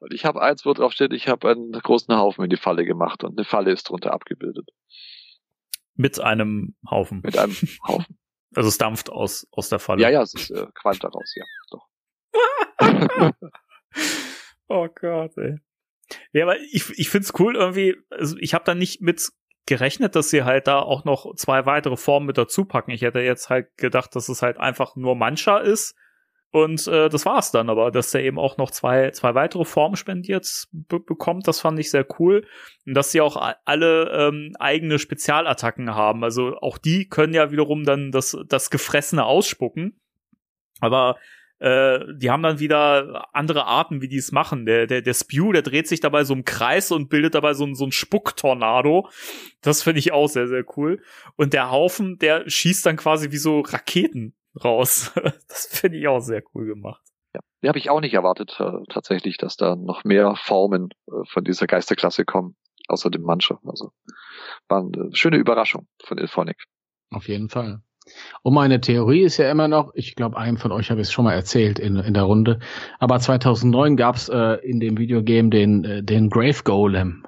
und 0.01 0.13
ich 0.13 0.25
habe 0.25 0.41
eins, 0.41 0.65
wo 0.65 0.73
drauf 0.73 0.93
steht, 0.93 1.13
ich 1.13 1.29
habe 1.29 1.51
einen 1.51 1.73
großen 1.73 2.17
Haufen 2.17 2.45
in 2.45 2.51
die 2.51 2.57
Falle 2.57 2.85
gemacht 2.85 3.23
und 3.25 3.39
eine 3.39 3.45
Falle 3.45 3.73
ist 3.73 3.89
drunter 3.89 4.13
abgebildet. 4.13 4.69
Mit 5.95 6.21
einem 6.21 6.77
Haufen. 6.91 7.21
Mit 7.23 7.37
einem 7.39 7.57
Haufen. 7.87 8.19
Also 8.55 8.69
es 8.71 8.79
dampft 8.79 9.11
aus, 9.11 9.47
aus 9.51 9.69
der 9.69 9.81
Falle. 9.81 10.01
Ja, 10.01 10.09
ja, 10.09 10.23
es 10.23 10.33
ist, 10.33 10.51
äh, 10.51 10.67
qualmt 10.73 11.05
daraus, 11.05 11.35
ja, 11.35 11.45
doch. 11.71 11.87
oh 14.69 14.89
Gott, 14.99 15.37
ey. 15.37 15.59
Ja, 16.33 16.45
aber 16.45 16.59
ich, 16.59 16.89
ich 16.97 17.11
find's 17.11 17.35
cool 17.39 17.57
irgendwie, 17.57 17.97
also 18.09 18.37
ich 18.39 18.55
habe 18.55 18.65
da 18.65 18.75
nicht 18.75 19.03
mit 19.03 19.31
gerechnet, 19.67 20.17
dass 20.17 20.31
sie 20.31 20.45
halt 20.45 20.69
da 20.69 20.79
auch 20.79 21.05
noch 21.05 21.35
zwei 21.35 21.67
weitere 21.67 21.97
Formen 21.97 22.27
mit 22.27 22.39
dazu 22.39 22.65
packen. 22.65 22.93
Ich 22.93 23.03
hätte 23.03 23.21
jetzt 23.21 23.51
halt 23.51 23.77
gedacht, 23.77 24.15
dass 24.17 24.29
es 24.29 24.43
halt 24.43 24.59
einfach 24.59 24.97
nur 24.97 25.17
Mancha 25.17 25.59
ist. 25.59 25.97
Und 26.53 26.87
äh, 26.87 27.09
das 27.09 27.27
war's 27.27 27.51
dann, 27.51 27.69
aber 27.69 27.91
dass 27.91 28.15
er 28.15 28.23
eben 28.23 28.39
auch 28.39 28.57
noch 28.57 28.71
zwei, 28.71 29.11
zwei 29.11 29.35
weitere 29.35 29.65
Formen 29.65 29.97
spendiert 29.97 30.69
bekommt, 30.73 31.47
das 31.49 31.61
fand 31.61 31.79
ich 31.79 31.91
sehr 31.91 32.07
cool. 32.19 32.47
Und 32.87 32.95
dass 32.95 33.13
sie 33.13 33.21
auch 33.21 33.37
alle 33.65 34.11
ähm, 34.11 34.53
eigene 34.59 34.99
Spezialattacken 34.99 35.95
haben. 35.95 36.25
Also 36.25 36.57
auch 36.59 36.79
die 36.79 37.09
können 37.09 37.35
ja 37.35 37.51
wiederum 37.51 37.85
dann 37.85 38.13
das, 38.13 38.39
das 38.47 38.71
Gefressene 38.71 39.25
ausspucken. 39.25 40.01
Aber 40.81 41.17
äh, 41.59 42.01
die 42.15 42.31
haben 42.31 42.43
dann 42.43 42.59
wieder 42.59 43.29
andere 43.35 43.65
Arten, 43.65 44.03
wie 44.03 44.09
die 44.09 44.19
es 44.19 44.33
machen. 44.33 44.67
Der, 44.67 44.87
der, 44.87 45.03
der 45.03 45.15
Spew, 45.15 45.53
der 45.53 45.63
dreht 45.63 45.89
sich 45.89 46.01
dabei 46.01 46.25
so 46.25 46.35
im 46.35 46.45
Kreis 46.45 46.93
und 46.93 47.09
bildet 47.09 47.35
dabei 47.35 47.55
so, 47.55 47.65
ein 47.65 47.75
so 47.75 47.87
ein 47.87 47.93
Spucktornado. 47.93 49.09
Das 49.63 49.83
finde 49.83 50.01
ich 50.01 50.13
auch 50.13 50.29
sehr, 50.29 50.49
sehr 50.49 50.65
cool. 50.77 51.03
Und 51.37 51.53
der 51.53 51.71
Haufen, 51.71 52.19
der 52.19 52.49
schießt 52.49 52.85
dann 52.85 52.97
quasi 52.97 53.31
wie 53.31 53.39
so 53.39 53.61
Raketen 53.61 54.35
raus. 54.63 55.13
das 55.49 55.67
finde 55.67 55.99
ich 55.99 56.09
auch 56.09 56.21
sehr 56.21 56.43
cool 56.55 56.67
gemacht. 56.67 57.03
Ja, 57.35 57.41
die 57.63 57.69
habe 57.69 57.79
ich 57.79 57.91
auch 57.91 58.01
nicht 58.01 58.15
erwartet, 58.15 58.57
äh, 58.61 58.83
tatsächlich, 58.91 59.39
dass 59.39 59.57
da 59.57 59.77
noch 59.77 60.05
mehr 60.05 60.35
Formen 60.37 60.91
äh, 61.07 61.25
von 61.29 61.45
dieser 61.45 61.67
Geisterklasse 61.67 62.25
kommen, 62.25 62.57
außer 62.89 63.11
dem 63.11 63.23
Mancher. 63.23 63.61
Also 63.65 63.93
war 64.69 64.81
eine 64.81 65.11
schöne 65.15 65.39
Überraschung 65.39 65.89
von 66.05 66.19
Ilphonic. 66.19 66.65
Auf 67.11 67.29
jeden 67.29 67.49
Fall. 67.49 67.83
Und 68.43 68.55
meine 68.55 68.81
Theorie 68.81 69.23
ist 69.23 69.37
ja 69.37 69.51
immer 69.51 69.69
noch, 69.69 69.93
ich 69.95 70.15
glaube, 70.15 70.37
einem 70.37 70.57
von 70.57 70.73
euch 70.73 70.91
habe 70.91 71.01
ich 71.01 71.09
es 71.09 71.13
schon 71.13 71.25
mal 71.25 71.35
erzählt 71.35 71.79
in, 71.79 71.97
in 71.97 72.15
der 72.15 72.25
Runde, 72.25 72.61
aber 72.99 73.19
2009 73.19 73.97
gab 73.97 74.17
es 74.17 74.29
äh, 74.29 74.55
in 74.63 74.81
dem 74.81 74.99
Videogame 74.99 75.51
den, 75.51 75.85
äh, 75.85 76.03
den 76.03 76.31
Grave 76.31 76.63
Golem. 76.65 77.27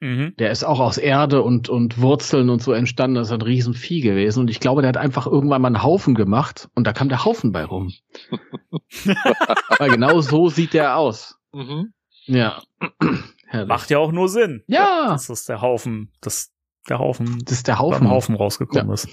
Mhm. 0.00 0.34
Der 0.38 0.50
ist 0.50 0.64
auch 0.64 0.80
aus 0.80 0.96
Erde 0.96 1.42
und, 1.42 1.68
und 1.68 2.00
Wurzeln 2.00 2.48
und 2.48 2.62
so 2.62 2.72
entstanden. 2.72 3.16
Das 3.16 3.28
ist 3.28 3.34
ein 3.34 3.42
Riesenvieh 3.42 4.00
gewesen. 4.00 4.40
Und 4.40 4.50
ich 4.50 4.58
glaube, 4.58 4.80
der 4.80 4.88
hat 4.88 4.96
einfach 4.96 5.26
irgendwann 5.26 5.60
mal 5.60 5.68
einen 5.68 5.82
Haufen 5.82 6.14
gemacht 6.14 6.70
und 6.74 6.86
da 6.86 6.94
kam 6.94 7.10
der 7.10 7.24
Haufen 7.26 7.52
bei 7.52 7.64
rum. 7.64 7.92
Weil 9.78 9.90
genau 9.90 10.20
so 10.22 10.48
sieht 10.48 10.72
der 10.72 10.96
aus. 10.96 11.38
Mhm. 11.52 11.92
Ja. 12.24 12.62
Macht 13.66 13.90
ja 13.90 13.98
auch 13.98 14.12
nur 14.12 14.28
Sinn. 14.28 14.62
Ja. 14.68 15.08
Das 15.10 15.28
ist 15.28 15.48
der 15.48 15.60
Haufen. 15.60 16.12
Das 16.22 16.50
der 16.90 16.98
Haufen. 16.98 17.38
Das 17.44 17.52
ist 17.52 17.68
der 17.68 17.78
Haufen. 17.78 18.00
Beim 18.00 18.10
Haufen 18.10 18.34
rausgekommen 18.34 18.88
ja. 18.88 18.94
ist. 18.94 19.08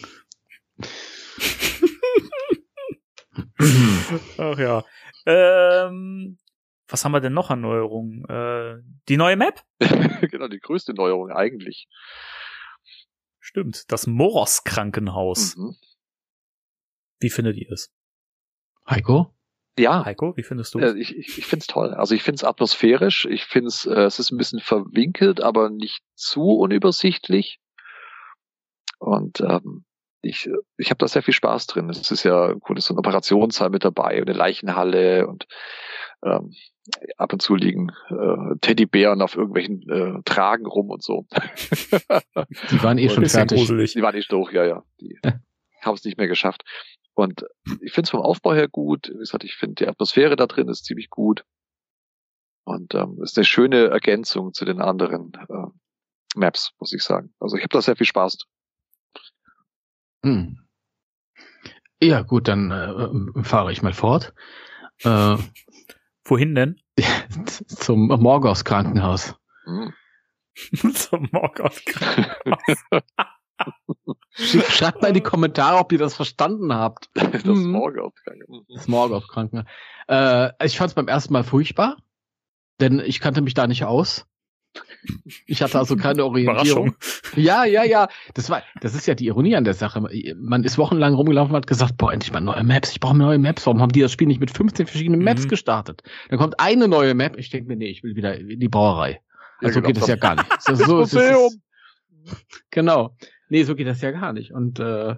Ach 4.37 4.57
ja. 4.57 4.83
Ähm, 5.25 6.37
was 6.87 7.03
haben 7.03 7.11
wir 7.11 7.19
denn 7.19 7.33
noch 7.33 7.49
an 7.49 7.61
Neuerungen? 7.61 8.23
Äh, 8.29 8.81
die 9.09 9.17
neue 9.17 9.35
Map? 9.35 9.63
genau, 9.79 10.47
die 10.47 10.59
größte 10.59 10.93
Neuerung 10.93 11.31
eigentlich. 11.31 11.87
Stimmt, 13.39 13.91
das 13.91 14.07
Moros 14.07 14.63
Krankenhaus. 14.63 15.55
Mhm. 15.55 15.75
Wie 17.19 17.29
findet 17.29 17.57
ihr 17.57 17.71
es? 17.71 17.93
Heiko? 18.89 19.33
Ja. 19.77 20.05
Heiko, 20.05 20.35
wie 20.37 20.43
findest 20.43 20.73
du 20.73 20.79
es? 20.79 20.93
Äh, 20.93 20.97
ich 20.97 21.15
ich, 21.15 21.37
ich 21.37 21.45
finde 21.45 21.63
es 21.63 21.67
toll. 21.67 21.93
Also 21.93 22.15
ich 22.15 22.23
finde 22.23 22.37
es 22.37 22.43
atmosphärisch. 22.43 23.25
Ich 23.25 23.45
finde 23.45 23.67
es, 23.67 23.85
äh, 23.85 24.03
es 24.03 24.19
ist 24.19 24.31
ein 24.31 24.37
bisschen 24.37 24.59
verwinkelt, 24.59 25.41
aber 25.41 25.69
nicht 25.69 26.01
zu 26.15 26.41
unübersichtlich. 26.41 27.59
Und 28.99 29.41
ähm, 29.41 29.85
ich, 30.21 30.49
ich 30.77 30.89
habe 30.89 30.97
da 30.97 31.07
sehr 31.07 31.23
viel 31.23 31.33
Spaß 31.33 31.67
drin. 31.67 31.89
Es 31.89 32.11
ist 32.11 32.23
ja 32.23 32.53
gut, 32.53 32.77
ist 32.77 32.85
so 32.85 32.93
ein 32.93 32.99
Operationssaal 32.99 33.69
mit 33.69 33.83
dabei 33.83 34.19
und 34.19 34.29
eine 34.29 34.37
Leichenhalle 34.37 35.27
und 35.27 35.45
ähm, 36.23 36.53
ab 37.17 37.33
und 37.33 37.41
zu 37.41 37.55
liegen 37.55 37.91
äh, 38.09 38.57
Teddybären 38.61 39.21
auf 39.21 39.35
irgendwelchen 39.35 39.87
äh, 39.89 40.21
Tragen 40.25 40.65
rum 40.65 40.89
und 40.89 41.03
so. 41.03 41.25
Die 42.71 42.83
waren 42.83 42.97
eh 42.97 43.09
schon 43.09 43.25
fertig. 43.25 43.59
Gruselig. 43.59 43.93
Die 43.93 44.01
waren 44.01 44.15
eh 44.15 44.23
durch, 44.27 44.53
ja, 44.53 44.65
ja. 44.65 44.83
Die 44.99 45.19
haben 45.81 45.95
es 45.95 46.03
nicht 46.03 46.17
mehr 46.17 46.27
geschafft. 46.27 46.63
Und 47.13 47.45
ich 47.81 47.93
finde 47.93 48.05
es 48.05 48.11
vom 48.11 48.21
Aufbau 48.21 48.53
her 48.53 48.67
gut. 48.67 49.09
Wie 49.09 49.17
gesagt, 49.17 49.43
ich 49.43 49.55
finde 49.55 49.75
die 49.75 49.87
Atmosphäre 49.87 50.35
da 50.35 50.45
drin 50.45 50.67
ist 50.67 50.85
ziemlich 50.85 51.09
gut. 51.09 51.43
Und 52.63 52.93
ähm, 52.95 53.19
ist 53.23 53.37
eine 53.37 53.45
schöne 53.45 53.87
Ergänzung 53.87 54.53
zu 54.53 54.65
den 54.65 54.81
anderen 54.81 55.31
äh, 55.49 55.67
Maps, 56.35 56.73
muss 56.79 56.93
ich 56.93 57.01
sagen. 57.01 57.33
Also 57.39 57.55
ich 57.55 57.63
habe 57.63 57.71
da 57.71 57.81
sehr 57.81 57.95
viel 57.95 58.05
Spaß 58.05 58.37
hm. 60.27 60.57
Ja, 62.01 62.21
gut, 62.21 62.47
dann 62.47 62.71
äh, 62.71 63.43
fahre 63.43 63.71
ich 63.71 63.81
mal 63.81 63.93
fort. 63.93 64.33
Äh, 65.03 65.37
Wohin 66.25 66.55
denn? 66.55 66.79
Zum 67.67 68.07
Morgos 68.07 68.65
Krankenhaus. 68.65 69.35
Hm. 69.65 69.93
Zum 70.93 71.29
Morgos 71.31 71.81
Krankenhaus. 71.85 72.83
Schreibt 74.69 75.01
mal 75.01 75.07
in 75.07 75.13
die 75.15 75.21
Kommentare, 75.21 75.77
ob 75.77 75.91
ihr 75.91 75.97
das 75.97 76.15
verstanden 76.15 76.73
habt. 76.73 77.09
Das 77.13 77.43
mhm. 77.45 77.71
Morgos 77.71 78.13
Krankenhaus. 78.23 78.65
Das 78.67 78.87
Morgos 78.87 79.27
Krankenhaus. 79.27 79.65
Äh, 80.07 80.65
ich 80.65 80.77
fand 80.77 80.89
es 80.89 80.95
beim 80.95 81.07
ersten 81.07 81.33
Mal 81.33 81.43
furchtbar, 81.43 81.97
denn 82.79 82.99
ich 82.99 83.19
kannte 83.19 83.41
mich 83.41 83.53
da 83.55 83.65
nicht 83.65 83.85
aus. 83.85 84.27
Ich 85.45 85.61
hatte 85.61 85.77
also 85.77 85.95
keine 85.95 86.25
Orientierung. 86.25 86.95
Ja, 87.35 87.65
ja, 87.65 87.83
ja. 87.83 88.07
Das 88.33 88.49
war, 88.49 88.63
das 88.81 88.95
ist 88.95 89.07
ja 89.07 89.15
die 89.15 89.27
Ironie 89.27 89.55
an 89.55 89.63
der 89.63 89.73
Sache. 89.73 90.01
Man 90.35 90.63
ist 90.63 90.77
wochenlang 90.77 91.13
rumgelaufen 91.13 91.51
und 91.51 91.57
hat 91.57 91.67
gesagt, 91.67 91.97
boah, 91.97 92.11
endlich 92.11 92.31
mal 92.31 92.41
neue 92.41 92.63
Maps. 92.63 92.91
Ich 92.91 92.99
brauche 92.99 93.17
neue 93.17 93.37
Maps. 93.37 93.65
Warum 93.65 93.81
haben 93.81 93.91
die 93.91 94.01
das 94.01 94.11
Spiel 94.11 94.27
nicht 94.27 94.39
mit 94.39 94.51
15 94.51 94.87
verschiedenen 94.87 95.23
Maps 95.23 95.43
mhm. 95.43 95.49
gestartet? 95.49 96.03
Dann 96.29 96.39
kommt 96.39 96.59
eine 96.59 96.87
neue 96.87 97.13
Map. 97.13 97.37
Ich 97.37 97.49
denke 97.49 97.67
mir, 97.67 97.77
nee, 97.77 97.89
ich 97.89 98.03
will 98.03 98.15
wieder 98.15 98.37
in 98.37 98.59
die 98.59 98.69
Brauerei. 98.69 99.21
Ja, 99.61 99.71
so 99.71 99.81
geht 99.81 99.97
es 99.97 100.07
ja 100.07 100.15
gar 100.15 100.35
nicht. 100.35 100.61
So, 100.61 100.75
so, 100.75 101.01
ist 101.01 101.13
es, 101.13 101.59
genau. 102.69 103.15
Nee, 103.49 103.63
so 103.63 103.75
geht 103.75 103.87
das 103.87 104.01
ja 104.01 104.11
gar 104.11 104.33
nicht. 104.33 104.51
Und 104.51 104.79
äh, 104.79 105.15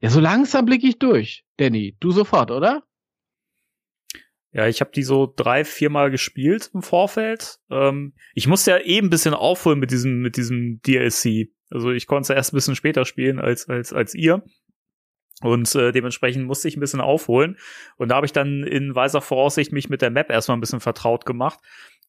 ja, 0.00 0.10
so 0.10 0.20
langsam 0.20 0.64
blicke 0.64 0.86
ich 0.86 0.98
durch. 0.98 1.44
Danny, 1.58 1.96
du 2.00 2.12
sofort, 2.12 2.50
oder? 2.50 2.82
Ja, 4.52 4.66
ich 4.66 4.80
habe 4.80 4.90
die 4.92 5.02
so 5.02 5.32
drei, 5.34 5.64
viermal 5.64 6.10
gespielt 6.10 6.70
im 6.74 6.82
Vorfeld. 6.82 7.58
Ähm, 7.70 8.14
ich 8.34 8.46
musste 8.46 8.72
ja 8.72 8.78
eben 8.78 8.86
eh 8.86 8.98
ein 9.06 9.10
bisschen 9.10 9.34
aufholen 9.34 9.78
mit 9.78 9.90
diesem, 9.90 10.20
mit 10.20 10.36
diesem 10.36 10.80
DLC. 10.82 11.48
Also 11.70 11.90
ich 11.90 12.06
konnte 12.06 12.32
es 12.32 12.36
erst 12.36 12.52
ein 12.52 12.56
bisschen 12.56 12.76
später 12.76 13.06
spielen 13.06 13.38
als, 13.38 13.68
als, 13.68 13.94
als 13.94 14.14
ihr. 14.14 14.44
Und 15.40 15.74
äh, 15.74 15.90
dementsprechend 15.90 16.44
musste 16.44 16.68
ich 16.68 16.76
ein 16.76 16.80
bisschen 16.80 17.00
aufholen. 17.00 17.58
Und 17.96 18.08
da 18.08 18.16
habe 18.16 18.26
ich 18.26 18.32
dann 18.32 18.62
in 18.62 18.94
weiser 18.94 19.22
Voraussicht 19.22 19.72
mich 19.72 19.88
mit 19.88 20.02
der 20.02 20.10
Map 20.10 20.30
erstmal 20.30 20.56
ein 20.56 20.60
bisschen 20.60 20.80
vertraut 20.80 21.24
gemacht. 21.24 21.58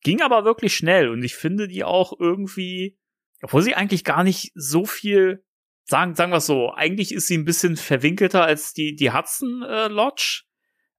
Ging 0.02 0.22
aber 0.22 0.44
wirklich 0.44 0.76
schnell 0.76 1.10
und 1.10 1.24
ich 1.24 1.36
finde 1.36 1.70
die 1.70 1.86
auch 1.86 2.20
irgendwie, 2.20 3.00
obwohl 3.42 3.62
sie 3.62 3.74
eigentlich 3.74 4.04
gar 4.04 4.26
nicht 4.26 4.52
so 4.54 4.86
viel 4.86 5.46
sagen, 5.86 6.14
sagen 6.14 6.34
wir 6.34 6.38
es 6.38 6.46
so, 6.46 6.74
eigentlich 6.74 7.14
ist 7.14 7.28
sie 7.28 7.38
ein 7.38 7.46
bisschen 7.46 7.78
verwinkelter 7.78 8.44
als 8.44 8.74
die, 8.74 8.96
die 8.96 9.14
Hudson 9.14 9.64
äh, 9.64 9.88
Lodge 9.88 10.44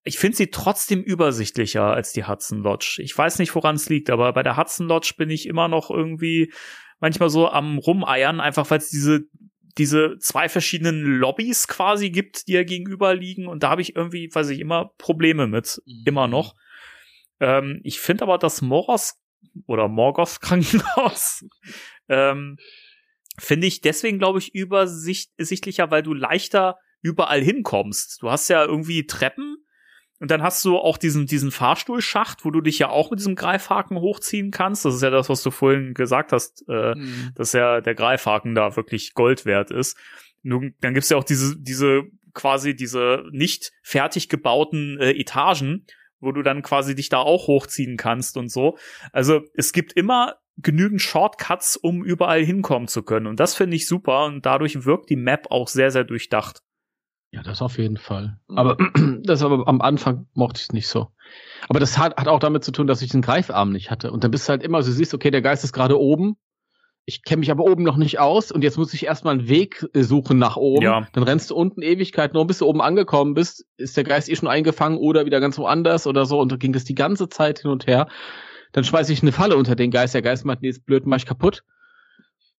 ich 0.05 0.18
finde 0.18 0.36
sie 0.36 0.50
trotzdem 0.50 1.02
übersichtlicher 1.02 1.84
als 1.84 2.12
die 2.12 2.26
Hudson 2.26 2.62
Lodge. 2.62 3.00
Ich 3.02 3.16
weiß 3.16 3.38
nicht, 3.38 3.55
woran 3.55 3.76
es 3.76 3.88
liegt, 3.88 4.11
aber 4.11 4.32
bei 4.34 4.42
der 4.42 4.57
Hudson 4.57 4.86
Lodge 4.86 5.14
bin 5.16 5.30
ich 5.30 5.46
immer 5.46 5.68
noch 5.68 5.90
irgendwie 5.90 6.52
manchmal 7.00 7.30
so 7.30 7.48
am 7.48 7.78
Rumeiern, 7.78 8.40
einfach 8.40 8.70
weil 8.70 8.78
es 8.78 8.90
diese 8.90 9.22
diese 9.76 10.18
zwei 10.18 10.48
verschiedenen 10.48 11.02
Lobbys 11.02 11.66
quasi 11.66 12.11
gibt, 12.11 12.46
die 12.46 12.52
ja 12.52 12.62
gegenüber 12.62 13.12
liegen 13.14 13.48
und 13.48 13.64
da 13.64 13.70
habe 13.70 13.82
ich 13.82 13.96
irgendwie, 13.96 14.30
weiß 14.32 14.50
ich, 14.50 14.61
immer 14.61 14.92
Probleme 14.98 15.48
mit, 15.48 15.82
mhm. 15.84 16.02
immer 16.07 16.28
noch. 16.28 16.55
Ähm, 17.40 17.80
ich 17.82 17.98
finde 17.98 18.22
aber 18.22 18.38
das 18.38 18.62
Moros 18.62 19.16
oder 19.66 19.88
Morgoth 19.88 20.38
Krankenhaus 20.42 21.44
ähm, 22.09 22.57
finde 23.36 23.66
ich 23.66 23.80
deswegen, 23.80 24.18
glaube 24.18 24.38
ich, 24.38 24.55
übersichtlicher, 24.55 25.90
weil 25.90 26.02
du 26.02 26.14
leichter 26.14 26.78
überall 27.02 27.42
hinkommst. 27.42 28.22
Du 28.22 28.30
hast 28.30 28.48
ja 28.48 28.64
irgendwie 28.64 29.07
Treppen 29.07 29.53
und 30.20 30.30
dann 30.30 30.42
hast 30.42 30.64
du 30.64 30.78
auch 30.78 30.96
diesen, 30.96 31.26
diesen 31.26 31.50
Fahrstuhlschacht, 31.50 32.44
wo 32.44 32.50
du 32.50 32.60
dich 32.60 32.78
ja 32.78 32.88
auch 32.88 33.10
mit 33.10 33.18
diesem 33.18 33.34
Greifhaken 33.34 33.98
hochziehen 33.98 34.50
kannst. 34.52 34.84
Das 34.84 34.94
ist 34.94 35.02
ja 35.02 35.10
das, 35.10 35.28
was 35.28 35.42
du 35.42 35.50
vorhin 35.50 35.92
gesagt 35.92 36.32
hast, 36.32 36.64
äh, 36.68 36.94
mhm. 36.94 37.32
dass 37.34 37.52
ja 37.52 37.80
der 37.80 37.94
Greifhaken 37.94 38.54
da 38.54 38.76
wirklich 38.76 39.14
Gold 39.14 39.44
wert 39.44 39.70
ist. 39.70 39.98
Nun, 40.42 40.74
dann 40.80 40.94
gibt's 40.94 41.10
ja 41.10 41.16
auch 41.16 41.24
diese, 41.24 41.56
diese 41.58 42.04
quasi 42.32 42.74
diese 42.74 43.24
nicht 43.30 43.72
fertig 43.82 44.28
gebauten 44.28 44.98
äh, 45.00 45.12
Etagen, 45.12 45.86
wo 46.20 46.32
du 46.32 46.42
dann 46.42 46.62
quasi 46.62 46.94
dich 46.94 47.08
da 47.08 47.18
auch 47.18 47.46
hochziehen 47.46 47.96
kannst 47.96 48.36
und 48.36 48.50
so. 48.50 48.76
Also 49.12 49.42
es 49.54 49.72
gibt 49.72 49.92
immer 49.92 50.36
genügend 50.56 51.02
Shortcuts, 51.02 51.76
um 51.76 52.04
überall 52.04 52.44
hinkommen 52.44 52.88
zu 52.88 53.02
können. 53.02 53.26
Und 53.26 53.40
das 53.40 53.54
finde 53.54 53.76
ich 53.76 53.86
super 53.88 54.26
und 54.26 54.46
dadurch 54.46 54.84
wirkt 54.84 55.10
die 55.10 55.16
Map 55.16 55.46
auch 55.50 55.68
sehr, 55.68 55.90
sehr 55.90 56.04
durchdacht. 56.04 56.62
Ja, 57.35 57.43
das 57.43 57.62
auf 57.62 57.78
jeden 57.78 57.97
Fall. 57.97 58.39
Mhm. 58.49 58.59
Aber 58.59 58.76
das 59.24 59.43
aber 59.43 59.66
am 59.66 59.80
Anfang 59.80 60.26
mochte 60.35 60.59
ich 60.59 60.68
es 60.68 60.72
nicht 60.72 60.89
so. 60.89 61.09
Aber 61.68 61.80
das 61.80 61.99
hat, 61.99 62.16
hat 62.16 62.28
auch 62.28 62.39
damit 62.39 62.62
zu 62.62 62.70
tun, 62.70 62.87
dass 62.87 63.03
ich 63.03 63.11
den 63.11 63.22
Greifarm 63.22 63.72
nicht 63.72 63.91
hatte. 63.91 64.12
Und 64.12 64.22
dann 64.22 64.30
bist 64.30 64.49
du 64.49 64.51
halt 64.51 64.62
immer, 64.62 64.78
du 64.78 64.91
siehst, 64.91 65.14
okay, 65.14 65.30
der 65.30 65.43
Geist 65.43 65.64
ist 65.64 65.72
gerade 65.72 65.99
oben. 65.99 66.37
Ich 67.07 67.22
kenne 67.24 67.41
mich 67.41 67.51
aber 67.51 67.64
oben 67.64 67.82
noch 67.82 67.97
nicht 67.97 68.18
aus 68.18 68.51
und 68.51 68.62
jetzt 68.62 68.78
muss 68.78 68.95
ich 68.95 69.05
erstmal 69.05 69.35
einen 69.35 69.49
Weg 69.49 69.85
äh, 69.93 70.03
suchen 70.03 70.39
nach 70.39 70.57
oben. 70.57 70.82
Ja. 70.82 71.07
Dann 71.12 71.24
rennst 71.24 71.51
du 71.51 71.57
unten 71.57 71.82
Ewigkeit 71.82 72.32
nur, 72.32 72.47
bis 72.47 72.59
du 72.59 72.66
oben 72.66 72.80
angekommen 72.80 73.35
bist, 73.35 73.66
ist 73.76 73.97
der 73.97 74.05
Geist 74.05 74.30
eh 74.30 74.37
schon 74.37 74.49
eingefangen 74.49 74.97
oder 74.97 75.26
wieder 75.26 75.41
ganz 75.41 75.59
woanders 75.59 76.07
oder 76.07 76.24
so. 76.24 76.41
Und 76.41 76.53
da 76.53 76.57
ging 76.57 76.72
das 76.72 76.85
die 76.85 76.95
ganze 76.95 77.28
Zeit 77.28 77.59
hin 77.59 77.70
und 77.70 77.87
her. 77.87 78.07
Dann 78.72 78.85
schmeiße 78.85 79.12
ich 79.12 79.22
eine 79.22 79.32
Falle 79.32 79.57
unter 79.57 79.76
den 79.76 79.91
Geist. 79.91 80.14
Der 80.14 80.22
Geist 80.22 80.45
meint, 80.45 80.62
nee, 80.62 80.68
ist 80.68 80.87
blöd, 80.87 81.05
mach 81.05 81.18
ich 81.18 81.26
kaputt 81.26 81.62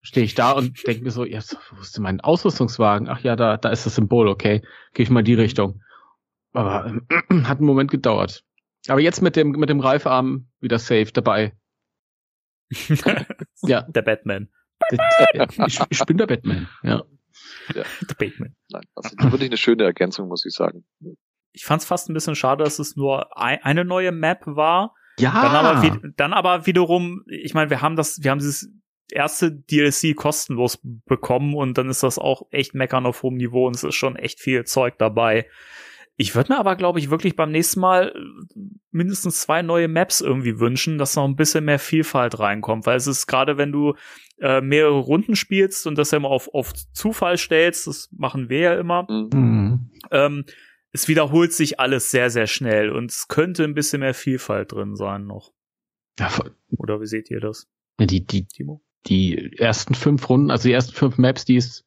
stehe 0.05 0.23
ich 0.23 0.35
da 0.35 0.51
und 0.51 0.85
denke 0.87 1.03
mir 1.03 1.11
so, 1.11 1.25
ja, 1.25 1.39
wo 1.71 1.81
ist 1.81 1.97
denn 1.97 2.03
mein 2.03 2.21
Ausrüstungswagen? 2.21 3.09
Ach 3.09 3.19
ja, 3.21 3.35
da, 3.35 3.57
da 3.57 3.69
ist 3.69 3.85
das 3.85 3.95
Symbol, 3.95 4.27
okay. 4.27 4.61
Gehe 4.93 5.03
ich 5.03 5.09
mal 5.09 5.19
in 5.19 5.25
die 5.25 5.33
Richtung. 5.33 5.81
Aber 6.53 6.85
äh, 6.85 7.41
hat 7.43 7.57
einen 7.57 7.65
Moment 7.65 7.89
gedauert. 7.91 8.43
Aber 8.87 9.01
jetzt 9.01 9.21
mit 9.21 9.35
dem, 9.35 9.51
mit 9.51 9.69
dem 9.69 9.79
Reifarm 9.79 10.47
wieder 10.59 10.77
safe 10.77 11.11
dabei. 11.11 11.57
ja. 13.63 13.81
Der 13.81 14.01
Batman. 14.03 14.49
Ich, 14.91 15.79
ich, 15.89 16.05
bin 16.05 16.17
der 16.17 16.27
Batman, 16.27 16.67
ja. 16.83 17.03
ja. 17.73 17.83
Der 18.07 18.15
Batman. 18.15 18.55
Nein, 18.69 18.83
also 18.93 19.09
wirklich 19.31 19.49
eine 19.49 19.57
schöne 19.57 19.83
Ergänzung, 19.83 20.27
muss 20.27 20.45
ich 20.45 20.53
sagen. 20.53 20.85
Ich 21.51 21.65
fand 21.65 21.81
es 21.81 21.87
fast 21.87 22.09
ein 22.09 22.13
bisschen 22.13 22.35
schade, 22.35 22.63
dass 22.63 22.77
es 22.77 22.95
nur 22.95 23.35
ein, 23.37 23.59
eine 23.63 23.85
neue 23.85 24.11
Map 24.11 24.43
war. 24.45 24.93
Ja. 25.17 25.31
Dann 25.31 25.55
aber, 25.55 26.01
dann 26.17 26.33
aber 26.33 26.67
wiederum, 26.67 27.23
ich 27.27 27.53
meine, 27.53 27.69
wir 27.69 27.81
haben 27.81 27.95
das, 27.95 28.21
wir 28.21 28.29
haben 28.29 28.39
dieses 28.39 28.69
erste 29.11 29.51
DLC 29.51 30.15
kostenlos 30.15 30.79
bekommen 31.05 31.53
und 31.53 31.77
dann 31.77 31.89
ist 31.89 32.03
das 32.03 32.17
auch 32.17 32.47
echt 32.51 32.73
meckern 32.73 33.05
auf 33.05 33.23
hohem 33.23 33.35
Niveau 33.35 33.67
und 33.67 33.75
es 33.75 33.83
ist 33.83 33.95
schon 33.95 34.15
echt 34.15 34.39
viel 34.39 34.63
Zeug 34.65 34.97
dabei. 34.97 35.47
Ich 36.17 36.33
würde 36.33 36.53
mir 36.53 36.59
aber, 36.59 36.77
glaube 36.77 36.99
ich, 36.99 37.09
wirklich 37.09 37.35
beim 37.35 37.51
nächsten 37.51 37.81
Mal 37.81 38.13
äh, 38.15 38.59
mindestens 38.91 39.41
zwei 39.41 39.61
neue 39.61 39.87
Maps 39.87 40.21
irgendwie 40.21 40.59
wünschen, 40.59 40.97
dass 40.97 41.15
noch 41.15 41.25
ein 41.25 41.35
bisschen 41.35 41.65
mehr 41.65 41.79
Vielfalt 41.79 42.39
reinkommt, 42.39 42.85
weil 42.85 42.95
es 42.95 43.07
ist 43.07 43.27
gerade, 43.27 43.57
wenn 43.57 43.71
du 43.71 43.95
äh, 44.39 44.61
mehrere 44.61 44.99
Runden 44.99 45.35
spielst 45.35 45.87
und 45.87 45.97
das 45.97 46.11
ja 46.11 46.17
immer 46.17 46.29
auf, 46.29 46.53
auf 46.53 46.73
Zufall 46.93 47.37
stellst, 47.37 47.87
das 47.87 48.09
machen 48.11 48.49
wir 48.49 48.59
ja 48.59 48.79
immer, 48.79 49.07
mhm. 49.09 49.91
ähm, 50.11 50.45
es 50.91 51.09
wiederholt 51.09 51.51
sich 51.51 51.79
alles 51.81 52.09
sehr, 52.09 52.29
sehr 52.29 52.47
schnell 52.47 52.89
und 52.89 53.11
es 53.11 53.27
könnte 53.27 53.65
ein 53.65 53.73
bisschen 53.73 53.99
mehr 53.99 54.13
Vielfalt 54.13 54.71
drin 54.71 54.95
sein 54.95 55.25
noch. 55.25 55.51
Ja, 56.17 56.31
Oder 56.77 57.01
wie 57.01 57.07
seht 57.07 57.29
ihr 57.29 57.41
das? 57.41 57.67
Die, 57.99 58.25
die, 58.25 58.45
Timo? 58.47 58.81
Die 59.07 59.57
ersten 59.57 59.93
fünf 59.93 60.29
Runden, 60.29 60.51
also 60.51 60.67
die 60.67 60.73
ersten 60.73 60.93
fünf 60.93 61.17
Maps, 61.17 61.45
die 61.45 61.57
es, 61.57 61.85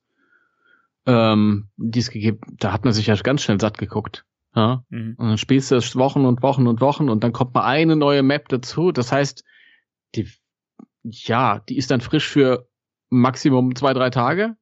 ähm, 1.06 1.68
die 1.76 1.98
es 1.98 2.10
gegeben, 2.10 2.40
da 2.58 2.72
hat 2.72 2.84
man 2.84 2.92
sich 2.92 3.06
ja 3.06 3.14
ganz 3.16 3.42
schnell 3.42 3.60
satt 3.60 3.78
geguckt. 3.78 4.24
Ja? 4.54 4.84
Mhm. 4.88 5.14
Und 5.18 5.28
dann 5.28 5.38
spielst 5.38 5.70
du 5.70 5.76
das 5.76 5.96
Wochen 5.96 6.24
und 6.24 6.42
Wochen 6.42 6.66
und 6.66 6.80
Wochen 6.80 7.08
und 7.08 7.24
dann 7.24 7.32
kommt 7.32 7.54
mal 7.54 7.64
eine 7.64 7.96
neue 7.96 8.22
Map 8.22 8.48
dazu. 8.48 8.92
Das 8.92 9.12
heißt, 9.12 9.44
die, 10.14 10.28
ja, 11.02 11.60
die 11.68 11.76
ist 11.76 11.90
dann 11.90 12.00
frisch 12.00 12.28
für 12.28 12.68
Maximum 13.10 13.74
zwei, 13.74 13.94
drei 13.94 14.10
Tage. 14.10 14.56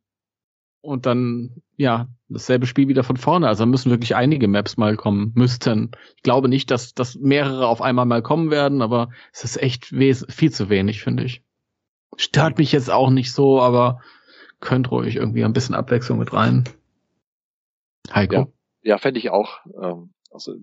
Und 0.80 1.04
dann, 1.04 1.62
ja, 1.76 2.09
dasselbe 2.28 2.66
Spiel 2.66 2.86
wieder 2.86 3.02
von 3.02 3.16
vorne. 3.16 3.48
Also 3.48 3.66
müssen 3.66 3.90
wirklich 3.90 4.14
einige 4.14 4.46
Maps 4.46 4.76
mal 4.76 4.96
kommen 4.96 5.32
müssten. 5.34 5.90
Ich 6.16 6.22
glaube 6.22 6.48
nicht, 6.48 6.70
dass, 6.70 6.94
dass 6.94 7.16
mehrere 7.16 7.66
auf 7.66 7.82
einmal 7.82 8.07
mal 8.07 8.22
kommen 8.22 8.50
werden, 8.50 8.82
aber 8.82 9.11
es 9.32 9.42
ist 9.42 9.61
echt 9.61 9.86
viel 9.86 10.52
zu 10.52 10.68
wenig, 10.68 11.02
finde 11.02 11.24
ich. 11.24 11.42
Stört 12.16 12.59
mich 12.59 12.72
jetzt 12.72 12.90
auch 12.90 13.11
nicht 13.11 13.32
so, 13.32 13.61
aber 13.61 14.00
könnt 14.61 14.90
ruhig 14.90 15.16
irgendwie 15.16 15.44
ein 15.44 15.52
bisschen 15.52 15.74
Abwechslung 15.74 16.18
mit 16.18 16.32
rein. 16.32 16.64
Heiko? 18.12 18.34
Ja, 18.34 18.46
ja 18.82 18.98
fände 18.98 19.18
ich 19.18 19.30
auch. 19.30 19.59
Ähm, 19.80 20.14
also 20.36 20.54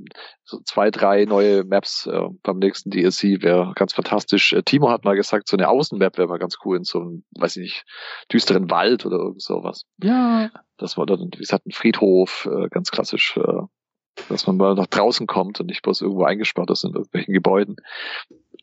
so 0.44 0.60
zwei, 0.62 0.92
drei 0.92 1.26
neue 1.26 1.64
Maps 1.64 2.06
äh, 2.06 2.28
beim 2.44 2.60
nächsten 2.60 2.92
DLC 2.92 3.42
wäre 3.42 3.74
ganz 3.76 3.94
fantastisch. 3.94 4.54
Äh, 4.54 4.64
Timo 4.64 4.90
hat 4.90 5.04
mal 5.04 5.16
gesagt, 5.16 5.48
so 5.48 5.58
eine 5.58 5.68
Außenmap 5.70 6.18
wäre 6.18 6.28
mal 6.28 6.38
ganz 6.38 6.58
cool 6.64 6.78
in 6.78 6.84
so 6.84 7.00
einem, 7.00 7.24
weiß 7.32 7.58
ich 7.58 7.64
nicht, 7.64 7.86
düsteren 8.32 8.70
Wald 8.70 9.06
oder 9.06 9.18
irgend 9.18 9.42
sowas. 9.42 9.86
Ja. 10.02 10.52
Das 10.78 10.98
war 10.98 11.06
dann, 11.06 11.32
wie 11.34 11.40
gesagt, 11.40 11.66
ein 11.66 11.72
Friedhof, 11.72 12.48
äh, 12.52 12.70
ganz 12.70 12.92
klassisch, 12.92 13.38
äh, 13.38 13.62
dass 14.30 14.46
man 14.46 14.58
mal 14.58 14.76
nach 14.76 14.88
draußen 14.88 15.28
kommt 15.28 15.60
und 15.60 15.68
nicht 15.68 15.82
bloß 15.82 16.02
irgendwo 16.02 16.24
eingesperrt 16.24 16.70
ist 16.70 16.84
in 16.84 16.94
irgendwelchen 16.94 17.34
Gebäuden. 17.34 17.78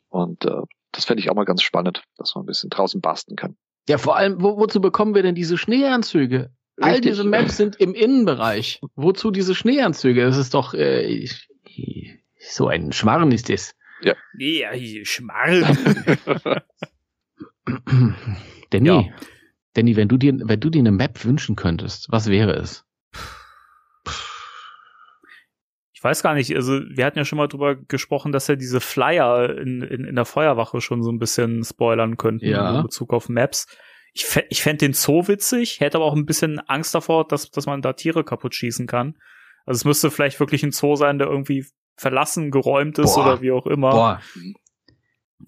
Und 0.09 0.45
äh, 0.45 0.63
das 0.93 1.05
fände 1.05 1.23
ich 1.23 1.31
auch 1.31 1.35
mal 1.35 1.45
ganz 1.45 1.63
spannend, 1.63 2.03
dass 2.17 2.35
man 2.35 2.45
ein 2.45 2.47
bisschen 2.47 2.71
draußen 2.71 3.01
basteln 3.01 3.37
kann. 3.37 3.57
Ja, 3.89 3.99
vor 3.99 4.17
allem, 4.17 4.41
wo, 4.43 4.57
wozu 4.59 4.81
bekommen 4.81 5.15
wir 5.15 5.23
denn 5.23 5.35
diese 5.35 5.59
Schneeanzüge? 5.59 6.51
Richtig. 6.79 6.95
All 6.95 7.01
diese 7.01 7.25
Maps 7.25 7.57
sind 7.57 7.77
im 7.77 7.95
Innenbereich. 7.95 8.81
Wozu 8.95 9.31
diese 9.31 9.55
Schneeanzüge? 9.55 10.23
Das 10.23 10.37
ist 10.37 10.55
doch 10.55 10.75
äh, 10.75 11.29
so 12.39 12.69
ein 12.69 12.93
Schmarrn 12.93 13.33
ist 13.33 13.49
das. 13.49 13.75
Ja. 14.03 14.15
Ja, 14.39 14.71
Schmarrn. 15.05 15.65
Danny, 18.71 18.89
ja. 18.89 19.05
Danny, 19.75 19.97
wenn 19.97 20.09
du 20.09 20.17
dir, 20.17 20.35
wenn 20.43 20.61
du 20.61 20.71
dir 20.71 20.79
eine 20.79 20.93
Map 20.93 21.25
wünschen 21.25 21.55
könntest, 21.57 22.11
was 22.11 22.29
wäre 22.29 22.53
es? 22.53 22.85
Ich 26.01 26.05
weiß 26.05 26.23
gar 26.23 26.33
nicht, 26.33 26.57
also 26.57 26.81
wir 26.89 27.05
hatten 27.05 27.19
ja 27.19 27.27
schon 27.27 27.37
mal 27.37 27.47
drüber 27.47 27.77
gesprochen, 27.77 28.33
dass 28.33 28.47
ja 28.47 28.57
diese 28.57 28.81
Flyer 28.81 29.59
in, 29.59 29.83
in, 29.83 30.05
in 30.05 30.17
der 30.17 30.25
Feuerwache 30.25 30.81
schon 30.81 31.03
so 31.03 31.13
ein 31.13 31.19
bisschen 31.19 31.63
spoilern 31.63 32.17
könnten 32.17 32.47
ja. 32.47 32.79
in 32.79 32.83
Bezug 32.83 33.13
auf 33.13 33.29
Maps. 33.29 33.67
Ich, 34.15 34.25
ich 34.49 34.63
fände 34.63 34.79
den 34.87 34.95
Zoo 34.95 35.29
witzig, 35.29 35.81
hätte 35.81 35.99
aber 35.99 36.07
auch 36.07 36.17
ein 36.17 36.25
bisschen 36.25 36.59
Angst 36.59 36.95
davor, 36.95 37.29
dass, 37.29 37.51
dass 37.51 37.67
man 37.67 37.83
da 37.83 37.93
Tiere 37.93 38.25
kaputt 38.25 38.55
schießen 38.55 38.87
kann. 38.87 39.19
Also 39.67 39.81
es 39.81 39.85
müsste 39.85 40.11
vielleicht 40.11 40.41
wirklich 40.41 40.63
ein 40.63 40.73
Zoo 40.73 40.97
sein, 40.97 41.19
der 41.19 41.29
irgendwie 41.29 41.67
verlassen, 41.99 42.51
geräumt 42.51 42.99
ist 42.99 43.17
Boah. 43.17 43.23
oder 43.23 43.43
wie 43.43 43.53
auch 43.53 43.67
immer. 43.67 43.91
Boah. 43.91 44.21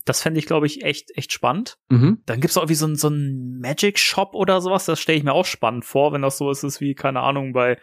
Das 0.04 0.20
fände 0.20 0.38
ich, 0.38 0.44
glaube 0.44 0.66
ich, 0.66 0.84
echt, 0.84 1.16
echt 1.16 1.32
spannend. 1.32 1.78
Mhm. 1.88 2.20
Dann 2.26 2.42
gibt's 2.42 2.58
auch 2.58 2.68
wie 2.68 2.74
so 2.74 2.86
ein, 2.86 2.96
so 2.96 3.08
ein 3.08 3.58
Magic 3.58 3.98
Shop 3.98 4.34
oder 4.34 4.60
sowas. 4.60 4.84
Das 4.84 5.00
stelle 5.00 5.16
ich 5.16 5.24
mir 5.24 5.32
auch 5.32 5.46
spannend 5.46 5.86
vor, 5.86 6.12
wenn 6.12 6.20
das 6.20 6.36
so 6.36 6.50
ist, 6.50 6.62
ist 6.62 6.82
wie, 6.82 6.94
keine 6.94 7.20
Ahnung, 7.20 7.54
bei 7.54 7.78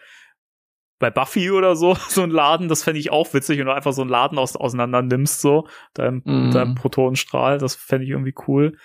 bei 1.00 1.10
Buffy 1.10 1.50
oder 1.50 1.74
so, 1.74 1.96
so 2.08 2.22
ein 2.22 2.30
Laden, 2.30 2.68
das 2.68 2.84
fände 2.84 3.00
ich 3.00 3.10
auch 3.10 3.34
witzig, 3.34 3.58
wenn 3.58 3.66
du 3.66 3.74
einfach 3.74 3.92
so 3.92 4.02
einen 4.02 4.10
Laden 4.10 4.38
aus, 4.38 4.54
auseinander 4.54 5.02
nimmst, 5.02 5.40
so, 5.40 5.66
deinem, 5.94 6.22
mm. 6.24 6.52
deinem 6.52 6.76
Protonenstrahl, 6.76 7.58
das 7.58 7.74
fände 7.74 8.04
ich 8.04 8.10
irgendwie 8.10 8.34
cool. 8.46 8.76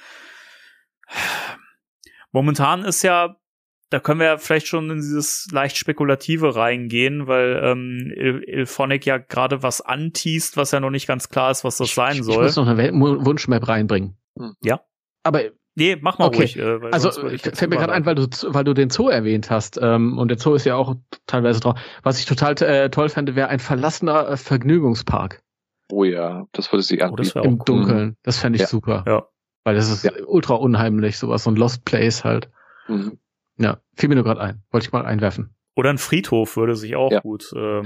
Momentan 2.32 2.84
ist 2.84 3.04
ja, 3.04 3.36
da 3.92 4.00
können 4.00 4.20
wir 4.20 4.28
ja 4.28 4.38
vielleicht 4.38 4.68
schon 4.68 4.90
in 4.90 4.98
dieses 4.98 5.48
leicht 5.52 5.78
Spekulative 5.78 6.56
reingehen, 6.56 7.28
weil 7.28 7.62
ähm, 7.64 8.12
Il 8.16 8.44
Ilphonic 8.44 9.06
ja 9.06 9.18
gerade 9.18 9.62
was 9.62 9.82
anteast, 9.82 10.58
was 10.58 10.72
ja 10.72 10.80
noch 10.80 10.90
nicht 10.90 11.08
ganz 11.08 11.30
klar 11.30 11.52
ist, 11.52 11.64
was 11.64 11.78
das 11.78 11.94
sein 11.94 12.24
soll. 12.24 12.48
Ich 12.48 12.56
muss 12.56 12.56
noch 12.56 12.68
eine 12.68 12.92
Wunschmap 12.94 13.68
reinbringen. 13.68 14.18
Ja. 14.62 14.82
Aber 15.24 15.44
Nee, 15.78 15.98
mach 16.00 16.18
mal 16.18 16.28
okay. 16.28 16.38
ruhig. 16.38 16.58
Äh, 16.58 16.80
also 16.92 17.12
fällt 17.12 17.70
mir 17.70 17.76
gerade 17.76 17.92
ein, 17.92 18.06
weil 18.06 18.16
du, 18.16 18.28
weil 18.48 18.64
du 18.64 18.74
den 18.74 18.90
Zoo 18.90 19.10
erwähnt 19.10 19.50
hast. 19.50 19.78
Ähm, 19.82 20.18
und 20.18 20.30
der 20.30 20.40
Zoo 20.40 20.56
ist 20.56 20.66
ja 20.66 20.76
auch 20.76 20.96
teilweise 21.28 21.60
drauf. 21.60 21.78
Was 22.02 22.18
ich 22.18 22.26
total 22.26 22.56
äh, 22.62 22.90
toll 22.90 23.10
fände, 23.10 23.36
wäre 23.36 23.50
ein 23.50 23.60
verlassener 23.60 24.30
äh, 24.30 24.38
Vergnügungspark. 24.38 25.44
Oh 25.92 26.06
ja, 26.06 26.48
das 26.54 26.72
würde 26.72 26.82
sich 26.82 27.04
anbieten. 27.04 27.40
Oh, 27.40 27.44
Im 27.44 27.54
cool. 27.56 27.66
Dunkeln. 27.66 28.18
Das 28.24 28.38
fände 28.38 28.56
ich 28.56 28.62
ja. 28.62 28.68
super. 28.68 29.04
Ja. 29.06 29.28
Weil 29.66 29.76
das 29.76 29.90
ist 29.90 30.04
ja. 30.04 30.12
ultra 30.26 30.56
unheimlich, 30.56 31.18
sowas, 31.18 31.44
so 31.44 31.52
ein 31.52 31.56
Lost 31.58 31.84
Place 31.84 32.24
halt. 32.24 32.50
Mhm. 32.88 33.18
Ja, 33.58 33.80
fiel 33.96 34.10
mir 34.10 34.16
nur 34.16 34.24
gerade 34.24 34.42
ein. 34.42 34.64
Wollte 34.72 34.88
ich 34.88 34.94
mal 34.94 35.06
einwerfen. 35.06 35.56
Oder 35.76 35.90
ein 35.90 35.98
Friedhof 35.98 36.56
würde 36.56 36.76
sich 36.76 36.96
auch 36.96 37.12
ja. 37.12 37.20
gut 37.20 37.52
äh, 37.54 37.82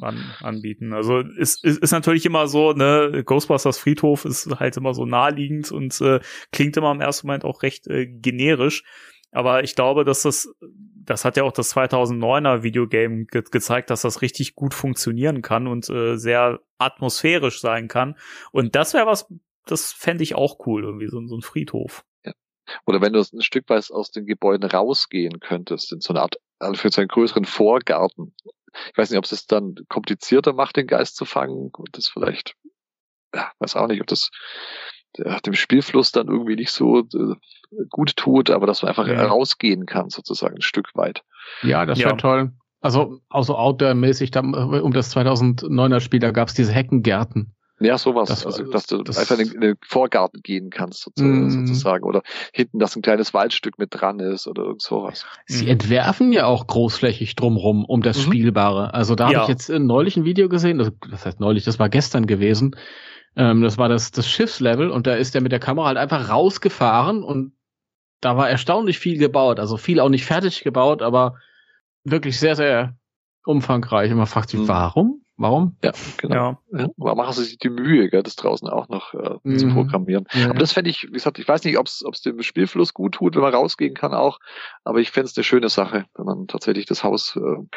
an, 0.00 0.34
anbieten. 0.40 0.94
Also 0.94 1.18
ist, 1.18 1.62
ist, 1.62 1.78
ist 1.78 1.92
natürlich 1.92 2.24
immer 2.24 2.46
so, 2.46 2.72
ne, 2.72 3.22
Ghostbusters 3.24 3.78
Friedhof 3.78 4.24
ist 4.24 4.48
halt 4.58 4.76
immer 4.78 4.94
so 4.94 5.04
naheliegend 5.04 5.70
und 5.70 6.00
äh, 6.00 6.20
klingt 6.52 6.76
immer 6.76 6.90
im 6.90 7.02
ersten 7.02 7.26
Moment 7.26 7.44
auch 7.44 7.62
recht 7.62 7.86
äh, 7.86 8.06
generisch. 8.06 8.82
Aber 9.30 9.62
ich 9.62 9.74
glaube, 9.74 10.04
dass 10.04 10.22
das, 10.22 10.48
das 10.94 11.24
hat 11.24 11.36
ja 11.36 11.42
auch 11.42 11.52
das 11.52 11.74
2009er 11.74 12.62
Videogame 12.62 13.26
ge 13.26 13.42
gezeigt, 13.50 13.90
dass 13.90 14.02
das 14.02 14.22
richtig 14.22 14.54
gut 14.54 14.72
funktionieren 14.72 15.42
kann 15.42 15.66
und 15.66 15.90
äh, 15.90 16.16
sehr 16.16 16.60
atmosphärisch 16.78 17.60
sein 17.60 17.88
kann. 17.88 18.16
Und 18.52 18.74
das 18.74 18.94
wäre 18.94 19.06
was, 19.06 19.26
das 19.66 19.92
fände 19.92 20.22
ich 20.22 20.34
auch 20.34 20.66
cool, 20.66 20.84
irgendwie 20.84 21.08
so, 21.08 21.20
so 21.26 21.36
ein 21.36 21.42
Friedhof. 21.42 22.04
Oder 22.86 23.00
wenn 23.00 23.12
du 23.12 23.20
ein 23.20 23.42
Stück 23.42 23.68
weit 23.68 23.90
aus 23.90 24.10
den 24.10 24.26
Gebäuden 24.26 24.68
rausgehen 24.68 25.40
könntest, 25.40 25.92
in 25.92 26.00
so 26.00 26.12
eine 26.12 26.22
Art, 26.22 26.36
also 26.58 26.74
für 26.80 26.90
so 26.90 27.00
einen 27.00 27.08
größeren 27.08 27.44
Vorgarten. 27.44 28.34
Ich 28.90 28.98
weiß 28.98 29.10
nicht, 29.10 29.18
ob 29.18 29.24
es 29.24 29.32
es 29.32 29.46
dann 29.46 29.76
komplizierter 29.88 30.52
macht, 30.52 30.76
den 30.76 30.86
Geist 30.86 31.16
zu 31.16 31.24
fangen 31.24 31.70
und 31.72 31.96
das 31.96 32.08
vielleicht, 32.08 32.56
ja, 33.34 33.52
weiß 33.58 33.76
auch 33.76 33.86
nicht, 33.86 34.00
ob 34.00 34.06
das 34.06 34.30
ja, 35.16 35.38
dem 35.40 35.54
Spielfluss 35.54 36.12
dann 36.12 36.28
irgendwie 36.28 36.56
nicht 36.56 36.72
so 36.72 37.00
äh, 37.00 37.36
gut 37.88 38.16
tut, 38.16 38.50
aber 38.50 38.66
dass 38.66 38.82
man 38.82 38.88
einfach 38.88 39.06
ja. 39.06 39.26
rausgehen 39.26 39.86
kann, 39.86 40.10
sozusagen 40.10 40.56
ein 40.56 40.62
Stück 40.62 40.90
weit. 40.94 41.22
Ja, 41.62 41.86
das 41.86 41.98
wäre 41.98 42.10
ja. 42.10 42.16
toll. 42.16 42.52
Also, 42.80 43.20
also 43.30 43.56
Outdoor-mäßig, 43.56 44.36
um 44.36 44.92
das 44.92 45.16
2009er 45.16 46.00
Spiel, 46.00 46.20
da 46.20 46.32
gab 46.32 46.48
es 46.48 46.54
diese 46.54 46.72
Heckengärten. 46.72 47.54
Ja, 47.84 47.98
sowas. 47.98 48.28
Das, 48.28 48.46
also, 48.46 48.64
dass 48.64 48.86
du 48.86 49.02
das, 49.02 49.18
einfach 49.18 49.38
in 49.38 49.60
den 49.60 49.76
Vorgarten 49.82 50.40
gehen 50.42 50.70
kannst, 50.70 51.10
mm. 51.18 51.50
sozusagen. 51.50 52.04
Oder 52.04 52.22
hinten, 52.52 52.78
dass 52.78 52.96
ein 52.96 53.02
kleines 53.02 53.34
Waldstück 53.34 53.78
mit 53.78 53.90
dran 53.92 54.20
ist 54.20 54.46
oder 54.46 54.62
irgend 54.62 54.82
sowas. 54.82 55.26
Sie 55.46 55.68
entwerfen 55.68 56.32
ja 56.32 56.46
auch 56.46 56.66
großflächig 56.66 57.36
drumrum 57.36 57.84
um 57.84 58.02
das 58.02 58.18
mhm. 58.18 58.22
Spielbare. 58.22 58.94
Also 58.94 59.14
da 59.14 59.30
ja. 59.30 59.40
habe 59.40 59.44
ich 59.44 59.48
jetzt 59.48 59.68
neulich 59.68 60.16
ein 60.16 60.24
Video 60.24 60.48
gesehen, 60.48 60.78
das, 60.78 60.92
das 61.10 61.26
heißt 61.26 61.40
neulich, 61.40 61.64
das 61.64 61.78
war 61.78 61.88
gestern 61.88 62.26
gewesen. 62.26 62.76
Ähm, 63.36 63.62
das 63.62 63.78
war 63.78 63.88
das, 63.88 64.10
das 64.12 64.28
Schiffslevel 64.28 64.90
und 64.90 65.06
da 65.06 65.14
ist 65.14 65.34
er 65.34 65.40
mit 65.40 65.52
der 65.52 65.58
Kamera 65.58 65.88
halt 65.88 65.98
einfach 65.98 66.28
rausgefahren 66.28 67.22
und 67.22 67.52
da 68.20 68.36
war 68.36 68.48
erstaunlich 68.48 68.98
viel 68.98 69.18
gebaut. 69.18 69.60
Also 69.60 69.76
viel 69.76 70.00
auch 70.00 70.08
nicht 70.08 70.24
fertig 70.24 70.62
gebaut, 70.62 71.02
aber 71.02 71.36
wirklich 72.04 72.38
sehr, 72.38 72.56
sehr 72.56 72.96
umfangreich. 73.44 74.10
Und 74.10 74.18
man 74.18 74.26
fragt 74.26 74.50
sich, 74.50 74.60
mhm. 74.60 74.68
warum? 74.68 75.23
Warum? 75.36 75.76
Ja, 75.82 75.90
genau. 76.16 76.58
Ja. 76.72 76.80
Ja. 76.80 76.88
Warum 76.96 77.18
machen 77.18 77.32
sie 77.32 77.44
sich 77.44 77.58
die 77.58 77.70
Mühe, 77.70 78.08
gell, 78.08 78.22
das 78.22 78.36
draußen 78.36 78.68
auch 78.68 78.88
noch 78.88 79.14
äh, 79.14 79.36
mhm. 79.42 79.58
zu 79.58 79.68
programmieren? 79.68 80.26
Ja. 80.32 80.50
Aber 80.50 80.60
das 80.60 80.72
fände 80.72 80.90
ich, 80.90 81.08
wie 81.08 81.12
gesagt, 81.12 81.40
ich 81.40 81.48
weiß 81.48 81.64
nicht, 81.64 81.76
ob 81.76 81.86
es 81.86 82.22
dem 82.24 82.40
Spielfluss 82.42 82.94
gut 82.94 83.14
tut, 83.16 83.34
wenn 83.34 83.42
man 83.42 83.54
rausgehen 83.54 83.94
kann 83.94 84.14
auch, 84.14 84.38
aber 84.84 85.00
ich 85.00 85.10
fände 85.10 85.26
es 85.26 85.36
eine 85.36 85.42
schöne 85.42 85.68
Sache, 85.68 86.06
wenn 86.14 86.24
man 86.24 86.46
tatsächlich 86.46 86.86
das 86.86 87.02
Haus 87.02 87.34
äh, 87.34 87.40
und 87.40 87.68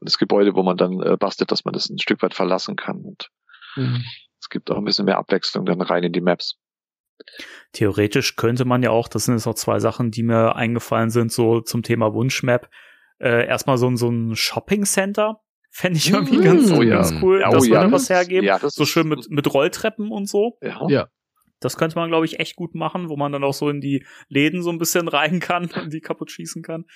das 0.00 0.18
Gebäude, 0.18 0.54
wo 0.54 0.62
man 0.62 0.76
dann 0.76 1.00
äh, 1.00 1.16
bastelt, 1.16 1.50
dass 1.50 1.64
man 1.64 1.72
das 1.72 1.88
ein 1.88 1.98
Stück 1.98 2.22
weit 2.22 2.34
verlassen 2.34 2.76
kann. 2.76 2.98
Und 2.98 3.30
mhm. 3.76 4.04
es 4.38 4.50
gibt 4.50 4.70
auch 4.70 4.76
ein 4.76 4.84
bisschen 4.84 5.06
mehr 5.06 5.18
Abwechslung 5.18 5.64
dann 5.64 5.80
rein 5.80 6.04
in 6.04 6.12
die 6.12 6.20
Maps. 6.20 6.58
Theoretisch 7.72 8.36
könnte 8.36 8.66
man 8.66 8.82
ja 8.82 8.90
auch, 8.90 9.08
das 9.08 9.24
sind 9.24 9.34
jetzt 9.34 9.46
noch 9.46 9.54
zwei 9.54 9.78
Sachen, 9.78 10.10
die 10.10 10.22
mir 10.22 10.54
eingefallen 10.56 11.10
sind, 11.10 11.32
so 11.32 11.60
zum 11.60 11.82
Thema 11.82 12.12
Wunschmap, 12.12 12.68
äh, 13.18 13.46
erstmal 13.46 13.78
so, 13.78 13.94
so 13.96 14.10
ein 14.10 14.36
Shopping 14.36 14.84
Center 14.84 15.40
Fände 15.72 15.98
ich 15.98 16.10
irgendwie 16.10 16.38
mmh, 16.38 16.44
ganz, 16.44 16.70
oh, 16.72 16.80
ganz 16.80 17.14
cool, 17.22 17.40
ja, 17.40 17.50
dass 17.50 17.62
oh, 17.62 17.66
wir 17.66 17.74
ja, 17.74 17.84
da 17.84 17.92
was 17.92 18.10
hergeben. 18.10 18.44
Ja, 18.44 18.58
so 18.60 18.84
schön 18.84 19.08
mit, 19.08 19.30
mit 19.30 19.52
Rolltreppen 19.52 20.10
und 20.10 20.28
so. 20.28 20.58
Ja. 20.60 20.86
ja. 20.88 21.08
Das 21.60 21.76
könnte 21.76 21.96
man, 21.96 22.08
glaube 22.08 22.26
ich, 22.26 22.40
echt 22.40 22.56
gut 22.56 22.74
machen, 22.74 23.08
wo 23.08 23.16
man 23.16 23.32
dann 23.32 23.44
auch 23.44 23.54
so 23.54 23.68
in 23.68 23.80
die 23.80 24.04
Läden 24.28 24.62
so 24.62 24.70
ein 24.70 24.78
bisschen 24.78 25.06
rein 25.06 25.38
kann 25.38 25.70
und 25.82 25.92
die 25.92 26.00
kaputt 26.00 26.30
schießen 26.30 26.62
kann. 26.62 26.86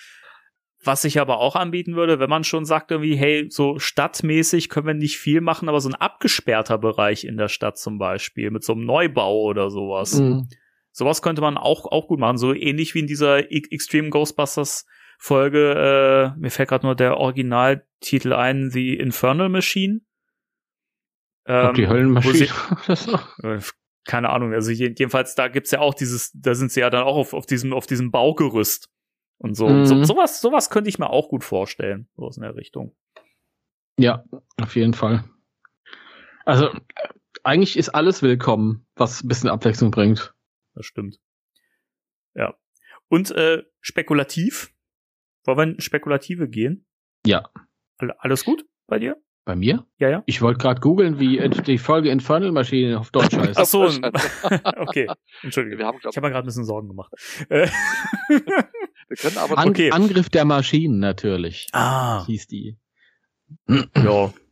Was 0.83 1.05
ich 1.05 1.19
aber 1.19 1.39
auch 1.39 1.57
anbieten 1.57 1.95
würde, 1.95 2.19
wenn 2.19 2.29
man 2.29 2.45
schon 2.45 2.67
sagt 2.67 2.91
irgendwie, 2.91 3.17
hey, 3.17 3.47
so 3.49 3.79
stadtmäßig 3.79 4.69
können 4.69 4.87
wir 4.87 4.95
nicht 4.95 5.19
viel 5.19 5.41
machen, 5.41 5.69
aber 5.69 5.81
so 5.81 5.89
ein 5.89 5.95
abgesperrter 5.95 6.77
Bereich 6.77 7.25
in 7.25 7.37
der 7.37 7.49
Stadt 7.49 7.79
zum 7.79 7.99
Beispiel, 7.99 8.51
mit 8.51 8.65
so 8.65 8.73
einem 8.73 8.85
Neubau 8.85 9.43
oder 9.43 9.71
sowas. 9.71 10.21
Mhm. 10.21 10.49
Sowas 10.91 11.23
könnte 11.23 11.41
man 11.41 11.57
auch, 11.57 11.87
auch 11.87 12.09
gut 12.09 12.21
machen, 12.21 12.37
so 12.37 12.53
ähnlich 12.53 12.95
wie 12.95 13.01
in 13.01 13.07
dieser 13.07 13.51
Extreme 13.51 14.11
Ghostbusters 14.11 14.85
Folge, 15.19 16.35
äh, 16.37 16.39
mir 16.39 16.51
fällt 16.51 16.69
gerade 16.69 16.87
nur 16.87 16.95
der 16.95 17.17
Originaltitel 17.17 18.33
ein, 18.33 18.71
The 18.71 18.95
Infernal 18.95 19.49
Machine. 19.49 20.01
Ähm, 21.47 21.75
die 21.75 21.89
Höllenmaschine. 21.89 22.49
Äh, 23.43 23.61
keine 24.05 24.31
Ahnung, 24.31 24.53
also 24.53 24.71
jedenfalls 24.71 25.35
da 25.35 25.49
gibt's 25.49 25.71
ja 25.71 25.81
auch 25.81 25.95
dieses, 25.95 26.31
da 26.35 26.55
sind 26.55 26.71
sie 26.71 26.81
ja 26.81 26.91
dann 26.91 27.05
auch 27.05 27.17
auf, 27.17 27.33
auf 27.33 27.47
diesem, 27.47 27.73
auf 27.73 27.87
diesem 27.87 28.11
Baugerüst 28.11 28.91
und 29.39 29.55
so. 29.55 29.69
Mhm. 29.69 29.87
so. 29.87 30.05
Sowas, 30.05 30.41
sowas 30.41 30.69
könnte 30.69 30.91
ich 30.91 30.99
mir 30.99 31.09
auch 31.09 31.29
gut 31.29 31.43
vorstellen, 31.43 32.09
so 32.17 32.29
in 32.29 32.43
der 32.43 32.55
Richtung. 32.55 32.95
Ja, 33.99 34.25
auf 34.61 34.77
jeden 34.77 34.93
Fall. 34.93 35.25
Also, 36.45 36.71
eigentlich 37.43 37.79
ist 37.79 37.91
alles 37.91 38.23
willkommen, 38.23 38.87
was 38.97 39.23
ein 39.23 39.29
bisschen 39.29 39.49
Abwechslung 39.49 39.91
bringt. 39.91 40.35
Das 40.75 40.85
stimmt. 40.85 41.19
Ja. 42.35 42.55
Und 43.09 43.31
äh, 43.31 43.63
spekulativ 43.81 44.74
wollen 45.45 45.59
wir 45.59 45.65
in 45.65 45.81
Spekulative 45.81 46.49
gehen? 46.49 46.87
Ja. 47.27 47.49
Alles 48.19 48.45
gut 48.45 48.65
bei 48.87 48.99
dir? 48.99 49.17
Bei 49.45 49.57
mir? 49.57 49.87
Ja, 49.99 50.09
ja. 50.09 50.23
Ich 50.25 50.41
wollte 50.41 50.59
gerade 50.59 50.81
googeln, 50.81 51.19
wie 51.19 51.39
die 51.67 51.77
Folge 51.77 52.09
Infernal 52.09 52.51
Maschine 52.51 52.99
auf 52.99 53.11
Deutsch 53.11 53.37
heißt. 53.37 53.59
Ach 53.59 53.67
so, 53.67 53.83
okay. 54.77 55.07
Entschuldige. 55.43 55.77
Wir 55.77 55.87
haben, 55.87 55.99
glaub, 55.99 56.13
ich 56.13 56.17
habe 56.17 56.27
mir 56.27 56.33
gerade 56.33 56.45
ein 56.45 56.47
bisschen 56.47 56.65
Sorgen 56.65 56.89
gemacht. 56.89 57.13
wir 57.49 59.17
können 59.19 59.37
aber 59.37 59.59
An 59.59 59.69
okay. 59.69 59.91
Angriff 59.91 60.31
der 60.31 60.47
Maschinen 60.47 60.99
natürlich. 60.99 61.69
Ah. 61.73 62.25
Hieß 62.27 62.47
die. 62.47 62.79
ja. 63.69 64.33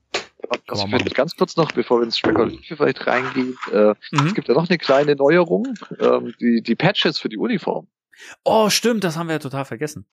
Also 0.67 0.87
ganz 1.15 1.37
kurz 1.37 1.57
noch, 1.57 1.73
bevor 1.73 2.01
wir 2.01 2.05
ins 2.05 2.19
Spekulative 2.19 2.77
vielleicht 2.77 3.07
reingehen, 3.07 3.57
äh, 3.73 3.95
mhm. 4.11 4.27
es 4.27 4.35
gibt 4.35 4.49
ja 4.49 4.55
noch 4.55 4.69
eine 4.69 4.79
kleine 4.79 5.15
Neuerung, 5.15 5.75
ähm, 5.99 6.35
die, 6.41 6.63
die 6.63 6.75
Patches 6.75 7.19
für 7.19 7.29
die 7.29 7.37
Uniform. 7.37 7.89
Oh, 8.45 8.69
stimmt, 8.71 9.05
das 9.05 9.17
haben 9.17 9.29
wir 9.29 9.35
ja 9.35 9.39
total 9.39 9.65
vergessen. 9.65 10.07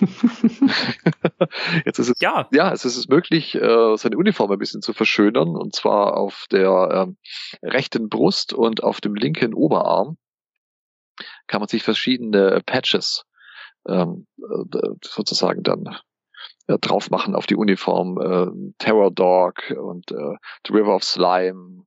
Jetzt 1.84 1.98
ist 1.98 2.08
es, 2.08 2.20
ja. 2.20 2.48
ja, 2.52 2.72
es 2.72 2.84
ist 2.84 3.08
möglich, 3.08 3.54
äh, 3.54 3.96
seine 3.96 4.16
Uniform 4.16 4.50
ein 4.52 4.58
bisschen 4.58 4.82
zu 4.82 4.92
verschönern, 4.92 5.56
und 5.56 5.74
zwar 5.74 6.16
auf 6.16 6.46
der 6.50 6.88
ähm, 6.92 7.16
rechten 7.62 8.08
Brust 8.08 8.52
und 8.52 8.82
auf 8.82 9.00
dem 9.00 9.14
linken 9.14 9.54
Oberarm 9.54 10.16
kann 11.46 11.60
man 11.60 11.68
sich 11.68 11.82
verschiedene 11.82 12.62
Patches 12.64 13.24
ähm, 13.86 14.26
äh, 14.38 14.78
sozusagen 15.04 15.62
dann 15.62 15.98
äh, 16.66 16.78
drauf 16.78 17.10
machen 17.10 17.34
auf 17.34 17.46
die 17.46 17.56
Uniform. 17.56 18.74
Terror 18.78 19.10
Dog 19.10 19.70
und 19.70 20.10
The 20.10 20.72
River 20.72 20.96
of 20.96 21.04
Slime 21.04 21.84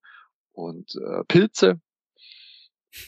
und 0.51 0.95
Pilze 1.27 1.81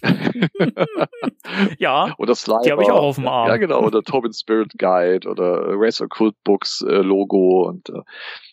ja, 1.80 2.14
oder 2.18 2.36
Slimer. 2.36 2.62
Die 2.62 2.72
habe 2.72 2.84
ich 2.84 2.90
auch 2.90 3.04
auf 3.04 3.16
dem 3.16 3.28
Arm. 3.28 3.48
Ja, 3.48 3.58
genau. 3.58 3.82
Oder 3.82 4.02
Tobin 4.02 4.34
Spirit 4.34 4.74
Guide 4.78 5.28
oder 5.30 5.64
Race 5.78 6.02
Occult 6.02 6.36
Books 6.44 6.82
äh, 6.82 7.02
Logo. 7.02 7.68
Und 7.68 7.90
äh, 7.90 8.02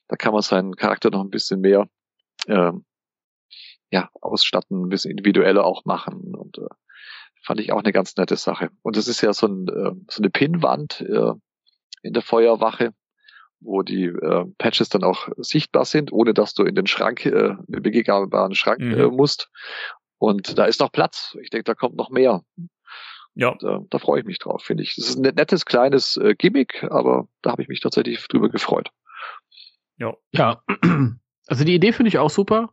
da 0.08 0.16
kann 0.16 0.32
man 0.32 0.42
seinen 0.42 0.76
Charakter 0.76 1.10
noch 1.10 1.22
ein 1.22 1.30
bisschen 1.30 1.60
mehr 1.60 1.88
ähm, 2.48 2.84
ja, 3.90 4.10
ausstatten, 4.20 4.86
ein 4.86 4.88
bisschen 4.88 5.10
individueller 5.10 5.64
auch 5.64 5.84
machen. 5.84 6.34
Und 6.34 6.58
äh, 6.58 6.68
fand 7.42 7.60
ich 7.60 7.72
auch 7.72 7.82
eine 7.82 7.92
ganz 7.92 8.16
nette 8.16 8.36
Sache. 8.36 8.70
Und 8.82 8.96
das 8.96 9.08
ist 9.08 9.22
ja 9.22 9.32
so, 9.32 9.46
ein, 9.46 9.68
äh, 9.68 9.92
so 10.08 10.22
eine 10.22 10.30
Pinnwand 10.30 11.00
äh, 11.00 11.32
in 12.02 12.12
der 12.12 12.22
Feuerwache 12.22 12.92
wo 13.64 13.82
die 13.82 14.06
äh, 14.06 14.44
Patches 14.58 14.88
dann 14.88 15.04
auch 15.04 15.28
sichtbar 15.36 15.84
sind, 15.84 16.12
ohne 16.12 16.34
dass 16.34 16.54
du 16.54 16.64
in 16.64 16.74
den 16.74 16.86
Schrank, 16.86 17.24
äh, 17.24 17.50
in 17.50 17.64
den 17.68 17.82
begehbaren 17.82 18.54
Schrank 18.54 18.80
mhm. 18.80 18.98
äh, 18.98 19.06
musst. 19.06 19.50
Und 20.22 20.56
da 20.56 20.66
ist 20.66 20.78
noch 20.78 20.92
Platz. 20.92 21.36
Ich 21.42 21.50
denke, 21.50 21.64
da 21.64 21.74
kommt 21.74 21.96
noch 21.96 22.08
mehr. 22.08 22.44
Ja. 23.34 23.48
Und, 23.48 23.64
äh, 23.64 23.84
da 23.90 23.98
freue 23.98 24.20
ich 24.20 24.24
mich 24.24 24.38
drauf, 24.38 24.62
finde 24.62 24.84
ich. 24.84 24.94
Das 24.94 25.08
ist 25.08 25.16
ein 25.16 25.34
nettes 25.34 25.66
kleines 25.66 26.16
äh, 26.16 26.36
Gimmick, 26.36 26.84
aber 26.84 27.26
da 27.42 27.50
habe 27.50 27.62
ich 27.62 27.66
mich 27.66 27.80
tatsächlich 27.80 28.24
drüber 28.28 28.48
gefreut. 28.48 28.90
Ja. 29.98 30.14
Ja. 30.30 30.62
Also 31.48 31.64
die 31.64 31.74
Idee 31.74 31.92
finde 31.92 32.08
ich 32.08 32.18
auch 32.18 32.30
super. 32.30 32.72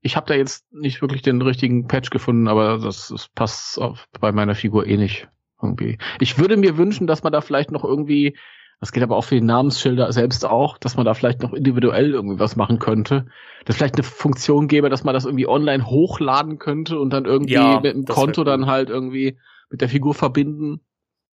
Ich 0.00 0.16
habe 0.16 0.26
da 0.26 0.34
jetzt 0.34 0.72
nicht 0.72 1.02
wirklich 1.02 1.20
den 1.20 1.42
richtigen 1.42 1.88
Patch 1.88 2.10
gefunden, 2.10 2.46
aber 2.46 2.78
das, 2.78 3.08
das 3.08 3.28
passt 3.28 3.76
auf, 3.78 4.06
bei 4.20 4.30
meiner 4.30 4.54
Figur 4.54 4.86
eh 4.86 4.96
nicht. 4.96 5.28
Irgendwie. 5.60 5.98
Ich 6.20 6.38
würde 6.38 6.56
mir 6.56 6.78
wünschen, 6.78 7.08
dass 7.08 7.24
man 7.24 7.32
da 7.32 7.40
vielleicht 7.40 7.72
noch 7.72 7.82
irgendwie, 7.84 8.38
das 8.80 8.92
geht 8.92 9.02
aber 9.02 9.16
auch 9.16 9.24
für 9.24 9.34
die 9.34 9.40
Namensschilder 9.40 10.12
selbst 10.12 10.44
auch, 10.44 10.78
dass 10.78 10.96
man 10.96 11.06
da 11.06 11.14
vielleicht 11.14 11.42
noch 11.42 11.52
individuell 11.52 12.10
irgendwie 12.10 12.38
was 12.38 12.56
machen 12.56 12.78
könnte. 12.78 13.26
Dass 13.64 13.76
vielleicht 13.76 13.94
eine 13.94 14.02
Funktion 14.02 14.68
gäbe, 14.68 14.90
dass 14.90 15.04
man 15.04 15.14
das 15.14 15.24
irgendwie 15.24 15.46
online 15.46 15.86
hochladen 15.86 16.58
könnte 16.58 16.98
und 16.98 17.10
dann 17.10 17.24
irgendwie 17.24 17.54
ja, 17.54 17.80
mit 17.80 17.94
dem 17.94 18.04
Konto 18.04 18.44
dann 18.44 18.66
halt 18.66 18.90
irgendwie 18.90 19.38
mit 19.70 19.80
der 19.80 19.88
Figur 19.88 20.14
verbinden. 20.14 20.80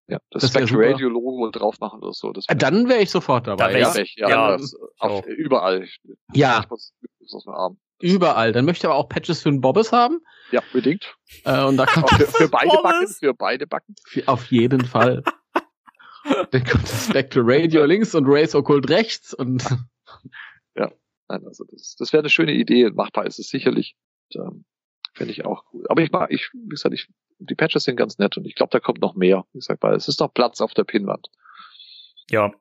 Ja, 0.08 0.18
das, 0.32 0.42
das 0.42 0.52
Spectre 0.52 0.90
Radio 0.90 1.08
Logo 1.08 1.50
drauf 1.52 1.80
machen 1.80 2.02
oder 2.02 2.14
so. 2.14 2.32
Das 2.32 2.48
wär 2.48 2.56
dann 2.56 2.90
wäre 2.90 3.02
ich 3.02 3.12
sofort 3.12 3.48
dabei. 3.48 3.74
Da 3.74 3.78
ja, 3.78 3.96
ich, 3.96 4.16
ja, 4.16 4.30
ja 4.30 4.58
das, 4.58 4.76
auf, 4.98 5.26
überall. 5.28 5.88
Ja. 6.34 6.66
Überall. 8.02 8.52
Dann 8.52 8.66
möchte 8.66 8.86
ich 8.86 8.90
aber 8.90 8.96
auch 8.96 9.08
Patches 9.08 9.44
für 9.44 9.52
den 9.52 9.62
Bobbes 9.62 9.92
haben. 9.92 10.20
Ja, 10.52 10.62
bedingt. 10.74 11.16
Äh, 11.44 11.64
und 11.64 11.78
da 11.78 11.86
kann 11.88 12.08
für, 12.08 12.26
für 12.28 12.50
beide 12.50 12.78
Backen, 12.82 13.08
für 13.08 13.34
beide 13.34 13.68
Backen. 13.68 13.96
Für, 14.06 14.28
auf 14.28 14.46
jeden 14.48 14.86
Fall. 14.86 15.24
Dann 16.52 16.64
kommt 16.64 16.84
das 16.84 17.06
Spectre 17.08 17.42
Radio 17.44 17.86
links 17.86 18.16
und 18.16 18.26
Race 18.28 18.56
Occult 18.56 18.90
rechts 18.90 19.34
und. 19.34 19.64
ja, 20.76 20.92
nein, 21.28 21.46
also 21.46 21.66
das, 21.72 21.96
das 21.98 22.14
wäre 22.14 22.22
eine 22.22 22.30
schöne 22.30 22.54
Idee. 22.54 22.90
Machbar 22.92 23.26
ist 23.26 23.40
es 23.40 23.50
sicherlich. 23.50 23.96
Ähm, 24.36 24.66
Finde 25.14 25.34
ich 25.34 25.44
auch 25.44 25.64
cool. 25.74 25.86
Aber 25.90 26.02
ich 26.02 26.12
mag, 26.12 26.32
ich, 26.32 26.50
wie 26.54 26.70
gesagt, 26.70 26.94
ich, 26.94 27.08
die 27.40 27.56
Patches 27.56 27.84
sind 27.84 27.96
ganz 27.96 28.20
nett 28.20 28.38
und 28.38 28.46
ich 28.46 28.56
glaube, 28.56 28.70
da 28.72 28.80
kommt 28.80 29.02
noch 29.02 29.16
mehr. 29.16 29.46
Wie 29.54 29.60
gesagt, 29.60 29.82
weil 29.84 29.96
es 29.96 30.08
ist 30.08 30.20
noch 30.20 30.34
Platz 30.34 30.62
auf 30.62 30.74
der 30.74 30.84
Pinwand. 30.84 31.28
Ja, 32.30 32.52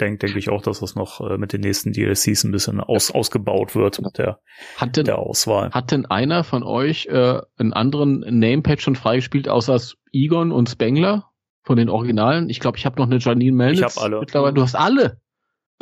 denke 0.00 0.26
denk 0.26 0.36
ich 0.36 0.48
auch, 0.48 0.62
dass 0.62 0.80
das 0.80 0.94
noch 0.94 1.20
äh, 1.20 1.36
mit 1.36 1.52
den 1.52 1.60
nächsten 1.60 1.92
DLCs 1.92 2.44
ein 2.44 2.52
bisschen 2.52 2.80
aus, 2.80 3.10
ausgebaut 3.10 3.74
wird 3.74 4.00
mit 4.00 4.18
der, 4.18 4.40
hat 4.76 4.96
denn, 4.96 5.04
der 5.04 5.18
Auswahl. 5.18 5.70
Hat 5.70 5.90
denn 5.90 6.06
einer 6.06 6.42
von 6.42 6.62
euch 6.62 7.06
äh, 7.06 7.40
einen 7.58 7.72
anderen 7.72 8.20
Name-Patch 8.20 8.82
schon 8.82 8.96
freigespielt, 8.96 9.48
außer 9.48 9.78
Egon 10.12 10.52
und 10.52 10.70
Spengler 10.70 11.29
von 11.62 11.76
den 11.76 11.88
Originalen? 11.88 12.48
Ich 12.48 12.60
glaube, 12.60 12.78
ich 12.78 12.86
habe 12.86 12.96
noch 13.00 13.06
eine 13.06 13.18
Janine 13.18 13.56
Melnitz. 13.56 13.78
Ich 13.78 13.96
habe 13.96 14.00
alle. 14.00 14.20
Mittlerweile, 14.20 14.54
du 14.54 14.62
hast 14.62 14.74
alle. 14.74 15.20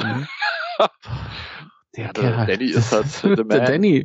Mhm. 0.01 0.27
der, 1.97 2.05
ja, 2.07 2.13
der 2.13 2.47
Danny 2.47 2.67
ist 2.67 2.93
halt 2.93 3.25
der 3.51 3.61
Danny. 3.61 4.05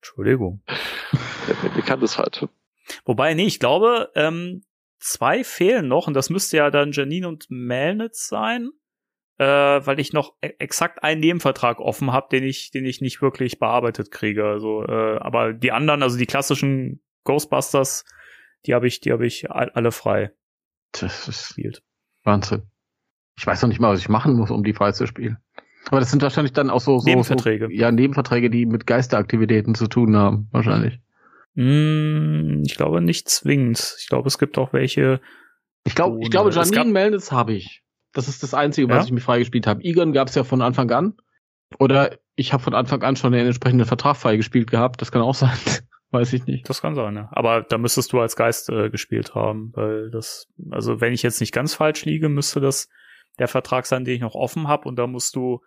Entschuldigung. 0.00 0.62
Der, 1.48 1.70
der 1.70 1.82
kann 1.82 2.00
das 2.00 2.18
halt. 2.18 2.48
Wobei, 3.04 3.34
nee, 3.34 3.46
ich 3.46 3.60
glaube, 3.60 4.10
ähm, 4.14 4.62
zwei 4.98 5.44
fehlen 5.44 5.88
noch 5.88 6.06
und 6.06 6.14
das 6.14 6.30
müsste 6.30 6.58
ja 6.58 6.70
dann 6.70 6.92
Janine 6.92 7.28
und 7.28 7.46
Melnitz 7.50 8.28
sein, 8.28 8.70
äh, 9.38 9.44
weil 9.44 9.98
ich 10.00 10.12
noch 10.12 10.34
e 10.42 10.52
exakt 10.58 11.02
einen 11.02 11.20
Nebenvertrag 11.20 11.80
offen 11.80 12.12
habe, 12.12 12.28
den 12.30 12.44
ich, 12.44 12.70
den 12.70 12.84
ich 12.84 13.00
nicht 13.00 13.22
wirklich 13.22 13.58
bearbeitet 13.58 14.10
kriege. 14.10 14.44
Also, 14.44 14.84
äh, 14.84 15.18
aber 15.18 15.52
die 15.52 15.72
anderen, 15.72 16.02
also 16.02 16.18
die 16.18 16.26
klassischen 16.26 17.02
Ghostbusters, 17.24 18.04
die 18.66 18.74
habe 18.74 18.86
ich, 18.86 19.00
die 19.00 19.12
habe 19.12 19.26
ich 19.26 19.50
alle 19.50 19.92
frei. 19.92 20.32
Das 20.92 21.28
ist 21.28 21.54
Wahnsinn. 22.24 22.62
Ich 23.38 23.46
weiß 23.46 23.62
noch 23.62 23.68
nicht 23.68 23.80
mal, 23.80 23.92
was 23.92 24.00
ich 24.00 24.08
machen 24.08 24.34
muss, 24.34 24.50
um 24.50 24.64
die 24.64 24.74
frei 24.74 24.92
zu 24.92 25.06
spielen. 25.06 25.38
Aber 25.86 26.00
das 26.00 26.10
sind 26.10 26.22
wahrscheinlich 26.22 26.52
dann 26.52 26.68
auch 26.68 26.80
so, 26.80 26.98
so 26.98 27.06
Nebenverträge. 27.06 27.66
So, 27.66 27.72
ja, 27.72 27.90
Nebenverträge, 27.90 28.50
die 28.50 28.66
mit 28.66 28.86
Geisteraktivitäten 28.86 29.74
zu 29.74 29.86
tun 29.86 30.16
haben, 30.16 30.48
wahrscheinlich. 30.52 31.00
Hm, 31.54 32.62
ich 32.64 32.76
glaube 32.76 33.00
nicht 33.00 33.28
zwingend. 33.28 33.96
Ich 33.98 34.08
glaube, 34.08 34.28
es 34.28 34.38
gibt 34.38 34.58
auch 34.58 34.72
welche. 34.72 35.20
Ich 35.84 35.94
glaube, 35.94 36.18
ich 36.20 36.30
glaube, 36.30 36.50
Janine 36.50 36.92
Melnitz 36.92 37.32
habe 37.32 37.54
ich. 37.54 37.82
Das 38.12 38.28
ist 38.28 38.42
das 38.42 38.54
Einzige, 38.54 38.88
was 38.88 38.98
ja? 38.98 39.04
ich 39.04 39.12
mir 39.12 39.20
freigespielt 39.20 39.66
habe. 39.66 39.82
Egon 39.82 40.12
gab 40.12 40.28
es 40.28 40.34
ja 40.34 40.44
von 40.44 40.62
Anfang 40.62 40.90
an. 40.90 41.14
Oder 41.78 42.18
ich 42.34 42.52
habe 42.52 42.62
von 42.62 42.74
Anfang 42.74 43.02
an 43.02 43.16
schon 43.16 43.32
den 43.32 43.46
entsprechenden 43.46 43.86
Vertrag 43.86 44.16
freigespielt 44.16 44.70
gehabt. 44.70 45.00
Das 45.00 45.12
kann 45.12 45.22
auch 45.22 45.34
sein. 45.34 45.56
Weiß 46.10 46.32
ich 46.32 46.44
nicht. 46.46 46.68
Das 46.68 46.82
kann 46.82 46.94
sein, 46.94 47.14
ja. 47.14 47.28
Aber 47.32 47.62
da 47.62 47.78
müsstest 47.78 48.12
du 48.12 48.20
als 48.20 48.34
Geist 48.34 48.68
äh, 48.68 48.90
gespielt 48.90 49.34
haben, 49.34 49.70
weil 49.74 50.10
das, 50.10 50.48
also 50.70 51.00
wenn 51.00 51.12
ich 51.12 51.22
jetzt 51.22 51.40
nicht 51.40 51.52
ganz 51.52 51.74
falsch 51.74 52.04
liege, 52.04 52.28
müsste 52.28 52.60
das 52.60 52.88
der 53.38 53.48
Vertrag 53.48 53.86
sein, 53.86 54.04
den 54.04 54.16
ich 54.16 54.20
noch 54.20 54.34
offen 54.34 54.66
habe 54.66 54.88
und 54.88 54.96
da 54.96 55.06
musst 55.06 55.36
du 55.36 55.60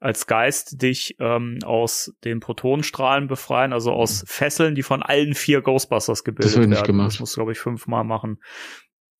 als 0.00 0.26
Geist 0.26 0.82
dich 0.82 1.16
ähm, 1.20 1.60
aus 1.64 2.12
den 2.24 2.40
Protonenstrahlen 2.40 3.28
befreien, 3.28 3.72
also 3.72 3.92
aus. 3.92 4.24
Fesseln, 4.26 4.74
die 4.74 4.82
von 4.82 5.02
allen 5.02 5.34
vier 5.34 5.62
Ghostbusters 5.62 6.24
gebildet 6.24 6.52
das 6.52 6.58
werden. 6.58 6.70
Nicht 6.70 6.84
gemacht. 6.84 7.06
Das 7.06 7.20
musst 7.20 7.36
du, 7.36 7.38
glaube 7.38 7.52
ich, 7.52 7.58
fünfmal 7.58 8.04
machen. 8.04 8.42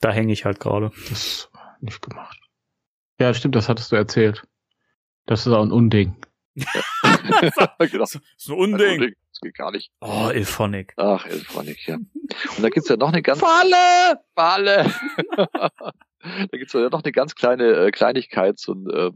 Da 0.00 0.10
hänge 0.12 0.32
ich 0.32 0.44
halt 0.44 0.60
gerade. 0.60 0.90
Das 1.08 1.50
nicht 1.80 2.02
gemacht. 2.02 2.38
Ja, 3.18 3.32
stimmt, 3.32 3.54
das 3.54 3.68
hattest 3.68 3.92
du 3.92 3.96
erzählt. 3.96 4.46
Das 5.26 5.46
ist 5.46 5.52
auch 5.52 5.62
ein 5.62 5.72
Unding. 5.72 6.16
genau. 7.90 8.04
So, 8.04 8.18
so 8.36 8.54
ein 8.54 8.58
Unding. 8.58 8.92
Unding. 8.94 9.14
Das 9.30 9.40
geht 9.40 9.54
gar 9.54 9.72
nicht. 9.72 9.90
Oh, 10.00 10.30
Ilphonic. 10.32 10.94
Ach, 10.96 11.26
Ilphonic, 11.26 11.86
ja. 11.86 11.96
Und 11.96 12.62
da 12.62 12.68
gibt's 12.68 12.88
ja 12.88 12.96
noch 12.96 13.12
eine 13.12 13.22
ganz... 13.22 13.40
Falle! 13.40 14.20
Falle! 14.34 14.94
da 16.20 16.58
gibt's 16.58 16.72
ja 16.72 16.88
noch 16.88 17.02
eine 17.02 17.12
ganz 17.12 17.34
kleine 17.34 17.64
äh, 17.64 17.90
Kleinigkeit, 17.90 18.58
so 18.58 18.72
äh, 18.72 19.10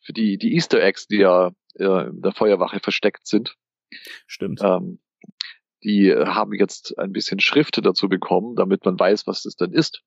für 0.00 0.12
die, 0.12 0.38
die 0.38 0.54
Easter 0.54 0.82
Eggs, 0.82 1.06
die 1.06 1.18
ja 1.18 1.52
äh, 1.78 2.08
in 2.08 2.22
der 2.22 2.32
Feuerwache 2.32 2.80
versteckt 2.80 3.26
sind. 3.26 3.56
Stimmt. 4.26 4.60
Ähm, 4.62 4.98
die 5.84 6.12
haben 6.12 6.52
jetzt 6.54 6.98
ein 6.98 7.12
bisschen 7.12 7.40
Schrift 7.40 7.84
dazu 7.84 8.08
bekommen, 8.08 8.56
damit 8.56 8.84
man 8.84 8.98
weiß, 8.98 9.26
was 9.26 9.42
das 9.42 9.56
denn 9.56 9.72
ist. 9.72 10.02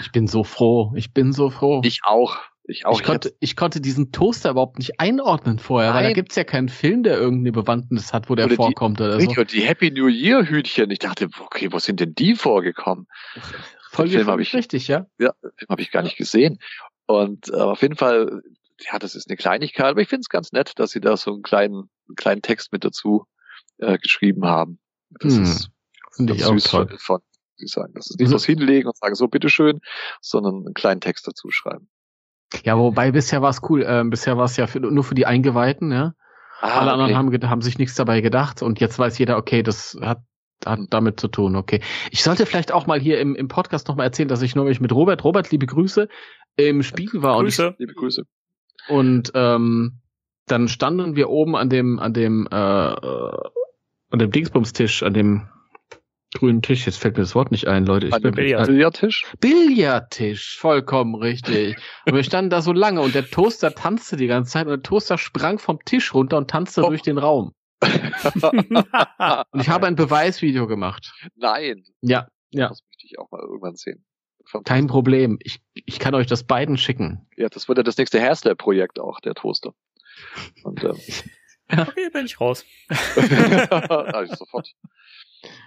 Ich 0.00 0.12
bin 0.12 0.26
so 0.26 0.44
froh. 0.44 0.92
Ich 0.96 1.12
bin 1.12 1.32
so 1.32 1.50
froh. 1.50 1.80
Ich 1.84 2.00
auch. 2.02 2.38
Ich 2.68 2.84
auch. 2.84 2.98
Ich, 2.98 3.06
konnte, 3.06 3.34
ich 3.40 3.56
konnte 3.56 3.80
diesen 3.80 4.12
Toaster 4.12 4.50
überhaupt 4.50 4.78
nicht 4.78 5.00
einordnen 5.00 5.58
vorher, 5.58 5.90
Nein. 5.90 6.02
weil 6.02 6.10
da 6.10 6.14
gibt's 6.14 6.34
ja 6.36 6.44
keinen 6.44 6.68
Film, 6.68 7.02
der 7.02 7.16
irgendeine 7.16 7.52
Bewandtnis 7.52 8.12
hat, 8.12 8.28
wo 8.28 8.34
der 8.34 8.46
oder 8.46 8.56
vorkommt 8.56 8.98
die, 8.98 9.04
oder 9.04 9.20
so. 9.20 9.30
Und 9.40 9.52
die 9.52 9.62
Happy 9.62 9.90
New 9.90 10.08
Year 10.08 10.48
Hütchen. 10.48 10.90
Ich 10.90 10.98
dachte, 10.98 11.28
okay, 11.40 11.68
wo 11.70 11.78
sind 11.78 12.00
denn 12.00 12.14
die 12.14 12.34
vorgekommen? 12.34 13.06
Voll 13.90 14.08
Film 14.08 14.26
habe 14.26 14.42
ich 14.42 14.52
richtig, 14.52 14.88
ja. 14.88 15.06
Ja, 15.18 15.32
Film 15.40 15.68
habe 15.68 15.80
ich 15.80 15.90
gar 15.90 16.02
nicht 16.02 16.16
gesehen. 16.16 16.58
Und 17.06 17.48
äh, 17.50 17.56
auf 17.56 17.82
jeden 17.82 17.96
Fall 17.96 18.42
ja, 18.80 18.98
das 18.98 19.14
ist 19.14 19.28
eine 19.28 19.36
Kleinigkeit, 19.36 19.86
aber 19.86 20.00
ich 20.00 20.08
finde 20.08 20.20
es 20.20 20.28
ganz 20.28 20.52
nett, 20.52 20.72
dass 20.76 20.90
sie 20.90 21.00
da 21.00 21.16
so 21.16 21.32
einen 21.32 21.42
kleinen, 21.42 21.88
einen 22.08 22.16
kleinen 22.16 22.42
Text 22.42 22.72
mit 22.72 22.84
dazu 22.84 23.26
äh, 23.78 23.98
geschrieben 23.98 24.44
haben. 24.44 24.78
Das 25.20 25.34
hm, 25.34 25.42
ist 25.44 25.70
finde 26.12 26.34
ich 26.34 26.44
auch 26.44 26.56
toll. 26.58 26.96
Von, 26.98 27.20
die 27.60 27.66
sagen, 27.66 27.92
das 27.94 28.10
ist 28.10 28.20
nicht 28.20 28.32
was 28.32 28.44
hinlegen 28.44 28.88
und 28.88 28.96
sagen, 28.96 29.14
so 29.14 29.28
bitteschön, 29.28 29.80
sondern 30.20 30.66
einen 30.66 30.74
kleinen 30.74 31.00
Text 31.00 31.26
dazu 31.26 31.50
schreiben. 31.50 31.88
Ja, 32.64 32.78
wobei 32.78 33.12
bisher 33.12 33.42
war 33.42 33.50
es 33.50 33.60
cool. 33.68 33.82
Äh, 33.82 34.04
bisher 34.04 34.36
war 34.36 34.44
es 34.44 34.56
ja 34.56 34.66
für, 34.66 34.80
nur 34.80 35.04
für 35.04 35.14
die 35.14 35.26
Eingeweihten, 35.26 35.92
ja. 35.92 36.14
Ah, 36.60 36.80
Alle 36.80 36.92
anderen 36.92 37.16
haben, 37.16 37.50
haben 37.50 37.62
sich 37.62 37.78
nichts 37.78 37.96
dabei 37.96 38.20
gedacht 38.22 38.62
und 38.62 38.80
jetzt 38.80 38.98
weiß 38.98 39.18
jeder, 39.18 39.36
okay, 39.36 39.62
das 39.62 39.98
hat 40.00 40.22
hat 40.64 40.78
hm. 40.78 40.86
damit 40.90 41.20
zu 41.20 41.28
tun, 41.28 41.56
okay. 41.56 41.80
Ich 42.10 42.22
sollte 42.22 42.46
vielleicht 42.46 42.72
auch 42.72 42.86
mal 42.86 42.98
hier 42.98 43.20
im, 43.20 43.34
im 43.34 43.48
Podcast 43.48 43.88
nochmal 43.88 44.06
erzählen, 44.06 44.28
dass 44.28 44.42
ich 44.42 44.54
neulich 44.54 44.80
mit 44.80 44.92
Robert, 44.92 45.24
Robert, 45.24 45.50
liebe 45.50 45.66
Grüße, 45.66 46.08
im 46.56 46.82
Spiegel 46.82 47.22
war. 47.22 47.38
Grüße, 47.38 47.66
und 47.66 47.72
ich, 47.74 47.78
liebe 47.80 47.94
Grüße. 47.94 48.22
Und 48.88 49.32
ähm, 49.34 50.00
dann 50.46 50.68
standen 50.68 51.16
wir 51.16 51.28
oben 51.28 51.56
an 51.56 51.68
dem, 51.68 51.98
an 51.98 52.14
dem, 52.14 52.48
äh, 52.50 52.56
äh, 52.56 53.38
an 54.10 54.18
dem 54.18 54.30
Dingsbumstisch, 54.30 55.02
an 55.02 55.12
dem 55.12 55.48
grünen 56.34 56.62
Tisch. 56.62 56.86
Jetzt 56.86 56.98
fällt 56.98 57.16
mir 57.16 57.22
das 57.22 57.34
Wort 57.34 57.50
nicht 57.50 57.66
ein, 57.66 57.86
Leute. 57.86 58.08
Ich 58.08 58.14
an 58.14 58.22
dem 58.22 58.34
Billard 58.34 58.66
Billardtisch? 58.66 59.24
Billardtisch, 59.40 60.58
vollkommen 60.58 61.14
richtig. 61.14 61.76
und 62.06 62.14
wir 62.14 62.24
standen 62.24 62.50
da 62.50 62.62
so 62.62 62.72
lange 62.72 63.00
und 63.00 63.14
der 63.14 63.28
Toaster 63.28 63.74
tanzte 63.74 64.16
die 64.16 64.26
ganze 64.26 64.52
Zeit 64.52 64.66
und 64.66 64.70
der 64.70 64.82
Toaster 64.82 65.18
sprang 65.18 65.58
vom 65.58 65.78
Tisch 65.84 66.14
runter 66.14 66.36
und 66.36 66.50
tanzte 66.50 66.82
oh. 66.84 66.88
durch 66.88 67.02
den 67.02 67.18
Raum. 67.18 67.52
und 67.80 69.60
ich 69.60 69.68
habe 69.68 69.86
ein 69.86 69.96
Beweisvideo 69.96 70.66
gemacht. 70.66 71.12
Nein. 71.34 71.84
Ja, 72.00 72.28
ja. 72.50 72.68
Das 72.68 72.82
möchte 72.88 73.06
ich 73.06 73.18
auch 73.18 73.30
mal 73.30 73.40
irgendwann 73.40 73.76
sehen. 73.76 74.04
Kein 74.64 74.86
Problem. 74.86 75.38
Ich, 75.42 75.60
ich 75.74 75.98
kann 75.98 76.14
euch 76.14 76.26
das 76.26 76.44
beiden 76.44 76.78
schicken. 76.78 77.26
Ja, 77.36 77.48
das 77.48 77.68
wird 77.68 77.78
ja 77.78 77.84
das 77.84 77.96
nächste 77.98 78.20
Hairslab-Projekt 78.20 79.00
auch, 79.00 79.20
der 79.20 79.34
Toaster. 79.34 79.74
Und, 80.62 80.84
ähm, 80.84 80.96
okay, 81.70 82.10
bin 82.12 82.26
ich 82.26 82.40
raus. 82.40 82.64
also 83.16 84.34
sofort 84.36 84.72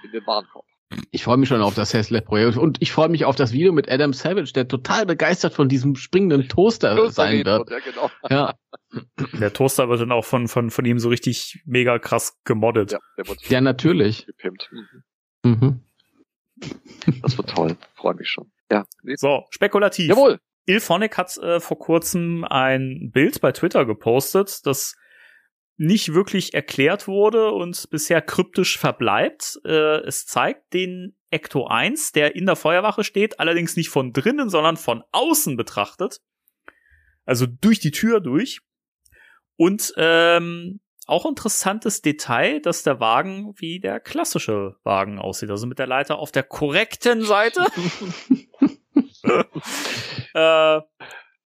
in 0.04 0.12
den 0.12 0.26
Warenkorb. 0.26 0.66
Ich 1.12 1.24
freue 1.24 1.38
mich 1.38 1.50
schon 1.50 1.62
auf 1.62 1.76
das 1.76 1.94
Hairslab-Projekt 1.94 2.58
und 2.58 2.82
ich 2.82 2.92
freue 2.92 3.10
mich 3.10 3.26
auf 3.26 3.36
das 3.36 3.52
Video 3.52 3.72
mit 3.72 3.92
Adam 3.92 4.12
Savage, 4.12 4.54
der 4.54 4.68
total 4.68 5.06
begeistert 5.06 5.54
von 5.54 5.70
diesem 5.70 5.96
springenden 5.96 6.50
Toaster, 6.50 6.96
Toaster 6.96 7.12
sein 7.12 7.46
wird. 7.46 7.70
Ja, 7.70 7.80
genau. 7.80 8.10
ja. 8.30 8.54
Der 9.40 9.54
Toaster 9.54 9.88
wird 9.88 10.02
dann 10.02 10.12
auch 10.12 10.26
von, 10.26 10.48
von, 10.48 10.72
von 10.72 10.86
ihm 10.86 10.98
so 10.98 11.10
richtig 11.10 11.62
mega 11.66 12.00
krass 12.00 12.40
gemoddet. 12.44 12.94
Ja, 12.94 13.00
ja 13.50 13.62
natürlich. 13.62 14.26
Gepimpt. 14.26 14.72
Mhm. 14.72 15.04
Mhm. 15.44 15.84
Das 17.22 17.38
wird 17.38 17.50
toll. 17.50 17.78
Freue 17.94 18.16
mich 18.16 18.30
schon. 18.30 18.52
Ja. 18.72 18.86
So, 19.16 19.46
spekulativ. 19.52 20.10
Jawohl. 20.10 20.40
Ilphonic 20.66 21.18
hat 21.18 21.38
äh, 21.38 21.60
vor 21.60 21.80
kurzem 21.80 22.44
ein 22.44 23.12
Bild 23.12 23.42
bei 23.42 23.52
Twitter 23.52 23.86
gepostet, 23.86 24.66
das 24.66 24.96
nicht 25.80 26.14
wirklich 26.14 26.54
erklärt 26.54 27.08
wurde 27.08 27.52
und 27.52 27.90
bisher 27.90 28.22
kryptisch 28.22 28.78
verbleibt. 28.78 29.60
Äh, 29.64 30.02
es 30.02 30.26
zeigt 30.26 30.74
den 30.74 31.16
Ecto 31.30 31.68
1, 31.68 32.12
der 32.12 32.36
in 32.36 32.46
der 32.46 32.58
Feuerwache 32.58 33.06
steht, 33.06 33.40
allerdings 33.40 33.78
nicht 33.78 33.90
von 33.90 34.12
drinnen, 34.12 34.50
sondern 34.50 34.76
von 34.76 35.04
außen 35.14 35.56
betrachtet. 35.56 36.20
Also 37.26 37.46
durch 37.46 37.80
die 37.80 37.92
Tür 37.92 38.20
durch. 38.20 38.60
Und 39.56 39.94
ähm, 39.96 40.82
auch 41.08 41.26
interessantes 41.26 42.02
Detail, 42.02 42.60
dass 42.60 42.84
der 42.84 43.00
Wagen 43.00 43.54
wie 43.56 43.80
der 43.80 44.02
klassische 44.02 44.76
Wagen 44.84 45.18
aussieht, 45.18 45.50
also 45.50 45.66
mit 45.66 45.80
der 45.80 45.88
Leiter 45.88 46.20
auf 46.20 46.34
der 46.34 46.44
korrekten 46.44 47.24
Seite. 47.24 47.66
äh, 50.34 50.82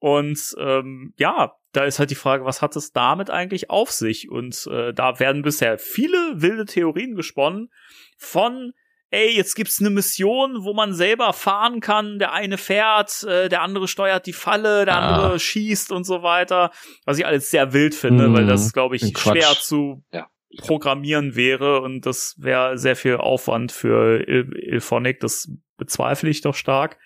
und 0.01 0.57
ähm, 0.59 1.15
ja, 1.19 1.53
da 1.73 1.85
ist 1.85 1.99
halt 2.01 2.11
die 2.11 2.17
Frage, 2.17 2.45
was 2.45 2.63
hat 2.63 2.75
es 2.75 2.93
damit 2.93 3.31
eigentlich 3.31 3.71
auf 3.71 3.93
sich? 3.93 4.29
Und 4.29 4.67
äh, 4.67 4.93
da 4.93 5.21
werden 5.21 5.43
bisher 5.43 5.79
viele 5.79 6.43
wilde 6.43 6.65
Theorien 6.65 7.15
gesponnen 7.15 7.71
von 8.19 8.73
ey, 9.11 9.37
jetzt 9.37 9.55
gibt's 9.55 9.81
eine 9.81 9.91
Mission, 9.91 10.65
wo 10.65 10.73
man 10.73 10.95
selber 10.95 11.33
fahren 11.33 11.81
kann. 11.81 12.19
Der 12.19 12.33
eine 12.33 12.59
fährt, 12.59 13.25
äh, 13.25 13.49
der 13.49 13.63
andere 13.63 13.89
steuert 13.89 14.27
die 14.27 14.33
Falle, 14.33 14.85
der 14.85 14.97
ah. 14.97 15.15
andere 15.15 15.39
schießt 15.39 15.93
und 15.93 16.05
so 16.05 16.23
weiter. 16.23 16.71
Was 17.05 17.19
ich 17.19 17.27
alles 17.27 17.51
sehr 17.51 17.73
wild 17.73 17.95
finde, 17.95 18.29
mm, 18.29 18.35
weil 18.35 18.47
das, 18.47 18.73
glaube 18.73 18.97
ich, 18.97 19.13
schwer 19.19 19.53
zu 19.61 20.05
ja. 20.13 20.29
programmieren 20.59 21.35
wäre 21.35 21.81
und 21.81 22.07
das 22.07 22.37
wäre 22.39 22.79
sehr 22.79 22.97
viel 22.97 23.17
Aufwand 23.17 23.73
für 23.73 24.21
Il 24.27 24.53
Ilphonic. 24.57 25.21
Das 25.21 25.51
bezweifle 25.77 26.31
ich 26.31 26.41
doch 26.41 26.55
stark. 26.55 26.99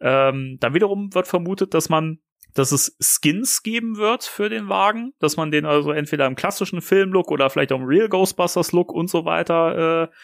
Ähm, 0.00 0.58
dann 0.60 0.74
wiederum 0.74 1.14
wird 1.14 1.26
vermutet, 1.26 1.74
dass 1.74 1.88
man 1.88 2.20
dass 2.54 2.72
es 2.72 2.96
Skins 3.00 3.62
geben 3.62 3.96
wird 3.96 4.24
für 4.24 4.48
den 4.48 4.68
Wagen, 4.68 5.12
dass 5.20 5.36
man 5.36 5.50
den 5.50 5.66
also 5.66 5.92
entweder 5.92 6.26
im 6.26 6.34
klassischen 6.34 6.80
Filmlook 6.80 7.30
oder 7.30 7.50
vielleicht 7.50 7.72
auch 7.72 7.78
im 7.78 7.84
Real 7.84 8.08
Ghostbusters 8.08 8.72
Look 8.72 8.92
und 8.92 9.08
so 9.08 9.24
weiter 9.24 10.08
äh, 10.10 10.14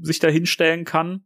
sich 0.00 0.18
da 0.18 0.28
hinstellen 0.28 0.84
kann. 0.84 1.24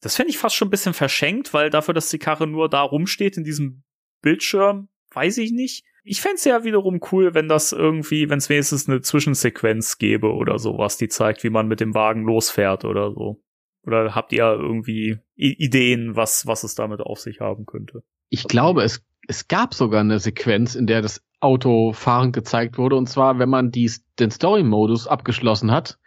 Das 0.00 0.16
fände 0.16 0.30
ich 0.30 0.38
fast 0.38 0.56
schon 0.56 0.68
ein 0.68 0.72
bisschen 0.72 0.94
verschenkt, 0.94 1.54
weil 1.54 1.70
dafür, 1.70 1.94
dass 1.94 2.10
die 2.10 2.18
Karre 2.18 2.46
nur 2.46 2.68
da 2.68 2.82
rumsteht 2.82 3.36
in 3.36 3.44
diesem 3.44 3.84
Bildschirm, 4.20 4.88
weiß 5.14 5.38
ich 5.38 5.52
nicht. 5.52 5.84
Ich 6.04 6.20
fände 6.20 6.36
es 6.36 6.44
ja 6.44 6.64
wiederum 6.64 7.00
cool, 7.12 7.34
wenn 7.34 7.48
das 7.48 7.72
irgendwie, 7.72 8.28
wenn 8.28 8.38
es 8.38 8.48
wenigstens 8.48 8.88
eine 8.88 9.00
Zwischensequenz 9.00 9.98
gäbe 9.98 10.32
oder 10.32 10.58
sowas, 10.58 10.96
die 10.96 11.08
zeigt, 11.08 11.44
wie 11.44 11.50
man 11.50 11.68
mit 11.68 11.78
dem 11.78 11.94
Wagen 11.94 12.24
losfährt 12.24 12.84
oder 12.84 13.12
so. 13.12 13.40
Oder 13.84 14.14
habt 14.14 14.32
ihr 14.32 14.44
irgendwie 14.44 15.18
Ideen, 15.34 16.14
was, 16.14 16.46
was 16.46 16.62
es 16.62 16.74
damit 16.74 17.00
auf 17.00 17.18
sich 17.18 17.40
haben 17.40 17.66
könnte? 17.66 18.02
Ich 18.28 18.44
glaube, 18.44 18.82
es, 18.82 19.04
es 19.26 19.48
gab 19.48 19.74
sogar 19.74 20.00
eine 20.00 20.18
Sequenz, 20.18 20.74
in 20.74 20.86
der 20.86 21.02
das 21.02 21.22
Auto 21.40 21.92
fahrend 21.92 22.32
gezeigt 22.32 22.78
wurde. 22.78 22.96
Und 22.96 23.08
zwar, 23.08 23.38
wenn 23.38 23.48
man 23.48 23.70
dies, 23.70 24.04
den 24.18 24.30
Story-Modus 24.30 25.08
abgeschlossen 25.08 25.72
hat. 25.72 25.98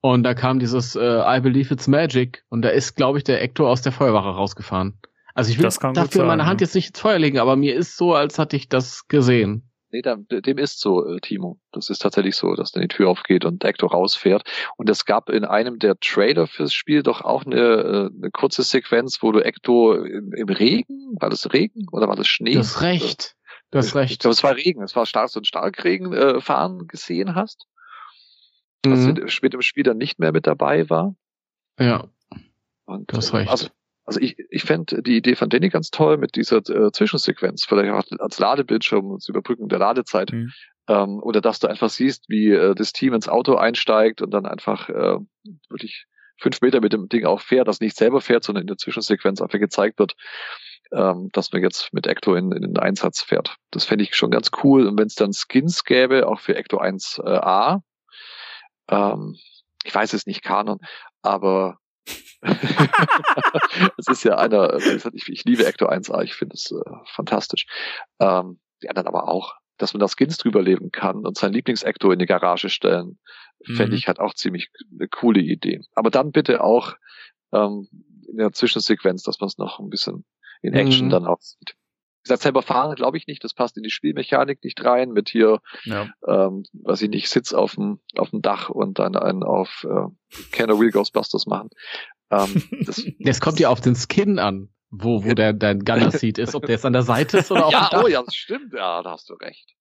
Und 0.00 0.22
da 0.22 0.34
kam 0.34 0.60
dieses 0.60 0.94
äh, 0.94 1.00
I 1.00 1.40
Believe 1.40 1.74
It's 1.74 1.88
Magic. 1.88 2.44
Und 2.48 2.62
da 2.62 2.68
ist, 2.68 2.94
glaube 2.94 3.18
ich, 3.18 3.24
der 3.24 3.42
Ector 3.42 3.68
aus 3.68 3.82
der 3.82 3.90
Feuerwache 3.90 4.28
rausgefahren. 4.28 4.98
Also 5.34 5.52
ich 5.52 5.58
will 5.58 5.68
dafür 5.92 6.24
meine 6.24 6.46
Hand 6.46 6.60
jetzt 6.60 6.74
nicht 6.74 6.88
ins 6.88 7.00
Feuer 7.00 7.18
legen, 7.18 7.38
aber 7.38 7.54
mir 7.54 7.76
ist 7.76 7.96
so, 7.96 8.12
als 8.12 8.40
hatte 8.40 8.56
ich 8.56 8.68
das 8.68 9.06
gesehen. 9.06 9.67
Nee, 9.90 10.02
dem 10.02 10.58
ist 10.58 10.80
so, 10.80 11.06
äh, 11.06 11.20
Timo. 11.20 11.58
Das 11.72 11.88
ist 11.88 12.00
tatsächlich 12.00 12.36
so, 12.36 12.54
dass 12.54 12.72
dann 12.72 12.82
die 12.82 12.88
Tür 12.88 13.08
aufgeht 13.08 13.44
und 13.44 13.64
Ecto 13.64 13.86
rausfährt. 13.86 14.42
Und 14.76 14.90
es 14.90 15.06
gab 15.06 15.30
in 15.30 15.44
einem 15.44 15.78
der 15.78 15.98
Trailer 15.98 16.46
fürs 16.46 16.74
Spiel 16.74 17.02
doch 17.02 17.22
auch 17.22 17.46
eine, 17.46 17.56
äh, 17.56 18.10
eine 18.14 18.30
kurze 18.30 18.62
Sequenz, 18.62 19.22
wo 19.22 19.32
du 19.32 19.40
Ecto 19.40 19.94
im, 19.94 20.32
im, 20.34 20.48
Regen, 20.48 21.16
war 21.18 21.30
das 21.30 21.52
Regen 21.52 21.86
oder 21.90 22.06
war 22.06 22.16
das 22.16 22.28
Schnee? 22.28 22.54
Das 22.54 22.82
Recht. 22.82 23.34
Das 23.70 23.94
Recht. 23.94 24.12
Ich 24.12 24.18
glaube, 24.18 24.32
es 24.32 24.42
war 24.42 24.56
Regen. 24.56 24.82
Es 24.82 24.94
war 24.94 25.06
stark 25.06 25.34
und 25.36 25.46
Starkregen 25.46 26.12
äh, 26.12 26.40
fahren 26.40 26.86
gesehen 26.86 27.34
hast. 27.34 27.66
Mhm. 28.84 28.92
Was 28.92 29.40
mit 29.42 29.52
dem 29.52 29.62
Spiel 29.62 29.84
dann 29.84 29.98
nicht 29.98 30.18
mehr 30.18 30.32
mit 30.32 30.46
dabei 30.46 30.88
war. 30.90 31.14
Ja. 31.78 32.08
Und, 32.84 33.12
das 33.12 33.32
Recht. 33.32 33.50
Also, 33.50 33.68
also 34.08 34.20
ich, 34.20 34.38
ich 34.48 34.62
fände 34.62 35.02
die 35.02 35.18
Idee 35.18 35.36
von 35.36 35.50
Danny 35.50 35.68
ganz 35.68 35.90
toll 35.90 36.16
mit 36.16 36.34
dieser 36.34 36.56
äh, 36.70 36.90
Zwischensequenz, 36.90 37.66
vielleicht 37.66 37.92
auch 37.92 38.18
als 38.20 38.38
Ladebildschirm 38.38 39.04
und 39.04 39.28
Überbrücken 39.28 39.68
der 39.68 39.80
Ladezeit. 39.80 40.32
Mhm. 40.32 40.50
Ähm, 40.88 41.22
oder 41.22 41.42
dass 41.42 41.58
du 41.58 41.68
einfach 41.68 41.90
siehst, 41.90 42.24
wie 42.30 42.50
äh, 42.50 42.74
das 42.74 42.94
Team 42.94 43.12
ins 43.12 43.28
Auto 43.28 43.56
einsteigt 43.56 44.22
und 44.22 44.30
dann 44.30 44.46
einfach 44.46 44.88
äh, 44.88 45.18
wirklich 45.68 46.06
fünf 46.38 46.62
Meter 46.62 46.80
mit 46.80 46.94
dem 46.94 47.10
Ding 47.10 47.26
auch 47.26 47.42
fährt, 47.42 47.68
das 47.68 47.80
nicht 47.80 47.98
selber 47.98 48.22
fährt, 48.22 48.44
sondern 48.44 48.62
in 48.62 48.68
der 48.68 48.78
Zwischensequenz 48.78 49.42
einfach 49.42 49.58
gezeigt 49.58 49.98
wird, 49.98 50.14
ähm, 50.90 51.28
dass 51.34 51.52
man 51.52 51.60
jetzt 51.60 51.92
mit 51.92 52.06
Ecto 52.06 52.34
in, 52.34 52.50
in 52.52 52.62
den 52.62 52.78
Einsatz 52.78 53.20
fährt. 53.20 53.56
Das 53.72 53.84
fände 53.84 54.04
ich 54.04 54.16
schon 54.16 54.30
ganz 54.30 54.50
cool. 54.64 54.86
Und 54.86 54.98
wenn 54.98 55.08
es 55.08 55.16
dann 55.16 55.32
Skins 55.34 55.84
gäbe, 55.84 56.26
auch 56.26 56.40
für 56.40 56.56
Ecto 56.56 56.80
1a, 56.80 57.82
ähm, 58.88 59.36
ich 59.84 59.94
weiß 59.94 60.14
es 60.14 60.24
nicht, 60.24 60.42
Kanon, 60.42 60.78
aber 61.20 61.78
es 63.96 64.06
ist 64.08 64.24
ja 64.24 64.36
einer, 64.36 64.76
ich, 65.12 65.28
ich 65.28 65.44
liebe 65.44 65.66
Ecto 65.66 65.88
1A, 65.88 66.22
ich 66.22 66.34
finde 66.34 66.54
es 66.54 66.70
äh, 66.70 66.90
fantastisch. 67.14 67.66
Ähm, 68.20 68.60
die 68.82 68.88
anderen 68.88 69.08
aber 69.08 69.28
auch, 69.28 69.54
dass 69.76 69.92
man 69.92 70.00
da 70.00 70.08
Skins 70.08 70.36
drüber 70.36 70.62
leben 70.62 70.90
kann 70.90 71.26
und 71.26 71.36
sein 71.36 71.52
Lieblings-Ecto 71.52 72.10
in 72.12 72.18
die 72.18 72.26
Garage 72.26 72.68
stellen, 72.68 73.18
mhm. 73.66 73.74
fände 73.74 73.96
ich 73.96 74.08
halt 74.08 74.20
auch 74.20 74.34
ziemlich 74.34 74.70
eine 74.92 75.08
coole 75.08 75.40
Idee. 75.40 75.80
Aber 75.94 76.10
dann 76.10 76.32
bitte 76.32 76.62
auch 76.62 76.94
ähm, 77.52 77.88
in 78.28 78.36
der 78.36 78.52
Zwischensequenz, 78.52 79.22
dass 79.22 79.40
man 79.40 79.48
es 79.48 79.58
noch 79.58 79.78
ein 79.78 79.88
bisschen 79.88 80.24
in 80.62 80.74
Action 80.74 81.06
mhm. 81.06 81.10
dann 81.10 81.26
auch 81.26 81.40
sieht 81.40 81.77
gesagt, 82.28 82.42
selber 82.42 82.62
fahren 82.62 82.94
glaube 82.94 83.16
ich 83.16 83.26
nicht, 83.26 83.42
das 83.42 83.54
passt 83.54 83.76
in 83.76 83.82
die 83.82 83.90
Spielmechanik 83.90 84.62
nicht 84.62 84.84
rein, 84.84 85.10
mit 85.10 85.28
hier, 85.28 85.60
ja. 85.84 86.08
ähm, 86.26 86.64
was 86.72 87.02
ich 87.02 87.10
nicht, 87.10 87.28
Sitz 87.28 87.52
auf 87.52 87.74
dem, 87.74 88.00
auf 88.16 88.30
dem 88.30 88.42
Dach 88.42 88.68
und 88.68 88.98
dann 88.98 89.16
einen 89.16 89.42
auf 89.42 89.86
äh, 89.88 90.06
Can 90.52 90.70
Real 90.70 90.90
Ghostbusters 90.90 91.46
machen. 91.46 91.70
Ähm, 92.30 92.62
das, 92.84 93.04
das 93.18 93.40
kommt 93.40 93.58
ja 93.58 93.70
auf 93.70 93.80
den 93.80 93.96
Skin 93.96 94.38
an, 94.38 94.68
wo, 94.90 95.24
wo 95.24 95.34
der 95.34 95.52
dein 95.52 95.80
Gunner 95.80 96.10
Seat 96.10 96.38
ist, 96.38 96.54
ob 96.54 96.66
der 96.66 96.76
jetzt 96.76 96.86
an 96.86 96.92
der 96.92 97.02
Seite 97.02 97.38
ist 97.38 97.50
oder 97.50 97.66
auf 97.66 97.72
ja, 97.72 97.88
dem 97.88 97.90
Dach. 97.90 98.04
Oh 98.04 98.08
ja, 98.08 98.22
das 98.22 98.34
stimmt, 98.34 98.72
ja, 98.74 99.02
da 99.02 99.12
hast 99.12 99.28
du 99.30 99.34
recht. 99.34 99.74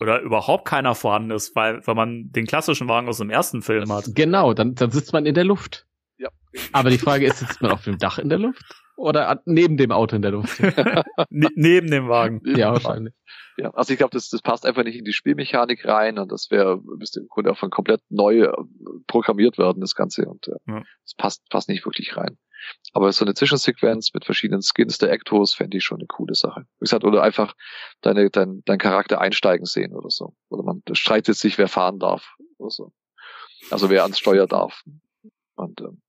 Oder 0.00 0.22
überhaupt 0.22 0.66
keiner 0.66 0.94
vorhanden 0.94 1.30
ist, 1.30 1.54
weil, 1.54 1.86
weil 1.86 1.94
man 1.94 2.30
den 2.30 2.46
klassischen 2.46 2.88
Wagen 2.88 3.06
aus 3.06 3.18
dem 3.18 3.28
ersten 3.28 3.60
Film 3.60 3.92
hat. 3.92 4.06
Genau, 4.14 4.54
dann, 4.54 4.74
dann 4.74 4.90
sitzt 4.90 5.12
man 5.12 5.26
in 5.26 5.34
der 5.34 5.44
Luft. 5.44 5.86
Ja. 6.16 6.30
Aber 6.72 6.88
die 6.88 6.98
Frage 6.98 7.26
ist, 7.26 7.38
sitzt 7.38 7.60
man 7.60 7.70
auf 7.70 7.84
dem 7.84 7.98
Dach 7.98 8.18
in 8.18 8.30
der 8.30 8.38
Luft? 8.38 8.64
Oder 9.00 9.40
neben 9.46 9.78
dem 9.78 9.92
Auto 9.92 10.14
in 10.14 10.20
der 10.20 10.32
Luft? 10.32 10.60
ne 11.30 11.48
neben 11.54 11.90
dem 11.90 12.08
Wagen. 12.08 12.42
Ja, 12.44 12.72
wahrscheinlich. 12.72 13.14
Ja, 13.56 13.70
also 13.70 13.94
ich 13.94 13.98
glaube, 13.98 14.12
das, 14.12 14.28
das 14.28 14.42
passt 14.42 14.66
einfach 14.66 14.84
nicht 14.84 14.98
in 14.98 15.06
die 15.06 15.14
Spielmechanik 15.14 15.86
rein 15.86 16.18
und 16.18 16.30
das 16.30 16.50
wäre, 16.50 16.78
müsste 16.82 17.20
im 17.20 17.28
Grunde 17.28 17.50
auch 17.50 17.56
von 17.56 17.70
komplett 17.70 18.02
neu 18.10 18.42
äh, 18.42 18.52
programmiert 19.06 19.56
werden, 19.56 19.80
das 19.80 19.94
Ganze. 19.94 20.26
Und 20.26 20.48
äh, 20.48 20.56
ja. 20.66 20.82
das 21.02 21.14
passt, 21.16 21.48
passt 21.48 21.70
nicht 21.70 21.86
wirklich 21.86 22.14
rein. 22.14 22.36
Aber 22.92 23.10
so 23.10 23.24
eine 23.24 23.32
Zwischensequenz 23.32 24.12
mit 24.12 24.26
verschiedenen 24.26 24.60
Skins 24.60 24.98
der 24.98 25.10
Ectos 25.10 25.54
fände 25.54 25.78
ich 25.78 25.84
schon 25.84 26.00
eine 26.00 26.06
coole 26.06 26.34
Sache. 26.34 26.66
Wie 26.78 26.84
gesagt, 26.84 27.04
oder 27.04 27.22
einfach 27.22 27.54
deine, 28.02 28.28
dein, 28.28 28.60
dein 28.66 28.78
Charakter 28.78 29.18
einsteigen 29.18 29.64
sehen 29.64 29.94
oder 29.94 30.10
so. 30.10 30.34
Oder 30.50 30.62
man 30.62 30.82
streitet 30.92 31.36
sich, 31.36 31.56
wer 31.56 31.68
fahren 31.68 31.98
darf 31.98 32.34
oder 32.58 32.70
so. 32.70 32.92
Also 33.70 33.88
wer 33.88 34.02
ans 34.02 34.18
Steuer 34.18 34.46
darf. 34.46 34.82
Und 35.54 35.80
ähm, 35.80 36.02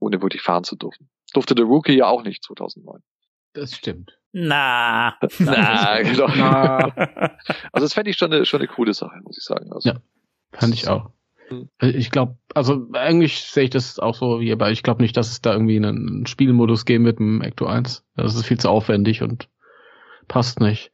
ohne 0.00 0.20
wirklich 0.20 0.42
fahren 0.42 0.64
zu 0.64 0.74
dürfen 0.74 1.08
durfte 1.34 1.54
der 1.54 1.64
Rookie 1.66 1.96
ja 1.96 2.06
auch 2.06 2.22
nicht 2.22 2.42
2009. 2.44 3.02
Das 3.52 3.74
stimmt. 3.74 4.18
Na. 4.32 5.16
Na, 5.38 6.02
genau. 6.02 6.28
Na. 6.28 6.92
Also 7.72 7.84
das 7.86 7.94
fände 7.94 8.10
ich 8.10 8.16
schon 8.16 8.32
eine, 8.32 8.44
schon 8.44 8.60
eine 8.60 8.68
coole 8.68 8.92
Sache, 8.92 9.20
muss 9.22 9.38
ich 9.38 9.44
sagen. 9.44 9.72
Also, 9.72 9.90
ja, 9.90 9.96
fand 10.52 10.74
ich 10.74 10.88
auch. 10.88 11.10
Hm. 11.48 11.68
Ich 11.80 12.10
glaube, 12.10 12.38
also 12.54 12.88
eigentlich 12.94 13.42
sehe 13.42 13.64
ich 13.64 13.70
das 13.70 13.98
auch 13.98 14.14
so 14.14 14.40
wie 14.40 14.50
aber 14.50 14.70
ich 14.70 14.82
glaube 14.82 15.02
nicht, 15.02 15.16
dass 15.16 15.30
es 15.30 15.40
da 15.40 15.52
irgendwie 15.52 15.76
einen 15.76 16.26
Spielmodus 16.26 16.84
geben 16.84 17.04
wird 17.04 17.20
im 17.20 17.42
Ecto 17.42 17.66
1. 17.66 18.04
Das 18.16 18.34
ist 18.34 18.46
viel 18.46 18.58
zu 18.58 18.68
aufwendig 18.68 19.22
und 19.22 19.48
passt 20.26 20.60
nicht. 20.60 20.90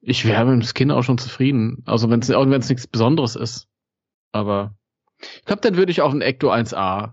Ich 0.00 0.24
wäre 0.24 0.44
mit 0.44 0.54
dem 0.54 0.66
Skin 0.66 0.90
auch 0.90 1.02
schon 1.02 1.18
zufrieden. 1.18 1.84
Also 1.86 2.10
wenn 2.10 2.20
es 2.20 2.30
auch 2.30 2.48
wenn 2.48 2.60
es 2.60 2.68
nichts 2.68 2.86
Besonderes 2.86 3.36
ist. 3.36 3.68
Aber 4.32 4.74
ich 5.20 5.44
glaube, 5.44 5.62
dann 5.62 5.76
würde 5.76 5.92
ich 5.92 6.02
auch 6.02 6.12
ein 6.12 6.22
Ecto 6.22 6.50
1A 6.50 7.12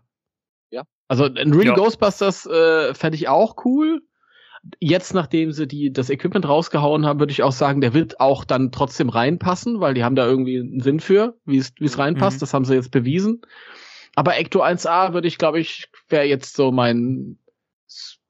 also 1.10 1.26
ein 1.26 1.53
Real 1.53 1.65
ja. 1.65 1.73
Ghostbusters 1.73 2.45
äh, 2.45 2.94
fände 2.94 3.15
ich 3.15 3.27
auch 3.27 3.65
cool. 3.65 4.02
Jetzt, 4.80 5.14
nachdem 5.14 5.52
sie 5.52 5.68
die, 5.68 5.91
das 5.91 6.10
Equipment 6.10 6.48
rausgehauen 6.48 7.06
haben, 7.06 7.19
würde 7.19 7.31
ich 7.31 7.41
auch 7.41 7.52
sagen, 7.52 7.81
der 7.81 7.94
wird 7.94 8.19
auch 8.19 8.44
dann 8.44 8.72
trotzdem 8.72 9.10
reinpassen, 9.10 9.80
weil 9.80 9.95
die 9.95 10.03
haben 10.03 10.15
da 10.15 10.27
irgendwie 10.27 10.60
einen 10.60 10.81
Sinn 10.81 10.99
für, 10.99 11.36
wie 11.45 11.57
es 11.57 11.73
wie 11.80 11.86
es 11.86 11.95
mhm. 11.95 12.03
reinpasst. 12.03 12.38
Mhm. 12.38 12.40
Das 12.41 12.53
haben 12.53 12.65
sie 12.65 12.76
jetzt 12.76 12.91
bewiesen. 12.91 13.41
Aber 14.15 14.38
Ecto 14.38 14.64
1A 14.64 15.14
würde 15.14 15.27
ich, 15.27 15.40
glaube 15.40 15.60
ich, 15.60 15.90
wäre 16.10 16.26
jetzt 16.26 16.56
so 16.56 16.72
mein 16.72 17.40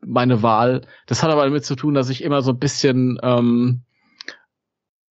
meine 0.02 0.42
Wahl. 0.42 0.82
Das 1.06 1.22
hat 1.22 1.32
aber 1.32 1.44
damit 1.44 1.66
zu 1.66 1.76
tun, 1.76 1.94
dass 1.94 2.10
ich 2.10 2.24
immer 2.24 2.42
so 2.42 2.52
ein 2.52 2.60
bisschen 2.60 3.20
ähm, 3.24 3.82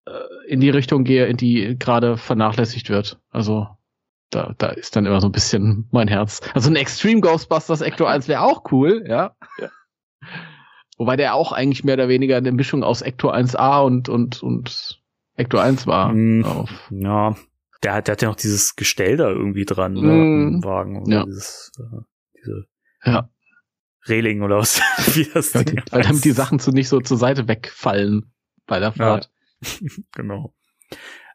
äh, 0.07 0.13
in 0.47 0.61
die 0.61 0.71
Richtung 0.71 1.05
gehe, 1.05 1.27
in 1.27 1.37
die 1.37 1.77
gerade 1.79 2.17
vernachlässigt 2.17 2.89
wird. 2.89 3.19
Also 3.31 3.69
da, 4.31 4.55
da 4.59 4.69
ist 4.69 4.97
dann 4.97 5.07
immer 5.07 5.21
so 5.21 5.29
ein 5.29 5.33
bisschen 5.33 5.89
mein 5.91 6.09
Herz. 6.09 6.41
Also 6.55 6.71
ein 6.71 6.77
Extreme 6.77 7.21
Ghostbusters 7.21 7.81
Ecto 7.81 8.05
1 8.05 8.29
wäre 8.29 8.43
auch 8.43 8.71
cool, 8.73 9.05
ja. 9.07 9.35
ja. 9.59 9.69
Wobei 10.99 11.17
der 11.17 11.35
auch 11.35 11.53
eigentlich 11.53 11.85
mehr 11.85 11.95
oder 11.95 12.09
weniger 12.09 12.37
eine 12.37 12.53
Mischung 12.53 12.83
aus 12.83 13.03
Ecto 13.03 13.31
1A 13.31 13.85
und, 13.85 14.09
und, 14.09 14.43
und 14.43 15.01
Ecto 15.37 15.59
1 15.59 15.87
war. 15.87 16.13
Mm, 16.13 16.45
ja. 16.91 17.37
Der 17.83 17.95
hat, 17.95 18.09
der 18.09 18.13
hat 18.13 18.23
ja 18.23 18.29
noch 18.29 18.37
dieses 18.37 18.75
Gestell 18.75 19.17
da 19.17 19.31
irgendwie 19.31 19.65
dran, 19.65 19.95
ne, 19.95 20.13
im 20.13 20.65
Wagen. 20.65 21.09
Ja. 21.09 21.25
Dieses, 21.25 21.71
äh, 21.79 22.01
diese 22.35 22.67
ja. 23.05 23.31
Reling 24.09 24.43
oder 24.43 24.59
was, 24.59 24.81
wie 25.15 25.25
das 25.25 25.53
ja, 25.53 25.63
die, 25.63 25.81
Weil 25.91 26.03
damit 26.03 26.25
die 26.25 26.33
Sachen 26.33 26.59
zu 26.59 26.73
nicht 26.73 26.89
so 26.89 27.01
zur 27.01 27.17
Seite 27.17 27.47
wegfallen 27.47 28.33
bei 28.67 28.81
der 28.81 28.93
Fahrt. 28.93 29.31
Ja. 29.61 29.89
genau. 30.13 30.55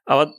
Aber 0.06 0.34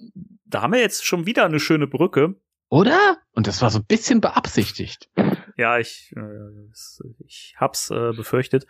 da 0.45 0.63
haben 0.63 0.73
wir 0.73 0.81
jetzt 0.81 1.07
schon 1.07 1.27
wieder 1.27 1.47
eine 1.47 1.61
schöne 1.61 1.87
Brücke. 1.87 2.35
Oder? 2.75 3.19
Und 3.35 3.47
das 3.47 3.63
war 3.63 3.71
so 3.71 3.79
ein 3.79 3.85
bisschen 3.87 4.21
beabsichtigt. 4.21 5.09
Ja, 5.57 5.79
ich, 5.79 6.13
äh, 6.17 7.23
ich 7.25 7.55
hab's 7.57 7.93
äh, 7.93 8.11
befürchtet. 8.17 8.67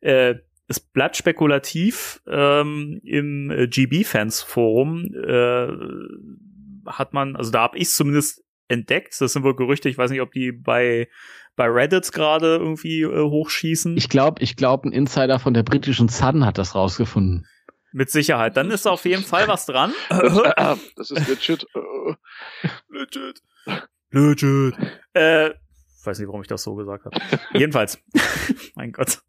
Äh, 0.00 0.36
es 0.68 0.80
bleibt 0.80 1.18
spekulativ. 1.18 2.22
Ähm, 2.26 2.98
Im 3.04 3.50
äh, 3.50 3.68
GB-Fans-Forum 3.68 5.04
äh, 5.14 5.66
hat 6.90 7.12
man, 7.12 7.36
also 7.36 7.50
da 7.50 7.60
hab 7.60 7.76
ich 7.76 7.90
zumindest 7.90 8.42
entdeckt. 8.68 9.20
Das 9.20 9.34
sind 9.34 9.42
wohl 9.42 9.54
Gerüchte. 9.54 9.90
Ich 9.90 9.98
weiß 9.98 10.10
nicht, 10.10 10.22
ob 10.22 10.32
die 10.32 10.52
bei 10.52 11.08
bei 11.54 11.66
Reddit 11.66 12.10
gerade 12.12 12.56
irgendwie 12.56 13.02
äh, 13.02 13.20
hochschießen. 13.20 13.98
Ich 13.98 14.08
glaube, 14.08 14.42
ich 14.42 14.56
glaube, 14.56 14.88
ein 14.88 14.92
Insider 14.92 15.38
von 15.38 15.52
der 15.52 15.62
britischen 15.62 16.08
Sun 16.08 16.46
hat 16.46 16.56
das 16.56 16.74
rausgefunden. 16.74 17.46
Mit 17.92 18.10
Sicherheit. 18.10 18.56
Dann 18.56 18.70
ist 18.70 18.86
auf 18.86 19.04
jeden 19.04 19.22
Fall 19.22 19.48
was 19.48 19.66
dran. 19.66 19.92
das 20.08 21.10
ist 21.10 21.28
legit. 21.28 21.66
legit. 22.88 23.42
Legit. 24.10 24.74
Äh, 25.12 25.50
weiß 26.04 26.18
nicht, 26.18 26.28
warum 26.28 26.42
ich 26.42 26.48
das 26.48 26.62
so 26.62 26.74
gesagt 26.74 27.04
habe. 27.04 27.16
Jedenfalls. 27.52 28.02
mein 28.74 28.92
Gott. 28.92 29.22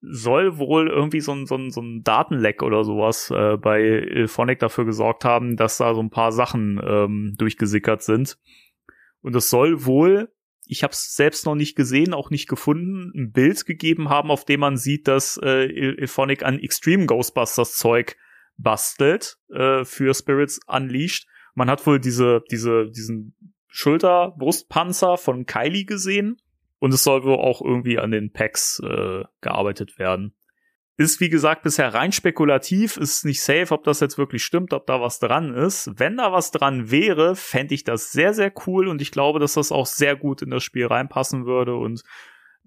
Soll 0.00 0.58
wohl 0.58 0.88
irgendwie 0.88 1.20
so 1.20 1.32
ein, 1.32 1.46
so 1.46 1.56
ein, 1.56 1.70
so 1.70 1.80
ein 1.80 2.02
Datenleck 2.02 2.62
oder 2.62 2.84
sowas 2.84 3.30
äh, 3.30 3.56
bei 3.56 3.80
Ilphonic 3.80 4.58
dafür 4.58 4.84
gesorgt 4.84 5.24
haben, 5.24 5.56
dass 5.56 5.78
da 5.78 5.94
so 5.94 6.00
ein 6.00 6.10
paar 6.10 6.32
Sachen 6.32 6.80
ähm, 6.84 7.34
durchgesickert 7.38 8.02
sind. 8.02 8.38
Und 9.22 9.34
es 9.34 9.50
soll 9.50 9.84
wohl 9.84 10.30
ich 10.68 10.82
habe 10.82 10.92
es 10.92 11.14
selbst 11.14 11.46
noch 11.46 11.54
nicht 11.54 11.76
gesehen, 11.76 12.12
auch 12.12 12.30
nicht 12.30 12.48
gefunden, 12.48 13.10
ein 13.14 13.32
Bild 13.32 13.64
gegeben 13.64 14.10
haben, 14.10 14.30
auf 14.30 14.44
dem 14.44 14.60
man 14.60 14.76
sieht, 14.76 15.08
dass 15.08 15.40
äh, 15.42 15.64
Ilphonic 15.64 16.44
an 16.44 16.58
Extreme 16.58 17.06
Ghostbusters 17.06 17.76
Zeug 17.76 18.16
bastelt 18.58 19.38
äh, 19.50 19.84
für 19.84 20.12
Spirits 20.14 20.60
Unleashed. 20.66 21.26
Man 21.54 21.70
hat 21.70 21.86
wohl 21.86 21.98
diese, 21.98 22.42
diese, 22.50 22.90
diesen 22.90 23.34
Schulter-Brustpanzer 23.68 25.16
von 25.16 25.46
Kylie 25.46 25.84
gesehen 25.84 26.36
und 26.78 26.92
es 26.92 27.02
soll 27.02 27.24
wohl 27.24 27.36
auch 27.36 27.62
irgendwie 27.62 27.98
an 27.98 28.10
den 28.10 28.32
Packs 28.32 28.80
äh, 28.80 29.24
gearbeitet 29.40 29.98
werden. 29.98 30.34
Ist, 31.00 31.20
wie 31.20 31.28
gesagt, 31.28 31.62
bisher 31.62 31.94
rein 31.94 32.10
spekulativ, 32.10 32.96
ist 32.96 33.24
nicht 33.24 33.40
safe, 33.40 33.72
ob 33.72 33.84
das 33.84 34.00
jetzt 34.00 34.18
wirklich 34.18 34.42
stimmt, 34.44 34.72
ob 34.72 34.84
da 34.86 35.00
was 35.00 35.20
dran 35.20 35.54
ist. 35.54 35.92
Wenn 35.94 36.16
da 36.16 36.32
was 36.32 36.50
dran 36.50 36.90
wäre, 36.90 37.36
fände 37.36 37.72
ich 37.72 37.84
das 37.84 38.10
sehr, 38.10 38.34
sehr 38.34 38.52
cool 38.66 38.88
und 38.88 39.00
ich 39.00 39.12
glaube, 39.12 39.38
dass 39.38 39.54
das 39.54 39.70
auch 39.70 39.86
sehr 39.86 40.16
gut 40.16 40.42
in 40.42 40.50
das 40.50 40.64
Spiel 40.64 40.86
reinpassen 40.86 41.46
würde 41.46 41.76
und 41.76 42.02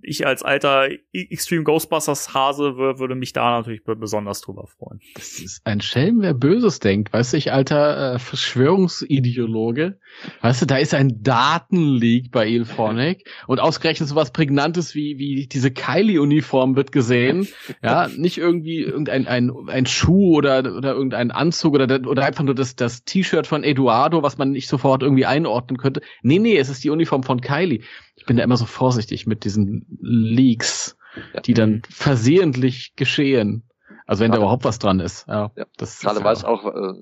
ich 0.03 0.25
als 0.27 0.43
alter 0.43 0.89
Extreme 1.13 1.63
Ghostbusters 1.63 2.33
Hase 2.33 2.77
würde 2.77 3.15
mich 3.15 3.33
da 3.33 3.57
natürlich 3.57 3.83
besonders 3.83 4.41
drüber 4.41 4.67
freuen. 4.67 4.99
Das 5.15 5.39
ist 5.39 5.61
ein 5.65 5.81
Schelm, 5.81 6.21
wer 6.21 6.33
Böses 6.33 6.79
denkt. 6.79 7.13
Weißt 7.13 7.33
du, 7.33 7.37
ich 7.37 7.51
alter 7.51 8.15
äh, 8.15 8.19
Verschwörungsideologe. 8.19 9.99
Weißt 10.41 10.61
du, 10.61 10.65
da 10.65 10.77
ist 10.77 10.93
ein 10.93 11.23
Datenleak 11.23 12.31
bei 12.31 12.47
Ilphonic 12.47 13.29
und 13.47 13.59
ausgerechnet 13.59 14.09
so 14.09 14.15
was 14.15 14.31
Prägnantes 14.31 14.95
wie, 14.95 15.17
wie 15.17 15.47
diese 15.47 15.71
Kylie-Uniform 15.71 16.75
wird 16.75 16.91
gesehen. 16.91 17.47
Ja, 17.83 18.07
nicht 18.07 18.37
irgendwie 18.37 18.81
irgendein 18.81 19.27
ein, 19.27 19.51
ein 19.67 19.85
Schuh 19.85 20.37
oder, 20.37 20.59
oder 20.75 20.93
irgendein 20.93 21.31
Anzug 21.31 21.73
oder, 21.73 22.01
oder 22.07 22.25
einfach 22.25 22.43
nur 22.43 22.55
das, 22.55 22.75
das 22.75 23.03
T-Shirt 23.03 23.47
von 23.47 23.63
Eduardo, 23.63 24.23
was 24.23 24.37
man 24.37 24.51
nicht 24.51 24.67
sofort 24.67 25.03
irgendwie 25.03 25.25
einordnen 25.25 25.77
könnte. 25.77 26.01
Nee, 26.21 26.39
nee, 26.39 26.57
es 26.57 26.69
ist 26.69 26.83
die 26.83 26.89
Uniform 26.89 27.23
von 27.23 27.41
Kylie 27.41 27.81
ich 28.21 28.27
bin 28.27 28.37
da 28.37 28.43
immer 28.43 28.55
so 28.55 28.67
vorsichtig 28.67 29.25
mit 29.25 29.45
diesen 29.45 29.97
Leaks, 29.99 30.95
ja. 31.33 31.41
die 31.41 31.55
dann 31.55 31.81
versehentlich 31.89 32.93
geschehen. 32.95 33.63
Also 34.11 34.25
wenn 34.25 34.31
Gerade, 34.31 34.41
da 34.41 34.43
überhaupt 34.43 34.65
was 34.65 34.77
dran 34.77 34.99
ist. 34.99 35.25
Ja, 35.29 35.51
ja. 35.55 35.65
Das 35.77 36.01
Gerade 36.01 36.17
ist, 36.17 36.25
weil 36.25 36.33
es 36.33 36.43
auch 36.43 36.65
äh, 36.65 36.93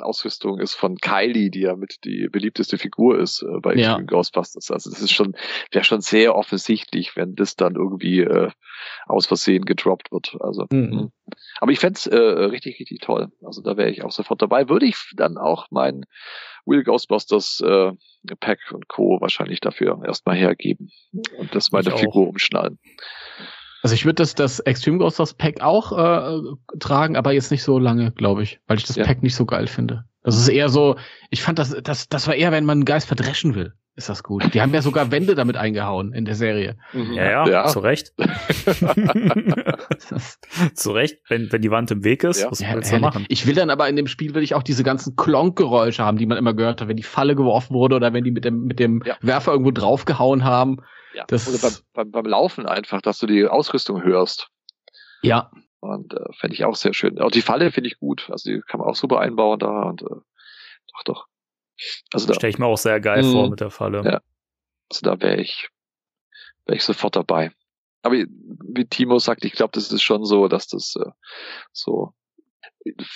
Ausrüstung 0.00 0.60
ist 0.60 0.76
von 0.76 0.96
Kylie, 0.98 1.50
die 1.50 1.62
ja 1.62 1.74
mit 1.74 2.04
die 2.04 2.28
beliebteste 2.28 2.78
Figur 2.78 3.18
ist 3.18 3.42
äh, 3.42 3.58
bei 3.60 3.74
ja. 3.74 3.98
Ghostbusters. 3.98 4.70
Also 4.70 4.90
das 4.90 5.00
ist 5.00 5.10
schon, 5.10 5.34
wäre 5.72 5.84
schon 5.84 6.02
sehr 6.02 6.36
offensichtlich, 6.36 7.16
wenn 7.16 7.34
das 7.34 7.56
dann 7.56 7.74
irgendwie 7.74 8.20
äh, 8.20 8.52
aus 9.06 9.26
Versehen 9.26 9.64
gedroppt 9.64 10.12
wird. 10.12 10.36
Also, 10.38 10.66
mhm. 10.70 10.92
Hm. 10.92 11.12
aber 11.58 11.72
ich 11.72 11.80
fände 11.80 11.98
äh, 12.12 12.44
richtig, 12.44 12.78
richtig 12.78 13.00
toll. 13.00 13.32
Also 13.44 13.60
da 13.60 13.76
wäre 13.76 13.90
ich 13.90 14.04
auch 14.04 14.12
sofort 14.12 14.40
dabei. 14.40 14.68
Würde 14.68 14.86
ich 14.86 14.94
dann 15.16 15.38
auch 15.38 15.66
mein 15.70 16.04
Will 16.64 16.84
Ghostbusters 16.84 17.58
äh, 17.58 17.90
Pack 18.38 18.60
und 18.72 18.86
Co. 18.86 19.20
wahrscheinlich 19.20 19.58
dafür 19.58 20.00
erstmal 20.06 20.36
hergeben 20.36 20.92
und 21.38 21.56
das 21.56 21.72
meine 21.72 21.90
Figur 21.90 22.28
umschnallen. 22.28 22.78
Also 23.86 23.94
ich 23.94 24.04
würde 24.04 24.16
das, 24.16 24.34
das 24.34 24.58
Extreme 24.58 24.98
Ghostbusters 24.98 25.34
Pack 25.34 25.60
auch 25.60 25.96
äh, 25.96 26.40
tragen, 26.80 27.14
aber 27.14 27.30
jetzt 27.30 27.52
nicht 27.52 27.62
so 27.62 27.78
lange, 27.78 28.10
glaube 28.10 28.42
ich, 28.42 28.58
weil 28.66 28.78
ich 28.78 28.82
das 28.82 28.96
ja. 28.96 29.04
Pack 29.04 29.22
nicht 29.22 29.36
so 29.36 29.46
geil 29.46 29.68
finde. 29.68 30.06
Das 30.24 30.36
ist 30.36 30.48
eher 30.48 30.70
so, 30.70 30.96
ich 31.30 31.40
fand 31.40 31.60
das, 31.60 31.72
das, 31.84 32.08
das 32.08 32.26
war 32.26 32.34
eher, 32.34 32.50
wenn 32.50 32.64
man 32.64 32.78
einen 32.78 32.84
Geist 32.84 33.06
verdreschen 33.06 33.54
will 33.54 33.74
ist 33.96 34.08
das 34.10 34.22
gut. 34.22 34.52
Die 34.52 34.60
haben 34.60 34.74
ja 34.74 34.82
sogar 34.82 35.10
Wände 35.10 35.34
damit 35.34 35.56
eingehauen 35.56 36.12
in 36.12 36.26
der 36.26 36.34
Serie. 36.34 36.76
Mhm. 36.92 37.14
Ja, 37.14 37.24
ja, 37.24 37.48
ja. 37.48 37.66
zu 37.66 37.78
Recht. 37.78 38.12
zu 40.74 40.90
Recht, 40.90 41.16
wenn, 41.28 41.50
wenn 41.50 41.62
die 41.62 41.70
Wand 41.70 41.90
im 41.90 42.04
Weg 42.04 42.22
ist, 42.22 42.42
ja. 42.42 42.50
was 42.50 42.60
willst 42.60 42.92
du 42.92 42.98
machen? 42.98 43.24
Ich 43.28 43.46
will 43.46 43.54
dann 43.54 43.70
aber 43.70 43.88
in 43.88 43.96
dem 43.96 44.06
Spiel 44.06 44.34
will 44.34 44.42
ich 44.42 44.54
auch 44.54 44.62
diese 44.62 44.84
ganzen 44.84 45.16
Klonkgeräusche 45.16 46.04
haben, 46.04 46.18
die 46.18 46.26
man 46.26 46.36
immer 46.36 46.52
gehört 46.52 46.82
hat, 46.82 46.88
wenn 46.88 46.98
die 46.98 47.02
Falle 47.02 47.34
geworfen 47.34 47.72
wurde 47.72 47.96
oder 47.96 48.12
wenn 48.12 48.24
die 48.24 48.32
mit 48.32 48.44
dem, 48.44 48.64
mit 48.64 48.78
dem 48.78 49.02
ja. 49.06 49.16
Werfer 49.22 49.52
irgendwo 49.52 49.70
draufgehauen 49.70 50.44
haben. 50.44 50.82
Ja. 51.16 51.24
Das 51.28 51.48
oder 51.48 51.58
beim, 51.58 51.72
beim, 51.94 52.10
beim 52.10 52.26
Laufen 52.26 52.66
einfach, 52.66 53.00
dass 53.00 53.18
du 53.18 53.26
die 53.26 53.46
Ausrüstung 53.46 54.02
hörst. 54.02 54.48
Ja. 55.22 55.50
Und 55.80 56.12
äh, 56.12 56.32
fände 56.38 56.54
ich 56.54 56.64
auch 56.66 56.76
sehr 56.76 56.92
schön. 56.92 57.18
Auch 57.20 57.30
die 57.30 57.40
Falle 57.40 57.72
finde 57.72 57.88
ich 57.88 57.98
gut. 57.98 58.28
Also 58.30 58.50
die 58.50 58.60
kann 58.60 58.80
man 58.80 58.88
auch 58.88 58.96
super 58.96 59.20
einbauen 59.20 59.58
da 59.58 59.84
und 59.84 60.02
äh, 60.02 60.04
doch, 60.04 61.04
doch. 61.04 61.26
Also 62.12 62.26
da 62.26 62.34
stelle 62.34 62.50
ich 62.50 62.58
mir 62.58 62.66
auch 62.66 62.76
sehr 62.76 63.00
geil 63.00 63.22
mh, 63.22 63.32
vor 63.32 63.48
mit 63.48 63.60
der 63.60 63.70
Falle. 63.70 64.02
Ja. 64.04 64.20
Also 64.90 65.00
da 65.02 65.20
wäre 65.20 65.40
ich, 65.40 65.70
wäre 66.66 66.76
ich 66.76 66.84
sofort 66.84 67.16
dabei. 67.16 67.50
Aber 68.02 68.14
wie 68.14 68.84
Timo 68.84 69.18
sagt, 69.18 69.44
ich 69.44 69.52
glaube, 69.52 69.72
das 69.72 69.90
ist 69.90 70.02
schon 70.02 70.24
so, 70.24 70.48
dass 70.48 70.68
das 70.68 70.96
äh, 70.96 71.10
so, 71.72 72.12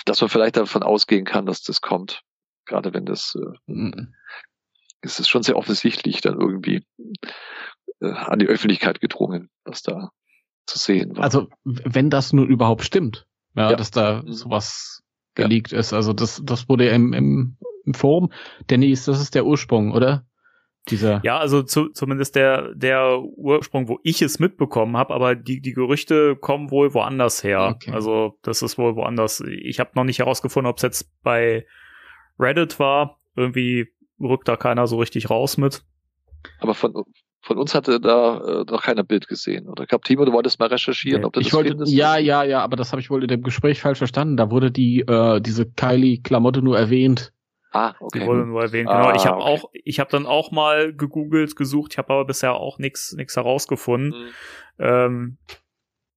dass 0.07 0.23
man 0.23 0.31
vielleicht 0.31 0.57
davon 0.57 0.83
ausgehen 0.83 1.27
kann, 1.27 1.45
dass 1.45 1.63
das 1.63 1.83
kommt. 1.83 2.23
Gerade 2.65 2.95
wenn 2.95 3.05
das, 3.05 3.37
äh, 3.37 3.73
mhm. 3.73 4.15
es 5.03 5.21
ist 5.21 5.29
schon 5.29 5.43
sehr 5.43 5.57
offensichtlich 5.57 6.23
dann 6.23 6.41
irgendwie 6.41 6.85
äh, 8.01 8.11
an 8.11 8.39
die 8.39 8.47
Öffentlichkeit 8.47 9.01
gedrungen, 9.01 9.51
was 9.65 9.83
da 9.83 10.11
zu 10.67 10.79
sehen 10.79 11.17
war. 11.17 11.25
Also 11.25 11.49
wenn 11.65 12.11
das 12.11 12.33
nun 12.33 12.49
überhaupt 12.49 12.85
stimmt, 12.85 13.27
ja, 13.55 13.71
ja. 13.71 13.77
dass 13.77 13.91
da 13.91 14.23
mhm. 14.23 14.33
sowas 14.33 15.03
geleakt 15.35 15.73
ja. 15.73 15.79
ist. 15.79 15.93
Also 15.93 16.13
das, 16.13 16.43
das 16.45 16.69
wurde 16.69 16.89
im, 16.89 17.13
im 17.13 17.57
im 17.85 17.95
Forum. 17.95 18.33
Dennis, 18.69 19.05
das 19.05 19.21
ist 19.21 19.35
der 19.35 19.47
Ursprung, 19.47 19.93
oder? 19.93 20.25
Dieser. 20.89 21.21
Ja, 21.25 21.39
also 21.39 21.63
zu, 21.63 21.91
zumindest 21.91 22.37
der, 22.37 22.75
der 22.75 23.21
Ursprung, 23.21 23.89
wo 23.89 23.99
ich 24.03 24.23
es 24.23 24.39
mitbekommen 24.39 24.97
habe, 24.97 25.13
aber 25.13 25.35
die, 25.35 25.61
die 25.61 25.75
Gerüchte 25.75 26.37
kommen 26.37 26.71
wohl 26.71 26.95
woanders 26.95 27.45
her. 27.45 27.75
Okay. 27.77 27.93
Also 27.93 28.39
das 28.43 28.63
ist 28.63 28.79
wohl 28.79 28.97
woanders. 28.97 29.41
Ich 29.41 29.79
habe 29.79 29.91
noch 29.95 30.05
nicht 30.05 30.21
herausgefunden, 30.21 30.71
ob 30.71 30.79
es 30.79 30.83
jetzt 30.83 31.11
bei 31.23 31.67
Reddit 32.39 32.79
war. 32.79 33.21
Irgendwie 33.37 33.89
rückt 34.19 34.49
da 34.49 34.57
keiner 34.57 34.87
so 34.87 34.99
richtig 34.99 35.29
raus 35.29 35.59
mit. 35.59 35.85
Aber 36.61 36.75
von, 36.75 36.95
von 37.43 37.59
uns 37.59 37.75
hatte 37.75 38.01
da 38.01 38.39
äh, 38.39 38.65
noch 38.71 38.83
keiner 38.83 39.03
Bild 39.03 39.27
gesehen. 39.27 39.69
Oder 39.69 39.85
ich 39.85 39.89
glaube, 39.89 40.05
Timo, 40.05 40.25
du 40.25 40.33
wolltest 40.33 40.59
mal 40.59 40.69
recherchieren, 40.69 41.21
nee. 41.21 41.27
ob 41.27 41.33
du 41.33 41.41
ich 41.41 41.47
das 41.47 41.55
wollte, 41.55 41.71
findest. 41.71 41.93
Ja, 41.93 42.19
ja, 42.19 42.43
ja, 42.45 42.61
aber 42.61 42.77
das 42.77 42.93
habe 42.93 43.01
ich 43.01 43.11
wohl 43.11 43.23
in 43.23 43.29
dem 43.29 43.43
Gespräch 43.43 43.81
falsch 43.81 43.99
verstanden. 43.99 44.37
Da 44.37 44.51
wurde 44.51 44.71
die 44.71 45.01
äh, 45.01 45.41
diese 45.41 45.67
Kylie-Klamotte 45.71 46.63
nur 46.63 46.79
erwähnt. 46.79 47.33
Ah, 47.73 47.95
okay. 48.01 48.21
Die 48.21 48.27
wurde 48.27 48.47
nur 48.47 48.63
erwähnt. 48.63 48.89
Ah, 48.89 49.03
genau. 49.03 49.15
Ich 49.15 49.27
habe 49.27 49.39
okay. 49.39 49.51
auch, 49.51 49.71
ich 49.73 50.01
habe 50.01 50.11
dann 50.11 50.27
auch 50.27 50.51
mal 50.51 50.93
gegoogelt, 50.95 51.57
gesucht. 51.57 51.93
Ich 51.93 51.99
habe 51.99 52.13
aber 52.13 52.25
bisher 52.25 52.55
auch 52.55 52.79
nichts, 52.79 53.13
nichts 53.13 53.37
herausgefunden. 53.37 54.11
Mhm. 54.11 54.29
Ähm, 54.79 55.39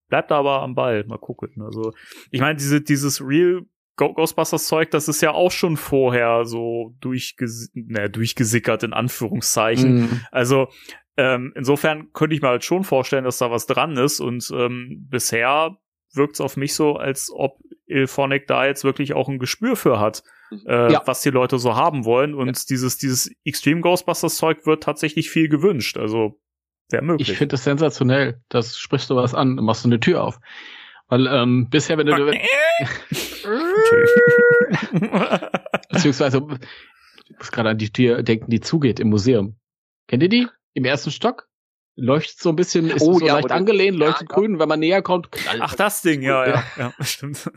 bleibt 0.09 0.31
aber 0.31 0.61
am 0.61 0.75
Ball. 0.75 1.05
Mal 1.05 1.19
gucken. 1.19 1.61
Also, 1.61 1.93
ich 2.31 2.41
meine, 2.41 2.55
diese, 2.55 2.81
dieses 2.81 3.21
Real 3.21 3.61
Ghostbusters 3.95 4.65
Zeug, 4.65 4.89
das 4.89 5.07
ist 5.07 5.21
ja 5.21 5.31
auch 5.31 5.51
schon 5.51 5.77
vorher 5.77 6.45
so 6.45 6.95
durchges 6.99 7.69
ne, 7.75 8.09
durchgesickert 8.09 8.81
in 8.81 8.93
Anführungszeichen. 8.93 10.01
Mhm. 10.01 10.21
Also 10.31 10.69
ähm, 11.17 11.53
insofern 11.55 12.11
könnte 12.13 12.35
ich 12.35 12.41
mir 12.41 12.49
halt 12.49 12.63
schon 12.63 12.83
vorstellen, 12.83 13.25
dass 13.25 13.37
da 13.37 13.51
was 13.51 13.67
dran 13.67 13.97
ist. 13.97 14.19
Und 14.19 14.51
ähm, 14.55 15.07
bisher 15.09 15.77
wirkt 16.13 16.35
es 16.35 16.41
auf 16.41 16.57
mich 16.57 16.75
so, 16.75 16.95
als 16.95 17.31
ob 17.33 17.59
Ilphonic 17.85 18.47
da 18.47 18.65
jetzt 18.65 18.83
wirklich 18.83 19.13
auch 19.13 19.29
ein 19.29 19.39
Gespür 19.39 19.75
für 19.75 19.99
hat 19.99 20.23
äh, 20.65 20.91
ja. 20.91 21.01
was 21.05 21.21
die 21.21 21.29
Leute 21.29 21.57
so 21.59 21.75
haben 21.75 22.05
wollen. 22.05 22.33
Und 22.33 22.47
ja. 22.47 22.53
dieses, 22.69 22.97
dieses 22.97 23.31
Extreme 23.43 23.81
Ghostbusters 23.81 24.35
Zeug 24.35 24.65
wird 24.65 24.83
tatsächlich 24.83 25.29
viel 25.29 25.49
gewünscht. 25.49 25.97
Also 25.97 26.39
sehr 26.89 27.01
möglich. 27.01 27.29
Ich 27.29 27.37
finde 27.37 27.53
das 27.53 27.63
sensationell. 27.63 28.41
Das 28.49 28.77
sprichst 28.77 29.09
du 29.09 29.15
was 29.15 29.33
an, 29.33 29.55
machst 29.55 29.85
du 29.85 29.89
eine 29.89 29.99
Tür 29.99 30.23
auf. 30.23 30.39
Weil 31.07 31.27
ähm, 31.27 31.69
bisher, 31.69 31.97
wenn 31.97 32.07
du. 32.07 32.13
Beziehungsweise, 35.89 36.45
ich 37.29 37.37
muss 37.37 37.51
gerade 37.51 37.69
an 37.69 37.77
die 37.77 37.91
Tür 37.91 38.23
denken, 38.23 38.49
die 38.49 38.61
zugeht 38.61 38.99
im 38.99 39.09
Museum. 39.09 39.57
Kennt 40.07 40.23
ihr 40.23 40.29
die? 40.29 40.47
Im 40.73 40.85
ersten 40.85 41.11
Stock? 41.11 41.47
leuchtet 41.95 42.39
so 42.39 42.49
ein 42.49 42.55
bisschen, 42.55 42.89
ist 42.89 43.03
oh, 43.03 43.19
so 43.19 43.25
ja, 43.25 43.35
leicht 43.35 43.51
angelehnt, 43.51 43.97
leuchtet 43.97 44.29
ja, 44.29 44.35
grün, 44.35 44.59
wenn 44.59 44.67
man 44.67 44.79
näher 44.79 45.01
kommt. 45.01 45.31
Knallt. 45.31 45.61
Ach, 45.61 45.75
das 45.75 46.01
Ding, 46.01 46.21
ja, 46.21 46.47
ja, 46.47 46.63
ja, 46.77 46.93
stimmt. 47.01 47.51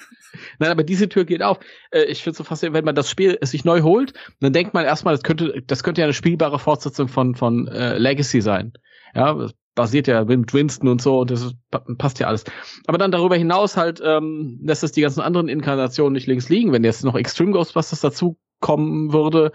Nein, 0.58 0.70
aber 0.70 0.84
diese 0.84 1.08
Tür 1.08 1.24
geht 1.24 1.42
auf. 1.42 1.58
Äh, 1.90 2.04
ich 2.04 2.22
finde 2.22 2.36
so 2.36 2.44
faszinierend, 2.44 2.76
wenn 2.76 2.84
man 2.84 2.94
das 2.94 3.10
Spiel 3.10 3.38
sich 3.42 3.64
neu 3.64 3.80
holt, 3.82 4.12
dann 4.40 4.52
denkt 4.52 4.74
man 4.74 4.84
erstmal, 4.84 5.14
das 5.14 5.22
könnte, 5.22 5.62
das 5.66 5.82
könnte 5.82 6.02
ja 6.02 6.06
eine 6.06 6.14
spielbare 6.14 6.58
Fortsetzung 6.58 7.08
von, 7.08 7.34
von 7.34 7.66
äh, 7.68 7.96
Legacy 7.96 8.42
sein. 8.42 8.72
Ja, 9.14 9.48
basiert 9.74 10.06
ja 10.06 10.24
mit 10.24 10.52
Winston 10.52 10.88
und 10.88 11.00
so, 11.00 11.20
und 11.20 11.30
das 11.30 11.42
ist, 11.42 11.54
passt 11.98 12.18
ja 12.18 12.26
alles. 12.26 12.44
Aber 12.86 12.98
dann 12.98 13.12
darüber 13.12 13.36
hinaus 13.36 13.76
halt 13.76 14.02
ähm, 14.04 14.58
lässt 14.62 14.82
es 14.82 14.92
die 14.92 15.02
ganzen 15.02 15.20
anderen 15.20 15.48
Inkarnationen 15.48 16.12
nicht 16.12 16.26
links 16.26 16.48
liegen. 16.48 16.72
Wenn 16.72 16.84
jetzt 16.84 17.04
noch 17.04 17.14
Extreme 17.14 17.52
Ghostbusters 17.52 18.00
dazu 18.00 18.38
kommen 18.60 19.12
würde, 19.12 19.52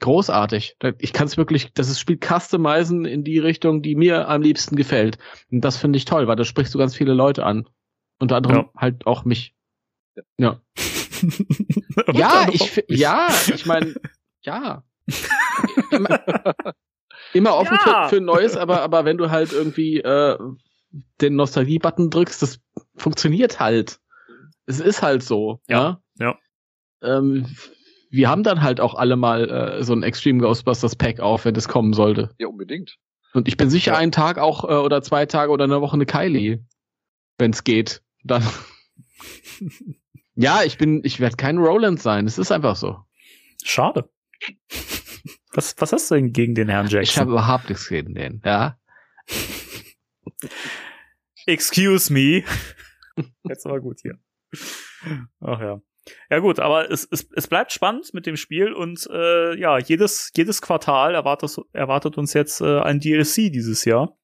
großartig. 0.00 0.76
Ich 0.98 1.12
kann 1.12 1.26
es 1.26 1.36
wirklich, 1.36 1.72
das 1.74 1.88
ist 1.88 2.00
Spiel 2.00 2.18
customizen 2.18 3.04
in 3.04 3.24
die 3.24 3.38
Richtung, 3.38 3.82
die 3.82 3.94
mir 3.94 4.28
am 4.28 4.42
liebsten 4.42 4.76
gefällt. 4.76 5.18
Und 5.50 5.62
das 5.62 5.76
finde 5.76 5.96
ich 5.96 6.04
toll, 6.04 6.26
weil 6.26 6.36
da 6.36 6.44
sprichst 6.44 6.74
du 6.74 6.78
ganz 6.78 6.94
viele 6.94 7.14
Leute 7.14 7.44
an. 7.44 7.68
Unter 8.18 8.36
anderem 8.36 8.56
ja. 8.56 8.70
halt 8.76 9.06
auch 9.06 9.24
mich. 9.24 9.54
Ja. 10.38 10.60
ja, 12.12 12.48
ich, 12.52 12.84
ja, 12.88 13.28
ich 13.54 13.66
meine, 13.66 13.94
ja. 14.42 14.84
immer, 15.90 16.20
immer 17.32 17.54
offen 17.56 17.78
ja. 17.86 18.08
für, 18.08 18.16
für 18.16 18.20
Neues, 18.20 18.56
aber, 18.56 18.82
aber 18.82 19.04
wenn 19.04 19.18
du 19.18 19.30
halt 19.30 19.52
irgendwie 19.52 19.98
äh, 20.00 20.38
den 21.20 21.36
Nostalgie-Button 21.36 22.10
drückst, 22.10 22.42
das 22.42 22.60
funktioniert 22.96 23.60
halt. 23.60 24.00
Es 24.66 24.80
ist 24.80 25.02
halt 25.02 25.22
so. 25.22 25.60
Ja. 25.68 26.00
Ja. 26.18 26.38
ja. 27.02 27.18
Ähm, 27.18 27.46
wir 28.10 28.28
haben 28.28 28.42
dann 28.42 28.62
halt 28.62 28.80
auch 28.80 28.94
alle 28.94 29.16
mal 29.16 29.50
äh, 29.50 29.84
so 29.84 29.92
ein 29.92 30.02
Extreme 30.02 30.40
Ghostbusters 30.40 30.96
Pack 30.96 31.20
auf, 31.20 31.44
wenn 31.44 31.54
es 31.54 31.68
kommen 31.68 31.92
sollte. 31.92 32.34
Ja, 32.38 32.48
unbedingt. 32.48 32.96
Und 33.34 33.48
ich 33.48 33.56
bin 33.56 33.70
sicher 33.70 33.92
ja. 33.92 33.98
einen 33.98 34.12
Tag 34.12 34.38
auch 34.38 34.64
äh, 34.64 34.72
oder 34.72 35.02
zwei 35.02 35.26
Tage 35.26 35.52
oder 35.52 35.64
eine 35.64 35.80
Woche 35.80 35.94
eine 35.94 36.06
Kylie, 36.06 36.64
wenn 37.38 37.50
es 37.50 37.64
geht. 37.64 38.02
Dann. 38.24 38.42
ja, 40.34 40.62
ich 40.62 40.78
bin, 40.78 41.02
ich 41.04 41.20
werde 41.20 41.36
kein 41.36 41.58
Roland 41.58 42.00
sein. 42.00 42.26
Es 42.26 42.38
ist 42.38 42.50
einfach 42.50 42.76
so. 42.76 42.98
Schade. 43.62 44.08
Was, 45.52 45.74
was 45.78 45.92
hast 45.92 46.10
du 46.10 46.14
denn 46.14 46.32
gegen 46.32 46.54
den 46.54 46.68
Herrn 46.68 46.86
Jackson? 46.86 47.02
Ich 47.02 47.18
habe 47.18 47.30
überhaupt 47.32 47.68
nichts 47.68 47.88
gegen 47.88 48.14
den, 48.14 48.40
ja. 48.44 48.78
Excuse 51.46 52.12
me. 52.12 52.44
Jetzt 53.44 53.66
aber 53.66 53.80
gut 53.80 54.00
hier. 54.02 54.18
Ach 55.40 55.60
ja. 55.60 55.80
Ja 56.30 56.38
gut, 56.38 56.60
aber 56.60 56.90
es, 56.90 57.06
es, 57.10 57.28
es 57.34 57.46
bleibt 57.46 57.72
spannend 57.72 58.12
mit 58.14 58.26
dem 58.26 58.36
Spiel 58.36 58.72
und 58.72 59.08
äh, 59.10 59.58
ja, 59.58 59.78
jedes, 59.78 60.30
jedes 60.36 60.62
Quartal 60.62 61.14
erwartet, 61.14 61.56
erwartet 61.72 62.18
uns 62.18 62.34
jetzt 62.34 62.60
äh, 62.60 62.80
ein 62.80 63.00
DLC 63.00 63.52
dieses 63.52 63.84
Jahr. 63.84 64.16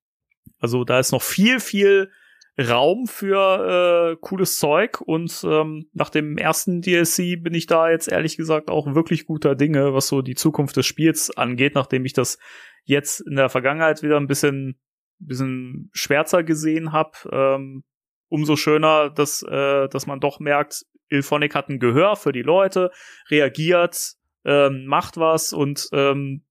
Also 0.59 0.85
da 0.85 0.99
ist 0.99 1.13
noch 1.13 1.23
viel, 1.23 1.61
viel 1.61 2.11
Raum 2.59 3.07
für 3.07 4.13
äh, 4.13 4.17
cooles 4.21 4.59
Zeug 4.59 5.01
und 5.01 5.45
ähm, 5.45 5.89
nach 5.93 6.11
dem 6.11 6.39
ersten 6.39 6.83
DLC 6.83 7.43
bin 7.43 7.53
ich 7.53 7.67
da 7.67 7.91
jetzt 7.91 8.07
ehrlich 8.07 8.37
gesagt 8.37 8.71
auch 8.71 8.95
wirklich 8.95 9.27
guter 9.27 9.57
Dinge, 9.57 9.93
was 9.93 10.07
so 10.07 10.23
die 10.23 10.37
Zukunft 10.37 10.77
des 10.77 10.87
Spiels 10.87 11.37
angeht, 11.37 11.75
nachdem 11.75 12.05
ich 12.05 12.13
das 12.13 12.39
jetzt 12.85 13.21
in 13.21 13.35
der 13.35 13.49
Vergangenheit 13.49 14.03
wieder 14.03 14.19
ein 14.19 14.29
bisschen, 14.29 14.79
bisschen 15.19 15.91
schwärzer 15.93 16.45
gesehen 16.45 16.93
habe. 16.93 17.13
Ähm, 17.33 17.83
umso 18.29 18.57
schöner, 18.57 19.11
dass, 19.11 19.43
äh, 19.43 19.89
dass 19.89 20.07
man 20.07 20.21
doch 20.21 20.39
merkt, 20.39 20.85
Ilphonic 21.09 21.55
hat 21.55 21.69
ein 21.69 21.79
Gehör 21.79 22.17
für 22.17 22.33
die 22.33 22.43
Leute, 22.43 22.91
reagiert, 23.31 24.15
ähm, 24.45 24.87
macht 24.87 25.17
was 25.17 25.53
und 25.53 25.89
ähm, 25.93 26.45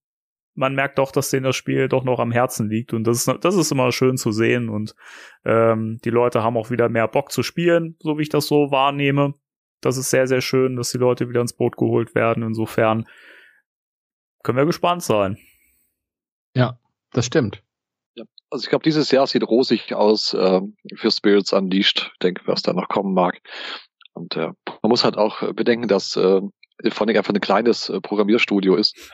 man 0.55 0.75
merkt 0.75 0.99
doch, 0.99 1.11
dass 1.11 1.29
denen 1.29 1.45
das 1.45 1.55
Spiel 1.55 1.87
doch 1.87 2.03
noch 2.03 2.19
am 2.19 2.31
Herzen 2.31 2.69
liegt 2.69 2.93
und 2.93 3.05
das 3.05 3.25
ist, 3.25 3.43
das 3.43 3.55
ist 3.55 3.71
immer 3.71 3.91
schön 3.91 4.17
zu 4.17 4.31
sehen 4.31 4.69
und 4.69 4.95
ähm, 5.45 5.99
die 6.03 6.11
Leute 6.11 6.43
haben 6.43 6.57
auch 6.57 6.69
wieder 6.69 6.89
mehr 6.89 7.07
Bock 7.07 7.31
zu 7.31 7.43
spielen, 7.43 7.95
so 7.99 8.17
wie 8.17 8.23
ich 8.23 8.29
das 8.29 8.47
so 8.47 8.71
wahrnehme. 8.71 9.33
Das 9.81 9.97
ist 9.97 10.09
sehr, 10.09 10.27
sehr 10.27 10.41
schön, 10.41 10.77
dass 10.77 10.91
die 10.91 10.97
Leute 10.97 11.27
wieder 11.27 11.41
ins 11.41 11.53
Boot 11.53 11.75
geholt 11.75 12.15
werden. 12.15 12.41
Insofern 12.43 13.05
können 14.41 14.57
wir 14.57 14.65
gespannt 14.65 15.03
sein. 15.03 15.37
Ja, 16.55 16.79
das 17.11 17.25
stimmt. 17.25 17.63
Ja, 18.15 18.23
also 18.49 18.63
ich 18.63 18.69
glaube, 18.69 18.83
dieses 18.83 19.11
Jahr 19.11 19.27
sieht 19.27 19.43
rosig 19.43 19.93
aus 19.93 20.33
äh, 20.33 20.61
für 20.95 21.11
Spirits 21.11 21.51
Unleashed. 21.51 22.11
Ich 22.13 22.19
denke, 22.19 22.43
was 22.45 22.61
da 22.61 22.71
noch 22.71 22.87
kommen 22.87 23.13
mag. 23.13 23.41
Und 24.13 24.35
äh, 24.35 24.51
man 24.81 24.89
muss 24.89 25.03
halt 25.03 25.17
auch 25.17 25.41
bedenken, 25.53 25.87
dass 25.87 26.15
äh, 26.15 26.41
Phonic 26.89 27.17
einfach 27.17 27.33
ein 27.33 27.41
kleines 27.41 27.89
äh, 27.89 27.99
Programmierstudio 28.01 28.75
ist. 28.75 29.11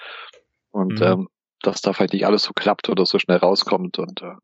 Und 0.71 0.99
mhm. 0.99 1.03
ähm, 1.03 1.29
dass 1.61 1.81
da 1.81 1.93
vielleicht 1.93 2.13
nicht 2.13 2.25
alles 2.25 2.43
so 2.43 2.53
klappt 2.53 2.89
oder 2.89 3.05
so 3.05 3.19
schnell 3.19 3.37
rauskommt 3.37 3.99
und 3.99 4.21
äh, 4.21 4.35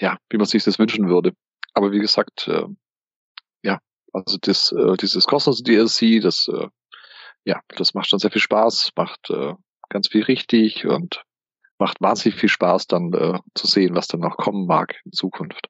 ja, 0.00 0.16
wie 0.30 0.38
man 0.38 0.46
sich 0.46 0.64
das 0.64 0.78
wünschen 0.78 1.08
würde. 1.08 1.32
Aber 1.74 1.92
wie 1.92 1.98
gesagt, 1.98 2.48
äh, 2.48 2.64
ja, 3.62 3.78
also 4.12 4.38
das, 4.40 4.72
äh, 4.72 4.96
dieses 4.96 5.26
kostenlose 5.26 5.62
DLC, 5.64 6.22
das 6.22 6.48
äh, 6.48 6.68
ja, 7.44 7.60
das 7.68 7.94
macht 7.94 8.08
schon 8.08 8.18
sehr 8.18 8.30
viel 8.30 8.42
Spaß, 8.42 8.90
macht 8.96 9.30
äh, 9.30 9.54
ganz 9.88 10.08
viel 10.08 10.22
richtig 10.24 10.86
und 10.86 11.22
macht 11.78 12.00
wahnsinnig 12.00 12.38
viel 12.38 12.48
Spaß, 12.48 12.86
dann 12.86 13.12
äh, 13.12 13.38
zu 13.54 13.66
sehen, 13.66 13.94
was 13.94 14.08
dann 14.08 14.20
noch 14.20 14.36
kommen 14.36 14.66
mag 14.66 14.96
in 15.04 15.12
Zukunft. 15.12 15.68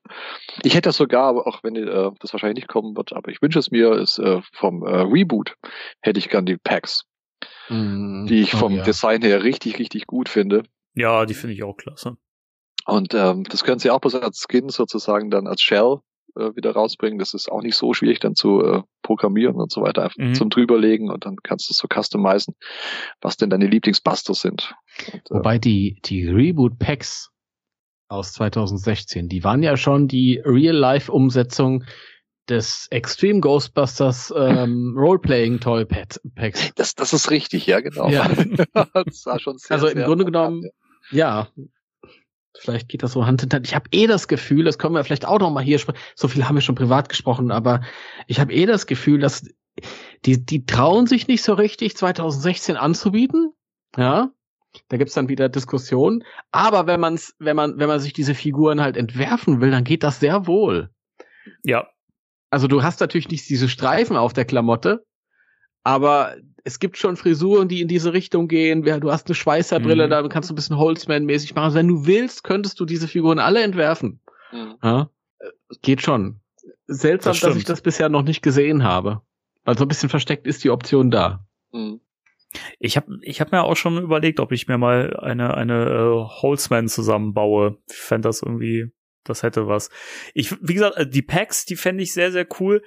Ich 0.63 0.75
hätte 0.75 0.89
das 0.89 0.97
sogar, 0.97 1.47
auch 1.47 1.63
wenn 1.63 1.77
äh, 1.77 2.11
das 2.21 2.33
wahrscheinlich 2.33 2.57
nicht 2.57 2.69
kommen 2.69 2.97
wird, 2.97 3.13
aber 3.13 3.31
ich 3.31 3.43
wünsche 3.43 3.59
es 3.59 3.71
mir, 3.71 3.93
ist 3.93 4.19
äh, 4.19 4.41
vom 4.53 4.83
äh, 4.85 5.01
Reboot 5.01 5.57
hätte 6.01 6.19
ich 6.19 6.29
gern 6.29 6.47
die 6.47 6.57
Packs, 6.57 7.05
mm, 7.69 8.27
die 8.27 8.41
ich 8.41 8.55
oh, 8.55 8.59
vom 8.59 8.77
ja. 8.77 8.83
Design 8.83 9.23
her 9.23 9.43
richtig, 9.43 9.79
richtig 9.79 10.07
gut 10.07 10.29
finde. 10.29 10.63
Ja, 10.95 11.27
die 11.27 11.35
finde 11.35 11.55
ich 11.55 11.63
auch 11.63 11.77
klasse. 11.77 12.17
Und 12.87 13.13
ähm, 13.13 13.45
das 13.45 13.65
können 13.65 13.79
sie 13.79 13.91
auch 13.91 14.01
bloß 14.01 14.15
als 14.17 14.47
Skin 14.49 14.71
sozusagen 14.71 15.31
dann 15.31 15.47
als 15.47 15.61
Shell 15.61 15.99
äh, 16.39 16.57
wieder 16.57 16.73
rausbringen. 16.73 17.19
Das 17.19 17.35
ist 17.35 17.51
auch 17.51 17.63
nicht 17.63 17.77
so 17.77 17.93
schwierig 17.93 18.21
dann 18.21 18.35
zu 18.35 18.63
äh, 18.63 18.83
programmieren 19.03 19.57
und 19.57 19.73
so 19.73 19.83
weiter, 19.83 20.05
einfach 20.05 20.17
mhm. 20.19 20.35
zum 20.35 20.51
drüberlegen 20.51 21.11
und 21.11 21.27
dann 21.27 21.37
kannst 21.43 21.69
du 21.69 21.75
so 21.75 21.89
customizen, 21.93 22.55
was 23.21 23.37
denn 23.37 23.51
deine 23.51 23.67
Lieblingsbuster 23.67 24.35
sind. 24.35 24.75
Und, 25.13 25.31
äh, 25.31 25.35
Wobei 25.35 25.59
die, 25.59 26.01
die 26.05 26.29
Reboot-Packs 26.29 27.31
aus 28.09 28.33
2016, 28.33 29.29
die 29.29 29.45
waren 29.45 29.63
ja 29.63 29.77
schon 29.77 30.09
die 30.09 30.41
Real-Life-Umsetzung 30.45 31.85
des 32.49 32.87
Extreme 32.91 33.41
Ghostbusters 33.41 34.33
ähm, 34.35 34.95
Roleplaying 34.97 35.61
Toy 35.61 35.85
Packs. 35.85 36.21
Das, 36.77 36.95
das 36.95 37.13
ist 37.13 37.31
richtig, 37.31 37.67
ja, 37.67 37.81
genau. 37.81 38.09
Ja. 38.09 38.29
das 38.73 39.27
war 39.27 39.39
schon 39.39 39.59
sehr, 39.59 39.73
also 39.73 39.89
im 39.89 40.03
Grunde 40.03 40.25
genommen, 40.25 40.63
ja, 41.11 41.49
Vielleicht 42.61 42.89
geht 42.89 43.03
das 43.03 43.13
so 43.13 43.27
Hand 43.27 43.43
in 43.43 43.51
Hand. 43.51 43.67
Ich 43.67 43.75
habe 43.75 43.89
eh 43.93 44.07
das 44.07 44.29
Gefühl, 44.29 44.65
das 44.65 44.79
können 44.79 44.95
wir 44.95 45.05
vielleicht 45.05 45.27
auch 45.27 45.39
noch 45.39 45.51
mal 45.51 45.63
hier 45.63 45.79
sprechen. 45.79 45.99
So 46.15 46.29
viel 46.29 46.47
haben 46.47 46.57
wir 46.57 46.63
schon 46.63 46.75
privat 46.75 47.09
gesprochen, 47.09 47.51
aber 47.51 47.83
ich 48.27 48.41
habe 48.41 48.53
eh 48.53 48.67
das 48.67 48.87
Gefühl, 48.87 49.21
dass 49.21 49.47
die, 50.25 50.45
die 50.45 50.67
trauen 50.67 51.07
sich 51.07 51.29
nicht 51.29 51.43
so 51.43 51.55
richtig, 51.55 51.97
2016 51.97 52.77
anzubieten. 52.77 53.53
Ja, 53.97 54.33
da 54.89 54.97
gibt's 54.97 55.15
dann 55.15 55.29
wieder 55.29 55.49
Diskussionen. 55.49 56.25
Aber 56.53 56.87
wenn 56.87 57.01
man's, 57.01 57.35
wenn 57.39 57.57
man, 57.57 57.79
wenn 57.79 57.89
man 57.89 58.01
sich 58.01 58.13
diese 58.13 58.35
Figuren 58.35 58.81
halt 58.81 58.97
entwerfen 58.97 59.61
will, 59.61 59.71
dann 59.71 59.85
geht 59.85 60.03
das 60.03 60.21
sehr 60.21 60.47
wohl. 60.47 60.91
Ja. 61.63 61.89
Also 62.51 62.67
du 62.67 62.83
hast 62.83 63.01
natürlich 63.01 63.29
nicht 63.29 63.49
diese 63.49 63.69
Streifen 63.69 64.17
auf 64.17 64.33
der 64.33 64.45
Klamotte, 64.45 65.05
aber 65.85 66.37
es 66.65 66.79
gibt 66.79 66.97
schon 66.97 67.17
Frisuren, 67.17 67.69
die 67.69 67.81
in 67.81 67.89
diese 67.89 68.13
Richtung 68.13 68.49
gehen. 68.49 68.83
Du 68.83 69.11
hast 69.11 69.27
eine 69.27 69.35
Schweißerbrille, 69.35 70.07
mhm. 70.07 70.11
da 70.11 70.29
kannst 70.29 70.51
du 70.51 70.55
ein 70.55 70.57
bisschen 70.57 70.77
Holzman-mäßig 70.77 71.55
machen. 71.55 71.65
Also 71.65 71.79
wenn 71.79 71.89
du 71.89 72.07
willst, 72.07 72.45
könntest 72.45 72.81
du 72.81 72.85
diese 72.85 73.09
Figuren 73.09 73.39
alle 73.39 73.63
entwerfen. 73.63 74.21
Mhm. 74.53 74.75
Ja? 74.83 75.11
Geht 75.83 76.03
schon. 76.03 76.41
Seltsam, 76.87 77.33
das 77.33 77.41
dass 77.41 77.57
ich 77.57 77.65
das 77.65 77.81
bisher 77.81 78.09
noch 78.09 78.23
nicht 78.23 78.43
gesehen 78.43 78.83
habe. 78.83 79.23
Weil 79.65 79.77
so 79.77 79.85
ein 79.85 79.89
bisschen 79.89 80.09
versteckt 80.09 80.47
ist 80.47 80.65
die 80.65 80.71
Option 80.71 81.11
da. 81.11 81.47
Mhm. 81.73 82.01
Ich 82.79 82.97
habe 82.97 83.19
ich 83.21 83.41
hab 83.41 83.53
mir 83.53 83.63
auch 83.63 83.77
schon 83.77 83.99
überlegt, 83.99 84.41
ob 84.41 84.53
ich 84.53 84.69
mir 84.69 84.79
mal 84.79 85.15
eine, 85.19 85.55
eine 85.55 85.85
äh, 85.85 86.41
Holzman 86.41 86.89
zusammenbaue. 86.89 87.77
Ich 87.91 87.97
fände 87.97 88.29
das 88.29 88.43
irgendwie, 88.43 88.91
das 89.25 89.43
hätte 89.43 89.69
was. 89.69 89.91
Ich, 90.33 90.57
wie 90.63 90.75
gesagt, 90.75 90.97
äh, 90.97 91.07
die 91.07 91.23
Packs, 91.23 91.67
die 91.67 91.77
fände 91.77 92.03
ich 92.03 92.15
sehr, 92.15 92.33
sehr 92.33 92.47
cool 92.59 92.83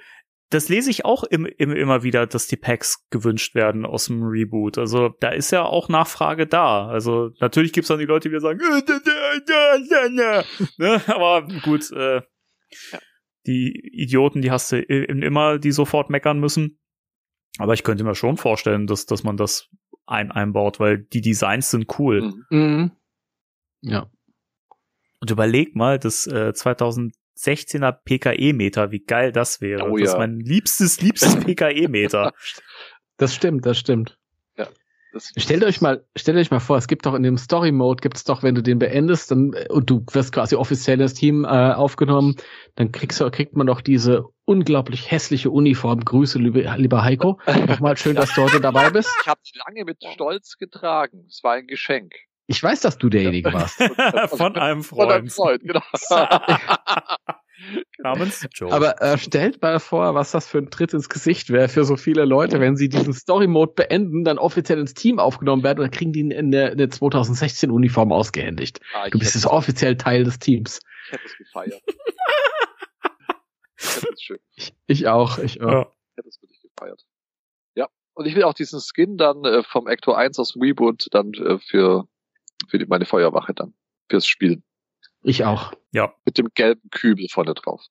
das 0.52 0.68
lese 0.68 0.90
ich 0.90 1.04
auch 1.04 1.24
im, 1.24 1.46
im, 1.46 1.72
immer 1.72 2.02
wieder, 2.02 2.26
dass 2.26 2.46
die 2.46 2.56
Packs 2.56 3.08
gewünscht 3.10 3.54
werden 3.54 3.86
aus 3.86 4.06
dem 4.06 4.22
Reboot. 4.22 4.76
Also 4.76 5.08
da 5.20 5.30
ist 5.30 5.50
ja 5.50 5.64
auch 5.64 5.88
Nachfrage 5.88 6.46
da. 6.46 6.86
Also 6.88 7.30
natürlich 7.40 7.72
gibt's 7.72 7.88
dann 7.88 7.98
die 7.98 8.04
Leute, 8.04 8.28
die 8.28 8.38
sagen, 8.38 8.60
äh, 8.60 10.44
ne? 10.78 11.02
aber 11.06 11.48
gut, 11.62 11.90
äh, 11.92 12.16
ja. 12.16 12.98
die 13.46 13.72
Idioten, 13.92 14.42
die 14.42 14.50
hast 14.50 14.72
du 14.72 14.80
immer, 14.80 15.58
die 15.58 15.72
sofort 15.72 16.10
meckern 16.10 16.38
müssen. 16.38 16.78
Aber 17.58 17.72
ich 17.74 17.82
könnte 17.82 18.04
mir 18.04 18.14
schon 18.14 18.36
vorstellen, 18.36 18.86
dass, 18.86 19.06
dass 19.06 19.24
man 19.24 19.36
das 19.36 19.68
ein 20.06 20.30
einbaut, 20.30 20.80
weil 20.80 20.98
die 20.98 21.20
Designs 21.20 21.70
sind 21.70 21.98
cool. 21.98 22.22
Mhm. 22.22 22.44
mhm. 22.50 22.92
Ja. 23.80 24.10
Und 25.20 25.30
überleg 25.30 25.74
mal, 25.76 25.98
dass 25.98 26.26
äh, 26.26 26.52
2000 26.52 27.14
16er 27.36 27.92
PKE-Meter, 27.92 28.90
wie 28.90 29.00
geil 29.00 29.32
das 29.32 29.60
wäre. 29.60 29.90
Oh, 29.90 29.96
das 29.96 30.08
ja. 30.08 30.12
ist 30.12 30.18
mein 30.18 30.40
liebstes, 30.40 31.00
liebstes 31.00 31.36
PKE-Meter. 31.44 32.32
Das 33.16 33.34
stimmt, 33.34 33.66
das 33.66 33.78
stimmt. 33.78 34.18
Ja. 34.56 34.68
Das, 35.12 35.32
stellt 35.36 35.64
euch 35.64 35.80
mal, 35.80 36.04
stellt 36.16 36.38
euch 36.38 36.50
mal 36.50 36.60
vor, 36.60 36.78
es 36.78 36.88
gibt 36.88 37.04
doch 37.04 37.14
in 37.14 37.22
dem 37.22 37.36
Story 37.36 37.70
Mode 37.70 38.00
gibt's 38.00 38.24
doch, 38.24 38.42
wenn 38.42 38.54
du 38.54 38.62
den 38.62 38.78
beendest, 38.78 39.30
dann 39.30 39.54
und 39.68 39.90
du 39.90 40.04
wirst 40.12 40.32
quasi 40.32 40.56
offiziell 40.56 41.00
ins 41.00 41.14
Team 41.14 41.44
äh, 41.44 41.48
aufgenommen, 41.48 42.36
dann 42.76 42.92
kriegst 42.92 43.20
du, 43.20 43.30
kriegt 43.30 43.54
man 43.54 43.66
doch 43.66 43.80
diese 43.80 44.24
unglaublich 44.44 45.10
hässliche 45.10 45.50
Uniform. 45.50 46.00
Grüße, 46.00 46.38
liebe, 46.38 46.60
lieber 46.76 47.04
Heiko. 47.04 47.40
Nochmal 47.66 47.96
schön, 47.96 48.16
dass 48.16 48.34
du 48.34 48.42
heute 48.42 48.60
dabei 48.60 48.90
bist. 48.90 49.10
Ich 49.22 49.28
habe 49.28 49.40
sie 49.42 49.58
lange 49.66 49.84
mit 49.84 50.02
Stolz 50.02 50.56
getragen. 50.56 51.26
Es 51.28 51.42
war 51.42 51.52
ein 51.52 51.66
Geschenk. 51.66 52.14
Ich 52.52 52.62
weiß, 52.62 52.80
dass 52.80 52.98
du 52.98 53.08
derjenige 53.08 53.50
warst. 53.50 53.82
Von 54.36 54.56
einem 54.56 54.82
Freund. 54.82 55.02
Von 55.02 55.10
einem 55.10 55.30
Freund, 55.30 55.62
genau. 55.62 55.80
Namens 57.98 58.46
Joe. 58.52 58.70
Aber 58.70 59.00
äh, 59.00 59.16
stellt 59.16 59.62
mal 59.62 59.80
vor, 59.80 60.14
was 60.14 60.32
das 60.32 60.46
für 60.46 60.58
ein 60.58 60.70
Tritt 60.70 60.92
ins 60.92 61.08
Gesicht 61.08 61.48
wäre 61.48 61.70
für 61.70 61.84
so 61.84 61.96
viele 61.96 62.26
Leute, 62.26 62.60
wenn 62.60 62.76
sie 62.76 62.90
diesen 62.90 63.14
Story-Mode 63.14 63.72
beenden, 63.74 64.24
dann 64.24 64.36
offiziell 64.36 64.78
ins 64.78 64.92
Team 64.92 65.18
aufgenommen 65.18 65.62
werden 65.62 65.78
und 65.78 65.84
dann 65.84 65.90
kriegen 65.92 66.12
die 66.12 66.20
in 66.20 66.50
der, 66.50 66.72
in 66.72 66.78
der 66.78 66.90
2016-Uniform 66.90 68.12
ausgehändigt. 68.12 68.80
Ah, 68.94 69.08
du 69.08 69.18
bist 69.18 69.34
jetzt 69.34 69.46
offiziell 69.46 69.96
Teil 69.96 70.24
des 70.24 70.38
Teams. 70.38 70.80
Ich 71.06 71.12
hätte 71.12 71.24
es 71.24 71.36
gefeiert. 71.38 71.82
ich, 73.78 73.96
hätte 73.96 74.12
es 74.12 74.22
schön. 74.22 74.38
Ich, 74.56 74.74
ich 74.86 75.08
auch, 75.08 75.38
ich 75.38 75.62
auch. 75.62 75.70
Ja. 75.70 75.92
Ich 76.10 76.16
hätte 76.18 76.28
es 76.28 76.42
wirklich 76.42 76.60
gefeiert. 76.60 77.00
Ja, 77.76 77.88
und 78.12 78.26
ich 78.26 78.34
will 78.34 78.42
auch 78.42 78.54
diesen 78.54 78.80
Skin 78.80 79.16
dann 79.16 79.44
äh, 79.44 79.62
vom 79.62 79.86
Actor 79.86 80.18
1 80.18 80.38
aus 80.38 80.56
Reboot 80.60 81.06
dann 81.12 81.32
äh, 81.34 81.58
für, 81.58 82.06
für 82.68 82.78
die, 82.78 82.86
meine 82.86 83.04
Feuerwache 83.04 83.54
dann, 83.54 83.74
fürs 84.08 84.26
Spielen. 84.26 84.62
Ich 85.22 85.44
auch. 85.44 85.72
Ja. 85.92 86.12
Mit 86.24 86.38
dem 86.38 86.48
gelben 86.54 86.90
Kübel 86.90 87.28
vorne 87.28 87.54
drauf. 87.54 87.82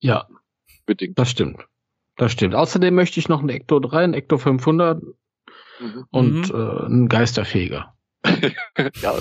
Ja. 0.00 0.28
Bedingt. 0.86 1.18
Das 1.18 1.30
stimmt. 1.30 1.66
Das 2.16 2.32
stimmt. 2.32 2.54
Außerdem 2.54 2.94
möchte 2.94 3.20
ich 3.20 3.28
noch 3.28 3.40
einen 3.40 3.48
Ecto 3.48 3.80
3, 3.80 4.04
einen 4.04 4.14
Ecto 4.14 4.38
500 4.38 5.02
mhm. 5.02 6.04
und 6.10 6.52
mhm. 6.52 6.54
äh, 6.54 6.84
einen 6.86 7.08
Geisterfeger. 7.08 7.94
ja. 9.02 9.14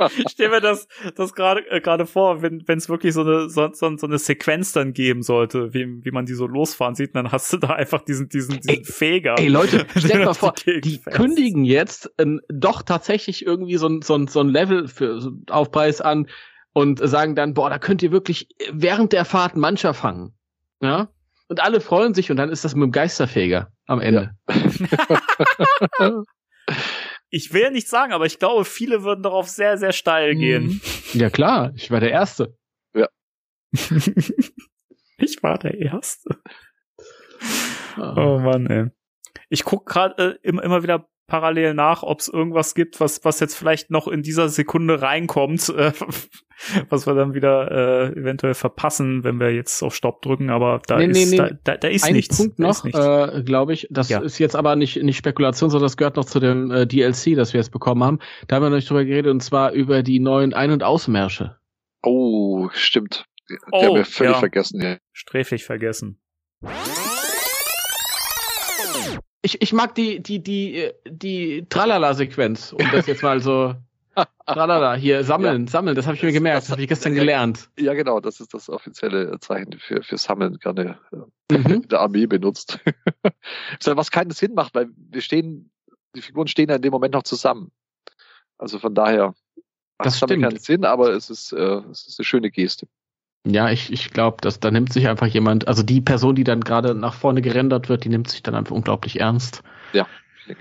ich 0.18 0.30
stelle 0.30 0.50
mir 0.50 0.60
das, 0.60 0.86
das 1.16 1.34
gerade 1.34 1.68
äh, 1.70 1.80
gerade 1.80 2.06
vor, 2.06 2.42
wenn 2.42 2.64
es 2.66 2.88
wirklich 2.88 3.14
so 3.14 3.22
eine, 3.22 3.48
so, 3.48 3.68
so, 3.72 3.96
so, 3.96 4.06
eine 4.06 4.18
Sequenz 4.18 4.72
dann 4.72 4.92
geben 4.92 5.22
sollte, 5.22 5.74
wie, 5.74 6.04
wie 6.04 6.10
man 6.10 6.26
die 6.26 6.34
so 6.34 6.46
losfahren 6.46 6.94
sieht, 6.94 7.14
dann 7.14 7.32
hast 7.32 7.52
du 7.52 7.56
da 7.58 7.68
einfach 7.68 8.02
diesen, 8.02 8.28
diesen, 8.28 8.60
diesen 8.60 8.70
ey, 8.70 8.84
Feger. 8.84 9.34
Ey 9.38 9.48
Leute, 9.48 9.86
stell 9.96 10.24
mal 10.24 10.34
vor, 10.34 10.54
die, 10.66 10.80
die 10.80 11.00
kündigen 11.00 11.64
jetzt 11.64 12.10
ähm, 12.18 12.40
doch 12.48 12.82
tatsächlich 12.82 13.44
irgendwie 13.44 13.76
so 13.76 13.88
ein, 13.88 14.02
so 14.02 14.14
ein, 14.14 14.26
so 14.26 14.40
ein 14.40 14.48
Level 14.48 14.88
für 14.88 15.20
so 15.20 15.32
Aufpreis 15.48 16.00
an 16.00 16.26
und 16.72 17.00
sagen 17.02 17.34
dann, 17.34 17.54
boah, 17.54 17.70
da 17.70 17.78
könnt 17.78 18.02
ihr 18.02 18.12
wirklich 18.12 18.48
während 18.72 19.12
der 19.12 19.24
Fahrt 19.24 19.56
Mancher 19.56 19.94
fangen. 19.94 20.34
Ja? 20.80 21.08
Und 21.48 21.60
alle 21.60 21.80
freuen 21.80 22.14
sich 22.14 22.30
und 22.30 22.36
dann 22.36 22.50
ist 22.50 22.64
das 22.64 22.74
mit 22.74 22.84
dem 22.84 22.92
Geisterfeger 22.92 23.72
am 23.86 24.00
Ende. 24.00 24.36
Ja. 25.98 26.22
Ich 27.30 27.52
will 27.52 27.70
nicht 27.70 27.88
sagen, 27.88 28.12
aber 28.12 28.26
ich 28.26 28.38
glaube, 28.38 28.64
viele 28.64 29.04
würden 29.04 29.22
darauf 29.22 29.48
sehr, 29.48 29.78
sehr 29.78 29.92
steil 29.92 30.34
gehen. 30.34 30.64
Mhm. 30.64 30.80
Ja 31.14 31.30
klar, 31.30 31.72
ich 31.76 31.90
war 31.90 32.00
der 32.00 32.10
Erste. 32.10 32.56
Ja. 32.94 33.08
ich 35.16 35.42
war 35.42 35.58
der 35.58 35.78
Erste. 35.78 36.40
Ah. 37.96 38.14
Oh 38.16 38.38
Mann, 38.38 38.66
ey. 38.66 38.90
Ich 39.48 39.64
guck 39.64 39.86
gerade 39.86 40.38
äh, 40.42 40.48
immer, 40.48 40.62
immer 40.62 40.82
wieder 40.82 41.08
parallel 41.30 41.72
nach, 41.72 42.02
ob 42.02 42.20
es 42.20 42.28
irgendwas 42.28 42.74
gibt, 42.74 43.00
was, 43.00 43.24
was 43.24 43.40
jetzt 43.40 43.54
vielleicht 43.54 43.90
noch 43.90 44.08
in 44.08 44.22
dieser 44.22 44.50
Sekunde 44.50 45.00
reinkommt, 45.00 45.70
äh, 45.70 45.92
was 46.90 47.06
wir 47.06 47.14
dann 47.14 47.32
wieder 47.32 47.70
äh, 47.70 48.18
eventuell 48.18 48.52
verpassen, 48.54 49.24
wenn 49.24 49.40
wir 49.40 49.54
jetzt 49.54 49.82
auf 49.82 49.94
Stopp 49.94 50.20
drücken, 50.20 50.50
aber 50.50 50.82
da 50.86 50.98
nee, 50.98 51.06
ist, 51.06 51.30
nee, 51.30 51.30
nee. 51.30 51.36
Da, 51.36 51.50
da, 51.64 51.76
da, 51.78 51.88
ist 51.88 52.04
Ein 52.04 52.14
nichts. 52.14 52.36
Punkt 52.36 52.58
noch, 52.58 52.84
äh, 52.84 53.42
glaube 53.42 53.72
ich, 53.72 53.86
das 53.90 54.10
ja. 54.10 54.20
ist 54.20 54.38
jetzt 54.38 54.56
aber 54.56 54.76
nicht, 54.76 55.02
nicht 55.02 55.16
Spekulation, 55.16 55.70
sondern 55.70 55.86
das 55.86 55.96
gehört 55.96 56.16
noch 56.16 56.26
zu 56.26 56.40
dem 56.40 56.70
äh, 56.70 56.86
DLC, 56.86 57.36
das 57.36 57.54
wir 57.54 57.60
jetzt 57.60 57.72
bekommen 57.72 58.04
haben. 58.04 58.18
Da 58.48 58.56
haben 58.56 58.64
wir 58.64 58.70
noch 58.70 58.76
nicht 58.76 58.90
drüber 58.90 59.04
geredet, 59.04 59.30
und 59.30 59.40
zwar 59.40 59.72
über 59.72 60.02
die 60.02 60.20
neuen 60.20 60.52
Ein- 60.52 60.72
und 60.72 60.82
Ausmärsche. 60.82 61.56
Oh, 62.02 62.68
stimmt. 62.72 63.24
Die 63.48 63.56
oh, 63.72 63.82
haben 63.82 63.94
wir 63.94 64.04
völlig 64.04 64.34
ja. 64.34 64.38
vergessen, 64.38 64.82
ja. 64.82 64.98
Sträflich 65.12 65.64
vergessen 65.64 66.20
ich, 69.42 69.62
ich 69.62 69.72
mag 69.72 69.94
die, 69.94 70.22
die, 70.22 70.42
die, 70.42 70.90
die 71.08 71.66
Tralala-Sequenz, 71.68 72.72
um 72.72 72.86
das 72.92 73.06
jetzt 73.06 73.22
mal 73.22 73.40
so. 73.40 73.74
Tralala, 74.46 74.94
hier, 74.94 75.24
sammeln, 75.24 75.66
ja. 75.66 75.70
sammeln, 75.70 75.94
das 75.94 76.06
habe 76.06 76.16
ich 76.16 76.22
mir 76.22 76.32
gemerkt, 76.32 76.64
das 76.64 76.70
habe 76.70 76.82
ich 76.82 76.88
gestern 76.88 77.14
ja, 77.14 77.20
gelernt. 77.20 77.70
Ja, 77.78 77.94
genau, 77.94 78.20
das 78.20 78.40
ist 78.40 78.52
das 78.52 78.68
offizielle 78.68 79.38
Zeichen 79.40 79.78
für, 79.78 80.02
für 80.02 80.18
Sammeln, 80.18 80.58
gerne 80.58 80.98
äh, 81.52 81.58
mhm. 81.58 81.88
der 81.88 82.00
Armee 82.00 82.26
benutzt. 82.26 82.80
Was 83.84 84.10
keinen 84.10 84.32
Sinn 84.32 84.54
macht, 84.54 84.74
weil 84.74 84.90
wir 84.96 85.20
stehen, 85.20 85.70
die 86.16 86.22
Figuren 86.22 86.48
stehen 86.48 86.68
ja 86.68 86.76
in 86.76 86.82
dem 86.82 86.90
Moment 86.90 87.14
noch 87.14 87.22
zusammen. 87.22 87.70
Also 88.58 88.78
von 88.78 88.94
daher 88.94 89.34
macht 89.96 90.06
das 90.06 90.16
stimmt. 90.18 90.42
keinen 90.42 90.58
Sinn, 90.58 90.84
aber 90.84 91.10
es 91.10 91.30
ist, 91.30 91.52
äh, 91.52 91.80
es 91.90 92.08
ist 92.08 92.18
eine 92.18 92.24
schöne 92.24 92.50
Geste. 92.50 92.88
Ja, 93.46 93.70
ich, 93.70 93.92
ich 93.92 94.10
glaube, 94.10 94.38
dass 94.42 94.60
da 94.60 94.70
nimmt 94.70 94.92
sich 94.92 95.08
einfach 95.08 95.26
jemand, 95.26 95.66
also 95.66 95.82
die 95.82 96.00
Person, 96.00 96.34
die 96.34 96.44
dann 96.44 96.60
gerade 96.60 96.94
nach 96.94 97.14
vorne 97.14 97.40
gerendert 97.40 97.88
wird, 97.88 98.04
die 98.04 98.10
nimmt 98.10 98.28
sich 98.28 98.42
dann 98.42 98.54
einfach 98.54 98.74
unglaublich 98.74 99.20
ernst. 99.20 99.62
Ja. 99.92 100.06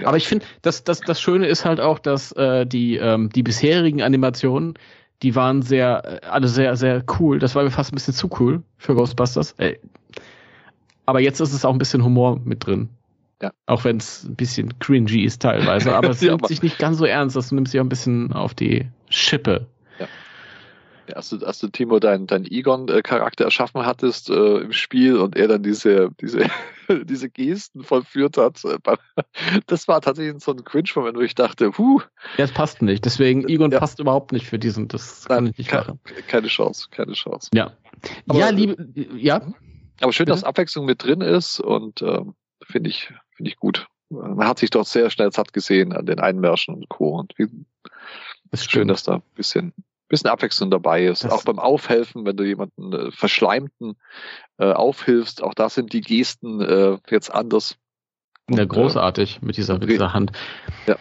Aber 0.05 0.17
ich 0.17 0.27
finde, 0.27 0.45
das, 0.61 0.83
das, 0.83 1.01
das 1.01 1.19
Schöne 1.19 1.47
ist 1.47 1.65
halt 1.65 1.79
auch, 1.79 1.99
dass 1.99 2.31
äh, 2.33 2.65
die, 2.65 2.97
ähm, 2.97 3.29
die 3.29 3.43
bisherigen 3.43 4.01
Animationen, 4.01 4.75
die 5.23 5.35
waren 5.35 5.61
sehr, 5.61 6.21
äh, 6.23 6.25
alle 6.27 6.47
sehr, 6.47 6.75
sehr 6.77 7.03
cool. 7.19 7.39
Das 7.39 7.55
war 7.55 7.63
mir 7.63 7.71
fast 7.71 7.91
ein 7.91 7.95
bisschen 7.95 8.13
zu 8.13 8.29
cool 8.39 8.63
für 8.77 8.95
Ghostbusters. 8.95 9.53
Ey. 9.57 9.79
Aber 11.05 11.19
jetzt 11.19 11.39
ist 11.39 11.53
es 11.53 11.65
auch 11.65 11.73
ein 11.73 11.79
bisschen 11.79 12.03
Humor 12.03 12.39
mit 12.43 12.65
drin. 12.65 12.89
Ja. 13.41 13.51
Auch 13.65 13.83
wenn 13.83 13.97
es 13.97 14.25
ein 14.25 14.35
bisschen 14.35 14.77
cringy 14.79 15.23
ist 15.23 15.41
teilweise, 15.41 15.95
aber 15.95 16.09
es 16.11 16.21
nimmt 16.21 16.47
sich 16.47 16.61
nicht 16.61 16.77
ganz 16.77 16.97
so 16.97 17.05
ernst, 17.05 17.35
das 17.35 17.51
nimmt 17.51 17.69
sich 17.69 17.79
auch 17.79 17.85
ein 17.85 17.89
bisschen 17.89 18.31
auf 18.33 18.53
die 18.53 18.85
Schippe. 19.09 19.65
Als, 21.15 21.29
du, 21.29 21.45
als 21.45 21.59
du 21.59 21.67
Timo 21.67 21.99
deinen 21.99 22.27
dein 22.27 22.45
Egon-Charakter 22.45 23.45
erschaffen 23.45 23.85
hattest 23.85 24.29
äh, 24.29 24.57
im 24.57 24.71
Spiel 24.71 25.17
und 25.17 25.35
er 25.35 25.47
dann 25.47 25.63
diese, 25.63 26.09
diese, 26.21 26.45
diese 27.03 27.29
Gesten 27.29 27.83
vollführt 27.83 28.37
hat, 28.37 28.63
äh, 28.65 28.77
das 29.67 29.87
war 29.87 30.01
tatsächlich 30.01 30.43
so 30.43 30.51
ein 30.51 30.63
Cringe-Moment, 30.63 31.17
wo 31.17 31.21
ich 31.21 31.35
dachte, 31.35 31.71
huh. 31.77 32.01
Ja, 32.37 32.45
es 32.45 32.51
passt 32.51 32.81
nicht. 32.81 33.05
Deswegen, 33.05 33.47
Egon 33.47 33.71
ja. 33.71 33.79
passt 33.79 33.99
überhaupt 33.99 34.31
nicht 34.31 34.47
für 34.47 34.59
diesen, 34.59 34.87
das 34.87 35.25
Nein, 35.29 35.37
kann 35.37 35.47
ich 35.47 35.57
nicht 35.57 35.73
machen. 35.73 35.99
Keine 36.27 36.47
Chance, 36.47 36.87
keine 36.91 37.13
Chance. 37.13 37.49
Ja. 37.53 37.71
Aber, 38.27 38.39
ja, 38.39 38.49
liebe, 38.49 38.87
ja. 39.17 39.41
Aber 40.01 40.13
schön, 40.13 40.27
dass 40.27 40.43
Abwechslung 40.43 40.85
mit 40.85 41.03
drin 41.03 41.21
ist 41.21 41.59
und 41.59 42.01
ähm, 42.01 42.35
finde 42.63 42.89
ich, 42.89 43.11
finde 43.35 43.51
ich 43.51 43.57
gut. 43.57 43.87
Man 44.09 44.47
hat 44.47 44.59
sich 44.59 44.69
doch 44.69 44.85
sehr 44.85 45.09
schnell 45.09 45.31
satt 45.31 45.53
gesehen 45.53 45.93
an 45.93 46.05
den 46.05 46.19
Einmärschen 46.19 46.73
und 46.73 46.89
Co. 46.89 47.19
Und 47.19 47.33
wie, 47.37 47.47
ist 48.51 48.71
schön, 48.71 48.87
dass 48.87 49.03
da 49.03 49.15
ein 49.15 49.21
bisschen 49.35 49.73
bisschen 50.09 50.29
Abwechslung 50.29 50.69
dabei 50.69 51.05
ist. 51.05 51.23
Das 51.23 51.31
auch 51.31 51.43
beim 51.43 51.59
Aufhelfen, 51.59 52.25
wenn 52.25 52.35
du 52.35 52.43
jemanden 52.43 52.93
äh, 52.93 53.11
Verschleimten 53.11 53.95
äh, 54.57 54.71
aufhilfst, 54.71 55.41
auch 55.41 55.53
da 55.53 55.69
sind 55.69 55.93
die 55.93 56.01
Gesten 56.01 56.61
äh, 56.61 56.97
jetzt 57.09 57.33
anders. 57.33 57.77
Ja, 58.49 58.65
großartig 58.65 59.41
mit 59.41 59.57
dieser, 59.57 59.77
mit 59.77 59.89
dieser 59.89 60.13
Hand. 60.13 60.31
Ja. 60.87 60.97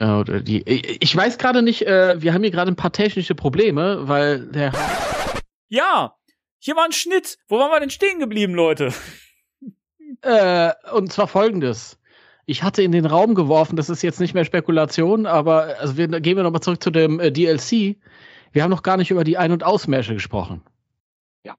Oder 0.00 0.40
die, 0.40 0.62
ich 0.68 1.16
weiß 1.16 1.38
gerade 1.38 1.62
nicht, 1.62 1.86
äh, 1.86 2.20
wir 2.22 2.32
haben 2.32 2.42
hier 2.42 2.52
gerade 2.52 2.70
ein 2.70 2.76
paar 2.76 2.92
technische 2.92 3.34
Probleme, 3.34 4.06
weil 4.06 4.46
der. 4.46 4.72
Ja, 5.68 6.14
hier 6.58 6.76
war 6.76 6.84
ein 6.84 6.92
Schnitt. 6.92 7.38
Wo 7.48 7.58
waren 7.58 7.70
wir 7.70 7.80
denn 7.80 7.90
stehen 7.90 8.20
geblieben, 8.20 8.54
Leute? 8.54 8.92
Äh, 10.22 10.72
und 10.92 11.12
zwar 11.12 11.28
folgendes. 11.28 11.98
Ich 12.48 12.62
hatte 12.62 12.80
in 12.80 12.92
den 12.92 13.04
Raum 13.04 13.34
geworfen, 13.34 13.76
das 13.76 13.90
ist 13.90 14.00
jetzt 14.00 14.20
nicht 14.20 14.32
mehr 14.32 14.46
Spekulation, 14.46 15.26
aber 15.26 15.76
also 15.80 15.98
wir, 15.98 16.08
gehen 16.08 16.38
wir 16.38 16.44
nochmal 16.44 16.62
zurück 16.62 16.82
zu 16.82 16.90
dem 16.90 17.20
äh, 17.20 17.30
DLC. 17.30 17.98
Wir 18.52 18.62
haben 18.62 18.70
noch 18.70 18.82
gar 18.82 18.96
nicht 18.96 19.10
über 19.10 19.22
die 19.22 19.36
Ein- 19.36 19.52
und 19.52 19.64
Ausmärsche 19.64 20.14
gesprochen. 20.14 20.62
Ja. 21.44 21.56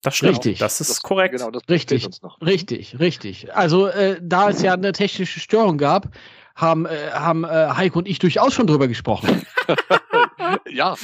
Das 0.00 0.14
stimmt. 0.14 0.34
Richtig. 0.34 0.60
Das 0.60 0.80
ist 0.80 0.90
das, 0.90 1.02
korrekt. 1.02 1.34
Genau, 1.34 1.50
das 1.50 1.64
richtig. 1.68 2.08
Richtig, 2.40 3.00
richtig. 3.00 3.52
Also, 3.52 3.88
äh, 3.88 4.20
da 4.22 4.50
es 4.50 4.62
ja 4.62 4.74
eine 4.74 4.92
technische 4.92 5.40
Störung 5.40 5.76
gab, 5.76 6.14
haben, 6.54 6.86
äh, 6.86 7.10
haben 7.10 7.42
äh, 7.42 7.48
Heiko 7.48 7.98
und 7.98 8.06
ich 8.06 8.20
durchaus 8.20 8.54
schon 8.54 8.68
drüber 8.68 8.86
gesprochen. 8.86 9.44
ja. 10.70 10.94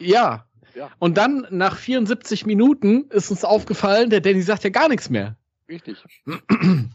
Ja. 0.00 0.46
Ja. 0.76 0.88
Und 1.00 1.18
dann 1.18 1.48
nach 1.50 1.76
74 1.76 2.46
Minuten 2.46 3.06
ist 3.10 3.32
uns 3.32 3.44
aufgefallen, 3.44 4.08
der 4.08 4.20
Danny 4.20 4.42
sagt 4.42 4.62
ja 4.62 4.70
gar 4.70 4.88
nichts 4.88 5.10
mehr. 5.10 5.36
Richtig. 5.70 6.04
dann 6.26 6.90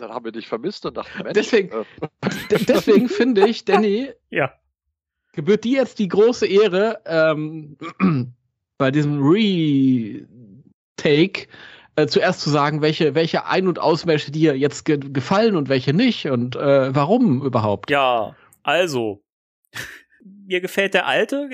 haben 0.00 0.24
wir 0.24 0.32
dich 0.32 0.48
vermisst 0.48 0.84
und 0.84 0.96
dachten, 0.96 1.22
Mensch. 1.22 1.34
Deswegen, 1.34 1.70
äh. 1.70 1.84
deswegen 2.68 3.08
finde 3.08 3.48
ich, 3.48 3.64
Danny, 3.64 4.10
ja 4.28 4.52
gebührt 5.36 5.62
dir 5.62 5.78
jetzt 5.78 6.00
die 6.00 6.08
große 6.08 6.46
Ehre, 6.46 7.00
ähm, 7.06 7.76
bei 8.78 8.90
diesem 8.90 9.22
Retake 9.22 10.66
äh, 11.94 12.06
zuerst 12.06 12.40
zu 12.40 12.50
sagen, 12.50 12.82
welche, 12.82 13.14
welche 13.14 13.46
Ein- 13.46 13.68
und 13.68 13.78
Ausmärsche 13.78 14.32
dir 14.32 14.58
jetzt 14.58 14.84
ge 14.84 14.98
gefallen 14.98 15.54
und 15.54 15.68
welche 15.68 15.92
nicht 15.94 16.26
und 16.26 16.56
äh, 16.56 16.92
warum 16.94 17.44
überhaupt. 17.44 17.90
Ja, 17.90 18.34
also, 18.64 19.22
mir 20.24 20.60
gefällt 20.60 20.94
der 20.94 21.06
alte 21.06 21.48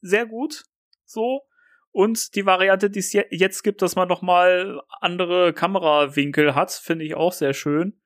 sehr 0.00 0.26
gut, 0.26 0.64
so. 1.04 1.42
Und 1.90 2.34
die 2.34 2.46
Variante, 2.46 2.90
die 2.90 2.98
es 2.98 3.12
jetzt 3.12 3.62
gibt, 3.62 3.82
dass 3.82 3.96
man 3.96 4.08
noch 4.08 4.22
mal 4.22 4.80
andere 5.00 5.52
Kamerawinkel 5.52 6.54
hat, 6.54 6.70
finde 6.70 7.04
ich 7.04 7.14
auch 7.14 7.32
sehr 7.32 7.54
schön. 7.54 8.00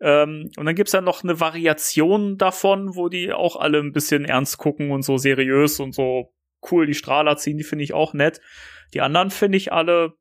Ähm, 0.00 0.50
und 0.56 0.66
dann 0.66 0.74
gibt's 0.74 0.92
ja 0.92 1.00
noch 1.00 1.22
eine 1.22 1.38
Variation 1.38 2.36
davon, 2.36 2.96
wo 2.96 3.08
die 3.08 3.32
auch 3.32 3.56
alle 3.56 3.78
ein 3.78 3.92
bisschen 3.92 4.24
ernst 4.24 4.58
gucken 4.58 4.90
und 4.90 5.02
so 5.02 5.16
seriös 5.16 5.78
und 5.78 5.94
so 5.94 6.34
cool 6.70 6.86
die 6.86 6.94
Strahler 6.94 7.36
ziehen, 7.36 7.58
die 7.58 7.64
finde 7.64 7.84
ich 7.84 7.94
auch 7.94 8.12
nett. 8.12 8.40
Die 8.94 9.00
anderen 9.00 9.30
finde 9.30 9.58
ich 9.58 9.72
alle, 9.72 10.14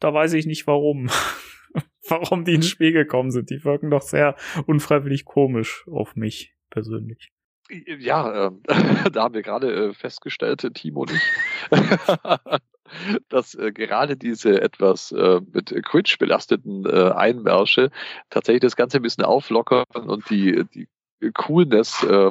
da 0.00 0.12
weiß 0.12 0.32
ich 0.34 0.46
nicht 0.46 0.66
warum. 0.66 1.10
warum 2.08 2.44
die 2.44 2.54
ins 2.54 2.68
Spiel 2.68 2.92
gekommen 2.92 3.30
sind. 3.30 3.50
Die 3.50 3.64
wirken 3.64 3.90
doch 3.90 4.02
sehr 4.02 4.36
unfreiwillig 4.66 5.24
komisch 5.24 5.84
auf 5.88 6.16
mich 6.16 6.54
persönlich. 6.70 7.33
Ja, 7.70 8.46
äh, 8.46 8.50
da 9.10 9.22
haben 9.24 9.34
wir 9.34 9.42
gerade 9.42 9.72
äh, 9.72 9.94
festgestellt, 9.94 10.68
Timo 10.74 11.02
und 11.02 11.12
ich, 11.12 11.22
dass 13.28 13.54
äh, 13.54 13.72
gerade 13.72 14.16
diese 14.16 14.60
etwas 14.60 15.12
äh, 15.12 15.40
mit 15.52 15.74
Quitch 15.84 16.18
belasteten 16.18 16.84
äh, 16.86 17.10
Einmärsche 17.12 17.90
tatsächlich 18.30 18.62
das 18.62 18.76
Ganze 18.76 18.98
ein 18.98 19.02
bisschen 19.02 19.24
auflockern 19.24 19.84
und 19.92 20.28
die, 20.28 20.64
die 20.74 20.88
Coolness 21.32 22.02
äh, 22.02 22.30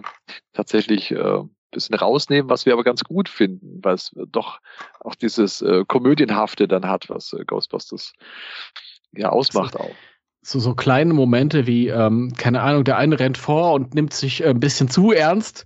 tatsächlich 0.53 1.11
äh, 1.11 1.41
bisschen 1.71 1.95
rausnehmen, 1.95 2.51
was 2.51 2.67
wir 2.67 2.73
aber 2.73 2.83
ganz 2.83 3.03
gut 3.03 3.27
finden, 3.27 3.83
weil 3.83 3.95
es 3.95 4.11
doch 4.27 4.59
auch 4.99 5.15
dieses 5.15 5.63
äh, 5.63 5.83
Komödienhafte 5.87 6.67
dann 6.67 6.87
hat, 6.87 7.09
was 7.09 7.33
äh, 7.33 7.43
Ghostbusters 7.45 8.13
ja 9.11 9.29
ausmacht 9.29 9.75
auch 9.75 9.95
so, 10.43 10.59
so 10.59 10.75
kleine 10.75 11.13
Momente 11.13 11.65
wie, 11.65 11.87
ähm, 11.87 12.33
keine 12.37 12.61
Ahnung, 12.61 12.83
der 12.83 12.97
eine 12.97 13.19
rennt 13.19 13.37
vor 13.37 13.73
und 13.73 13.95
nimmt 13.95 14.13
sich 14.13 14.43
äh, 14.43 14.49
ein 14.49 14.59
bisschen 14.59 14.89
zu 14.89 15.11
ernst. 15.11 15.65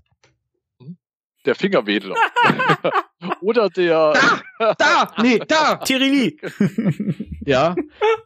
Der 1.46 1.56
Fingerwedler. 1.56 2.16
Oder 3.42 3.70
der. 3.70 4.14
Da, 4.60 4.76
da, 4.76 5.14
nee, 5.22 5.40
da. 5.40 5.76
Tirili. 5.86 6.40
ja. 7.46 7.76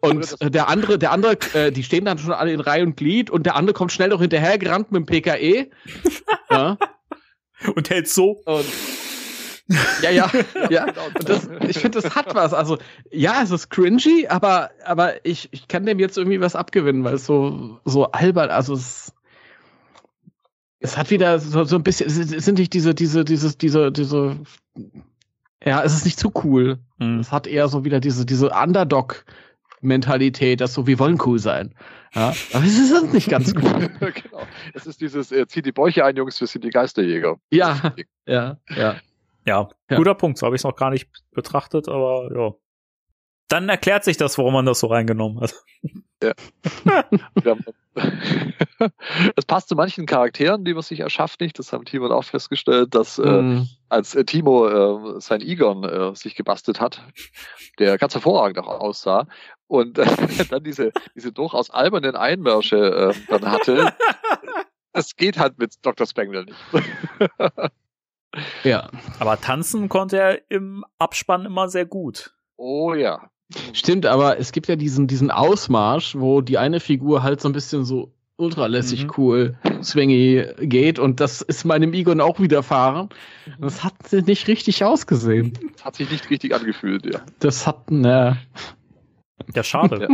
Und 0.02 0.36
der 0.42 0.68
andere, 0.68 0.98
der 0.98 1.12
andere, 1.12 1.38
äh, 1.54 1.72
die 1.72 1.84
stehen 1.84 2.06
dann 2.06 2.18
schon 2.18 2.34
alle 2.34 2.52
in 2.52 2.60
Reihe 2.60 2.84
und 2.84 2.98
Glied 2.98 3.30
und 3.30 3.46
der 3.46 3.56
andere 3.56 3.74
kommt 3.74 3.92
schnell 3.92 4.10
noch 4.10 4.22
hinterher 4.22 4.58
gerannt 4.58 4.92
mit 4.92 5.02
dem 5.02 5.06
PKE. 5.06 5.70
ja. 6.50 6.78
Und 7.76 7.90
hält 7.92 8.08
so. 8.08 8.42
Und 8.46 8.66
ja, 10.02 10.10
ja, 10.12 10.32
ja. 10.70 10.86
Genau. 10.86 11.02
Das, 11.26 11.50
ich 11.68 11.80
finde, 11.80 12.02
das 12.02 12.16
hat 12.16 12.34
was. 12.36 12.54
Also, 12.54 12.78
ja, 13.12 13.42
es 13.44 13.52
ist 13.52 13.70
cringy, 13.70 14.28
aber, 14.28 14.72
aber 14.86 15.26
ich, 15.26 15.50
ich 15.52 15.68
kann 15.68 15.86
dem 15.86 16.00
jetzt 16.00 16.18
irgendwie 16.18 16.42
was 16.42 16.56
abgewinnen, 16.56 17.04
weil 17.04 17.16
es 17.16 17.26
so, 17.26 17.80
so 17.86 18.12
albern, 18.12 18.50
also 18.50 18.74
es, 18.74 19.14
es 20.80 20.98
hat 20.98 21.12
wieder 21.12 21.40
so, 21.40 21.64
so 21.64 21.76
ein 21.76 21.84
bisschen, 21.84 22.08
es 22.08 22.46
sind 22.46 22.58
nicht 22.58 22.74
diese, 22.74 22.96
diese, 22.96 23.24
dieses, 23.24 23.58
diese, 23.58 23.92
diese, 23.92 24.38
ja, 25.64 25.84
es 25.84 25.94
ist 25.94 26.06
nicht 26.06 26.20
zu 26.20 26.32
cool. 26.44 26.80
Mhm. 26.98 27.20
Es 27.20 27.32
hat 27.32 27.46
eher 27.48 27.68
so 27.68 27.86
wieder 27.86 28.00
diese, 28.00 28.26
diese 28.26 28.50
Underdog- 28.52 29.24
Mentalität, 29.84 30.62
dass 30.62 30.76
so, 30.76 30.86
wir 30.86 31.00
wollen 31.00 31.18
cool 31.26 31.40
sein. 31.40 31.74
Ja, 32.14 32.36
aber 32.54 32.64
es 32.64 32.78
ist 32.78 33.14
nicht 33.14 33.30
ganz 33.30 33.52
cool. 33.56 33.90
genau. 34.00 34.44
Es 34.76 34.86
ist 34.86 35.02
dieses, 35.02 35.32
äh, 35.32 35.48
zieht 35.48 35.66
die 35.66 35.72
Bäuche 35.72 36.06
ein, 36.06 36.16
Jungs, 36.16 36.40
wir 36.40 36.48
sind 36.48 36.64
die 36.64 36.70
Geisterjäger. 36.70 37.38
Ja, 37.50 37.94
ja, 38.28 38.58
ja. 38.76 38.96
Ja, 39.46 39.70
ja. 39.90 39.98
guter 39.98 40.16
Punkt. 40.16 40.38
So 40.38 40.46
habe 40.46 40.56
ich 40.56 40.60
es 40.62 40.64
noch 40.64 40.76
gar 40.76 40.90
nicht 40.90 41.10
betrachtet, 41.32 41.88
aber 41.88 42.30
ja. 42.34 42.52
Dann 43.48 43.68
erklärt 43.68 44.04
sich 44.06 44.16
das, 44.16 44.38
warum 44.38 44.54
man 44.54 44.66
das 44.66 44.80
so 44.80 44.88
reingenommen 44.88 45.42
hat. 45.42 45.54
Ja. 46.24 46.34
es 49.36 49.46
passt 49.46 49.68
zu 49.70 49.76
manchen 49.76 50.06
Charakteren, 50.06 50.64
die 50.64 50.74
man 50.74 50.84
sich 50.84 51.00
erschafft 51.02 51.42
nicht. 51.42 51.60
Das 51.60 51.74
haben 51.74 51.84
Timo 51.84 52.08
auch 52.08 52.24
festgestellt, 52.24 52.96
dass 52.96 53.18
mhm. 53.18 53.64
äh, 53.64 53.66
als 53.90 54.16
äh, 54.16 54.24
Timo 54.24 55.16
äh, 55.16 55.20
sein 55.20 55.42
Egon 55.42 55.84
äh, 55.84 56.16
sich 56.16 56.36
gebastelt 56.36 56.80
hat, 56.80 57.04
der 57.80 57.98
ganz 57.98 58.14
hervorragend 58.14 58.60
auch 58.60 58.80
aussah 58.80 59.28
und 59.68 59.98
dann 60.50 60.64
diese, 60.64 60.92
diese 61.16 61.32
durchaus 61.32 61.70
albernen 61.70 62.16
Einmärsche 62.16 63.14
äh, 63.14 63.14
dann 63.28 63.52
hatte. 63.52 63.94
Das 64.94 65.16
geht 65.16 65.40
halt 65.40 65.58
mit 65.58 65.76
Dr. 65.84 66.06
Spengler 66.06 66.44
nicht. 66.44 66.58
Ja. 68.64 68.90
Aber 69.20 69.40
tanzen 69.40 69.90
konnte 69.90 70.18
er 70.18 70.42
im 70.50 70.86
Abspann 70.98 71.46
immer 71.46 71.70
sehr 71.70 71.86
gut. 71.86 72.34
Oh 72.58 72.94
ja. 72.94 73.30
Stimmt, 73.74 74.06
aber 74.06 74.40
es 74.40 74.52
gibt 74.52 74.68
ja 74.68 74.76
diesen, 74.76 75.08
diesen 75.08 75.32
Ausmarsch, 75.32 76.16
wo 76.16 76.42
die 76.42 76.58
eine 76.58 76.80
Figur 76.80 77.24
halt 77.24 77.42
so 77.42 77.50
ein 77.50 77.54
bisschen 77.54 77.84
so 77.84 78.14
ultralässig 78.38 79.06
mhm. 79.06 79.12
cool 79.18 79.58
swingy 79.84 80.46
geht 80.62 81.00
und 81.00 81.20
das 81.20 81.42
ist 81.42 81.64
meinem 81.64 81.94
Egon 81.94 82.22
auch 82.22 82.40
widerfahren. 82.40 83.10
Das 83.60 83.84
hat 83.84 84.12
nicht 84.12 84.48
richtig 84.48 84.84
ausgesehen. 84.84 85.54
Das 85.74 85.86
hat 85.86 85.96
sich 85.96 86.10
nicht 86.10 86.30
richtig 86.30 86.56
angefühlt, 86.56 87.06
ja. 87.06 87.22
Das 87.40 87.68
hat, 87.68 87.92
ne. 87.92 88.38
Ja, 89.54 89.64
schade. 89.64 90.08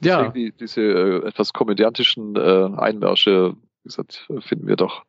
ja. 0.00 0.22
ja. 0.22 0.28
Die, 0.30 0.52
diese 0.52 0.80
äh, 0.80 1.26
etwas 1.28 1.52
komödiantischen 1.52 2.36
äh, 2.36 2.70
Einmärsche, 2.76 3.54
wie 3.82 3.88
gesagt, 3.88 4.26
finden 4.40 4.66
wir 4.66 4.76
doch 4.76 5.04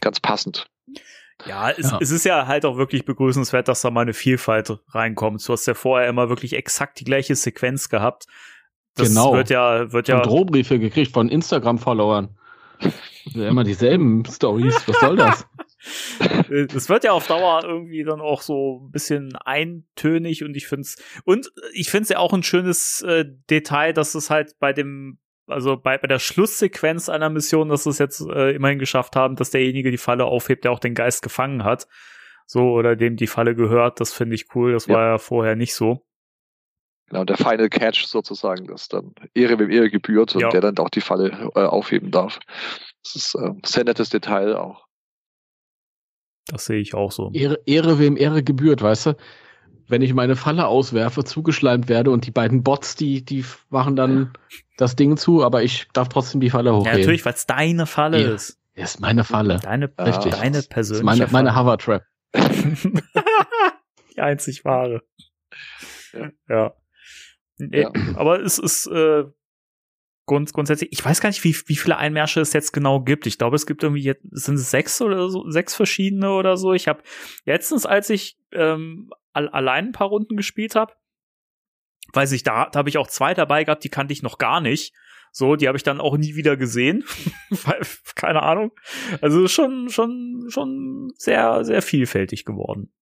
ganz 0.00 0.20
passend. 0.20 0.68
Ja 1.46 1.70
es, 1.70 1.90
ja. 1.90 1.98
es 2.00 2.10
ist 2.10 2.24
ja 2.24 2.46
halt 2.46 2.64
auch 2.64 2.76
wirklich 2.76 3.04
begrüßenswert, 3.04 3.68
dass 3.68 3.80
da 3.80 3.90
mal 3.90 4.02
eine 4.02 4.12
Vielfalt 4.12 4.78
reinkommt. 4.88 5.46
Du 5.46 5.52
hast 5.52 5.66
ja 5.66 5.74
vorher 5.74 6.08
immer 6.08 6.28
wirklich 6.28 6.54
exakt 6.54 7.00
die 7.00 7.04
gleiche 7.04 7.34
Sequenz 7.34 7.88
gehabt. 7.88 8.26
Das 8.94 9.08
genau. 9.08 9.32
wird 9.34 9.50
ja, 9.50 9.92
wird 9.92 10.08
ja. 10.08 10.16
Und 10.16 10.26
Drohbriefe 10.26 10.78
gekriegt 10.78 11.12
von 11.12 11.28
Instagram-Followern. 11.28 12.36
immer 13.34 13.64
dieselben 13.64 14.24
Stories. 14.24 14.86
Was 14.86 15.00
soll 15.00 15.16
das? 15.16 15.46
Es 16.50 16.90
wird 16.90 17.04
ja 17.04 17.12
auf 17.12 17.26
Dauer 17.26 17.64
irgendwie 17.64 18.04
dann 18.04 18.20
auch 18.20 18.42
so 18.42 18.82
ein 18.84 18.90
bisschen 18.90 19.34
eintönig 19.36 20.44
und 20.44 20.54
ich 20.54 20.66
finde 20.66 20.82
es 20.82 20.96
und 21.24 21.50
ich 21.72 21.88
finde 21.88 22.02
es 22.02 22.08
ja 22.10 22.18
auch 22.18 22.34
ein 22.34 22.42
schönes 22.42 23.00
äh, 23.00 23.24
Detail, 23.48 23.94
dass 23.94 24.14
es 24.14 24.28
halt 24.28 24.58
bei 24.58 24.74
dem 24.74 25.18
also 25.50 25.76
bei, 25.76 25.98
bei 25.98 26.06
der 26.06 26.18
Schlusssequenz 26.18 27.08
einer 27.08 27.30
Mission, 27.30 27.68
dass 27.68 27.84
sie 27.84 27.90
es 27.90 27.98
jetzt 27.98 28.20
äh, 28.20 28.52
immerhin 28.52 28.78
geschafft 28.78 29.16
haben, 29.16 29.36
dass 29.36 29.50
derjenige 29.50 29.90
die 29.90 29.98
Falle 29.98 30.24
aufhebt, 30.24 30.64
der 30.64 30.72
auch 30.72 30.78
den 30.78 30.94
Geist 30.94 31.22
gefangen 31.22 31.64
hat. 31.64 31.86
So, 32.46 32.72
oder 32.72 32.96
dem 32.96 33.16
die 33.16 33.26
Falle 33.26 33.54
gehört, 33.54 34.00
das 34.00 34.12
finde 34.12 34.34
ich 34.34 34.46
cool. 34.54 34.72
Das 34.72 34.86
ja. 34.86 34.94
war 34.94 35.06
ja 35.06 35.18
vorher 35.18 35.56
nicht 35.56 35.74
so. 35.74 36.04
Genau, 37.08 37.24
der 37.24 37.36
Final 37.36 37.68
Catch 37.68 38.06
sozusagen, 38.06 38.66
dass 38.66 38.88
dann 38.88 39.14
Ehre 39.34 39.58
wem 39.58 39.70
Ehre 39.70 39.90
gebührt 39.90 40.34
und 40.34 40.42
ja. 40.42 40.48
der 40.48 40.60
dann 40.60 40.78
auch 40.78 40.90
die 40.90 41.00
Falle 41.00 41.50
äh, 41.56 41.60
aufheben 41.60 42.10
darf. 42.10 42.38
Das 43.02 43.16
ist 43.16 43.34
äh, 43.34 43.48
ein 43.48 43.62
sehr 43.64 43.84
nettes 43.84 44.10
Detail 44.10 44.56
auch. 44.56 44.86
Das 46.46 46.64
sehe 46.66 46.80
ich 46.80 46.94
auch 46.94 47.12
so. 47.12 47.30
Ehre, 47.32 47.60
Ehre 47.66 47.98
wem 47.98 48.16
Ehre 48.16 48.42
gebührt, 48.42 48.82
weißt 48.82 49.06
du? 49.06 49.16
Wenn 49.90 50.02
ich 50.02 50.14
meine 50.14 50.36
Falle 50.36 50.66
auswerfe, 50.66 51.24
zugeschleimt 51.24 51.88
werde 51.88 52.10
und 52.10 52.26
die 52.26 52.30
beiden 52.30 52.62
Bots, 52.62 52.96
die, 52.96 53.24
die 53.24 53.44
machen 53.68 53.96
dann 53.96 54.32
das 54.76 54.96
Ding 54.96 55.16
zu, 55.16 55.44
aber 55.44 55.62
ich 55.62 55.88
darf 55.92 56.08
trotzdem 56.08 56.40
die 56.40 56.50
Falle 56.50 56.72
hochheben. 56.72 56.92
Ja, 56.92 56.98
natürlich, 56.98 57.24
weil 57.24 57.34
es 57.34 57.46
deine 57.46 57.86
Falle 57.86 58.22
ja. 58.22 58.34
ist. 58.34 58.58
Ja, 58.74 58.84
ist 58.84 59.00
meine 59.00 59.24
Falle. 59.24 59.58
Deine, 59.62 59.90
Richtig. 59.98 60.32
deine 60.32 60.62
persönliche 60.62 61.04
meine, 61.04 61.28
Falle. 61.28 61.44
Meine 61.44 61.56
Hover-Trap. 61.56 62.02
die 64.14 64.20
einzig 64.20 64.64
wahre. 64.64 65.02
Ja. 66.12 66.30
ja. 66.48 66.74
Nee, 67.58 67.82
ja. 67.82 67.92
Aber 68.16 68.40
es 68.40 68.58
ist 68.58 68.86
äh, 68.86 69.24
grund, 70.26 70.52
grundsätzlich, 70.52 70.92
ich 70.92 71.04
weiß 71.04 71.20
gar 71.20 71.28
nicht, 71.28 71.44
wie, 71.44 71.56
wie 71.66 71.76
viele 71.76 71.96
Einmärsche 71.96 72.40
es 72.40 72.52
jetzt 72.52 72.72
genau 72.72 73.00
gibt. 73.00 73.26
Ich 73.26 73.36
glaube, 73.36 73.56
es 73.56 73.66
gibt 73.66 73.82
irgendwie 73.82 74.02
jetzt, 74.02 74.22
sind 74.30 74.54
es 74.54 74.70
sechs 74.70 75.02
oder 75.02 75.28
so, 75.28 75.50
sechs 75.50 75.74
verschiedene 75.74 76.30
oder 76.30 76.56
so. 76.56 76.72
Ich 76.72 76.88
habe 76.88 77.02
letztens, 77.44 77.84
als 77.84 78.10
ich 78.10 78.38
ähm, 78.52 79.10
allein 79.32 79.86
ein 79.86 79.92
paar 79.92 80.08
Runden 80.08 80.36
gespielt 80.36 80.74
habe, 80.74 80.94
weiß 82.12 82.32
ich, 82.32 82.42
da, 82.42 82.68
da 82.70 82.78
habe 82.78 82.88
ich 82.88 82.98
auch 82.98 83.06
zwei 83.06 83.34
dabei 83.34 83.64
gehabt, 83.64 83.84
die 83.84 83.88
kannte 83.88 84.12
ich 84.12 84.22
noch 84.22 84.38
gar 84.38 84.60
nicht. 84.60 84.92
So, 85.32 85.54
die 85.54 85.68
habe 85.68 85.76
ich 85.76 85.84
dann 85.84 86.00
auch 86.00 86.16
nie 86.16 86.34
wieder 86.34 86.56
gesehen. 86.56 87.04
Keine 88.16 88.42
Ahnung. 88.42 88.72
Also 89.20 89.46
schon, 89.46 89.88
schon, 89.88 90.46
schon 90.48 91.12
sehr, 91.16 91.64
sehr 91.64 91.82
vielfältig 91.82 92.44
geworden. 92.44 92.92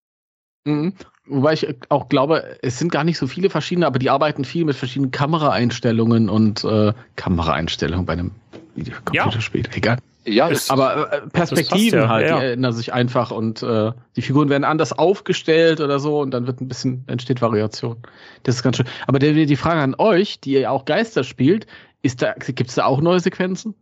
Mhm. 0.65 0.93
Wobei 1.25 1.53
ich 1.53 1.67
auch 1.89 2.09
glaube, 2.09 2.57
es 2.61 2.77
sind 2.77 2.91
gar 2.91 3.03
nicht 3.03 3.17
so 3.17 3.27
viele 3.27 3.49
verschiedene, 3.49 3.87
aber 3.87 3.99
die 3.99 4.09
arbeiten 4.09 4.45
viel 4.45 4.65
mit 4.65 4.75
verschiedenen 4.75 5.11
Kameraeinstellungen 5.11 6.29
und 6.29 6.63
äh, 6.63 6.93
Kameraeinstellungen 7.15 8.05
bei 8.05 8.13
einem 8.13 8.31
Videocomputerspiel. 8.79 9.65
Ja. 9.65 9.75
Egal. 9.75 9.97
Ja, 10.25 10.49
das, 10.49 10.69
aber 10.69 11.11
äh, 11.11 11.27
Perspektiven 11.27 11.99
ja, 11.99 12.09
halt, 12.09 12.27
ja. 12.27 12.39
die 12.39 12.45
ändern 12.47 12.73
sich 12.73 12.93
einfach 12.93 13.31
und 13.31 13.63
äh, 13.63 13.91
die 14.15 14.21
Figuren 14.21 14.49
werden 14.49 14.63
anders 14.63 14.93
aufgestellt 14.93 15.79
oder 15.79 15.99
so 15.99 16.19
und 16.19 16.31
dann 16.31 16.45
wird 16.45 16.61
ein 16.61 16.67
bisschen, 16.67 17.03
entsteht 17.07 17.41
Variation. 17.41 17.97
Das 18.43 18.55
ist 18.55 18.63
ganz 18.63 18.77
schön. 18.77 18.87
Aber 19.07 19.17
die, 19.19 19.45
die 19.45 19.55
Frage 19.55 19.81
an 19.81 19.95
euch, 19.97 20.39
die 20.39 20.53
ihr 20.53 20.71
auch 20.71 20.85
Geister 20.85 21.23
spielt, 21.23 21.67
ist 22.01 22.21
da, 22.21 22.33
gibt's 22.33 22.75
da 22.75 22.85
auch 22.85 23.01
neue 23.01 23.19
Sequenzen? 23.19 23.75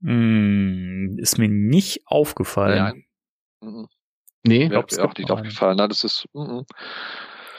Mm, 0.00 1.18
ist 1.18 1.38
mir 1.38 1.48
nicht 1.48 2.02
aufgefallen. 2.06 3.04
Ja. 3.62 3.68
Mhm. 3.68 3.88
Nee, 4.44 4.68
mir 4.68 4.78
auch 4.78 5.16
nicht 5.16 5.30
aufgefallen. 5.30 5.78
Nein, 5.78 5.88
das 5.88 6.04
ist, 6.04 6.26
mm, 6.32 6.60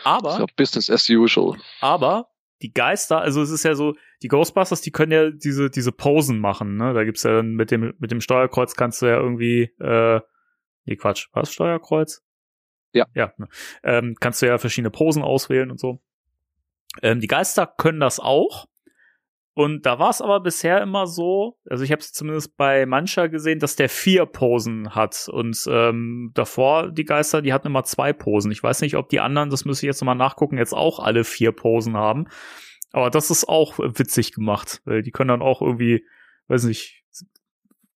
aber 0.04 0.30
das 0.30 0.40
ist 0.40 0.56
Business 0.56 0.90
as 0.90 1.10
usual. 1.10 1.58
Aber 1.82 2.30
die 2.62 2.74
Geister, 2.74 3.22
also 3.22 3.42
es 3.42 3.52
ist 3.52 3.64
ja 3.64 3.76
so, 3.76 3.96
die 4.24 4.28
Ghostbusters, 4.28 4.82
die 4.82 4.92
können 4.92 5.12
ja 5.12 5.30
diese, 5.30 5.70
diese 5.70 5.92
Posen 5.92 6.40
machen, 6.40 6.76
ne? 6.78 6.94
Da 6.94 7.04
gibt's 7.04 7.24
ja 7.24 7.36
dann 7.36 7.54
mit 7.54 7.72
dem, 7.72 7.94
mit 8.00 8.12
dem 8.12 8.22
Steuerkreuz 8.22 8.76
kannst 8.76 9.02
du 9.02 9.06
ja 9.06 9.18
irgendwie, 9.18 9.72
äh, 9.80 10.22
nee, 10.86 10.96
Quatsch, 10.96 11.28
was, 11.34 11.52
Steuerkreuz? 11.52 12.24
Ja. 12.94 13.06
Ja, 13.14 13.34
ne? 13.38 13.48
ähm, 13.84 14.16
kannst 14.20 14.42
du 14.42 14.48
ja 14.48 14.58
verschiedene 14.58 14.90
Posen 14.90 15.22
auswählen 15.22 15.70
und 15.70 15.80
so. 15.80 16.02
Ähm, 17.02 17.20
die 17.20 17.28
Geister 17.28 17.68
können 17.68 18.00
das 18.00 18.20
auch, 18.20 18.66
Und 19.58 19.88
da 19.88 19.98
war 19.98 20.12
es 20.12 20.22
aber 20.22 20.40
bisher 20.40 20.84
immer 20.84 21.08
so, 21.08 21.58
also 21.68 21.84
ich 21.84 21.92
habe 21.92 22.00
es 22.00 22.14
zumindest 22.14 22.58
bei 22.58 22.86
mancher 22.86 23.28
gesehen, 23.28 23.58
dass 23.58 23.76
der 23.76 23.90
vier 23.90 24.28
Posen 24.28 24.94
hat. 24.94 25.28
Und 25.32 25.68
ähm, 25.68 26.30
davor, 26.36 26.92
die 26.92 27.06
Geister, 27.06 27.42
die 27.42 27.54
hatten 27.54 27.66
immer 27.66 27.84
zwei 27.84 28.14
Posen. 28.14 28.52
Ich 28.52 28.62
weiß 28.62 28.82
nicht, 28.82 28.98
ob 28.98 29.10
die 29.10 29.20
anderen, 29.20 29.50
das 29.50 29.66
müsste 29.66 29.88
ich 29.88 29.88
jetzt 29.88 30.00
nochmal 30.00 30.14
nachgucken, 30.14 30.60
jetzt 30.60 30.76
auch 30.76 31.00
alle 31.00 31.24
vier 31.24 31.54
Posen 31.54 31.98
haben. 31.98 32.28
Aber 32.92 33.10
das 33.10 33.32
ist 33.32 33.50
auch 33.50 33.80
witzig 33.80 34.32
gemacht, 34.32 34.84
weil 34.86 35.02
die 35.02 35.10
können 35.10 35.30
dann 35.30 35.42
auch 35.42 35.64
irgendwie, 35.64 36.06
weiß 36.50 36.66
nicht, 36.66 37.04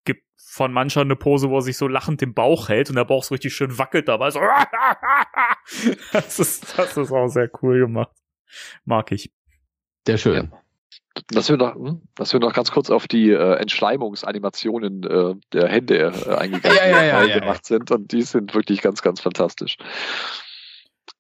gibt 0.04 0.24
von 0.36 0.74
mancher 0.74 1.02
eine 1.02 1.16
Pose, 1.16 1.52
wo 1.52 1.58
er 1.58 1.62
sich 1.62 1.78
so 1.78 1.88
lachend 1.88 2.22
den 2.22 2.34
Bauch 2.34 2.70
hält 2.70 2.90
und 2.90 2.96
der 2.96 3.06
Bauch 3.06 3.24
so 3.24 3.36
richtig 3.36 3.54
schön 3.54 3.78
wackelt 3.78 4.08
dabei. 4.08 4.32
So 4.32 4.40
das, 6.12 6.40
ist, 6.40 6.76
das 6.76 6.98
ist 6.98 7.12
auch 7.12 7.28
sehr 7.28 7.52
cool 7.62 7.82
gemacht. 7.82 8.18
Mag 8.84 9.12
ich. 9.12 9.32
Sehr 10.08 10.18
schön. 10.18 10.50
Ja. 10.52 10.62
Dass 11.32 11.50
wir 11.50 11.58
noch, 11.58 11.76
hm, 11.76 12.02
dass 12.16 12.34
wir 12.34 12.40
noch 12.40 12.54
ganz 12.54 12.72
kurz 12.72 12.90
auf 12.90 13.08
die 13.08 13.32
äh, 13.32 13.56
Entschleimungsanimationen 13.56 15.04
äh, 15.04 15.36
der 15.54 15.68
Hände 15.68 16.14
äh, 16.28 16.36
eingegangen 16.36 16.78
ja, 16.84 16.90
ja, 16.90 17.04
ja, 17.04 17.24
äh, 17.24 17.40
gemacht 17.40 17.66
sind 17.66 17.92
und 17.92 18.12
die 18.12 18.22
sind 18.22 18.54
wirklich 18.54 18.82
ganz, 18.82 19.02
ganz 19.02 19.22
fantastisch. 19.22 19.78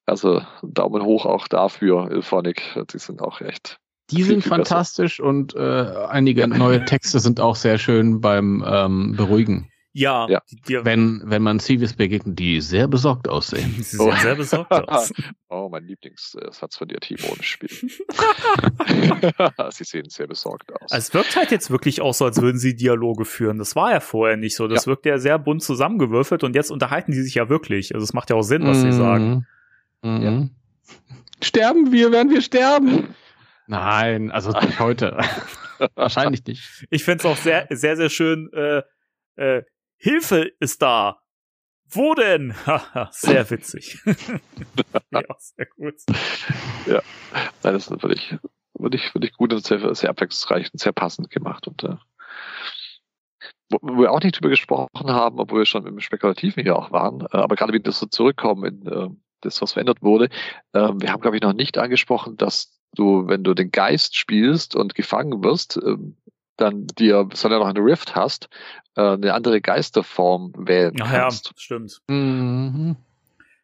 Also 0.05 0.41
Daumen 0.61 1.03
hoch 1.03 1.25
auch 1.25 1.47
dafür, 1.47 2.11
Ilphonic. 2.11 2.63
Die 2.91 2.97
sind 2.97 3.21
auch 3.21 3.39
echt. 3.41 3.77
Die 4.09 4.23
sind 4.23 4.43
fantastisch 4.43 5.17
besser. 5.17 5.29
und 5.29 5.55
äh, 5.55 6.05
einige 6.09 6.47
neue 6.47 6.83
Texte 6.83 7.19
sind 7.19 7.39
auch 7.39 7.55
sehr 7.55 7.77
schön 7.77 8.19
beim 8.19 8.63
ähm, 8.67 9.15
Beruhigen. 9.15 9.70
Ja, 9.93 10.27
ja. 10.29 10.41
Die, 10.67 10.85
wenn, 10.85 11.21
wenn 11.25 11.41
man 11.41 11.59
Civis 11.59 11.93
begegnet, 11.93 12.39
die 12.39 12.61
sehr 12.61 12.87
besorgt 12.87 13.27
aussehen. 13.27 13.75
Sie 13.77 13.97
sehen 13.97 14.07
oh. 14.07 14.15
sehr 14.15 14.35
besorgt 14.35 14.71
aus. 14.71 15.11
oh, 15.49 15.67
mein 15.69 15.83
Lieblingssatz 15.83 16.77
von 16.77 16.87
dir, 16.87 16.99
Timo, 16.99 17.33
im 17.35 17.43
Spiel. 17.43 17.69
sie 19.71 19.83
sehen 19.83 20.09
sehr 20.09 20.27
besorgt 20.27 20.71
aus. 20.73 20.91
Also 20.91 21.07
es 21.07 21.13
wirkt 21.13 21.35
halt 21.35 21.51
jetzt 21.51 21.71
wirklich 21.71 21.99
auch 22.01 22.13
so, 22.13 22.23
als 22.25 22.41
würden 22.41 22.57
sie 22.57 22.75
Dialoge 22.75 23.25
führen. 23.25 23.57
Das 23.57 23.75
war 23.75 23.91
ja 23.91 23.99
vorher 23.99 24.37
nicht 24.37 24.55
so. 24.55 24.69
Das 24.69 24.85
ja. 24.85 24.91
wirkt 24.91 25.05
ja 25.05 25.17
sehr 25.17 25.37
bunt 25.37 25.61
zusammengewürfelt 25.61 26.43
und 26.43 26.55
jetzt 26.55 26.71
unterhalten 26.71 27.11
die 27.11 27.21
sich 27.21 27.35
ja 27.35 27.49
wirklich. 27.49 27.93
Also 27.93 28.03
es 28.05 28.13
macht 28.13 28.29
ja 28.29 28.37
auch 28.37 28.43
Sinn, 28.43 28.65
was 28.65 28.77
mm. 28.77 28.81
sie 28.81 28.91
sagen. 28.93 29.47
Mm. 30.01 30.21
Ja. 30.21 30.47
Sterben 31.43 31.91
wir, 31.91 32.11
werden 32.11 32.31
wir 32.31 32.41
sterben? 32.41 33.13
Nein, 33.67 34.31
also 34.31 34.51
nicht 34.51 34.79
heute. 34.79 35.17
Wahrscheinlich 35.95 36.45
nicht. 36.45 36.85
Ich 36.89 37.03
finde 37.03 37.19
es 37.19 37.25
auch 37.25 37.37
sehr, 37.37 37.67
sehr, 37.69 37.97
sehr 37.97 38.09
schön, 38.09 38.51
äh, 38.53 38.83
äh, 39.35 39.63
Hilfe 40.01 40.51
ist 40.59 40.81
da. 40.81 41.21
Wo 41.87 42.15
denn? 42.15 42.55
sehr 43.11 43.47
witzig. 43.51 43.99
ja, 45.11 45.21
sehr 45.37 45.67
gut. 45.75 45.95
Ja, 46.87 47.03
nein, 47.33 47.73
das 47.73 47.83
ist 47.83 47.91
natürlich 47.91 48.35
wirklich, 48.73 49.13
wirklich 49.13 49.33
gut 49.33 49.53
und 49.53 49.63
sehr, 49.63 49.93
sehr 49.93 50.09
abwechslungsreich 50.09 50.73
und 50.73 50.79
sehr 50.79 50.91
passend 50.91 51.29
gemacht. 51.29 51.67
Und 51.67 51.83
äh, 51.83 51.97
wo, 53.69 53.77
wo 53.83 54.01
wir 54.01 54.11
auch 54.11 54.21
nicht 54.21 54.37
drüber 54.37 54.49
gesprochen 54.49 55.11
haben, 55.11 55.39
obwohl 55.39 55.59
wir 55.59 55.65
schon 55.67 55.85
im 55.85 55.99
Spekulativen 55.99 56.63
hier 56.63 56.77
auch 56.77 56.91
waren, 56.91 57.21
äh, 57.21 57.37
aber 57.37 57.55
gerade 57.55 57.73
wie 57.73 57.79
das 57.79 57.99
so 57.99 58.07
zurückkommen 58.07 58.63
in 58.65 58.91
äh, 58.91 59.09
das, 59.41 59.61
was 59.61 59.73
verändert 59.73 60.01
wurde, 60.01 60.29
äh, 60.73 60.89
wir 60.95 61.11
haben, 61.11 61.21
glaube 61.21 61.37
ich, 61.37 61.43
noch 61.43 61.53
nicht 61.53 61.77
angesprochen, 61.77 62.37
dass 62.37 62.75
du, 62.95 63.27
wenn 63.27 63.43
du 63.43 63.53
den 63.53 63.69
Geist 63.69 64.15
spielst 64.15 64.75
und 64.75 64.95
gefangen 64.95 65.43
wirst, 65.43 65.77
äh, 65.77 65.97
dann 66.61 66.87
dir, 66.97 67.27
sondern 67.33 67.61
noch 67.61 67.67
eine 67.67 67.79
Rift 67.79 68.15
hast, 68.15 68.49
äh, 68.95 69.01
eine 69.01 69.33
andere 69.33 69.61
Geisterform 69.61 70.53
wählen 70.57 70.95
Ach 71.01 71.11
kannst. 71.11 71.47
Ja, 71.47 71.53
stimmt. 71.57 72.01
Mhm. 72.07 72.95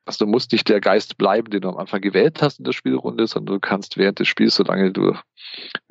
Also 0.06 0.26
du 0.26 0.32
musst 0.32 0.52
nicht 0.53 0.69
der 0.69 0.80
Geist 0.80 1.18
bleiben, 1.18 1.49
den 1.49 1.61
du 1.61 1.69
am 1.69 1.78
Anfang 1.78 2.02
gewählt 2.02 2.41
hast 2.41 2.60
in 2.60 2.65
der 2.65 2.72
Spielrunde, 2.72 3.28
sondern 3.28 3.56
du 3.56 3.60
kannst 3.60 3.98
während 3.98 4.19
des 4.19 4.28
Spiels, 4.28 4.56
solange 4.56 4.91
du 4.91 5.14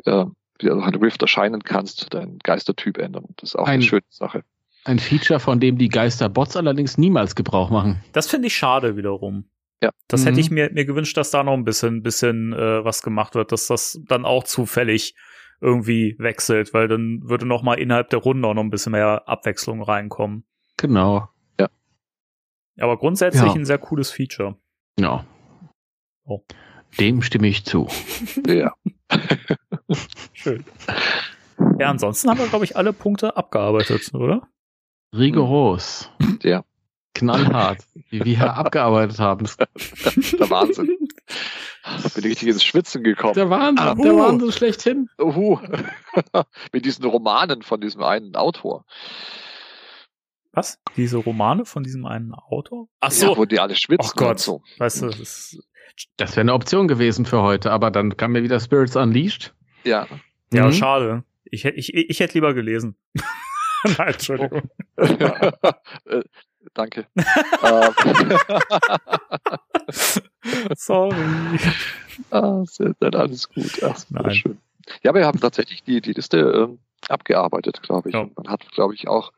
äh, 0.05 0.25
wieder 0.59 0.75
noch 0.75 0.87
eine 0.87 1.01
Rift 1.01 1.21
erscheinen 1.21 1.63
kannst, 1.63 2.15
deinen 2.15 2.39
Geistertyp 2.39 2.99
ändern. 2.99 3.27
Das 3.37 3.51
ist 3.51 3.57
auch 3.57 3.67
ein, 3.67 3.75
eine 3.75 3.83
schöne 3.83 4.03
Sache. 4.09 4.43
Ein 4.85 4.99
Feature, 4.99 5.39
von 5.39 5.61
dem 5.61 5.77
die 5.77 5.89
Geisterbots 5.89 6.57
allerdings 6.57 6.97
niemals 6.97 7.35
Gebrauch 7.35 7.71
machen. 7.71 8.03
Das 8.13 8.27
finde 8.27 8.47
ich 8.47 8.57
schade 8.57 8.97
wiederum. 8.97 9.45
Ja. 9.83 9.91
Das 10.09 10.23
mhm. 10.23 10.29
hätte 10.29 10.41
ich 10.41 10.51
mir, 10.51 10.71
mir 10.73 10.87
gewünscht, 10.87 11.17
dass 11.17 11.31
da 11.31 11.43
noch 11.43 11.53
ein 11.53 11.65
bisschen, 11.65 12.03
bisschen 12.03 12.53
äh, 12.53 12.85
was 12.85 13.03
gemacht 13.03 13.35
wird, 13.35 13.53
dass 13.53 13.67
das 13.67 14.01
dann 14.07 14.25
auch 14.25 14.45
zufällig 14.45 15.15
irgendwie 15.61 16.17
wechselt, 16.19 16.75
weil 16.75 16.89
dann 16.89 17.21
würde 17.25 17.47
noch 17.47 17.63
mal 17.63 17.75
innerhalb 17.75 18.11
der 18.11 18.19
Runde 18.19 18.47
auch 18.49 18.55
noch 18.55 18.63
ein 18.63 18.71
bisschen 18.71 18.93
mehr 18.93 19.29
Abwechslung 19.29 19.83
reinkommen. 19.83 20.45
Genau. 20.77 21.29
Ja. 21.59 21.69
Aber 22.79 22.99
grundsätzlich 22.99 23.43
ja. 23.43 23.55
ein 23.55 23.65
sehr 23.65 23.79
cooles 23.79 24.11
Feature. 24.11 24.57
Ja. 24.99 25.25
Oh. 26.25 26.43
Dem 26.99 27.23
stimme 27.23 27.49
ich 27.49 27.65
zu. 27.65 27.89
ja. 28.47 28.73
Schön. 30.33 30.65
Ja, 31.79 31.91
ansonsten 31.91 32.29
haben 32.29 32.39
wir, 32.39 32.49
glaube 32.49 32.65
ich, 32.65 32.77
alle 32.77 32.93
Punkte 32.93 33.37
abgearbeitet, 33.37 34.13
oder? 34.15 34.49
Rigoros. 35.15 36.11
Ja. 36.43 36.65
Knallhart. 37.15 37.79
Wie 38.11 38.25
wir 38.25 38.37
hier 38.37 38.55
abgearbeitet 38.55 39.19
haben. 39.19 39.47
Der 40.39 40.51
Wahnsinn. 40.51 41.09
Ich 42.05 42.15
bin 42.15 42.25
richtig 42.25 42.49
ins 42.49 42.65
Schwitzen 42.65 43.05
gekommen. 43.05 43.35
Der 43.35 43.49
Wahnsinn, 43.51 43.99
uh. 43.99 44.03
der 44.03 44.17
Wahnsinn 44.17 44.53
schlechthin. 44.53 45.09
Uh. 45.19 45.59
Mit 46.73 46.85
diesen 46.85 47.05
Romanen 47.05 47.63
von 47.63 47.81
diesem 47.81 48.03
einen 48.03 48.35
Autor. 48.35 48.85
Was? 50.53 50.79
Diese 50.97 51.19
Romane 51.19 51.67
von 51.67 51.83
diesem 51.83 52.07
einen 52.07 52.33
Autor? 52.33 52.89
Ach 53.01 53.11
so. 53.11 53.33
Ja, 53.33 53.37
wo 53.37 53.45
die 53.45 53.61
alle 53.61 53.77
schwitzen. 53.77 54.13
Oh 54.15 54.19
Gott. 54.19 54.41
So. 54.41 54.63
Weißt 54.79 55.03
du, 55.03 55.11
das, 55.11 55.59
das 56.17 56.31
wäre 56.33 56.41
eine 56.41 56.55
Option 56.55 56.89
gewesen 56.89 57.27
für 57.27 57.43
heute, 57.43 57.71
aber 57.71 57.91
dann 57.91 58.17
kam 58.17 58.33
mir 58.33 58.43
wieder 58.43 58.59
Spirits 58.59 58.97
Unleashed. 58.97 59.55
Ja. 59.85 60.07
Ja, 60.53 60.67
mhm. 60.67 60.73
schade. 60.73 61.25
Ich, 61.45 61.67
ich, 61.67 61.95
ich 61.95 62.21
hätte 62.21 62.35
lieber 62.35 62.55
gelesen. 62.55 62.97
Nein, 63.99 64.09
Entschuldigung. 64.09 64.71
Äh, 66.07 66.23
danke. 66.73 67.07
Sorry. 70.77 71.17
Ah, 72.31 72.65
dann 73.01 73.15
alles 73.15 73.49
gut. 73.49 73.83
Ach, 73.83 73.99
Nein. 74.11 74.35
schön. 74.35 74.59
Ja, 75.03 75.15
wir 75.15 75.27
haben 75.27 75.41
tatsächlich 75.41 75.83
die, 75.83 76.01
die 76.01 76.13
Liste 76.13 76.39
ähm, 76.39 76.79
abgearbeitet, 77.09 77.83
glaube 77.83 78.09
ich. 78.09 78.15
Ja. 78.15 78.29
man 78.37 78.49
hat, 78.49 78.71
glaube 78.73 78.95
ich, 78.95 79.09
auch 79.09 79.33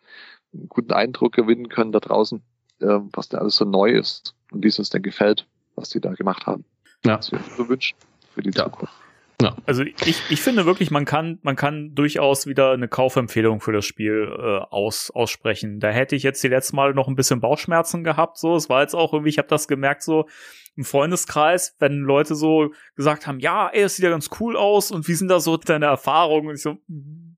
einen 0.53 0.69
guten 0.69 0.93
Eindruck 0.93 1.33
gewinnen 1.33 1.69
können 1.69 1.93
da 1.93 2.01
draußen, 2.01 2.43
ähm, 2.81 3.11
was 3.13 3.29
da 3.29 3.39
alles 3.39 3.57
so 3.57 3.65
neu 3.65 3.91
ist 3.91 4.35
und 4.53 4.63
wie 4.63 4.69
es 4.69 4.79
uns 4.79 4.91
denn 4.91 5.03
gefällt, 5.03 5.47
was 5.75 5.91
die 5.91 6.01
da 6.01 6.13
gemacht 6.15 6.47
haben. 6.47 6.65
Ja. 7.05 7.19
Was 7.19 7.33
wir 7.33 7.41
so 7.57 7.69
wünschen 7.69 7.97
für 8.35 8.43
die 8.43 8.51
ja. 8.51 8.65
Zukunft. 8.65 8.95
Ja. 9.41 9.57
Also 9.67 9.85
ich, 9.85 10.21
ich 10.31 10.43
finde 10.43 10.67
wirklich, 10.67 10.91
man 10.91 11.05
kann, 11.05 11.39
man 11.43 11.55
kann 11.55 11.95
durchaus 11.95 12.47
wieder 12.49 12.73
eine 12.73 12.89
Kaufempfehlung 12.89 13.61
für 13.61 13.73
das 13.73 13.85
Spiel 13.85 14.29
äh, 14.37 14.59
aus, 14.71 15.13
aussprechen. 15.13 15.79
Da 15.79 15.91
hätte 15.91 16.17
ich 16.17 16.25
jetzt 16.25 16.43
die 16.43 16.49
letzten 16.49 16.75
Mal 16.75 16.93
noch 16.93 17.07
ein 17.07 17.15
bisschen 17.15 17.41
Bauchschmerzen 17.41 18.03
gehabt. 18.03 18.39
So, 18.39 18.57
es 18.57 18.69
war 18.69 18.83
jetzt 18.83 18.95
auch 18.95 19.13
irgendwie, 19.13 19.31
ich 19.31 19.39
habe 19.39 19.47
das 19.47 19.69
gemerkt 19.69 20.03
so 20.03 20.27
im 20.75 20.85
Freundeskreis, 20.85 21.77
wenn 21.79 22.01
Leute 22.01 22.35
so 22.35 22.73
gesagt 22.97 23.29
haben, 23.29 23.39
ja, 23.39 23.69
ey, 23.69 23.83
das 23.83 23.97
sieht 23.97 24.05
ja 24.05 24.11
ganz 24.11 24.29
cool 24.41 24.57
aus 24.57 24.91
und 24.91 25.07
wie 25.07 25.15
sind 25.15 25.29
da 25.29 25.39
so 25.39 25.57
deine 25.57 25.87
Erfahrungen? 25.87 26.49
Und 26.49 26.55
ich 26.57 26.63
so, 26.63 26.79
mm, 26.89 27.37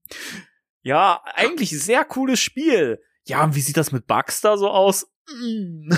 ja, 0.82 1.22
eigentlich 1.34 1.78
sehr 1.78 2.04
cooles 2.06 2.40
Spiel. 2.40 3.00
Ja, 3.26 3.44
und 3.44 3.54
wie 3.54 3.60
sieht 3.60 3.76
das 3.76 3.92
mit 3.92 4.06
Bugs 4.06 4.40
da 4.40 4.56
so 4.56 4.70
aus? 4.70 5.09
Mm. 5.28 5.90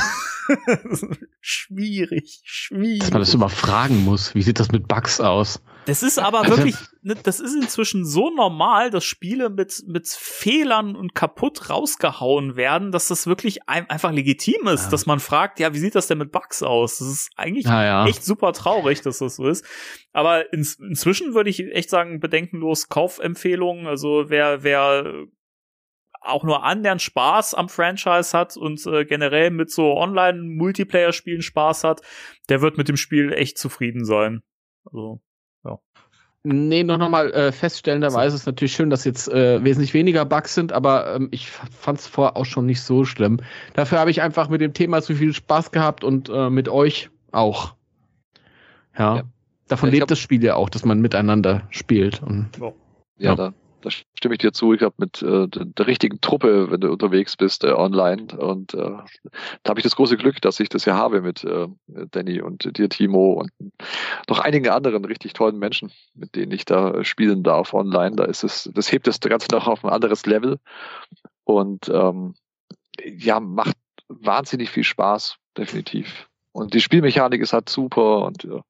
schwierig, 1.40 2.42
schwierig. 2.44 3.00
Dass 3.00 3.10
man 3.10 3.22
das 3.22 3.34
immer 3.34 3.48
fragen 3.48 4.04
muss, 4.04 4.34
wie 4.34 4.42
sieht 4.42 4.60
das 4.60 4.72
mit 4.72 4.88
Bugs 4.88 5.20
aus? 5.20 5.62
Das 5.86 6.02
ist 6.02 6.18
aber 6.18 6.42
also 6.42 6.56
wirklich, 6.56 6.76
ne, 7.02 7.16
das 7.20 7.40
ist 7.40 7.54
inzwischen 7.54 8.04
so 8.04 8.30
normal, 8.30 8.90
dass 8.90 9.04
Spiele 9.04 9.50
mit, 9.50 9.82
mit 9.86 10.08
Fehlern 10.08 10.94
und 10.94 11.14
kaputt 11.14 11.70
rausgehauen 11.70 12.54
werden, 12.54 12.92
dass 12.92 13.08
das 13.08 13.26
wirklich 13.26 13.68
ein, 13.68 13.90
einfach 13.90 14.12
legitim 14.12 14.68
ist, 14.68 14.84
ja. 14.84 14.90
dass 14.90 15.06
man 15.06 15.18
fragt, 15.18 15.58
ja, 15.58 15.74
wie 15.74 15.78
sieht 15.78 15.94
das 15.94 16.06
denn 16.06 16.18
mit 16.18 16.30
Bugs 16.30 16.62
aus? 16.62 16.98
Das 16.98 17.08
ist 17.08 17.30
eigentlich 17.36 17.64
ja, 17.64 17.84
ja. 17.84 18.06
echt 18.06 18.24
super 18.24 18.52
traurig, 18.52 19.00
dass 19.02 19.18
das 19.18 19.36
so 19.36 19.48
ist. 19.48 19.64
Aber 20.12 20.52
in, 20.52 20.66
inzwischen 20.80 21.34
würde 21.34 21.50
ich 21.50 21.60
echt 21.60 21.90
sagen, 21.90 22.20
bedenkenlos 22.20 22.88
Kaufempfehlungen. 22.88 23.86
Also 23.86 24.26
wer, 24.28 24.62
wer 24.62 25.26
auch 26.24 26.44
nur 26.44 26.64
annähernd 26.64 27.02
Spaß 27.02 27.54
am 27.54 27.68
Franchise 27.68 28.36
hat 28.36 28.56
und 28.56 28.84
äh, 28.86 29.04
generell 29.04 29.50
mit 29.50 29.70
so 29.70 29.96
Online-Multiplayer-Spielen 29.96 31.42
Spaß 31.42 31.84
hat, 31.84 32.00
der 32.48 32.60
wird 32.60 32.78
mit 32.78 32.88
dem 32.88 32.96
Spiel 32.96 33.32
echt 33.32 33.58
zufrieden 33.58 34.04
sein. 34.04 34.42
Also 34.84 35.20
Nee, 36.44 36.82
noch 36.82 36.98
nochmal 36.98 37.32
äh, 37.32 37.52
feststellenderweise 37.52 38.34
ist 38.34 38.46
natürlich 38.46 38.72
schön, 38.72 38.90
dass 38.90 39.04
jetzt 39.04 39.28
äh, 39.28 39.62
wesentlich 39.62 39.94
weniger 39.94 40.24
Bugs 40.24 40.54
sind, 40.54 40.72
aber 40.72 41.14
ähm, 41.14 41.28
ich 41.30 41.48
fand 41.48 42.00
es 42.00 42.08
vorher 42.08 42.36
auch 42.36 42.44
schon 42.44 42.66
nicht 42.66 42.80
so 42.82 43.04
schlimm. 43.04 43.38
Dafür 43.74 44.00
habe 44.00 44.10
ich 44.10 44.22
einfach 44.22 44.48
mit 44.48 44.60
dem 44.60 44.72
Thema 44.72 45.02
zu 45.02 45.14
viel 45.14 45.32
Spaß 45.32 45.70
gehabt 45.70 46.02
und 46.02 46.28
äh, 46.30 46.50
mit 46.50 46.68
euch 46.68 47.10
auch. 47.30 47.76
Ja. 48.98 49.18
ja. 49.18 49.22
Davon 49.68 49.90
ja, 49.90 49.92
lebt 49.92 50.00
glaub, 50.00 50.08
das 50.08 50.18
Spiel 50.18 50.42
ja 50.42 50.56
auch, 50.56 50.68
dass 50.68 50.84
man 50.84 51.00
miteinander 51.00 51.62
spielt. 51.70 52.20
Und, 52.24 52.48
ja, 52.60 52.72
ja, 53.18 53.36
Da, 53.36 53.54
da 53.82 53.90
stimme 53.90 54.34
ich 54.34 54.38
dir 54.38 54.52
zu. 54.52 54.72
Ich 54.72 54.78
glaube, 54.78 54.94
mit 54.98 55.22
äh, 55.22 55.46
der 55.48 55.86
richtigen 55.86 56.20
Truppe, 56.20 56.70
wenn 56.70 56.80
du 56.80 56.90
unterwegs 56.90 57.36
bist, 57.36 57.64
äh, 57.64 57.72
online. 57.72 58.28
Und 58.36 58.74
äh, 58.74 58.78
da 58.78 59.68
habe 59.68 59.80
ich 59.80 59.84
das 59.84 59.96
große 59.96 60.16
Glück, 60.16 60.40
dass 60.40 60.60
ich 60.60 60.68
das 60.68 60.84
ja 60.84 60.96
habe 60.96 61.20
mit 61.20 61.44
äh, 61.44 61.68
Danny 62.10 62.40
und 62.40 62.76
dir, 62.78 62.88
Timo 62.88 63.32
und 63.32 63.50
noch 64.28 64.38
einigen 64.38 64.70
anderen 64.70 65.04
richtig 65.04 65.34
tollen 65.34 65.58
Menschen, 65.58 65.92
mit 66.14 66.34
denen 66.34 66.52
ich 66.52 66.64
da 66.64 67.04
spielen 67.04 67.42
darf 67.42 67.74
online. 67.74 68.16
Da 68.16 68.24
ist 68.24 68.44
es, 68.44 68.70
das 68.74 68.90
hebt 68.90 69.06
das 69.06 69.20
Ganze 69.20 69.48
noch 69.52 69.66
auf 69.66 69.84
ein 69.84 69.90
anderes 69.90 70.24
Level. 70.26 70.58
Und 71.44 71.88
ähm, 71.88 72.34
ja, 73.04 73.40
macht 73.40 73.76
wahnsinnig 74.08 74.70
viel 74.70 74.84
Spaß, 74.84 75.36
definitiv. 75.56 76.28
Und 76.52 76.74
die 76.74 76.80
Spielmechanik 76.80 77.40
ist 77.40 77.52
halt 77.52 77.68
super 77.68 78.26
und 78.26 78.44
äh, 78.44 78.60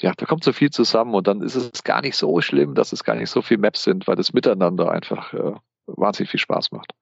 ja, 0.00 0.12
da 0.16 0.26
kommt 0.26 0.44
so 0.44 0.52
viel 0.52 0.70
zusammen 0.70 1.14
und 1.14 1.26
dann 1.26 1.42
ist 1.42 1.54
es 1.54 1.84
gar 1.84 2.00
nicht 2.00 2.16
so 2.16 2.40
schlimm, 2.40 2.74
dass 2.74 2.92
es 2.92 3.04
gar 3.04 3.14
nicht 3.14 3.30
so 3.30 3.42
viel 3.42 3.58
Maps 3.58 3.82
sind, 3.82 4.06
weil 4.06 4.16
das 4.16 4.32
Miteinander 4.32 4.90
einfach 4.90 5.32
äh, 5.34 5.52
wahnsinnig 5.86 6.30
viel 6.30 6.40
Spaß 6.40 6.72
macht. 6.72 6.92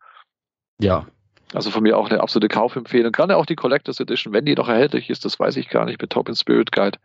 Ja. 0.80 1.06
Also 1.52 1.70
von 1.70 1.82
mir 1.82 1.98
auch 1.98 2.08
eine 2.08 2.20
absolute 2.20 2.48
Kaufempfehlung. 2.48 3.12
Gerade 3.12 3.36
auch 3.36 3.46
die 3.46 3.56
Collectors 3.56 4.00
Edition, 4.00 4.32
wenn 4.32 4.44
die 4.44 4.54
noch 4.54 4.68
erhältlich 4.68 5.10
ist, 5.10 5.24
das 5.24 5.38
weiß 5.38 5.56
ich 5.56 5.68
gar 5.68 5.84
nicht, 5.84 6.00
mit 6.00 6.10
Top 6.10 6.28
in 6.28 6.36
Spirit 6.36 6.72
Guide. 6.72 6.98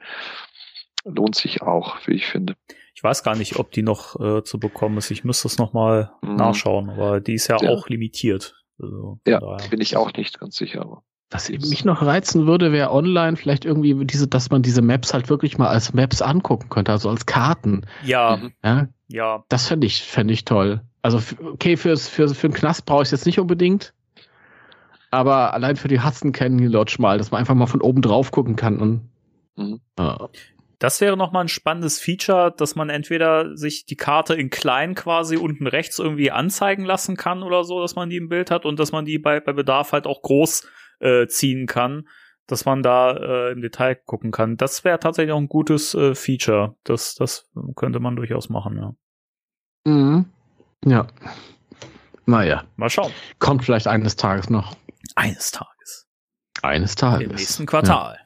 Lohnt 1.03 1.35
sich 1.35 1.61
auch, 1.61 1.97
wie 2.05 2.13
ich 2.13 2.27
finde. 2.27 2.55
Ich 2.93 3.03
weiß 3.03 3.23
gar 3.23 3.35
nicht, 3.35 3.57
ob 3.57 3.71
die 3.71 3.83
noch 3.83 4.19
äh, 4.19 4.43
zu 4.43 4.59
bekommen 4.59 4.97
ist. 4.97 5.11
Ich 5.11 5.23
müsste 5.23 5.47
es 5.47 5.57
nochmal 5.57 6.11
mhm. 6.21 6.35
nachschauen, 6.35 6.89
aber 6.89 7.19
die 7.19 7.33
ist 7.33 7.47
ja, 7.47 7.57
ja. 7.59 7.69
auch 7.69 7.89
limitiert. 7.89 8.55
Also, 8.79 9.19
ja, 9.27 9.39
daher. 9.39 9.69
bin 9.69 9.81
ich 9.81 9.97
auch 9.97 10.13
nicht 10.13 10.39
ganz 10.39 10.55
sicher. 10.55 11.03
Was 11.31 11.49
mich 11.49 11.83
noch 11.83 12.01
reizen 12.01 12.45
würde, 12.45 12.71
wäre 12.71 12.91
online 12.91 13.35
vielleicht 13.35 13.65
irgendwie 13.65 14.05
diese, 14.05 14.27
dass 14.27 14.51
man 14.51 14.61
diese 14.61 14.81
Maps 14.81 15.13
halt 15.13 15.27
wirklich 15.27 15.57
mal 15.57 15.69
als 15.69 15.93
Maps 15.93 16.21
angucken 16.21 16.69
könnte, 16.69 16.91
also 16.91 17.09
als 17.09 17.25
Karten. 17.25 17.85
Ja. 18.03 18.39
Ja. 18.63 18.87
ja. 19.07 19.43
Das 19.49 19.67
fände 19.67 19.87
ich, 19.87 20.03
fände 20.03 20.33
ich 20.33 20.45
toll. 20.45 20.81
Also, 21.01 21.19
okay, 21.43 21.77
fürs, 21.77 22.07
für, 22.07 22.29
für 22.29 22.47
einen 22.47 22.53
Knast 22.53 22.85
brauche 22.85 23.01
ich 23.01 23.07
es 23.07 23.11
jetzt 23.11 23.25
nicht 23.25 23.39
unbedingt. 23.39 23.93
Aber 25.11 25.53
allein 25.53 25.77
für 25.77 25.87
die 25.87 26.01
Hudson 26.01 26.31
Canyon 26.31 26.71
Lodge 26.71 26.97
mal, 26.99 27.17
dass 27.17 27.31
man 27.31 27.39
einfach 27.39 27.55
mal 27.55 27.67
von 27.67 27.81
oben 27.81 28.01
drauf 28.01 28.31
gucken 28.31 28.55
kann 28.55 28.79
und, 28.79 29.09
mhm. 29.55 29.79
ja. 29.97 30.29
Das 30.79 30.99
wäre 30.99 31.15
nochmal 31.15 31.45
ein 31.45 31.47
spannendes 31.47 31.99
Feature, 31.99 32.53
dass 32.55 32.75
man 32.75 32.89
entweder 32.89 33.55
sich 33.55 33.85
die 33.85 33.95
Karte 33.95 34.35
in 34.35 34.49
klein 34.49 34.93
quasi 34.93 35.37
unten 35.37 35.67
rechts 35.67 35.99
irgendwie 35.99 36.31
anzeigen 36.31 36.83
lassen 36.83 37.15
kann 37.15 37.43
oder 37.43 37.63
so, 37.63 37.79
dass 37.81 37.95
man 37.95 38.09
die 38.09 38.17
im 38.17 38.27
Bild 38.27 38.51
hat 38.51 38.65
und 38.65 38.77
dass 38.77 38.91
man 38.91 39.05
die 39.05 39.17
bei, 39.17 39.39
bei 39.39 39.53
Bedarf 39.53 39.93
halt 39.93 40.05
auch 40.05 40.21
groß 40.21 40.67
äh, 40.99 41.27
ziehen 41.27 41.67
kann, 41.67 42.07
dass 42.47 42.65
man 42.65 42.83
da 42.83 43.15
äh, 43.15 43.51
im 43.51 43.61
Detail 43.61 43.95
gucken 43.95 44.31
kann. 44.31 44.57
Das 44.57 44.83
wäre 44.83 44.99
tatsächlich 44.99 45.33
auch 45.33 45.39
ein 45.39 45.47
gutes 45.47 45.93
äh, 45.93 46.15
Feature. 46.15 46.75
Das, 46.83 47.15
das 47.15 47.49
könnte 47.75 47.99
man 47.99 48.15
durchaus 48.15 48.49
machen, 48.49 48.77
ja. 48.77 48.95
Mhm. 49.91 50.25
Ja. 50.85 51.07
Naja. 52.25 52.63
Mal 52.75 52.89
schauen. 52.89 53.11
Kommt 53.39 53.63
vielleicht 53.63 53.87
eines 53.87 54.15
Tages 54.15 54.49
noch. 54.49 54.75
Eines 55.15 55.51
Tages. 55.51 56.07
Eines 56.61 56.95
Tages. 56.95 57.29
Im 57.29 57.35
nächsten 57.35 57.65
Quartal. 57.65 58.15
Ja. 58.15 58.25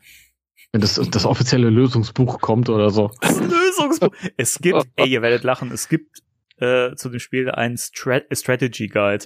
Wenn 0.71 0.81
das, 0.81 0.95
das 0.95 1.25
offizielle 1.25 1.69
Lösungsbuch 1.69 2.41
kommt 2.41 2.69
oder 2.69 2.89
so. 2.89 3.11
Das 3.21 3.39
Lösungsbuch. 3.39 4.13
Es 4.37 4.59
gibt, 4.59 4.87
ey, 4.95 5.07
ihr 5.09 5.21
werdet 5.21 5.43
lachen, 5.43 5.71
es 5.71 5.89
gibt 5.89 6.21
äh, 6.57 6.95
zu 6.95 7.09
dem 7.09 7.19
Spiel 7.19 7.49
ein 7.49 7.77
Strat 7.77 8.25
Strategy 8.31 8.87
Guide. 8.87 9.25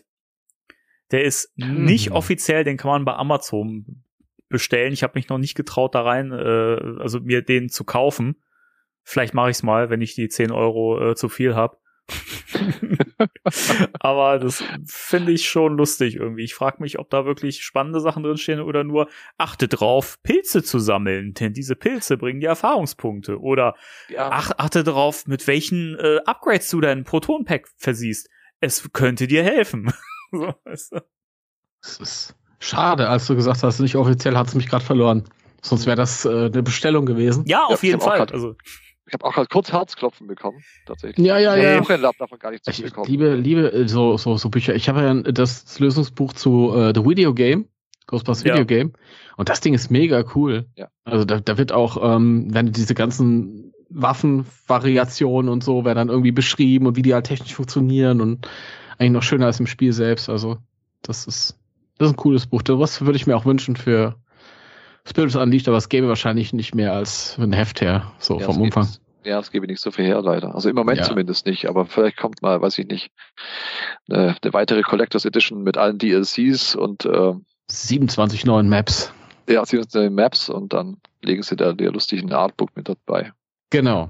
Der 1.13 1.23
ist 1.23 1.53
hm. 1.57 1.85
nicht 1.85 2.11
offiziell, 2.11 2.63
den 2.63 2.75
kann 2.75 2.89
man 2.89 3.05
bei 3.05 3.13
Amazon 3.13 4.03
bestellen. 4.49 4.93
Ich 4.93 5.03
habe 5.03 5.13
mich 5.15 5.29
noch 5.29 5.37
nicht 5.37 5.55
getraut, 5.55 5.95
da 5.95 6.01
rein, 6.01 6.31
äh, 6.31 6.99
also 6.99 7.21
mir 7.21 7.41
den 7.43 7.69
zu 7.69 7.85
kaufen. 7.85 8.35
Vielleicht 9.03 9.33
mache 9.33 9.49
ich 9.49 9.57
es 9.57 9.63
mal, 9.63 9.89
wenn 9.89 10.01
ich 10.01 10.15
die 10.15 10.27
10 10.27 10.51
Euro 10.51 11.11
äh, 11.11 11.15
zu 11.15 11.29
viel 11.29 11.55
habe. 11.55 11.77
Aber 13.99 14.39
das 14.39 14.63
finde 14.85 15.31
ich 15.31 15.47
schon 15.47 15.77
lustig 15.77 16.15
irgendwie. 16.15 16.43
Ich 16.43 16.53
frage 16.53 16.81
mich, 16.81 16.99
ob 16.99 17.09
da 17.09 17.25
wirklich 17.25 17.63
spannende 17.63 17.99
Sachen 17.99 18.23
drinstehen 18.23 18.59
oder 18.59 18.83
nur 18.83 19.07
achte 19.37 19.67
drauf, 19.67 20.17
Pilze 20.23 20.63
zu 20.63 20.79
sammeln, 20.79 21.33
denn 21.33 21.53
diese 21.53 21.75
Pilze 21.75 22.17
bringen 22.17 22.39
die 22.39 22.45
Erfahrungspunkte. 22.45 23.39
Oder 23.39 23.75
ja. 24.09 24.29
ach, 24.31 24.51
achte 24.57 24.83
drauf, 24.83 25.27
mit 25.27 25.47
welchen 25.47 25.97
äh, 25.99 26.19
Upgrades 26.25 26.69
du 26.69 26.81
dein 26.81 27.03
Proton-Pack 27.03 27.69
versiehst. 27.77 28.29
Es 28.59 28.91
könnte 28.93 29.27
dir 29.27 29.43
helfen. 29.43 29.93
so, 30.39 30.53
weißt 30.65 30.93
du? 30.93 31.03
Das 31.81 31.97
ist 31.99 32.35
schade, 32.59 33.09
als 33.09 33.27
du 33.27 33.35
gesagt 33.35 33.61
hast, 33.63 33.79
nicht 33.79 33.95
offiziell 33.95 34.35
hat 34.35 34.47
es 34.47 34.55
mich 34.55 34.67
gerade 34.67 34.83
verloren. 34.83 35.23
Sonst 35.61 35.85
wäre 35.85 35.95
das 35.95 36.25
äh, 36.25 36.45
eine 36.45 36.63
Bestellung 36.63 37.05
gewesen. 37.05 37.45
Ja, 37.45 37.65
auf 37.65 37.83
ja, 37.83 37.89
jeden 37.89 38.01
Fall. 38.01 38.21
Also 38.21 38.55
ich 39.05 39.13
habe 39.13 39.25
auch 39.25 39.35
halt 39.35 39.49
kurz 39.49 39.71
Herzklopfen 39.71 40.27
bekommen, 40.27 40.63
tatsächlich. 40.85 41.25
Ja, 41.25 41.37
ja, 41.37 41.55
ja. 41.55 41.81
davon 42.17 42.39
gar 42.39 42.51
nicht 42.51 42.67
ich 42.67 42.83
liebe, 43.05 43.35
liebe 43.35 43.71
äh, 43.71 43.87
so, 43.87 44.17
so, 44.17 44.37
so 44.37 44.49
Bücher. 44.49 44.75
Ich 44.75 44.89
habe 44.89 45.01
ja 45.01 45.13
das 45.31 45.79
Lösungsbuch 45.79 46.33
zu 46.33 46.73
uh, 46.73 46.91
The 46.95 47.05
Video 47.05 47.33
Game, 47.33 47.67
Ghostbusters 48.07 48.43
ja. 48.43 48.53
Video 48.53 48.65
Game. 48.65 48.93
Und 49.37 49.49
das 49.49 49.61
Ding 49.61 49.73
ist 49.73 49.91
mega 49.91 50.23
cool. 50.35 50.65
Ja. 50.75 50.87
Also 51.03 51.25
da, 51.25 51.39
da 51.39 51.57
wird 51.57 51.71
auch, 51.71 51.97
ähm, 52.01 52.47
wenn 52.53 52.71
diese 52.71 52.95
ganzen 52.95 53.73
Waffenvariationen 53.89 55.49
und 55.51 55.63
so 55.63 55.85
werden 55.85 55.97
dann 55.97 56.09
irgendwie 56.09 56.31
beschrieben 56.31 56.87
und 56.87 56.95
wie 56.95 57.01
die 57.01 57.13
halt 57.13 57.27
technisch 57.27 57.53
funktionieren 57.53 58.21
und 58.21 58.47
eigentlich 58.97 59.11
noch 59.11 59.23
schöner 59.23 59.47
als 59.47 59.59
im 59.59 59.67
Spiel 59.67 59.93
selbst. 59.93 60.29
Also 60.29 60.57
das 61.01 61.27
ist, 61.27 61.57
das 61.97 62.07
ist 62.07 62.13
ein 62.13 62.17
cooles 62.17 62.47
Buch. 62.47 62.61
Das 62.61 63.01
würde 63.01 63.15
ich 63.15 63.27
mir 63.27 63.35
auch 63.35 63.45
wünschen 63.45 63.75
für 63.75 64.15
Spirits 65.05 65.35
Unleashed, 65.35 65.67
aber 65.67 65.77
es 65.77 65.89
gäbe 65.89 66.07
wahrscheinlich 66.07 66.53
nicht 66.53 66.75
mehr 66.75 66.93
als 66.93 67.37
ein 67.37 67.51
Heft 67.51 67.81
her, 67.81 68.11
so 68.19 68.39
ja, 68.39 68.45
vom 68.45 68.61
Umfang. 68.61 68.87
Ja, 69.25 69.39
es 69.39 69.51
gebe 69.51 69.67
nicht 69.67 69.79
so 69.79 69.91
viel 69.91 70.05
her, 70.05 70.21
leider. 70.21 70.53
Also 70.53 70.69
im 70.69 70.75
Moment 70.75 70.99
ja. 70.99 71.03
zumindest 71.05 71.45
nicht, 71.45 71.67
aber 71.67 71.85
vielleicht 71.85 72.17
kommt 72.17 72.41
mal, 72.41 72.61
weiß 72.61 72.77
ich 72.77 72.87
nicht, 72.87 73.11
eine, 74.09 74.35
eine 74.41 74.53
weitere 74.53 74.81
Collectors 74.81 75.25
Edition 75.25 75.63
mit 75.63 75.77
allen 75.77 75.97
DLCs 75.97 76.75
und 76.75 77.05
äh, 77.05 77.33
27 77.69 78.45
neuen 78.45 78.67
Maps. 78.67 79.13
Ja, 79.47 79.65
27 79.65 79.93
neuen 79.95 80.15
Maps 80.15 80.49
und 80.49 80.73
dann 80.73 80.97
legen 81.21 81.43
sie 81.43 81.55
da 81.55 81.73
der 81.73 81.91
lustigen 81.91 82.31
Artbook 82.33 82.75
mit 82.75 82.89
dabei. 82.89 83.31
Genau. 83.69 84.09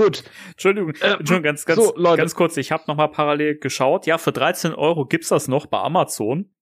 Gut. 0.00 0.24
Entschuldigung, 0.52 0.94
äh, 0.94 1.12
Entschuldigung 1.18 1.42
ganz, 1.42 1.66
ganz, 1.66 1.84
so, 1.84 1.92
ganz 1.92 2.34
kurz. 2.34 2.56
Ich 2.56 2.72
habe 2.72 2.84
nochmal 2.86 3.10
parallel 3.10 3.58
geschaut. 3.58 4.06
Ja, 4.06 4.16
für 4.16 4.32
13 4.32 4.72
Euro 4.72 5.04
gibt's 5.04 5.28
das 5.28 5.46
noch 5.46 5.66
bei 5.66 5.78
Amazon. 5.78 6.54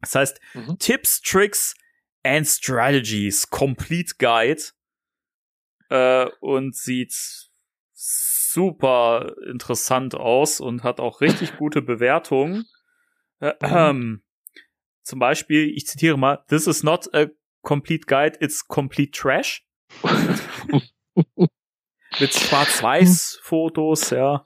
Das 0.00 0.16
heißt, 0.16 0.40
mhm. 0.54 0.76
Tipps, 0.80 1.20
Tricks 1.20 1.76
and 2.24 2.46
Strategies 2.46 3.48
Complete 3.48 4.14
Guide 4.18 4.62
äh, 5.88 6.28
und 6.40 6.74
sieht 6.74 7.14
super 7.92 9.34
interessant 9.48 10.16
aus 10.16 10.58
und 10.60 10.82
hat 10.82 10.98
auch 10.98 11.20
richtig 11.20 11.56
gute 11.58 11.80
Bewertungen. 11.80 12.64
Äh, 13.38 13.52
äh, 13.60 14.18
zum 15.02 15.18
Beispiel, 15.20 15.70
ich 15.76 15.86
zitiere 15.86 16.18
mal, 16.18 16.44
This 16.48 16.66
is 16.66 16.82
not 16.82 17.08
a 17.14 17.26
complete 17.62 18.06
guide, 18.06 18.36
it's 18.40 18.66
complete 18.66 19.12
trash. 19.12 19.64
Mit 22.20 22.34
Schwarz-Weiß-Fotos, 22.34 24.10
ja. 24.10 24.44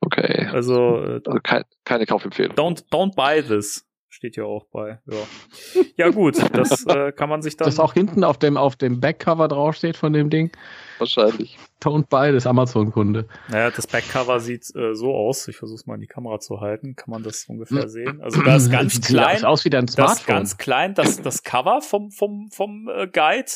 Okay. 0.00 0.48
Also, 0.52 1.02
äh, 1.02 1.20
also 1.24 1.40
kein, 1.42 1.64
keine 1.84 2.06
Kaufempfehlung. 2.06 2.54
Don't, 2.54 2.84
don't 2.90 3.14
buy 3.14 3.42
this. 3.42 3.86
Steht 4.12 4.36
ja 4.36 4.42
auch 4.42 4.66
bei. 4.72 4.98
Ja, 5.06 5.82
ja 5.96 6.08
gut, 6.08 6.36
das 6.52 6.84
äh, 6.88 7.12
kann 7.12 7.28
man 7.28 7.42
sich 7.42 7.56
dann. 7.56 7.66
Das 7.66 7.78
auch 7.78 7.92
hinten 7.92 8.24
auf 8.24 8.38
dem, 8.38 8.56
auf 8.56 8.74
dem 8.74 9.00
Backcover 9.00 9.46
draufsteht 9.46 9.96
von 9.96 10.12
dem 10.12 10.30
Ding. 10.30 10.50
Wahrscheinlich. 10.98 11.58
Don't 11.80 12.08
buy 12.08 12.32
das 12.32 12.44
Amazon-Kunde. 12.46 13.28
Naja, 13.48 13.70
das 13.70 13.86
Backcover 13.86 14.40
sieht 14.40 14.74
äh, 14.74 14.94
so 14.94 15.14
aus. 15.14 15.46
Ich 15.46 15.56
versuche 15.56 15.76
es 15.76 15.86
mal 15.86 15.94
in 15.94 16.00
die 16.00 16.08
Kamera 16.08 16.40
zu 16.40 16.60
halten. 16.60 16.96
Kann 16.96 17.10
man 17.10 17.22
das 17.22 17.44
ungefähr 17.48 17.88
sehen? 17.88 18.20
Also 18.20 18.42
da 18.42 18.56
ist 18.56 18.70
ganz 18.72 19.00
klein. 19.00 19.36
Sieht 19.36 19.46
aus 19.46 19.64
wie 19.64 19.70
dein 19.70 19.86
Smartphone. 19.86 20.12
Das 20.12 20.20
ist 20.20 20.26
ganz 20.26 20.58
klein. 20.58 20.94
Das, 20.94 21.22
das 21.22 21.42
Cover 21.44 21.80
vom, 21.80 22.10
vom, 22.10 22.50
vom 22.50 22.88
äh, 22.88 23.06
Guide 23.06 23.50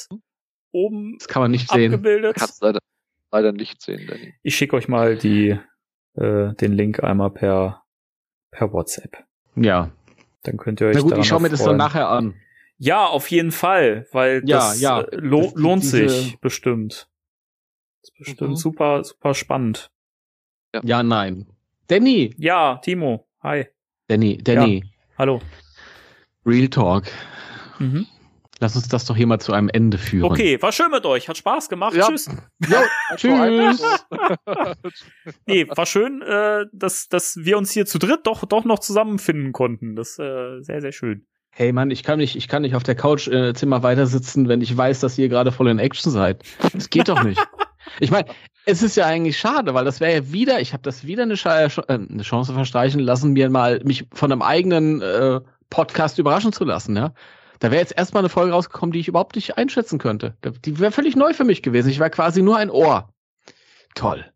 oben. 0.75 1.17
Das 1.19 1.29
kann 1.29 1.43
man 1.43 1.51
nicht 1.51 1.71
abgebildet. 1.71 2.35
sehen. 2.37 2.41
Kannst 2.41 2.63
leider, 2.63 2.81
leider 3.31 3.53
nicht 3.53 3.81
sehen, 3.81 4.07
Danny. 4.07 4.35
Ich 4.43 4.57
schicke 4.57 4.77
euch 4.77 4.89
mal 4.89 5.17
die, 5.17 5.59
äh, 6.15 6.55
den 6.55 6.73
Link 6.73 7.03
einmal 7.03 7.31
per, 7.31 7.85
per 8.51 8.73
WhatsApp. 8.73 9.25
Ja, 9.57 9.93
dann 10.43 10.57
könnt 10.57 10.81
ihr 10.81 10.89
euch 10.89 10.97
Na 10.97 11.03
gut, 11.03 11.17
ich 11.17 11.27
schaue 11.27 11.41
mir 11.41 11.49
das 11.49 11.63
dann 11.65 11.77
nachher 11.77 12.09
an. 12.09 12.35
Ja, 12.77 13.07
auf 13.07 13.31
jeden 13.31 13.53
Fall, 13.53 14.07
weil 14.13 14.43
ja, 14.45 14.59
das 14.59 14.81
ja, 14.81 15.01
äh, 15.01 15.17
lo 15.17 15.53
lohnt 15.55 15.85
diese... 15.85 16.09
sich 16.09 16.41
bestimmt. 16.41 17.09
Das 18.03 18.11
ist 18.11 18.19
bestimmt 18.19 18.51
mhm. 18.51 18.57
super, 18.57 19.05
super 19.05 19.33
spannend. 19.35 19.91
Ja. 20.75 20.81
ja, 20.83 21.03
nein. 21.03 21.47
Danny! 21.87 22.35
Ja, 22.37 22.79
Timo. 22.79 23.29
Hi. 23.43 23.67
Danny, 24.09 24.39
Danny. 24.39 24.83
Ja. 24.85 24.91
Hallo. 25.19 25.41
Real 26.45 26.69
Talk. 26.69 27.05
Mhm. 27.79 28.07
Lass 28.61 28.77
uns 28.77 28.89
das 28.89 29.05
doch 29.05 29.17
hier 29.17 29.27
mal 29.27 29.41
zu 29.41 29.53
einem 29.53 29.69
Ende 29.69 29.99
führen. 29.99 30.31
Okay, 30.31 30.61
war 30.63 30.71
schön 30.71 30.91
mit 30.91 31.05
euch. 31.07 31.29
Hat 31.29 31.37
Spaß 31.37 31.69
gemacht. 31.69 31.95
Ja. 31.95 32.09
Tschüss. 32.09 32.31
Ja, 32.69 32.83
tschüss. 33.17 33.83
nee, 35.47 35.67
war 35.69 35.87
schön, 35.87 36.23
äh, 36.23 36.65
dass, 36.73 37.09
dass 37.09 37.37
wir 37.37 37.59
uns 37.59 37.73
hier 37.73 37.85
zu 37.85 37.99
dritt 37.99 38.21
doch, 38.25 38.45
doch 38.45 38.65
noch 38.65 38.79
zusammenfinden 38.79 39.53
konnten. 39.53 39.97
Das 39.97 40.11
ist 40.11 40.19
äh, 40.21 40.63
sehr, 40.63 40.81
sehr 40.81 40.93
schön. 40.93 41.27
Hey 41.51 41.73
Mann, 41.73 41.91
ich 41.91 42.03
kann 42.03 42.19
nicht, 42.19 42.37
ich 42.37 42.49
kann 42.49 42.63
nicht 42.63 42.75
auf 42.75 42.83
der 42.83 42.97
Couch 42.97 43.29
äh, 43.29 43.55
Zimmer 43.55 43.83
weiter 43.83 44.07
sitzen, 44.07 44.49
wenn 44.49 44.61
ich 44.61 44.77
weiß, 44.77 45.01
dass 45.01 45.19
ihr 45.19 45.29
gerade 45.29 45.53
voll 45.53 45.69
in 45.69 45.79
Action 45.79 46.11
seid. 46.11 46.43
Das 46.73 46.91
geht 46.91 47.09
doch 47.09 47.23
nicht. 47.23 47.41
Ich 48.01 48.11
meine, 48.11 48.27
es 48.65 48.83
ist 48.83 48.97
ja 48.97 49.05
eigentlich 49.05 49.39
schade, 49.39 49.75
weil 49.75 49.85
das 49.85 50.01
wäre 50.01 50.15
ja 50.15 50.33
wieder, 50.33 50.59
ich 50.59 50.73
habe 50.73 50.83
das 50.83 51.07
wieder 51.07 51.25
eine, 51.25 51.37
Sch 51.37 51.47
äh, 51.47 51.69
eine, 51.87 52.23
Chance 52.23 52.55
verstreichen 52.55 52.99
lassen, 52.99 53.35
mir 53.35 53.51
mal 53.51 53.81
mich 53.85 54.07
von 54.13 54.33
einem 54.33 54.41
eigenen 54.41 55.03
äh, 55.03 55.41
Podcast 55.69 56.19
überraschen 56.19 56.53
zu 56.53 56.65
lassen, 56.65 56.97
ja. 56.97 57.13
Da 57.65 57.71
wäre 57.71 57.81
jetzt 57.81 57.97
erstmal 57.97 58.21
eine 58.21 58.29
Folge 58.29 58.53
rausgekommen, 58.53 58.93
die 58.93 59.01
ich 59.01 59.09
überhaupt 59.09 59.37
nicht 59.37 59.57
einschätzen 59.57 59.99
könnte. 59.99 60.37
Die 60.67 60.79
wäre 60.79 60.93
völlig 60.93 61.17
neu 61.17 61.33
für 61.33 61.45
mich 61.45 61.63
gewesen. 61.63 61.89
Ich 61.89 61.99
war 61.99 62.11
quasi 62.11 62.43
nur 62.43 62.59
ein 62.59 62.69
Ohr. 62.69 63.09
Toll. 63.95 64.31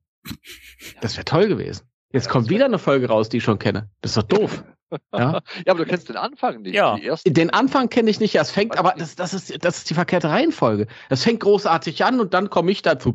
Das 1.02 1.14
wäre 1.18 1.26
toll 1.26 1.46
gewesen. 1.46 1.86
Jetzt 2.10 2.24
ja, 2.24 2.32
kommt 2.32 2.48
wieder 2.48 2.64
eine 2.64 2.78
Folge 2.78 3.08
raus, 3.08 3.28
die 3.28 3.36
ich 3.36 3.44
schon 3.44 3.58
kenne. 3.58 3.90
Das 4.00 4.12
ist 4.12 4.16
doch 4.16 4.38
doof. 4.38 4.64
Ja, 4.90 4.98
ja 5.12 5.42
aber 5.66 5.80
du 5.80 5.84
kennst 5.84 6.08
den 6.08 6.16
Anfang 6.16 6.62
nicht. 6.62 6.74
Ja. 6.74 6.96
den 7.26 7.50
Anfang 7.50 7.90
kenne 7.90 8.08
ich 8.08 8.18
nicht. 8.18 8.32
Ja, 8.32 8.40
es 8.40 8.50
fängt, 8.50 8.78
aber 8.78 8.94
das, 8.96 9.14
das, 9.14 9.34
ist, 9.34 9.62
das 9.62 9.76
ist 9.76 9.90
die 9.90 9.94
verkehrte 9.94 10.30
Reihenfolge. 10.30 10.86
Es 11.10 11.22
fängt 11.22 11.40
großartig 11.40 12.02
an 12.06 12.20
und 12.20 12.32
dann 12.32 12.48
komme 12.48 12.70
ich 12.70 12.80
dazu. 12.80 13.14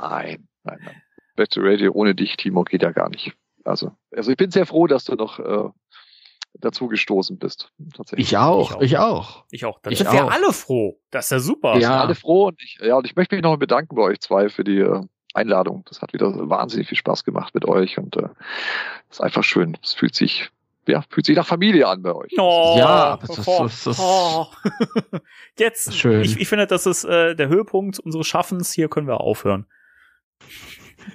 Nein, 0.00 0.48
nein, 0.64 0.78
nein. 0.82 1.02
Better 1.36 1.60
Radio 1.62 1.92
ohne 1.92 2.14
dich, 2.14 2.38
Timo, 2.38 2.64
geht 2.64 2.80
ja 2.80 2.92
gar 2.92 3.10
nicht. 3.10 3.34
Also, 3.64 3.92
also 4.10 4.30
ich 4.30 4.38
bin 4.38 4.50
sehr 4.50 4.64
froh, 4.64 4.86
dass 4.86 5.04
du 5.04 5.16
noch 5.16 5.38
äh, 5.38 5.68
dazu 6.60 6.88
gestoßen 6.88 7.38
bist. 7.38 7.72
Tatsächlich. 7.94 8.28
Ich 8.28 8.36
auch, 8.36 8.80
ich 8.80 8.98
auch. 8.98 9.44
Ich 9.50 9.64
auch. 9.64 9.78
Dann 9.80 9.92
ich 9.92 9.98
sind 9.98 10.12
wir 10.12 10.30
alle 10.30 10.52
froh. 10.52 10.98
Das 11.10 11.26
ist 11.26 11.30
ja 11.30 11.38
super. 11.38 11.78
Ja, 11.78 12.00
alle 12.00 12.14
froh 12.14 12.48
und 12.48 12.62
ich, 12.62 12.78
ja, 12.82 12.96
und 12.96 13.06
ich 13.06 13.16
möchte 13.16 13.34
mich 13.34 13.42
noch 13.42 13.56
bedanken 13.56 13.96
bei 13.96 14.02
euch 14.02 14.20
zwei 14.20 14.48
für 14.48 14.64
die 14.64 14.78
äh, 14.78 15.00
Einladung. 15.34 15.84
Das 15.88 16.02
hat 16.02 16.12
wieder 16.12 16.32
wahnsinnig 16.48 16.88
viel 16.88 16.98
Spaß 16.98 17.24
gemacht 17.24 17.54
mit 17.54 17.64
euch 17.64 17.98
und 17.98 18.16
äh, 18.16 18.28
ist 19.10 19.22
einfach 19.22 19.44
schön. 19.44 19.76
Es 19.82 19.94
fühlt 19.94 20.14
sich 20.14 20.50
ja, 20.88 21.04
fühlt 21.10 21.26
sich 21.26 21.36
nach 21.36 21.46
Familie 21.46 21.86
an 21.86 22.02
bei 22.02 22.14
euch. 22.14 22.32
Oh, 22.38 22.76
ja, 22.78 23.18
das, 23.18 23.46
oh, 23.46 23.64
das, 23.64 23.84
das, 23.84 23.98
oh. 24.00 24.46
Jetzt, 25.58 25.94
schön. 25.94 26.22
Ich, 26.22 26.40
ich 26.40 26.48
finde, 26.48 26.66
das 26.66 26.86
ist 26.86 27.04
äh, 27.04 27.36
der 27.36 27.48
Höhepunkt 27.48 27.98
unseres 27.98 28.26
Schaffens. 28.26 28.72
Hier 28.72 28.88
können 28.88 29.06
wir 29.06 29.20
aufhören. 29.20 29.66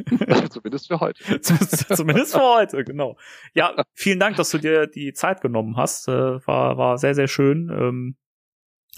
Zumindest 0.50 0.88
für 0.88 1.00
heute. 1.00 1.42
Zumindest 1.42 2.34
für 2.34 2.42
heute, 2.42 2.84
genau. 2.84 3.18
Ja, 3.54 3.74
vielen 3.94 4.20
Dank, 4.20 4.36
dass 4.38 4.52
du 4.52 4.58
dir 4.58 4.88
die 4.88 5.14
Zeit 5.14 5.42
genommen 5.42 5.78
hast. 5.78 6.08
Äh, 6.08 6.46
war, 6.46 6.78
war 6.78 6.98
sehr, 6.98 7.16
sehr 7.16 7.28
schön. 7.28 7.70
Ähm, 7.70 8.16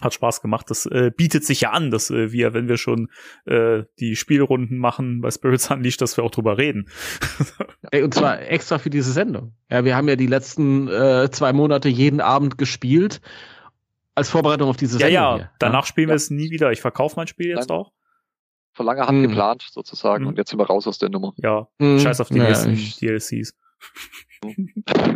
hat 0.01 0.13
Spaß 0.13 0.41
gemacht. 0.41 0.69
Das 0.69 0.85
äh, 0.85 1.11
bietet 1.15 1.45
sich 1.45 1.61
ja 1.61 1.71
an, 1.71 1.89
dass 1.89 2.09
äh, 2.09 2.31
wir, 2.31 2.53
wenn 2.53 2.67
wir 2.67 2.77
schon 2.77 3.09
äh, 3.45 3.83
die 3.99 4.15
Spielrunden 4.15 4.77
machen 4.77 5.21
bei 5.21 5.31
Spirits 5.31 5.71
Unleashed, 5.71 6.01
dass 6.01 6.17
wir 6.17 6.23
auch 6.23 6.31
drüber 6.31 6.57
reden. 6.57 6.89
Ey, 7.91 8.03
und 8.03 8.13
zwar 8.13 8.41
extra 8.41 8.77
für 8.77 8.89
diese 8.89 9.11
Sendung. 9.11 9.55
Ja, 9.69 9.85
wir 9.85 9.95
haben 9.95 10.09
ja 10.09 10.15
die 10.15 10.27
letzten 10.27 10.87
äh, 10.89 11.29
zwei 11.31 11.53
Monate 11.53 11.87
jeden 11.87 12.19
Abend 12.19 12.57
gespielt 12.57 13.21
als 14.15 14.29
Vorbereitung 14.29 14.69
auf 14.69 14.77
diese 14.77 14.97
Sendung. 14.97 15.13
Ja, 15.13 15.31
ja. 15.31 15.35
Hier. 15.35 15.51
Danach 15.59 15.83
ja? 15.83 15.87
spielen 15.87 16.09
wir 16.09 16.15
es 16.15 16.29
nie 16.29 16.49
wieder. 16.49 16.71
Ich 16.71 16.81
verkaufe 16.81 17.15
mein 17.17 17.27
Spiel 17.27 17.47
jetzt 17.47 17.69
Nein. 17.69 17.77
auch. 17.77 17.91
Vor 18.75 18.85
langer 18.85 19.07
Hand 19.07 19.23
hm. 19.23 19.29
geplant, 19.29 19.65
sozusagen. 19.71 20.25
Hm. 20.25 20.27
Und 20.29 20.37
jetzt 20.37 20.49
sind 20.49 20.59
wir 20.59 20.67
raus 20.67 20.85
aus 20.85 20.99
der 20.99 21.09
Nummer. 21.09 21.33
Ja, 21.37 21.67
hm. 21.79 21.97
scheiß 21.97 22.19
auf 22.19 22.27
die 22.27 22.37
ja, 22.37 22.49
nächsten 22.49 22.75
DLCs. 22.75 23.55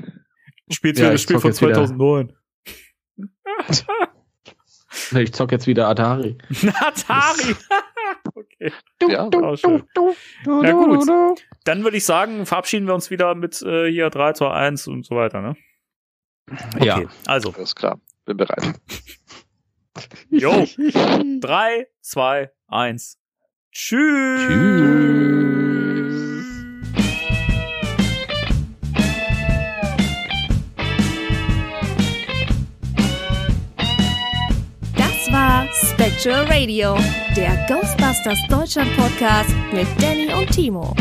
Spielt 0.71 0.97
ja, 0.97 1.11
das 1.11 1.21
Spiel 1.21 1.39
von 1.39 1.53
2009. 1.53 2.33
Ich 5.11 5.33
zock 5.33 5.51
jetzt 5.51 5.65
wieder 5.67 5.87
Atari. 5.87 6.37
Atari! 6.81 7.55
okay. 8.35 8.71
Ja, 9.07 9.27
auch 9.27 9.55
schön. 9.55 9.83
Na 10.45 10.71
gut. 10.71 11.07
Dann 11.63 11.83
würde 11.83 11.97
ich 11.97 12.05
sagen, 12.05 12.45
verabschieden 12.45 12.87
wir 12.87 12.95
uns 12.95 13.09
wieder 13.09 13.35
mit 13.35 13.61
äh, 13.61 13.89
hier 13.89 14.09
3, 14.09 14.33
2, 14.33 14.51
1 14.51 14.87
und 14.87 15.05
so 15.05 15.15
weiter, 15.15 15.41
ne? 15.41 15.55
Okay, 16.75 16.85
ja. 16.85 17.01
also. 17.25 17.53
Alles 17.53 17.75
klar. 17.75 17.99
Bin 18.25 18.37
bereit. 18.37 18.63
Jo. 20.29 20.65
3, 21.41 21.87
2, 22.01 22.51
1. 22.67 23.18
Tschüss. 23.71 24.47
Tschüss. 24.47 24.99
Spectral 35.99 36.45
Radio, 36.45 36.97
der 37.35 37.65
Ghostbusters 37.67 38.39
Deutschland 38.49 38.89
Podcast 38.97 39.53
mit 39.73 39.87
Danny 40.01 40.33
und 40.33 40.49
Timo. 40.51 40.93